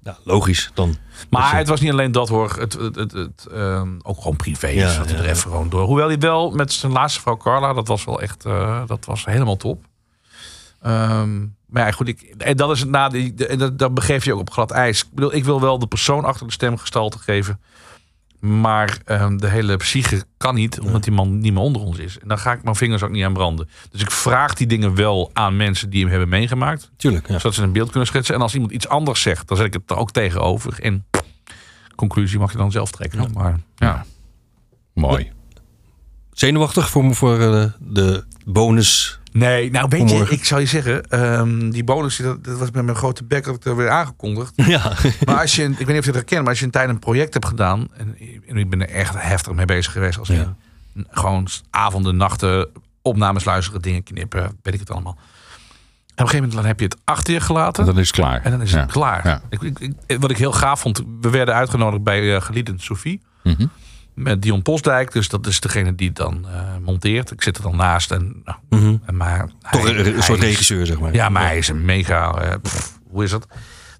Ja. 0.04 0.18
Logisch 0.24 0.72
dan. 0.74 0.96
Maar 1.30 1.58
het 1.58 1.68
was 1.68 1.82
niet 1.82 1.92
alleen 1.92 2.12
dat 2.12 2.30
hoor. 2.30 2.56
Het, 2.60 2.74
het, 2.74 2.96
het, 2.96 3.12
het, 3.12 3.48
ehm, 3.54 3.90
ook 4.02 4.18
gewoon 4.18 4.36
privé. 4.36 4.68
Ja, 4.68 4.92
zat 4.94 5.10
ja, 5.10 5.16
er 5.16 5.24
ja. 5.24 5.30
even 5.30 5.42
gewoon 5.52 5.70
door. 5.70 5.86
Hoewel 5.86 6.08
hij 6.08 6.18
wel 6.18 6.52
met 6.52 6.74
zijn 6.74 6.92
laatste 6.92 7.22
vrouw 7.22 7.38
Carla, 7.38 7.74
dat 7.74 7.88
was 7.88 8.04
wel 8.06 8.22
echt, 8.22 8.46
eh, 8.46 8.82
dat 8.86 9.06
was 9.06 9.26
helemaal 9.26 9.58
top. 9.58 9.84
Ehm, 10.82 11.46
maar 11.70 11.86
ja, 11.86 11.92
goed, 11.92 12.08
ik, 12.08 12.22
en 12.38 12.58
dat 12.58 12.72
is 12.72 12.80
het 12.80 12.90
na 12.90 13.10
die, 13.10 13.34
de- 13.34 13.48
en 13.48 13.58
dat, 13.58 13.80
dat 13.80 13.94
begeef 13.94 14.26
je 14.26 14.34
ook 14.34 14.40
op 14.40 14.50
glad 14.52 14.72
ijs. 14.72 15.02
Ik 15.02 15.08
bedoel, 15.14 15.34
ik 15.36 15.44
wil 15.46 15.62
wel 15.62 15.80
de 15.80 15.88
persoon 15.88 16.26
achter 16.26 16.46
de 16.48 16.54
stem 16.54 16.78
gestalte 16.78 17.20
geven. 17.20 17.60
Maar 18.40 18.98
ehm, 19.06 19.38
de 19.38 19.48
hele 19.50 19.78
psyche 19.78 20.24
kan 20.38 20.56
niet, 20.56 20.80
omdat 20.80 21.04
die 21.04 21.14
man 21.14 21.40
niet 21.40 21.54
meer 21.54 21.62
onder 21.62 21.82
ons 21.82 21.98
is. 21.98 22.20
En 22.20 22.28
dan 22.28 22.38
ga 22.40 22.52
ik 22.52 22.64
mijn 22.64 22.76
vingers 22.76 23.04
ook 23.04 23.10
niet 23.10 23.24
aan 23.24 23.34
branden. 23.34 23.70
Dus 23.92 24.02
ik 24.02 24.12
vraag 24.12 24.54
die 24.54 24.68
dingen 24.68 24.96
wel 24.96 25.30
aan 25.34 25.58
mensen 25.58 25.90
die 25.90 26.02
hem 26.02 26.10
hebben 26.10 26.30
meegemaakt 26.30 26.92
Tuurlijk, 26.98 27.28
ja. 27.28 27.34
zodat 27.40 27.54
ze 27.54 27.64
een 27.64 27.72
beeld 27.72 27.90
kunnen 27.90 28.08
schetsen. 28.08 28.36
En 28.36 28.42
als 28.42 28.54
iemand 28.54 28.72
iets 28.72 28.88
anders 28.88 29.22
zegt, 29.22 29.48
dan 29.48 29.58
zet 29.58 29.66
ik 29.66 29.74
het 29.74 29.90
er 29.90 29.98
ook 29.98 30.12
tegenover. 30.12 30.80
En 30.82 31.06
conclusie 31.96 32.40
mag 32.40 32.52
je 32.52 32.58
dan 32.58 32.72
zelf 32.72 32.92
trekken. 32.92 33.32
Maar 33.34 33.60
ja. 33.76 34.06
Mooi. 34.94 35.32
Zenuwachtig 36.32 36.90
voor, 36.90 37.16
voor 37.16 37.40
eh, 37.40 37.66
de 37.80 38.26
bonus. 38.46 39.19
Nee, 39.32 39.72
nou 39.72 39.86
weet 39.90 40.10
je, 40.10 40.26
ik 40.30 40.46
zou 40.46 40.62
je 40.62 40.68
zeggen, 40.68 41.10
ehm, 41.10 41.70
die 41.70 41.84
bonus, 41.84 42.18
dat, 42.18 42.44
dat 42.44 42.58
was 42.58 42.72
met 42.72 42.84
mijn 42.86 42.98
grote 42.98 43.24
bek 43.24 43.46
had 43.46 43.56
ik 43.56 43.66
er 43.66 43.76
weer 43.76 43.90
aangekondigd. 43.90 44.54
Ja, 44.68 44.94
Maar 45.26 45.40
als 45.42 45.56
je, 45.56 45.64
ik 45.64 45.78
weet 45.78 45.88
niet 45.88 45.98
of 45.98 46.04
je 46.06 46.12
het 46.12 46.16
herkent, 46.16 46.40
maar 46.42 46.50
als 46.50 46.60
je 46.60 46.66
een 46.66 46.72
tijd 46.72 46.90
een 46.90 47.00
project 47.00 47.34
hebt 47.34 47.46
gedaan, 47.46 47.88
en, 47.98 48.16
en 48.48 48.58
ik 48.58 48.70
ben 48.70 48.82
er 48.82 48.90
echt 48.90 49.14
heftig 49.18 49.54
mee 49.54 49.66
bezig 49.66 49.92
geweest, 49.92 50.20
als 50.20 50.28
Ja. 50.28 50.56
in, 50.96 51.08
gewoon 51.10 51.48
avonden, 51.70 52.18
nachten, 52.18 52.68
opnames 53.02 53.44
luisteren, 53.46 53.82
dingen 53.82 54.04
knippen, 54.04 54.58
weet 54.62 54.74
ik 54.74 54.80
het 54.80 54.92
allemaal. 54.92 55.18
En 55.18 56.26
op 56.26 56.32
een 56.32 56.40
gegeven 56.40 56.40
moment 56.40 56.54
dan 56.54 56.66
heb 56.66 56.80
je 56.80 56.86
het 56.86 56.98
achter 57.04 57.34
je 57.34 57.40
gelaten. 57.40 57.86
Dan 57.86 58.00
is 58.00 58.08
het 58.08 58.16
klaar. 58.16 58.42
En 58.44 58.52
dan 58.52 58.62
is 58.62 58.72
het 58.72 58.92
klaar. 58.92 59.28
Ja. 59.28 59.42
Ik, 59.50 59.62
ik, 60.08 60.20
wat 60.20 60.30
ik 60.32 60.38
heel 60.38 60.52
gaaf 60.52 60.80
vond, 60.80 61.04
we 61.22 61.30
werden 61.30 61.56
uitgenodigd 61.56 62.04
bij 62.04 62.22
uh, 62.22 62.42
Gelieden 62.42 62.80
Sophie. 62.80 63.22
Mhm. 63.44 63.66
Met 64.20 64.42
Dion 64.42 64.62
Postdijk, 64.62 65.12
dus 65.12 65.28
dat 65.30 65.48
is 65.48 65.60
degene 65.60 65.96
die 65.96 66.08
het 66.08 66.16
dan 66.18 66.46
eh, 66.48 66.62
monteert. 66.82 67.32
Ik 67.32 67.42
zit 67.44 67.58
er 67.58 67.64
dan 67.64 67.76
naast. 67.76 68.12
En, 68.12 68.42
nou, 68.46 68.58
Mhm. 68.70 69.16
maar 69.18 69.48
toch 69.72 69.82
hij- 69.84 69.96
een, 70.00 70.14
hij 70.14 70.22
soort 70.22 70.38
is- 70.40 70.46
regisseur, 70.46 70.86
zeg 70.86 71.00
maar. 71.00 71.14
Ja, 71.14 71.30
maar 71.30 71.44
hij 71.46 71.58
is 71.58 71.68
een 71.68 71.86
mega. 71.86 72.34
eh, 72.42 72.56
pff, 72.62 73.00
hoe 73.10 73.24
is 73.24 73.30
dat? 73.32 73.48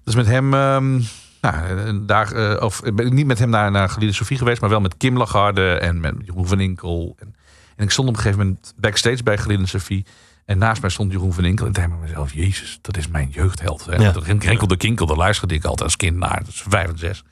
Dus 0.04 0.14
met 0.14 0.26
hem. 0.26 0.54
ehm, 0.54 1.00
nou, 1.40 2.34
eh, 2.34 2.62
of 2.62 2.84
ik 2.84 2.94
ben 2.96 3.14
niet 3.14 3.26
met 3.26 3.38
hem 3.38 3.50
naar, 3.50 3.70
naar 3.70 3.88
Gelieden 3.88 4.16
Sophie 4.16 4.38
geweest, 4.38 4.60
maar 4.60 4.70
wel 4.70 4.80
met 4.80 4.96
Kim 4.96 5.16
Lagarde 5.16 5.72
en 5.78 6.00
met 6.00 6.14
Jeroen 6.24 6.46
van 6.46 6.60
Inkel. 6.60 7.16
En, 7.18 7.34
en 7.76 7.84
ik 7.84 7.90
stond 7.90 8.08
op 8.08 8.14
een 8.14 8.20
gegeven 8.20 8.44
moment 8.46 8.74
backstage 8.76 9.22
bij 9.22 9.38
Gelieden 9.38 9.68
Sophie. 9.68 10.04
En 10.44 10.58
naast 10.58 10.80
mij 10.80 10.90
stond 10.90 11.12
Jeroen 11.12 11.32
van 11.32 11.44
Inkel. 11.44 11.66
En 11.66 11.72
toen 11.72 11.82
dacht 11.82 11.94
ik 11.96 12.00
mezelf, 12.08 12.32
jezus, 12.32 12.78
dat 12.82 12.96
is 12.96 13.08
mijn 13.08 13.28
jeugdheld. 13.28 13.86
Hè? 13.86 13.94
Ja. 13.96 14.12
Dat 14.12 14.24
Renkel 14.24 14.66
de 14.66 14.76
Kinkel, 14.76 15.06
daar 15.06 15.16
luisterde 15.16 15.54
ik 15.54 15.64
altijd 15.64 15.82
als 15.82 15.96
kind 15.96 16.16
naar. 16.16 16.38
Dat 16.38 16.48
is 16.48 16.64
vijf 16.68 16.88
en 16.90 16.98
zes. 16.98 17.24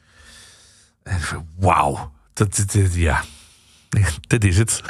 En 1.03 1.17
ik 1.17 1.35
wauw. 1.59 2.13
Dat, 2.39 2.57
dat, 2.57 2.73
dat- 2.73 2.95
ja, 2.95 3.23
dit 4.27 4.45
is 4.45 4.59
het. 4.59 4.83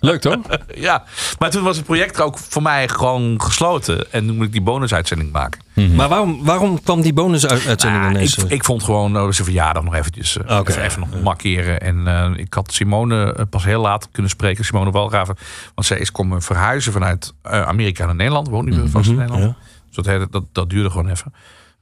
Leuk 0.00 0.20
toch? 0.20 0.36
ja, 0.74 1.04
maar 1.38 1.50
toen 1.50 1.62
was 1.62 1.76
het 1.76 1.84
project 1.84 2.20
ook 2.20 2.38
voor 2.38 2.62
mij 2.62 2.88
gewoon 2.88 3.40
gesloten. 3.42 4.12
En 4.12 4.26
toen 4.26 4.36
moet 4.36 4.46
ik 4.46 4.52
die 4.52 4.60
bonusuitzending 4.62 5.32
maken. 5.32 5.60
Maar 5.94 6.08
waarom, 6.08 6.44
waarom 6.44 6.82
kwam 6.82 7.00
die 7.00 7.12
bonusuitzending 7.12 8.02
Nou, 8.02 8.14
ineens? 8.14 8.36
ik, 8.36 8.44
eh? 8.44 8.50
ik 8.50 8.64
vond 8.64 8.82
gewoon 8.82 9.14
uh, 9.16 9.22
zijn 9.22 9.44
verjaardag 9.44 9.82
nog 9.82 9.94
eventjes 9.94 10.36
uh, 10.36 10.44
Ah, 10.46 10.58
oké. 10.58 10.70
even, 10.70 10.82
even 10.84 11.00
nog 11.00 11.20
markeren. 11.22 11.80
En 11.80 11.96
uh, 12.06 12.30
ik 12.36 12.54
had 12.54 12.72
Simone 12.72 13.46
pas 13.50 13.64
heel 13.64 13.80
laat 13.80 14.08
kunnen 14.12 14.30
spreken, 14.30 14.64
Simone 14.64 14.90
Walraven. 14.90 15.36
Want 15.74 15.86
zij 15.86 15.98
is 15.98 16.10
komen 16.12 16.42
verhuizen 16.42 16.92
vanuit 16.92 17.32
uh, 17.46 17.62
Amerika 17.62 18.04
naar 18.06 18.14
Nederland. 18.14 18.48
Woont 18.48 18.68
nu 18.68 18.88
vast 18.88 19.08
in 19.08 19.14
Nederland. 19.16 19.42
ja. 19.42 19.56
Dus 19.94 20.04
dat, 20.04 20.32
dat, 20.32 20.42
dat 20.52 20.70
duurde 20.70 20.90
gewoon 20.90 21.08
even. 21.10 21.32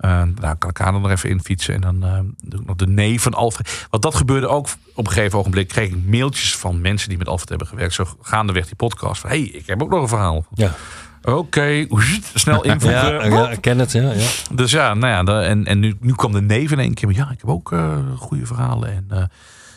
Uh, 0.05 0.22
daar 0.34 0.57
kan 0.57 0.70
ik 0.70 0.78
haar 0.78 0.92
dan 0.92 1.00
nog 1.00 1.11
even 1.11 1.28
in 1.28 1.42
fietsen. 1.42 1.74
En 1.74 1.80
dan 1.80 1.96
uh, 2.05 2.18
doe 2.50 2.61
ik 2.61 2.66
nog 2.66 2.76
de 2.76 2.86
nee 2.86 3.20
van 3.20 3.34
Alfred. 3.34 3.86
Want 3.90 4.03
dat 4.03 4.14
gebeurde 4.14 4.48
ook 4.48 4.68
op 4.94 5.07
een 5.07 5.12
gegeven 5.12 5.38
ogenblik. 5.38 5.68
Kreeg 5.68 5.88
ik 5.88 6.07
mailtjes 6.07 6.57
van 6.57 6.80
mensen 6.80 7.09
die 7.09 7.18
met 7.18 7.28
Alfred 7.28 7.48
hebben 7.48 7.66
gewerkt. 7.66 7.94
Zo 7.94 8.05
gaandeweg 8.22 8.66
die 8.66 8.74
podcast. 8.74 9.20
Van, 9.20 9.30
hey, 9.30 9.40
ik 9.40 9.66
heb 9.66 9.82
ook 9.82 9.90
nog 9.90 10.03
een 10.03 10.09
verhaal. 10.09 10.46
Ja. 10.55 10.74
Oké, 11.22 11.36
okay. 11.36 11.88
snel 12.34 12.64
invoegen. 12.64 13.12
Ja, 13.12 13.24
ja, 13.24 13.50
ik 13.50 13.61
ken 13.61 13.78
het. 13.78 13.92
Ja, 13.92 14.12
ja. 14.12 14.28
Dus 14.53 14.70
ja, 14.70 14.94
nou 14.94 15.12
ja, 15.12 15.22
de, 15.22 15.46
en, 15.46 15.64
en 15.64 15.78
nu, 15.78 15.96
nu 16.00 16.14
kwam 16.14 16.32
de 16.32 16.42
neef 16.42 16.70
in 16.70 16.78
één 16.78 16.94
keer. 16.94 17.09
Maar 17.09 17.16
ja, 17.16 17.30
ik 17.30 17.40
heb 17.40 17.48
ook 17.48 17.72
uh, 17.72 17.96
goede 18.16 18.46
verhalen. 18.46 18.88
En 18.88 19.30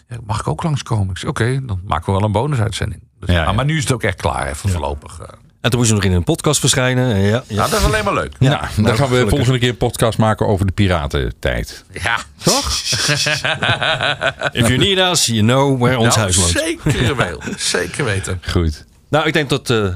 ja, 0.08 0.18
mag 0.26 0.40
ik 0.40 0.48
ook 0.48 0.64
langskomen? 0.64 1.10
Ik 1.10 1.18
zei, 1.18 1.32
oké, 1.32 1.44
okay, 1.44 1.66
dan 1.66 1.82
maken 1.86 2.06
we 2.06 2.12
wel 2.12 2.24
een 2.24 2.32
bonusuitzending. 2.32 3.02
Dus, 3.20 3.30
ja. 3.36 3.52
Maar 3.52 3.66
nu 3.66 3.78
is 3.78 3.84
het 3.84 3.92
ook 3.92 4.04
echt 4.04 4.22
klaar, 4.22 4.48
even 4.48 4.70
voorlopig. 4.70 5.20
En 5.66 5.72
toen 5.72 5.80
moest 5.80 5.92
je 5.92 5.96
nog 5.96 6.06
in 6.06 6.12
een 6.14 6.24
podcast 6.24 6.60
verschijnen. 6.60 7.18
Ja, 7.20 7.44
ja. 7.48 7.56
Nou, 7.56 7.70
dat 7.70 7.80
is 7.80 7.86
alleen 7.86 8.04
maar 8.04 8.14
leuk. 8.14 8.34
Ja, 8.40 8.50
nou, 8.50 8.62
dan 8.76 8.86
gaan 8.86 8.96
we 8.96 9.06
gelukkig. 9.08 9.30
volgende 9.30 9.60
keer 9.60 9.70
een 9.70 9.78
podcast 9.78 10.18
maken 10.18 10.48
over 10.48 10.66
de 10.66 10.72
piratentijd. 10.72 11.84
Ja, 12.04 12.18
Toch? 12.44 12.70
If 14.52 14.68
you 14.68 14.78
need 14.78 14.98
us, 14.98 15.26
you 15.26 15.40
know 15.40 15.80
where 15.82 15.98
ons 15.98 16.08
nou, 16.08 16.20
huis 16.20 16.36
woont. 16.36 16.50
zeker 16.50 17.16
wel. 17.26 17.42
zeker 17.58 18.06
weten. 18.06 18.42
Goed. 18.52 18.86
Nou, 19.10 19.28
ik 19.28 19.34
denk 19.34 19.50
dat... 19.50 19.70
eh, 19.70 19.88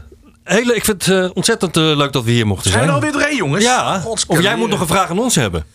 hele, 0.44 0.76
ik 0.76 0.86
vind 0.86 1.06
het 1.06 1.16
eh, 1.16 1.30
ontzettend 1.34 1.78
eh, 1.78 1.84
leuk 1.84 2.12
dat 2.12 2.24
we 2.24 2.32
hier 2.32 2.48
mochten 2.48 2.72
Zijn 2.72 2.84
zijn. 2.84 2.96
we 2.96 3.00
er 3.00 3.06
alweer 3.06 3.20
doorheen, 3.22 3.38
jongens? 3.38 3.64
Ja, 3.64 4.04
of 4.28 4.42
jij 4.42 4.56
moet 4.56 4.70
nog 4.70 4.80
een 4.82 4.88
vraag 4.88 5.10
aan 5.10 5.20
ons 5.20 5.36
hebben. 5.36 5.66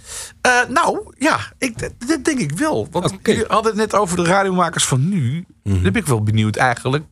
Uh, 0.47 0.53
nou, 0.69 0.99
ja, 1.19 1.39
ik, 1.59 1.79
dat, 1.79 2.25
denk 2.25 2.39
ik 2.41 2.53
wel. 2.53 2.89
Want 2.91 3.13
Oké. 3.13 3.31
je 3.31 3.45
had 3.49 3.65
het 3.65 3.75
net 3.75 3.95
over 3.95 4.17
de 4.17 4.25
radiomakers 4.25 4.85
van 4.85 5.09
nu. 5.09 5.45
Daar 5.63 5.81
ben 5.93 5.95
ik 5.95 6.07
wel 6.07 6.23
benieuwd 6.23 6.57
eigenlijk. 6.57 7.05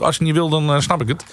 Als 0.00 0.16
je 0.16 0.24
niet 0.24 0.34
wil, 0.34 0.48
dan 0.48 0.74
uh, 0.74 0.80
snap 0.80 1.00
ik 1.00 1.08
het. 1.08 1.24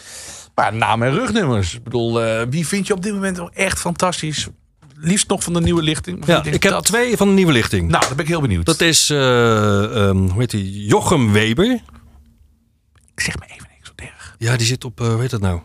Maar 0.57 0.73
naam 0.75 1.03
en 1.03 1.11
rugnummers. 1.13 1.75
Ik 1.75 1.83
bedoel, 1.83 2.25
uh, 2.25 2.41
wie 2.49 2.67
vind 2.67 2.87
je 2.87 2.93
op 2.93 3.01
dit 3.03 3.13
moment 3.13 3.39
echt 3.53 3.79
fantastisch? 3.79 4.47
Liefst 4.95 5.29
nog 5.29 5.43
van 5.43 5.53
de 5.53 5.61
nieuwe 5.61 5.81
lichting. 5.81 6.25
Ja, 6.25 6.43
ik 6.43 6.63
heb 6.63 6.71
dat- 6.71 6.85
twee 6.85 7.17
van 7.17 7.27
de 7.27 7.33
nieuwe 7.33 7.51
lichting. 7.51 7.89
Nou, 7.89 8.01
daar 8.05 8.15
ben 8.15 8.25
ik 8.25 8.31
heel 8.31 8.41
benieuwd. 8.41 8.65
Dat 8.65 8.81
is, 8.81 9.09
eh, 9.09 10.07
ehm, 10.07 10.17
hoe 10.17 10.39
heet 10.39 10.49
die? 10.51 10.85
Jochem 10.85 11.31
Weber. 11.31 11.65
Ik 13.15 13.21
zeg 13.21 13.39
me 13.39 13.45
even 13.45 13.67
niks 13.75 13.87
wat 13.95 14.05
erg. 14.07 14.35
Ja, 14.37 14.55
die 14.57 14.67
zit 14.67 14.85
op, 14.85 15.01
eh, 15.01 15.07
hoe 15.07 15.21
heet 15.21 15.29
dat 15.29 15.41
nou? 15.41 15.59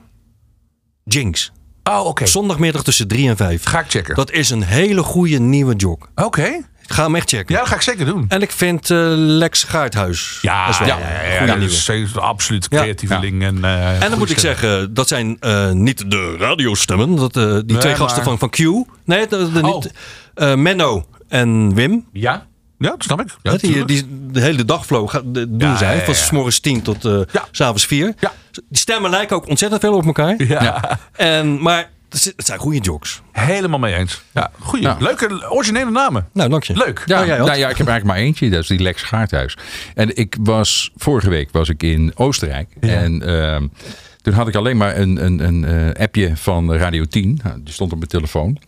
Jinx. 1.04 1.52
Oh, 1.82 2.06
oké. 2.06 2.26
Zondagmiddag 2.26 2.82
tussen 2.84 3.08
3 3.08 3.28
en 3.28 3.36
5. 3.36 3.64
Ga 3.64 3.80
ik 3.80 3.90
checken. 3.90 4.14
Dat 4.14 4.30
is 4.30 4.50
een 4.50 4.62
hele 4.62 5.02
goede 5.02 5.38
nieuwe 5.38 5.74
jog. 5.74 5.98
Oké. 6.14 6.60
Ga 6.92 7.04
hem 7.04 7.14
echt 7.14 7.28
checken. 7.28 7.54
Ja, 7.54 7.60
dat 7.60 7.68
ga 7.68 7.74
ik 7.74 7.80
zeker 7.80 8.06
doen. 8.06 8.24
En 8.28 8.42
ik 8.42 8.50
vind 8.52 8.90
eh, 8.90 8.98
Lex 9.14 9.64
Gaarthuis. 9.64 10.38
Ja, 10.42 10.64
dat 10.66 10.74
is 10.74 10.78
wel 10.78 10.88
ja, 10.88 10.94
een 10.96 11.00
ja, 11.02 11.22
ja, 11.32 11.38
goede 11.38 11.52
ja, 11.52 11.58
dus 11.58 12.16
absoluut 12.16 12.66
Ja. 12.70 12.80
creatieveling. 12.80 13.42
En, 13.42 13.56
uh, 13.56 14.02
En 14.02 14.10
dan 14.10 14.18
moet 14.18 14.30
ik 14.30 14.38
zeggen, 14.38 14.94
dat 14.94 15.08
zijn 15.08 15.36
eh, 15.40 15.70
niet 15.70 16.10
de 16.10 16.36
radiostemmen. 16.38 17.16
Dat, 17.16 17.36
eh, 17.36 17.52
die 17.52 17.64
twee 17.64 17.82
maar- 17.82 17.96
gasten 17.96 18.22
van, 18.24 18.38
van 18.38 18.50
Q. 18.50 18.58
Nee, 19.04 19.26
de, 19.28 19.52
de, 19.52 19.60
Oh. 19.62 19.74
niet, 19.74 19.92
eh, 20.34 20.54
Menno 20.54 21.06
en 21.28 21.74
Wim. 21.74 22.06
Ja? 22.12 22.46
Ja, 22.78 22.88
dat 22.90 23.02
snap 23.02 23.20
ik. 23.20 23.26
Ja, 23.42 23.56
die, 23.56 23.84
die, 23.84 24.06
de 24.30 24.40
hele 24.40 24.64
dagflow 24.64 25.08
gaat- 25.10 25.34
de- 25.34 25.56
doen 25.56 25.68
Ja, 25.68 25.76
zij. 25.76 25.98
Van 26.04 26.14
ja. 26.14 26.20
s 26.20 26.30
morgens 26.30 26.60
10 26.60 26.82
tot 26.82 27.04
eh 27.04 27.20
Ja. 27.32 27.44
s 27.50 27.56
s'avonds 27.56 27.86
4. 27.86 28.14
Ja. 28.18 28.32
Die 28.50 28.78
stemmen 28.78 29.10
lijken 29.10 29.36
ook 29.36 29.48
ontzettend 29.48 29.80
veel 29.80 29.94
op 29.94 30.06
elkaar. 30.06 30.34
ja. 30.46 30.98
En, 31.16 31.62
maar 31.62 31.90
het 32.12 32.34
zijn 32.36 32.58
goede 32.58 32.78
jokes. 32.78 33.22
helemaal 33.32 33.78
mee 33.78 33.94
eens. 33.94 34.22
Ja, 34.32 34.50
goeie. 34.58 34.82
Ja. 34.84 34.96
Leuke, 35.00 35.50
originele 35.50 35.90
namen. 35.90 36.28
Nou, 36.32 36.50
dank 36.50 36.64
je. 36.64 36.76
Leuk. 36.76 37.02
Ja, 37.06 37.20
Oh, 37.20 37.26
jij 37.26 37.36
had? 37.36 37.46
nou 37.46 37.58
ja, 37.58 37.68
ik 37.68 37.76
heb 37.76 37.86
eigenlijk 37.88 38.18
maar 38.18 38.26
eentje. 38.26 38.50
Dat 38.50 38.60
is 38.62 38.68
die 38.68 38.78
Lex 38.82 39.02
Gaarthuis. 39.02 39.56
En 39.94 40.16
ik 40.16 40.36
was 40.40 40.90
vorige 40.96 41.30
week 41.30 41.48
was 41.52 41.68
ik 41.68 41.82
in 41.82 42.12
Oostenrijk. 42.14 42.68
En 42.80 43.22
ehm, 43.26 43.66
toen 44.22 44.32
had 44.34 44.48
ik 44.48 44.54
alleen 44.54 44.76
maar 44.76 44.96
een, 44.96 45.24
een, 45.24 45.40
een 45.46 45.64
eh, 45.94 46.02
appje 46.02 46.36
van 46.36 46.74
Radio 46.74 47.04
10. 47.04 47.40
Nou, 47.42 47.60
die 47.62 47.72
stond 47.74 47.92
op 47.92 47.98
mijn 47.98 48.10
telefoon. 48.10 48.58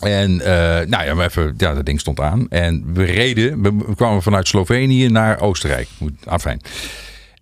En 0.00 0.40
eh, 0.40 0.86
nou 0.86 1.04
ja, 1.04 1.14
maar 1.14 1.26
even, 1.26 1.54
ja, 1.56 1.74
dat 1.74 1.86
ding 1.86 2.00
stond 2.00 2.20
aan. 2.20 2.48
En 2.48 2.84
we 2.94 3.04
reden, 3.04 3.62
we, 3.62 3.72
we 3.86 3.94
kwamen 3.94 4.22
vanuit 4.22 4.48
Slovenië 4.48 5.08
naar 5.08 5.40
Oostenrijk. 5.40 5.88
Moet- 5.98 6.26
Afijn. 6.26 6.60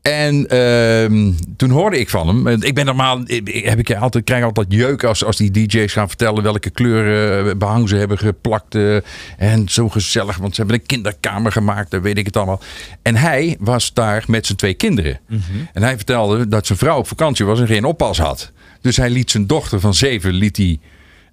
En 0.03 0.47
ehm, 0.49 1.33
toen 1.57 1.71
hoorde 1.71 1.99
ik 1.99 2.09
van 2.09 2.29
hem. 2.29 2.63
Ik 2.63 2.75
ben 2.75 2.85
normaal, 2.85 3.21
ik- 3.27 3.65
heb 3.65 3.79
ik 3.79 3.95
altijd, 3.95 4.25
krijg 4.25 4.45
altijd 4.45 4.67
jeuk 4.73 5.05
als, 5.05 5.25
als 5.25 5.37
die 5.37 5.51
DJ's 5.51 5.93
gaan 5.93 6.09
vertellen 6.09 6.43
welke 6.43 6.71
kleuren 6.71 7.49
eh, 7.51 7.57
behang 7.57 7.89
ze 7.89 7.97
hebben 7.97 8.19
geplakt. 8.19 8.75
eh, 8.75 8.97
en 9.37 9.69
zo 9.69 9.89
gezellig, 9.89 10.37
want 10.37 10.55
ze 10.55 10.61
hebben 10.61 10.81
een 10.81 10.87
kinderkamer 10.87 11.53
gemaakt, 11.53 11.91
dan 11.91 12.03
weet 12.03 12.19
ik 12.19 12.27
het 12.27 12.37
allemaal. 12.37 12.61
En 13.03 13.17
hij 13.17 13.57
was 13.59 13.93
daar 13.93 14.25
met 14.27 14.47
zijn 14.47 14.59
twee 14.59 14.75
kinderen. 14.75 15.21
En 15.73 15.83
hij 15.83 15.97
vertelde 15.97 16.49
dat 16.49 16.67
zijn 16.67 16.79
vrouw 16.79 16.99
op 16.99 17.09
vakantie 17.09 17.45
was 17.45 17.61
en 17.61 17.67
geen 17.67 17.85
oppas 17.85 18.19
had. 18.19 18.53
Dus 18.81 18.97
hij 18.97 19.11
liet 19.11 19.31
zijn 19.31 19.47
dochter 19.47 19.81
van 19.81 19.95
zeven 19.95 20.33
liet 20.33 20.57
hij 20.57 20.79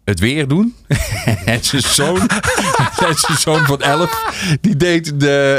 het 0.06 0.20
weer 0.20 0.48
doen. 0.48 0.76
en 1.46 1.64
zijn 1.64 1.82
zoon, 1.82 2.20
en 3.08 3.16
zijn 3.16 3.38
zoon 3.38 3.66
van 3.66 3.82
11, 3.82 4.58
die 4.62 4.76
deed 4.76 5.20
de, 5.20 5.54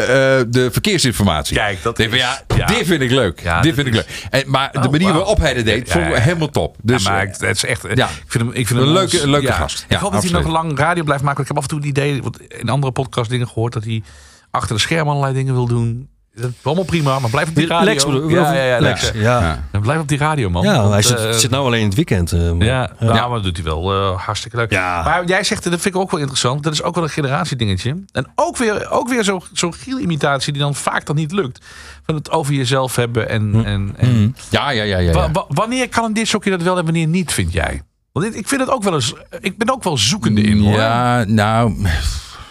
eh, 0.47 0.53
de 0.53 0.71
verkeersinformatie. 0.71 1.57
Kijk, 1.57 1.83
dat 1.83 1.97
van, 1.97 2.07
is- 2.07 2.19
ja, 2.21 2.43
ja. 2.57 2.67
dit 2.67 2.87
vind 2.87 3.03
ik 3.03 3.11
leuk. 3.11 3.41
Ja, 3.43 3.61
dit 3.61 3.75
vind 3.75 3.87
ik 3.87 3.95
leuk. 3.95 4.27
En, 4.31 4.43
maar 4.47 4.73
de 4.73 4.79
Oh, 4.79 4.91
manier 4.91 5.13
waarop 5.13 5.39
hij 5.39 5.55
dat 5.55 5.65
deed, 5.65 5.91
vond 5.93 6.07
ik 6.07 6.15
helemaal 6.15 6.49
top. 6.51 6.77
Dus 6.83 7.05
maar 7.05 7.23
eh, 7.23 7.29
ik- 7.29 7.37
het 7.41 7.57
is 7.57 7.65
echt. 7.65 7.83
ja. 7.95 8.07
Ik 8.09 8.25
vind 8.27 8.45
hem, 8.45 8.53
ik 8.53 8.67
vind 8.67 8.81
Een 8.81 8.85
hem 8.87 8.95
leuke- 8.95 9.17
ons- 9.17 9.25
leuke 9.27 9.53
gast. 9.53 9.85
ik 9.89 9.97
hoop 9.97 10.13
dat 10.13 10.23
hij 10.23 10.33
nog 10.33 10.47
lang 10.47 10.79
radio 10.79 11.03
blijft 11.05 11.23
maken. 11.23 11.41
Ik 11.43 11.49
heb 11.49 11.57
af 11.57 11.63
en 11.63 11.69
toe 11.69 11.79
het 11.79 11.89
idee, 11.89 12.23
want 12.23 12.41
in 12.53 12.69
andere 12.69 12.93
podcast 12.93 13.31
dingen 13.31 13.49
gehoord 13.49 13.73
dat 13.73 13.85
hij 13.85 14.03
achter 14.51 14.75
de 14.77 14.81
schermen 14.81 15.09
allerlei 15.13 15.35
dingen 15.35 15.55
wil 15.55 15.67
doen. 15.67 16.09
Dat 16.41 16.51
is 16.51 16.57
allemaal 16.63 16.85
prima, 16.85 17.19
maar 17.19 17.31
blijf 17.31 17.49
op 17.49 17.55
die 17.55 17.67
radio. 17.67 17.85
Lex 17.85 18.05
bedoel 18.05 18.29
ja, 18.29 18.53
ja, 18.53 18.63
ja, 18.63 18.81
Lex. 18.81 19.11
Ja, 19.15 19.21
Ja. 19.41 19.65
Ja, 19.73 19.79
Blijf 19.81 20.01
op 20.01 20.09
die 20.09 20.19
radio, 20.19 20.51
man. 20.51 20.63
Ja, 20.65 20.79
Want, 20.81 20.93
hij 20.93 21.03
zit, 21.03 21.19
eh, 21.25 21.31
zit 21.33 21.51
nou 21.51 21.65
alleen 21.67 21.81
in 21.81 21.87
het 21.87 21.95
weekend. 21.95 22.33
eh, 22.33 22.59
Ja, 22.59 22.91
nou, 22.99 23.15
maar 23.15 23.29
dat 23.31 23.43
doet 23.43 23.57
hij 23.57 23.65
wel 23.65 23.93
eh, 23.93 24.21
hartstikke 24.25 24.57
leuk. 24.57 24.71
Ja. 24.71 25.03
Maar 25.03 25.25
jij 25.25 25.45
zegt, 25.45 25.63
dat 25.65 25.73
vind 25.81 25.95
ik 25.95 26.01
ook 26.01 26.11
wel 26.11 26.21
interessant. 26.21 26.63
Dat 26.63 26.73
is 26.73 26.83
ook 26.83 26.95
wel 26.95 27.05
een 27.05 27.11
generatiedingetje. 27.11 28.05
En 28.13 28.27
ook 28.35 28.57
weer, 28.57 28.91
ook 28.91 29.09
weer 29.09 29.25
zo'n 29.25 29.43
zo 29.53 29.71
Giel-imitatie 29.71 30.53
die 30.53 30.63
dan 30.63 30.75
vaak 30.75 31.07
dan 31.07 31.17
niet 31.17 31.33
lukt. 31.33 31.65
Van 32.07 32.15
het 32.15 32.31
over 32.31 32.55
jezelf 32.55 32.97
hebben. 32.97 33.29
En, 33.29 33.51
Hm. 33.53 33.61
en, 33.65 33.95
en 33.97 34.37
ja, 34.51 34.71
ja, 34.71 34.83
ja, 34.83 34.99
ja. 34.99 35.13
Wa- 35.13 35.23
ja. 35.23 35.31
wa- 35.33 35.45
wanneer 35.49 35.89
kan 35.89 36.05
een 36.05 36.13
disjockey 36.13 36.51
dat 36.51 36.63
wel 36.63 36.79
en 36.79 36.85
wanneer 36.85 37.07
niet, 37.07 37.33
vind 37.33 37.53
jij? 37.53 37.83
Want 38.13 38.37
ik 38.37 38.49
vind 38.49 38.61
het 38.61 38.71
ook 38.71 38.83
wel 38.83 38.95
eens. 38.95 39.15
Ik 39.41 39.59
ben 39.59 39.71
ook 39.73 39.83
wel 39.85 39.97
zoekende 39.99 40.41
in 40.41 40.59
hoor. 40.61 40.73
Ja, 40.79 41.25
nou, 41.25 41.87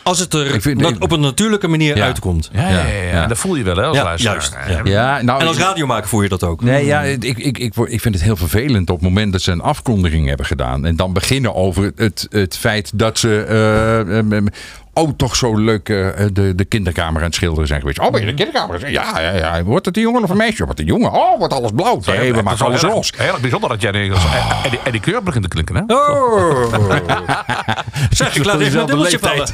Als 0.06 0.20
het 0.20 0.34
er 0.34 0.54
Ik 0.54 0.62
vind- 0.62 0.82
nat- 0.82 1.00
op 1.00 1.12
een 1.12 1.20
natuurlijke 1.20 1.68
manier 1.68 2.02
uitkomt. 2.02 2.50
Ja, 2.54 2.70
ja, 2.70 2.70
ja, 2.70 2.86
ja. 2.88 3.02
Ja. 3.12 3.28
dat 3.28 3.38
voel 3.38 3.56
je 3.56 3.64
wel 3.64 3.76
hè, 3.76 3.84
als 3.84 3.98
luisteraar. 4.02 4.70
juist. 4.72 4.88
Ja. 4.88 5.22
Nou, 5.22 5.42
En 5.42 5.48
als 5.48 5.58
radiomaker 5.58 6.10
voel 6.10 6.22
je 6.22 6.30
dat 6.30 6.44
ook. 6.44 6.62
Nee, 6.62 6.86
ja, 6.86 7.02
ik, 7.02 7.24
ik, 7.24 7.38
ik, 7.58 7.76
ik 7.76 8.02
vind 8.02 8.16
het 8.16 8.24
heel 8.24 8.36
vervelend 8.36 8.90
op 8.90 8.96
het 8.96 9.06
moment 9.08 9.32
dat 9.32 9.42
ze 9.42 9.52
een 9.52 9.62
afkondiging 9.62 10.28
hebben 10.28 10.46
gedaan. 10.46 10.86
En 10.86 10.96
dan 10.96 11.14
beginnen 11.14 11.56
over 11.56 11.92
het, 11.96 12.28
het 12.30 12.58
feit 12.58 12.92
dat 12.96 13.20
ze. 13.20 13.44
eh, 13.44 14.18
em, 14.18 14.48
oh, 14.96 15.10
toch 15.18 15.36
zo 15.36 15.58
leuk 15.58 15.90
eh, 15.90 16.08
de, 16.34 16.56
de 16.56 16.66
kinderkamer 16.66 17.22
aan 17.22 17.28
het 17.28 17.36
schilderen 17.36 17.68
zijn 17.68 17.80
geweest. 17.80 18.00
Oh, 18.00 18.12
ben 18.12 18.20
je 18.20 18.26
de 18.26 18.34
kinderkamer? 18.34 18.90
Ja, 18.92 19.20
ja, 19.20 19.32
ja. 19.32 19.64
Wordt 19.64 19.86
het 19.86 19.98
een 19.98 20.04
jongen 20.04 20.24
of 20.24 20.30
een 20.30 20.38
meisje? 20.38 20.66
Wordt 20.66 20.80
een 20.80 20.86
jongen? 20.86 21.12
Oh, 21.12 21.38
wordt 21.38 21.54
alles 21.54 21.72
blauw. 21.76 22.00
Nee, 22.06 22.34
we 22.34 22.42
maken 22.42 22.66
alles 22.66 22.82
los. 22.82 23.14
Heel 23.18 23.40
bijzonder 23.42 23.70
dat 23.70 23.82
jij 23.82 23.92
de, 23.92 24.00
en, 24.64 24.70
die, 24.70 24.80
en 24.84 24.92
die 24.92 25.02
kleur 25.02 25.24
begint 25.24 25.44
te 25.44 25.50
klinken, 25.50 25.76
hè? 25.76 25.96
Oh. 25.96 26.74
zeg, 28.10 28.36
ik 28.36 28.46
laat 28.46 28.60
even 28.60 28.80
een 28.80 28.86
dubbeltje 28.86 29.20
vallen. 29.20 29.48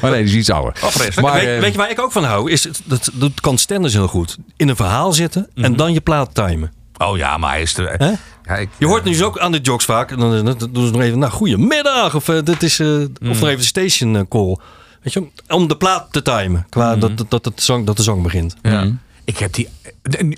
Maar 0.00 0.10
nee, 0.10 0.22
die 0.22 0.32
is 0.32 0.36
iets 0.36 0.50
ouder. 0.50 0.74
Oh. 0.84 1.22
Maar, 1.22 1.32
weet, 1.32 1.44
eh, 1.44 1.60
weet 1.60 1.72
je 1.72 1.78
waar 1.78 1.90
ik 1.90 2.00
ook 2.00 2.12
van 2.12 2.24
hou? 2.24 2.50
Is 2.50 2.64
het, 2.64 2.80
dat, 2.84 3.10
dat 3.12 3.40
kan 3.40 3.58
Stenders 3.58 3.94
heel 3.94 4.08
goed. 4.08 4.36
In 4.56 4.68
een 4.68 4.76
verhaal 4.76 5.12
zitten 5.12 5.48
en 5.54 5.76
dan 5.76 5.92
je 5.92 6.00
plaat 6.00 6.34
timen. 6.34 6.72
Oh 6.98 7.16
ja, 7.16 7.36
maar 7.36 7.50
hij 7.50 7.62
is 7.62 7.76
er. 7.76 8.18
Hè? 8.46 8.54
Ja, 8.54 8.60
ik, 8.60 8.68
Je 8.78 8.86
hoort 8.86 9.04
nu 9.04 9.10
dus 9.10 9.22
ook 9.22 9.38
aan 9.38 9.52
de 9.52 9.58
jokes 9.60 9.84
vaak. 9.84 10.10
En 10.10 10.18
dan, 10.18 10.44
dan 10.44 10.68
doen 10.72 10.86
ze 10.86 10.92
nog 10.92 11.00
even, 11.00 11.18
nou, 11.18 11.32
goedemiddag. 11.32 12.14
Of, 12.14 12.28
eh, 12.28 12.42
dit 12.42 12.62
is, 12.62 12.78
eh, 12.80 13.00
of 13.00 13.08
nog 13.20 13.42
even 13.42 13.56
de 13.58 13.64
station 13.64 14.16
eh, 14.16 14.22
call. 14.28 14.56
Weet 15.02 15.12
je, 15.12 15.26
om 15.48 15.68
de 15.68 15.76
plaat 15.76 16.12
te 16.12 16.22
timen. 16.22 16.66
Qua 16.68 16.96
dat, 16.96 17.18
dat, 17.18 17.30
dat, 17.30 17.44
het 17.44 17.62
zang, 17.62 17.86
dat 17.86 17.96
de 17.96 18.02
zang 18.02 18.22
begint. 18.22 18.56
ja. 18.62 18.90
Ik 19.24 19.38
heb 19.38 19.52
die. 19.52 19.68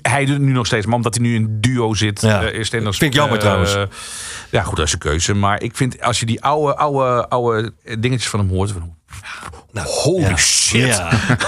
Hij 0.01 0.25
doet 0.25 0.33
het 0.33 0.43
nu 0.43 0.51
nog 0.51 0.65
steeds, 0.65 0.85
maar 0.85 0.95
omdat 0.95 1.15
hij 1.15 1.23
nu 1.23 1.35
in 1.35 1.57
duo 1.61 1.93
zit, 1.93 2.21
Ja. 2.21 2.43
eh, 2.43 2.59
is 2.59 2.69
Vind 2.69 3.01
ik 3.01 3.13
jammer 3.13 3.35
eh, 3.37 3.41
trouwens. 3.43 3.77
Ja, 4.51 4.63
goed, 4.63 4.77
dat 4.77 4.85
is 4.85 4.93
een 4.93 4.99
keuze. 4.99 5.33
Maar 5.33 5.61
ik 5.61 5.75
vind 5.75 6.01
als 6.01 6.19
je 6.19 6.25
die 6.25 6.43
oude, 6.43 6.75
oude, 6.75 7.27
oude 7.27 7.73
dingetjes 7.99 8.29
van 8.29 8.39
hem 8.39 8.49
hoort. 8.49 8.71
Van, 8.71 8.95
holy 9.85 10.29
ja. 10.29 10.35
shit. 10.37 10.85
Ja. 10.95 11.09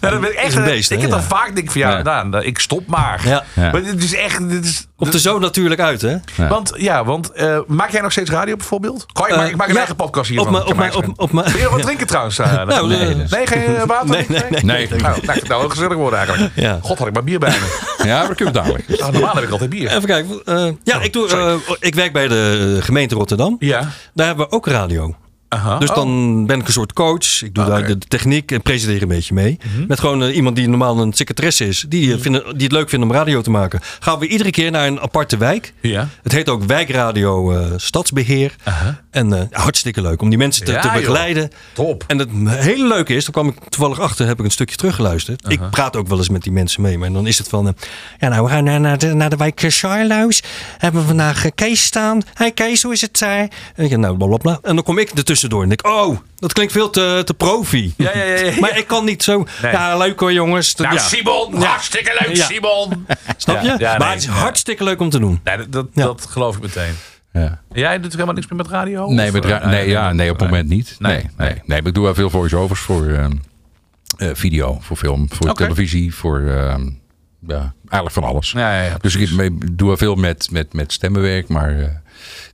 Nou, 0.00 0.12
dat 0.12 0.20
ben 0.20 0.30
ik 0.32 0.36
echt. 0.38 0.54
Een 0.54 0.64
beest, 0.64 0.90
ik 0.90 1.00
heb 1.00 1.10
dan 1.10 1.22
vaak 1.22 1.54
denk 1.54 1.70
van 1.70 1.80
ja, 1.80 2.02
nou, 2.02 2.28
nou, 2.28 2.44
ik 2.44 2.58
stop 2.58 2.86
maar. 2.86 3.42
Maar 3.54 3.82
dit 3.82 4.02
is 4.02 4.14
echt. 4.14 4.48
Dit 4.48 4.64
is, 4.64 4.86
Komt 4.96 5.14
er 5.14 5.20
zo 5.20 5.38
natuurlijk 5.38 5.80
uit, 5.80 6.00
hè? 6.02 6.16
Want 6.48 6.72
ja, 6.76 7.04
want 7.04 7.32
eh, 7.32 7.58
maak 7.66 7.90
jij 7.90 8.00
nog 8.00 8.12
steeds 8.12 8.30
radio 8.30 8.56
bijvoorbeeld? 8.56 9.06
Kan 9.12 9.28
je, 9.28 9.34
maar, 9.34 9.44
Eh, 9.44 9.50
ik 9.50 9.56
maak 9.56 9.66
een 9.66 9.72
ja. 9.72 9.78
eigen 9.78 9.96
podcast 9.96 10.30
hier. 10.30 10.40
Op 10.40 10.50
mijn- 10.50 10.64
op 10.66 10.76
mijn- 10.76 10.94
op- 10.94 11.12
op 11.16 11.32
mijn- 11.32 11.50
Wil 11.52 11.60
je 11.60 11.70
wat 11.70 11.82
drinken 11.82 12.06
trouwens? 12.06 12.38
eh, 12.38 12.52
Nou, 12.66 12.88
nee, 12.88 12.98
eh, 12.98 13.30
nee, 13.30 13.46
geen 13.46 13.76
eh, 13.76 13.82
water? 13.84 14.08
Nee, 14.10 14.24
nee, 14.28 14.42
nee. 14.50 14.64
Nee. 14.64 14.88
Nou, 15.00 15.18
nou, 15.26 15.40
nou 15.48 15.70
gezellig 15.70 15.94
worden 15.96 16.18
eigenlijk. 16.18 16.78
God, 16.82 16.98
had 16.98 17.06
ik 17.06 17.12
maar 17.14 17.24
bier 17.24 17.38
bij 17.38 17.50
me. 17.50 17.92
Ja, 18.08 18.28
we 18.28 18.34
kunnen 18.34 18.54
dadelijk. 18.54 18.88
Nou, 18.98 19.12
normaal 19.12 19.34
heb 19.34 19.44
ik 19.44 19.50
altijd 19.50 19.70
bier. 19.70 19.88
Even 19.90 20.06
kijken. 20.06 20.40
eh, 20.44 20.66
ja, 20.82 21.00
ik, 21.00 21.12
doe, 21.12 21.28
eh, 21.68 21.74
ik 21.78 21.94
werk 21.94 22.12
bij 22.12 22.28
de 22.28 22.78
gemeente 22.80 23.14
Rotterdam. 23.14 23.56
Ja. 23.58 23.88
Daar 24.14 24.26
hebben 24.26 24.46
we 24.48 24.52
ook 24.56 24.66
radio. 24.66 25.14
Aha. 25.54 25.78
Dus 25.78 25.88
Oh. 25.88 25.94
dan 25.96 26.46
ben 26.46 26.60
ik 26.60 26.66
een 26.66 26.72
soort 26.72 26.92
coach. 26.92 27.42
Ik 27.42 27.54
doe 27.54 27.64
daar 27.64 27.86
de 27.86 27.98
techniek 27.98 28.52
en 28.52 28.62
presenteer 28.62 29.02
een 29.02 29.08
beetje 29.08 29.34
mee. 29.34 29.58
Met 29.88 30.00
gewoon 30.00 30.22
eh, 30.22 30.36
iemand 30.36 30.56
die 30.56 30.68
normaal 30.68 30.98
een 31.00 31.12
secretaresse 31.12 31.66
is. 31.68 31.84
Die, 31.88 32.12
eh, 32.14 32.20
vinden, 32.20 32.42
die 32.44 32.62
het 32.62 32.72
leuk 32.72 32.88
vindt 32.88 33.04
om 33.04 33.12
radio 33.12 33.40
te 33.40 33.50
maken. 33.50 33.80
Gaan 34.00 34.18
we 34.18 34.26
iedere 34.28 34.50
keer 34.50 34.70
naar 34.70 34.86
een 34.86 35.00
aparte 35.00 35.36
wijk. 35.36 35.72
Ja. 35.80 36.08
Het 36.22 36.32
heet 36.32 36.48
ook 36.48 36.64
Wijkradio 36.64 37.52
eh, 37.52 37.66
Stadsbeheer. 37.76 38.54
En 39.10 39.32
eh, 39.32 39.42
hartstikke 39.50 40.00
leuk 40.02 40.22
om 40.22 40.28
die 40.28 40.38
mensen 40.38 40.64
te, 40.64 40.72
Ja, 40.72 40.80
te 40.80 40.86
joh. 40.86 40.96
begeleiden. 40.96 41.50
Top. 41.72 42.04
En 42.06 42.18
het 42.18 42.28
hele 42.46 42.86
leuke 42.88 43.14
is, 43.14 43.22
daar 43.24 43.32
kwam 43.32 43.48
ik 43.48 43.54
toevallig 43.68 44.00
achter, 44.00 44.26
heb 44.26 44.38
ik 44.38 44.44
een 44.44 44.50
stukje 44.50 44.76
teruggeluisterd. 44.76 45.44
Ik 45.52 45.70
praat 45.70 45.96
ook 45.96 46.08
wel 46.08 46.18
eens 46.18 46.28
met 46.28 46.42
die 46.42 46.52
mensen 46.52 46.82
mee, 46.82 46.98
maar 46.98 47.12
dan 47.12 47.26
is 47.26 47.38
het 47.38 47.48
van... 47.48 47.74
ja, 48.18 48.28
nou, 48.28 48.44
we 48.44 48.50
gaan 48.50 48.64
naar, 48.64 48.80
naar, 48.80 48.98
de, 48.98 49.14
naar 49.14 49.30
de 49.30 49.36
wijk 49.36 49.62
Charloes. 49.68 50.42
Hebben 50.78 51.00
we 51.00 51.06
vandaag 51.06 51.44
Kees 51.54 51.82
staan. 51.84 52.20
Hey 52.34 52.50
Kees, 52.52 52.82
hoe 52.82 52.92
is 52.92 53.00
het 53.00 53.18
daar? 53.18 53.48
En 53.74 53.84
ik 53.84 53.96
nou, 53.96 54.16
blablabla. 54.16 54.58
En 54.62 54.74
dan 54.74 54.84
kom 54.84 54.98
ik 54.98 55.10
er 55.18 55.24
tussendoor 55.44 55.62
en 55.62 55.68
denk, 55.68 55.86
oh, 55.86 56.18
dat 56.38 56.52
klinkt 56.52 56.72
veel 56.72 56.90
te, 56.90 57.22
te 57.24 57.34
profi. 57.34 57.94
Ja, 57.96 58.10
ja, 58.16 58.24
ja, 58.24 58.44
ja. 58.44 58.60
Maar 58.60 58.78
ik 58.78 58.86
kan 58.86 59.04
niet 59.04 59.22
zo... 59.22 59.46
Nee. 59.62 59.72
Ja, 59.72 59.96
leuk 59.96 60.20
hoor 60.20 60.32
jongens. 60.32 60.74
Nou, 60.74 60.94
ja. 60.94 61.00
Simon, 61.00 61.60
Ja. 61.60 61.66
hartstikke 61.66 62.16
leuk, 62.26 62.36
Ja. 62.36 62.44
Simon. 62.44 63.06
Snap 63.36 63.60
je? 63.62 63.66
Ja, 63.68 63.76
ja, 63.78 63.88
maar 63.90 63.98
nee, 63.98 64.08
het 64.08 64.18
is 64.18 64.24
ja. 64.24 64.32
hartstikke 64.32 64.84
leuk 64.84 65.00
om 65.00 65.10
te 65.10 65.18
doen. 65.18 65.40
Nee, 65.44 65.56
dat, 65.56 65.72
dat, 65.72 65.86
Ja. 65.92 66.04
dat 66.04 66.26
geloof 66.30 66.56
ik 66.56 66.62
meteen. 66.62 66.94
Ja. 67.32 67.60
Jij 67.72 68.00
doet 68.00 68.12
helemaal 68.12 68.34
niks 68.34 68.46
meer 68.48 68.56
met 68.58 68.68
radio? 68.68 69.08
Nee, 69.10 69.32
met 69.32 69.44
eh, 69.44 69.50
ra- 69.50 69.66
nee, 69.68 69.88
ja, 69.88 70.12
nee, 70.12 70.30
op 70.30 70.38
het 70.38 70.48
moment 70.48 70.68
niet. 70.68 70.96
Nee, 70.98 71.12
Nee, 71.12 71.26
nee, 71.36 71.48
nee. 71.48 71.62
maar 71.82 71.86
ik 71.88 71.94
doe 71.94 72.04
wel 72.04 72.14
veel 72.14 72.30
voice-overs 72.30 72.80
voor 72.80 73.06
eh, 73.08 73.24
eh, 74.16 74.30
video, 74.34 74.78
voor 74.80 74.96
film, 74.96 75.26
voor 75.32 75.54
televisie, 75.54 76.14
voor 76.14 76.40
eh, 76.40 76.74
ja, 77.46 77.74
eigenlijk 77.88 78.10
van 78.14 78.24
alles. 78.24 78.50
Ja, 78.50 78.74
ja, 78.76 78.82
ja, 78.82 78.96
dus 79.00 79.16
ik 79.16 79.78
doe 79.78 79.88
wel 79.88 79.96
veel 79.96 80.14
met, 80.14 80.48
met, 80.50 80.72
met 80.72 80.92
stemmenwerk, 80.92 81.48
maar 81.48 81.78
eh, 81.78 81.88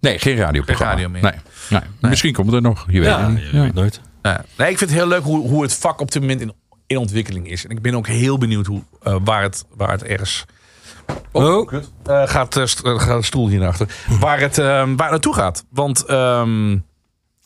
nee, 0.01 0.19
geen 0.19 0.37
radioprogramma. 0.37 0.93
radio 0.93 1.09
meer. 1.09 1.23
Nee, 1.23 1.33
nee. 1.71 2.11
Misschien 2.11 2.33
komt 2.33 2.47
het 2.47 2.57
er 2.57 2.63
nog, 2.63 2.87
je 2.89 3.01
weet 3.01 3.17
het 3.17 3.29
niet. 3.29 3.39
je 3.51 3.57
Ja. 3.57 3.63
weet 3.63 3.75
nooit. 3.75 4.01
Ja. 4.23 4.45
Nee, 4.57 4.71
ik 4.71 4.79
vind 4.79 4.91
het 4.91 4.99
heel 4.99 5.09
leuk 5.09 5.23
hoe, 5.23 5.49
hoe 5.49 5.63
het 5.63 5.75
vak 5.75 6.01
op 6.01 6.11
dit 6.13 6.23
moment 6.23 6.41
in, 6.41 6.53
in 6.87 6.97
ontwikkeling 6.97 7.49
is. 7.51 7.65
En 7.65 7.71
ik 7.71 7.83
ben 7.83 7.95
ook 7.95 8.07
heel 8.07 8.39
benieuwd 8.39 8.67
hoe, 8.67 8.83
eh, 9.03 9.17
waar, 9.25 9.43
het, 9.43 9.65
waar 9.77 9.91
het 9.91 10.03
ergens... 10.05 10.45
Oh. 11.33 11.67
kut. 11.67 11.91
Eh, 12.05 12.23
gaat, 12.29 12.61
st- 12.65 12.81
gaat 12.85 13.19
de 13.21 13.25
stoel 13.27 13.49
hier 13.49 13.59
naar 13.59 13.69
achter. 13.69 13.95
Waar 14.21 14.41
het, 14.41 14.59
eh, 14.59 14.65
waar 14.67 14.87
het 14.87 14.97
naartoe 14.97 15.35
gaat. 15.35 15.65
Want 15.71 16.05
ehm, 16.05 16.79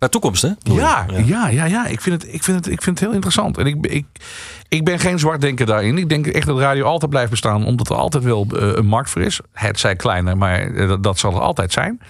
Naar 0.05 0.13
toekomst, 0.13 0.43
hè? 0.43 0.51
ja, 0.63 1.07
ja, 1.25 1.49
ja, 1.49 1.65
ja. 1.65 1.87
Ik, 1.87 2.01
vind 2.01 2.23
het, 2.23 2.35
ik, 2.35 2.43
vind 2.43 2.57
het, 2.57 2.67
ik 2.67 2.83
vind 2.83 2.99
het 2.99 3.07
heel 3.07 3.15
interessant. 3.15 3.59
En 3.59 3.67
ik, 3.67 3.87
ik, 3.87 4.07
ik 4.69 4.85
ben 4.85 4.99
geen 4.99 5.19
zwartdenker 5.19 5.67
daarin. 5.67 5.99
Ik 5.99 6.09
denk 6.09 6.27
echt 6.27 6.47
dat 6.47 6.59
radio 6.59 6.85
altijd 6.85 7.11
blijft 7.11 7.31
bestaan. 7.31 7.67
Omdat 7.67 7.89
er 7.89 7.97
altijd 7.97 8.25
wel 8.25 8.47
eh, 8.57 8.73
een 8.75 8.87
markt 8.87 9.11
voor 9.11 9.23
is. 9.23 9.41
Het 9.53 9.79
zij 9.79 9.97
kleiner, 9.97 10.37
maar 10.37 10.61
eh, 10.61 10.89
dat, 10.89 11.03
dat 11.03 11.19
zal 11.19 11.35
er 11.35 11.41
altijd 11.41 11.73
zijn. 11.73 12.01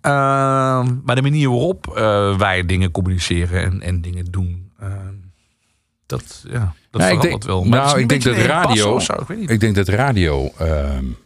Ehm, 0.00 0.94
maar 1.04 1.14
de 1.14 1.22
manier 1.22 1.48
waarop 1.48 1.86
eh, 1.96 2.38
wij 2.38 2.66
dingen 2.66 2.90
communiceren 2.90 3.62
en, 3.62 3.82
en 3.82 4.00
dingen 4.00 4.24
doen. 4.24 4.72
ehm, 4.80 5.14
dat, 6.06 6.44
ja. 6.50 6.74
Dat 6.92 7.00
ik 7.00 7.06
verandert 7.06 7.30
denk, 7.30 7.44
wel. 7.44 7.64
Maar 7.64 7.80
nou, 7.80 8.00
ik 8.00 8.08
denk 8.08 8.22
dat 8.22 8.34
beetje 8.34 8.48
een 8.48 8.50
radio, 8.50 8.98
ik 9.38 9.50
ik 9.50 9.60
denk 9.60 9.74
dat 9.74 9.88
radio 9.88 10.52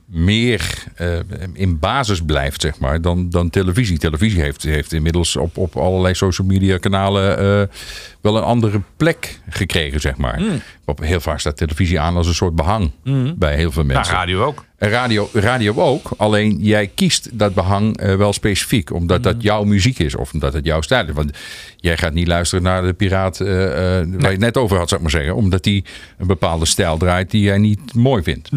meer 0.07 0.85
eh, 0.95 1.19
in 1.53 1.79
basis 1.79 2.21
blijft, 2.21 2.61
zeg 2.61 2.79
maar, 2.79 3.01
dan, 3.01 3.31
dan 3.31 3.51
televisie. 3.51 3.99
Televisie 3.99 4.41
heeft, 4.41 4.63
heeft 4.63 4.93
inmiddels 4.93 5.37
op, 5.37 5.57
op 5.57 5.77
allerlei 5.77 6.15
social 6.15 6.47
media 6.47 6.79
kanalen 6.79 7.39
eh, 7.39 7.77
wel 8.21 8.37
een 8.37 8.43
andere 8.43 8.81
plek 8.97 9.41
gekregen, 9.49 10.01
zeg 10.01 10.17
maar. 10.17 10.37
Hmm. 10.39 10.61
Op, 10.85 11.01
heel 11.01 11.21
vaak 11.21 11.41
staat 11.41 11.57
televisie 11.57 12.01
aan 12.01 12.17
als 12.17 12.27
een 12.27 12.35
soort 12.35 12.55
behang 12.55 12.91
bij 13.37 13.57
heel 13.57 13.73
veel 13.73 13.85
Nou, 13.85 13.95
mensen. 13.97 14.15
radio 14.15 14.45
ook. 14.45 14.65
Radio, 14.79 15.29
radio 15.33 15.75
ook, 15.75 16.11
alleen 16.17 16.57
jij 16.61 16.87
kiest 16.95 17.39
dat 17.39 17.55
behang 17.55 17.97
eh, 17.97 18.15
wel 18.15 18.33
specifiek. 18.33 18.93
Omdat 18.93 19.23
dat 19.23 19.43
jouw 19.43 19.65
muziek 19.65 19.99
is 19.99 20.15
of 20.15 20.33
omdat 20.33 20.53
het 20.53 20.65
jouw 20.65 20.81
stijl 20.81 21.07
is. 21.07 21.13
Want 21.13 21.31
jij 21.77 21.97
gaat 21.97 22.13
niet 22.13 22.27
luisteren 22.27 22.65
naar 22.65 22.83
de 22.83 22.93
piraat 22.93 23.41
eh, 23.41 23.65
eh, 23.67 24.07
waar 24.11 24.21
je 24.21 24.27
het 24.27 24.39
net 24.39 24.57
over 24.57 24.79
had, 24.79 24.89
zou 24.89 25.03
ik 25.03 25.11
maar 25.11 25.21
zeggen. 25.21 25.37
Omdat 25.37 25.63
die 25.63 25.85
een 26.19 26.27
bepaalde 26.27 26.67
stijl 26.67 26.97
draait 26.97 27.31
die 27.31 27.43
jij 27.43 27.59
niet 27.59 27.95
mooi 27.95 28.23
vindt. 28.23 28.51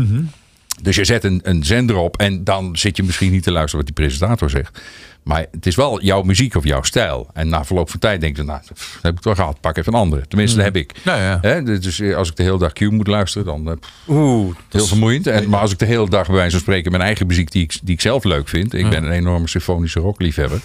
Dus 0.81 0.95
je 0.95 1.05
zet 1.05 1.23
een, 1.23 1.39
een 1.43 1.63
zender 1.63 1.95
op 1.95 2.17
en 2.17 2.43
dan 2.43 2.77
zit 2.77 2.97
je 2.97 3.03
misschien 3.03 3.31
niet 3.31 3.43
te 3.43 3.51
luisteren 3.51 3.85
wat 3.85 3.95
die 3.95 4.05
presentator 4.05 4.49
zegt. 4.49 4.81
Maar 5.23 5.45
het 5.51 5.65
is 5.65 5.75
wel 5.75 6.01
jouw 6.01 6.21
muziek 6.21 6.55
of 6.55 6.63
jouw 6.63 6.83
stijl. 6.83 7.27
En 7.33 7.49
na 7.49 7.65
verloop 7.65 7.89
van 7.89 7.99
tijd 7.99 8.21
denk 8.21 8.37
je, 8.37 8.43
nou, 8.43 8.59
pff, 8.73 8.93
dat 8.93 9.01
heb 9.03 9.15
ik 9.15 9.19
toch 9.19 9.35
gehad. 9.35 9.61
Pak 9.61 9.77
even 9.77 9.93
een 9.93 9.99
andere. 9.99 10.27
Tenminste, 10.27 10.55
dat 10.55 10.65
heb 10.65 10.75
ik. 10.75 10.91
Ja, 11.03 11.15
ja. 11.15 11.37
Hè, 11.41 11.63
dus 11.79 11.99
eh, 11.99 12.15
als 12.15 12.29
ik 12.29 12.35
de 12.35 12.43
hele 12.43 12.57
dag 12.57 12.73
Q 12.73 12.79
moet 12.79 13.07
luisteren, 13.07 13.45
dan 13.47 13.69
eh, 13.69 13.77
pff, 13.79 13.91
Oeh, 14.07 14.55
heel 14.69 14.85
vermoeiend. 14.85 15.27
En, 15.27 15.49
maar 15.49 15.59
als 15.59 15.71
ik 15.71 15.79
de 15.79 15.85
hele 15.85 16.09
dag 16.09 16.25
bij 16.25 16.35
wijze 16.35 16.51
van 16.51 16.59
spreken 16.59 16.91
mijn 16.91 17.03
eigen 17.03 17.27
muziek 17.27 17.51
die 17.51 17.63
ik, 17.63 17.79
die 17.83 17.93
ik 17.93 18.01
zelf 18.01 18.23
leuk 18.23 18.47
vind. 18.47 18.73
Ik 18.73 18.89
ben 18.89 19.03
een 19.03 19.11
enorme 19.11 19.47
symfonische 19.47 19.99
rockliefhebber. 19.99 20.61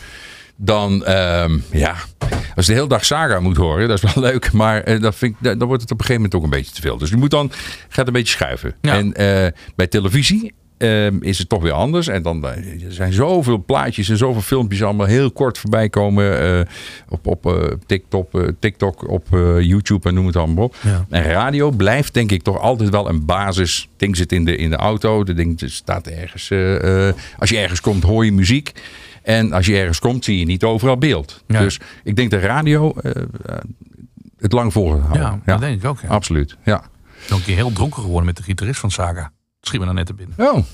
Dan, 0.56 1.04
ehm, 1.04 1.58
ja, 1.70 1.94
als 2.54 2.66
je 2.66 2.72
de 2.72 2.78
hele 2.78 2.88
dag 2.88 3.04
Saga 3.04 3.40
moet 3.40 3.56
horen, 3.56 3.88
dat 3.88 4.02
is 4.02 4.14
wel 4.14 4.24
leuk. 4.30 4.52
Maar 4.52 4.82
eh, 4.82 5.00
dat 5.00 5.14
vind 5.14 5.36
ik, 5.40 5.58
dan 5.58 5.68
wordt 5.68 5.82
het 5.82 5.90
op 5.90 5.98
een 5.98 6.06
gegeven 6.06 6.14
moment 6.14 6.34
ook 6.34 6.42
een 6.42 6.58
beetje 6.58 6.74
te 6.74 6.80
veel. 6.80 6.98
Dus 6.98 7.10
je 7.10 7.16
moet 7.16 7.30
dan, 7.30 7.50
gaat 7.88 8.06
een 8.06 8.12
beetje 8.12 8.34
schuiven. 8.34 8.74
Ja. 8.80 8.94
En 8.94 9.14
eh, 9.14 9.52
bij 9.76 9.86
televisie 9.86 10.54
ehm, 10.78 11.16
is 11.20 11.38
het 11.38 11.48
toch 11.48 11.62
weer 11.62 11.72
anders. 11.72 12.08
En 12.08 12.22
dan 12.22 12.44
eh, 12.44 12.84
er 12.86 12.92
zijn 12.92 13.12
zoveel 13.12 13.64
plaatjes 13.64 14.08
en 14.08 14.16
zoveel 14.16 14.42
filmpjes 14.42 14.82
allemaal 14.82 15.06
heel 15.06 15.30
kort 15.30 15.58
voorbij 15.58 15.88
komen. 15.88 16.66
op 17.08 17.26
op 17.26 17.76
TikTok, 17.86 18.30
TikTok, 18.58 19.08
op 19.08 19.26
YouTube 19.60 20.08
en 20.08 20.14
noem 20.14 20.26
het 20.26 20.36
allemaal 20.36 20.64
op. 20.64 20.76
Ja. 20.82 21.06
En 21.10 21.22
radio 21.22 21.70
blijft 21.70 22.14
denk 22.14 22.30
ik 22.30 22.42
toch 22.42 22.58
altijd 22.58 22.90
wel 22.90 23.08
een 23.08 23.24
basis. 23.24 23.80
Het 23.90 23.98
ding 23.98 24.16
zit 24.16 24.32
in 24.32 24.44
de, 24.44 24.56
in 24.56 24.70
de 24.70 24.76
auto. 24.76 25.18
Het 25.24 25.36
ding 25.36 25.62
staat 25.64 26.06
ergens. 26.06 26.50
als 27.38 27.50
je 27.50 27.58
ergens 27.58 27.80
komt 27.80 28.02
hoor 28.02 28.24
je 28.24 28.32
muziek. 28.32 28.72
En 29.24 29.52
als 29.52 29.66
je 29.66 29.76
ergens 29.76 29.98
komt 29.98 30.24
zie 30.24 30.38
je 30.38 30.44
niet 30.44 30.64
overal 30.64 30.98
beeld. 30.98 31.44
Ja. 31.46 31.60
Dus 31.60 31.80
ik 32.04 32.16
denk 32.16 32.30
dat 32.30 32.42
radio 32.42 32.92
eh, 32.92 33.12
het 34.38 34.52
lang 34.52 34.72
vol 34.72 34.90
gaat 34.90 35.00
houden. 35.00 35.42
Ja, 35.46 35.52
dat 35.52 35.60
denk 35.60 35.82
ik 35.82 35.88
ook. 35.88 36.00
Ja. 36.00 36.08
Absoluut, 36.08 36.56
ja. 36.64 36.76
Ik 36.76 37.28
ben 37.28 37.38
een 37.38 37.44
keer 37.44 37.56
heel 37.56 37.72
dronken 37.72 38.02
geworden 38.02 38.26
met 38.26 38.36
de 38.36 38.42
gitarist 38.42 38.80
van 38.80 38.90
Saga. 38.90 39.32
Schiet 39.60 39.80
me 39.80 39.86
dan 39.86 39.94
net 39.94 40.06
te 40.06 40.14
binnen. 40.14 40.36
Oh, 40.38 40.64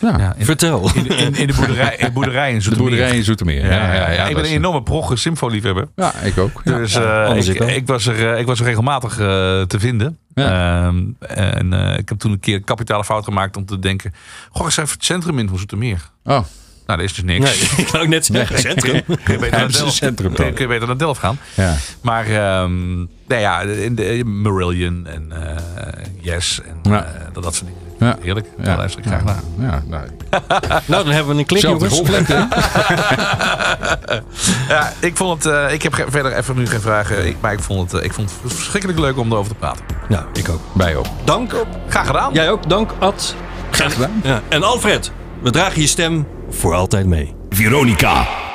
ja. 0.00 0.18
Ja, 0.18 0.34
in, 0.36 0.44
vertel. 0.44 0.90
in, 0.94 1.06
in, 1.06 1.34
in 1.34 1.46
de 1.46 1.54
boerderij, 1.54 1.96
in 1.96 2.06
de 2.06 2.12
boerderij 2.12 2.50
in 2.50 2.56
De 2.58 2.62
Zoetermeer. 2.62 2.90
boerderij 2.90 3.16
in 3.16 3.24
Zoetermeer. 3.24 3.64
Ja, 3.64 3.94
ja, 3.94 4.10
ja, 4.10 4.26
ik 4.26 4.34
ben 4.34 4.44
een 4.44 4.50
enorme 4.50 4.82
prog 4.82 5.18
symfoliefhebber. 5.18 5.88
Ja, 5.96 6.14
ik 6.14 6.38
ook. 6.38 6.60
Ja. 6.64 6.76
Dus 6.76 6.94
eh, 6.94 7.36
ik, 7.36 7.60
ik 7.76 7.86
was 7.86 8.06
er, 8.06 8.32
eh, 8.32 8.40
ik 8.40 8.46
was 8.46 8.60
er 8.60 8.64
regelmatig 8.66 9.12
eh, 9.18 9.26
te 9.62 9.76
vinden. 9.78 10.18
Ehm, 10.34 11.02
en 11.18 11.72
eh, 11.72 11.98
ik 11.98 12.08
heb 12.08 12.18
toen 12.18 12.32
een 12.32 12.40
keer 12.40 12.54
een 12.54 12.64
kapitale 12.64 13.04
fout 13.04 13.24
gemaakt 13.24 13.56
om 13.56 13.64
te 13.64 13.78
denken... 13.78 14.14
Goh, 14.50 14.66
ik 14.66 14.70
even 14.70 14.82
het 14.92 15.04
centrum 15.04 15.38
in 15.38 15.48
van 15.48 15.58
Zoetermeer. 15.58 16.10
Oh, 16.24 16.44
Nou, 16.90 17.02
dat 17.02 17.10
is 17.10 17.16
dus 17.16 17.24
niks. 17.24 17.60
Nee, 17.60 17.68
ik 17.84 17.92
kan 17.92 18.00
ook 18.00 18.08
net 18.08 18.24
zeggen. 18.26 18.58
Centrum. 18.58 19.02
Kun 19.04 19.18
je 19.26 19.38
beter 19.38 19.58
naar 19.58 19.72
Delft, 19.72 19.94
centrum 19.94 20.32
kun 20.34 20.54
je 20.56 20.66
beter 20.66 20.86
naar 20.86 20.96
Delft 20.98 21.20
gaan. 21.20 21.38
ja. 21.54 21.76
Maar 22.00 22.28
nou 22.28 23.40
ja, 23.40 23.60
in 23.60 23.94
de, 23.94 24.24
Marillion 24.24 25.06
en 25.06 25.32
eh, 25.32 25.56
Yes 26.20 26.60
en 26.68 26.90
Ja. 26.92 27.04
eh, 27.04 27.20
dat, 27.32 27.42
dat 27.42 27.54
soort 27.54 27.66
dingen. 27.66 28.10
Ja. 28.10 28.16
Heerlijk, 28.22 28.46
daar 28.56 28.66
Ja. 28.66 28.76
luister 28.76 29.00
ik 29.00 29.06
graag 29.06 29.24
naar. 29.24 29.40
Ja, 29.58 29.82
nou, 29.86 30.04
Nou, 30.86 31.04
dan 31.04 31.12
hebben 31.12 31.34
we 31.34 31.40
een 31.40 31.46
klik, 31.46 31.60
zelfde 31.60 31.88
jongens. 31.88 32.28
Ja, 34.68 34.92
ik 35.00 35.16
vond 35.16 35.44
het, 35.44 35.52
eh, 35.54 35.72
ik 35.72 35.82
heb 35.82 36.04
verder 36.08 36.36
even 36.36 36.56
nu 36.56 36.66
geen 36.66 36.80
vragen, 36.80 37.26
ik, 37.26 37.36
maar 37.40 37.52
ik 37.52 37.60
vond, 37.60 37.92
het, 37.92 38.04
ik 38.04 38.12
vond 38.12 38.30
het 38.42 38.52
verschrikkelijk 38.52 38.98
leuk 38.98 39.18
om 39.18 39.32
erover 39.32 39.52
te 39.52 39.58
praten. 39.58 39.84
Ja, 40.08 40.26
ik 40.32 40.48
ook. 40.48 40.60
Bij 40.72 40.96
ook. 40.96 41.06
Dank. 41.24 41.52
Graag 41.88 42.06
gedaan. 42.06 42.32
Jij 42.32 42.50
ook. 42.50 42.68
Dank, 42.68 42.90
Ad. 42.98 43.34
Graag 43.70 43.92
gedaan. 43.92 44.20
Ja. 44.22 44.42
En 44.48 44.62
Alfred, 44.62 45.12
we 45.42 45.50
dragen 45.50 45.80
je 45.80 45.86
stem 45.86 46.26
voor 46.50 46.74
altijd 46.74 47.06
mee. 47.06 47.34
Veronica. 47.48 48.49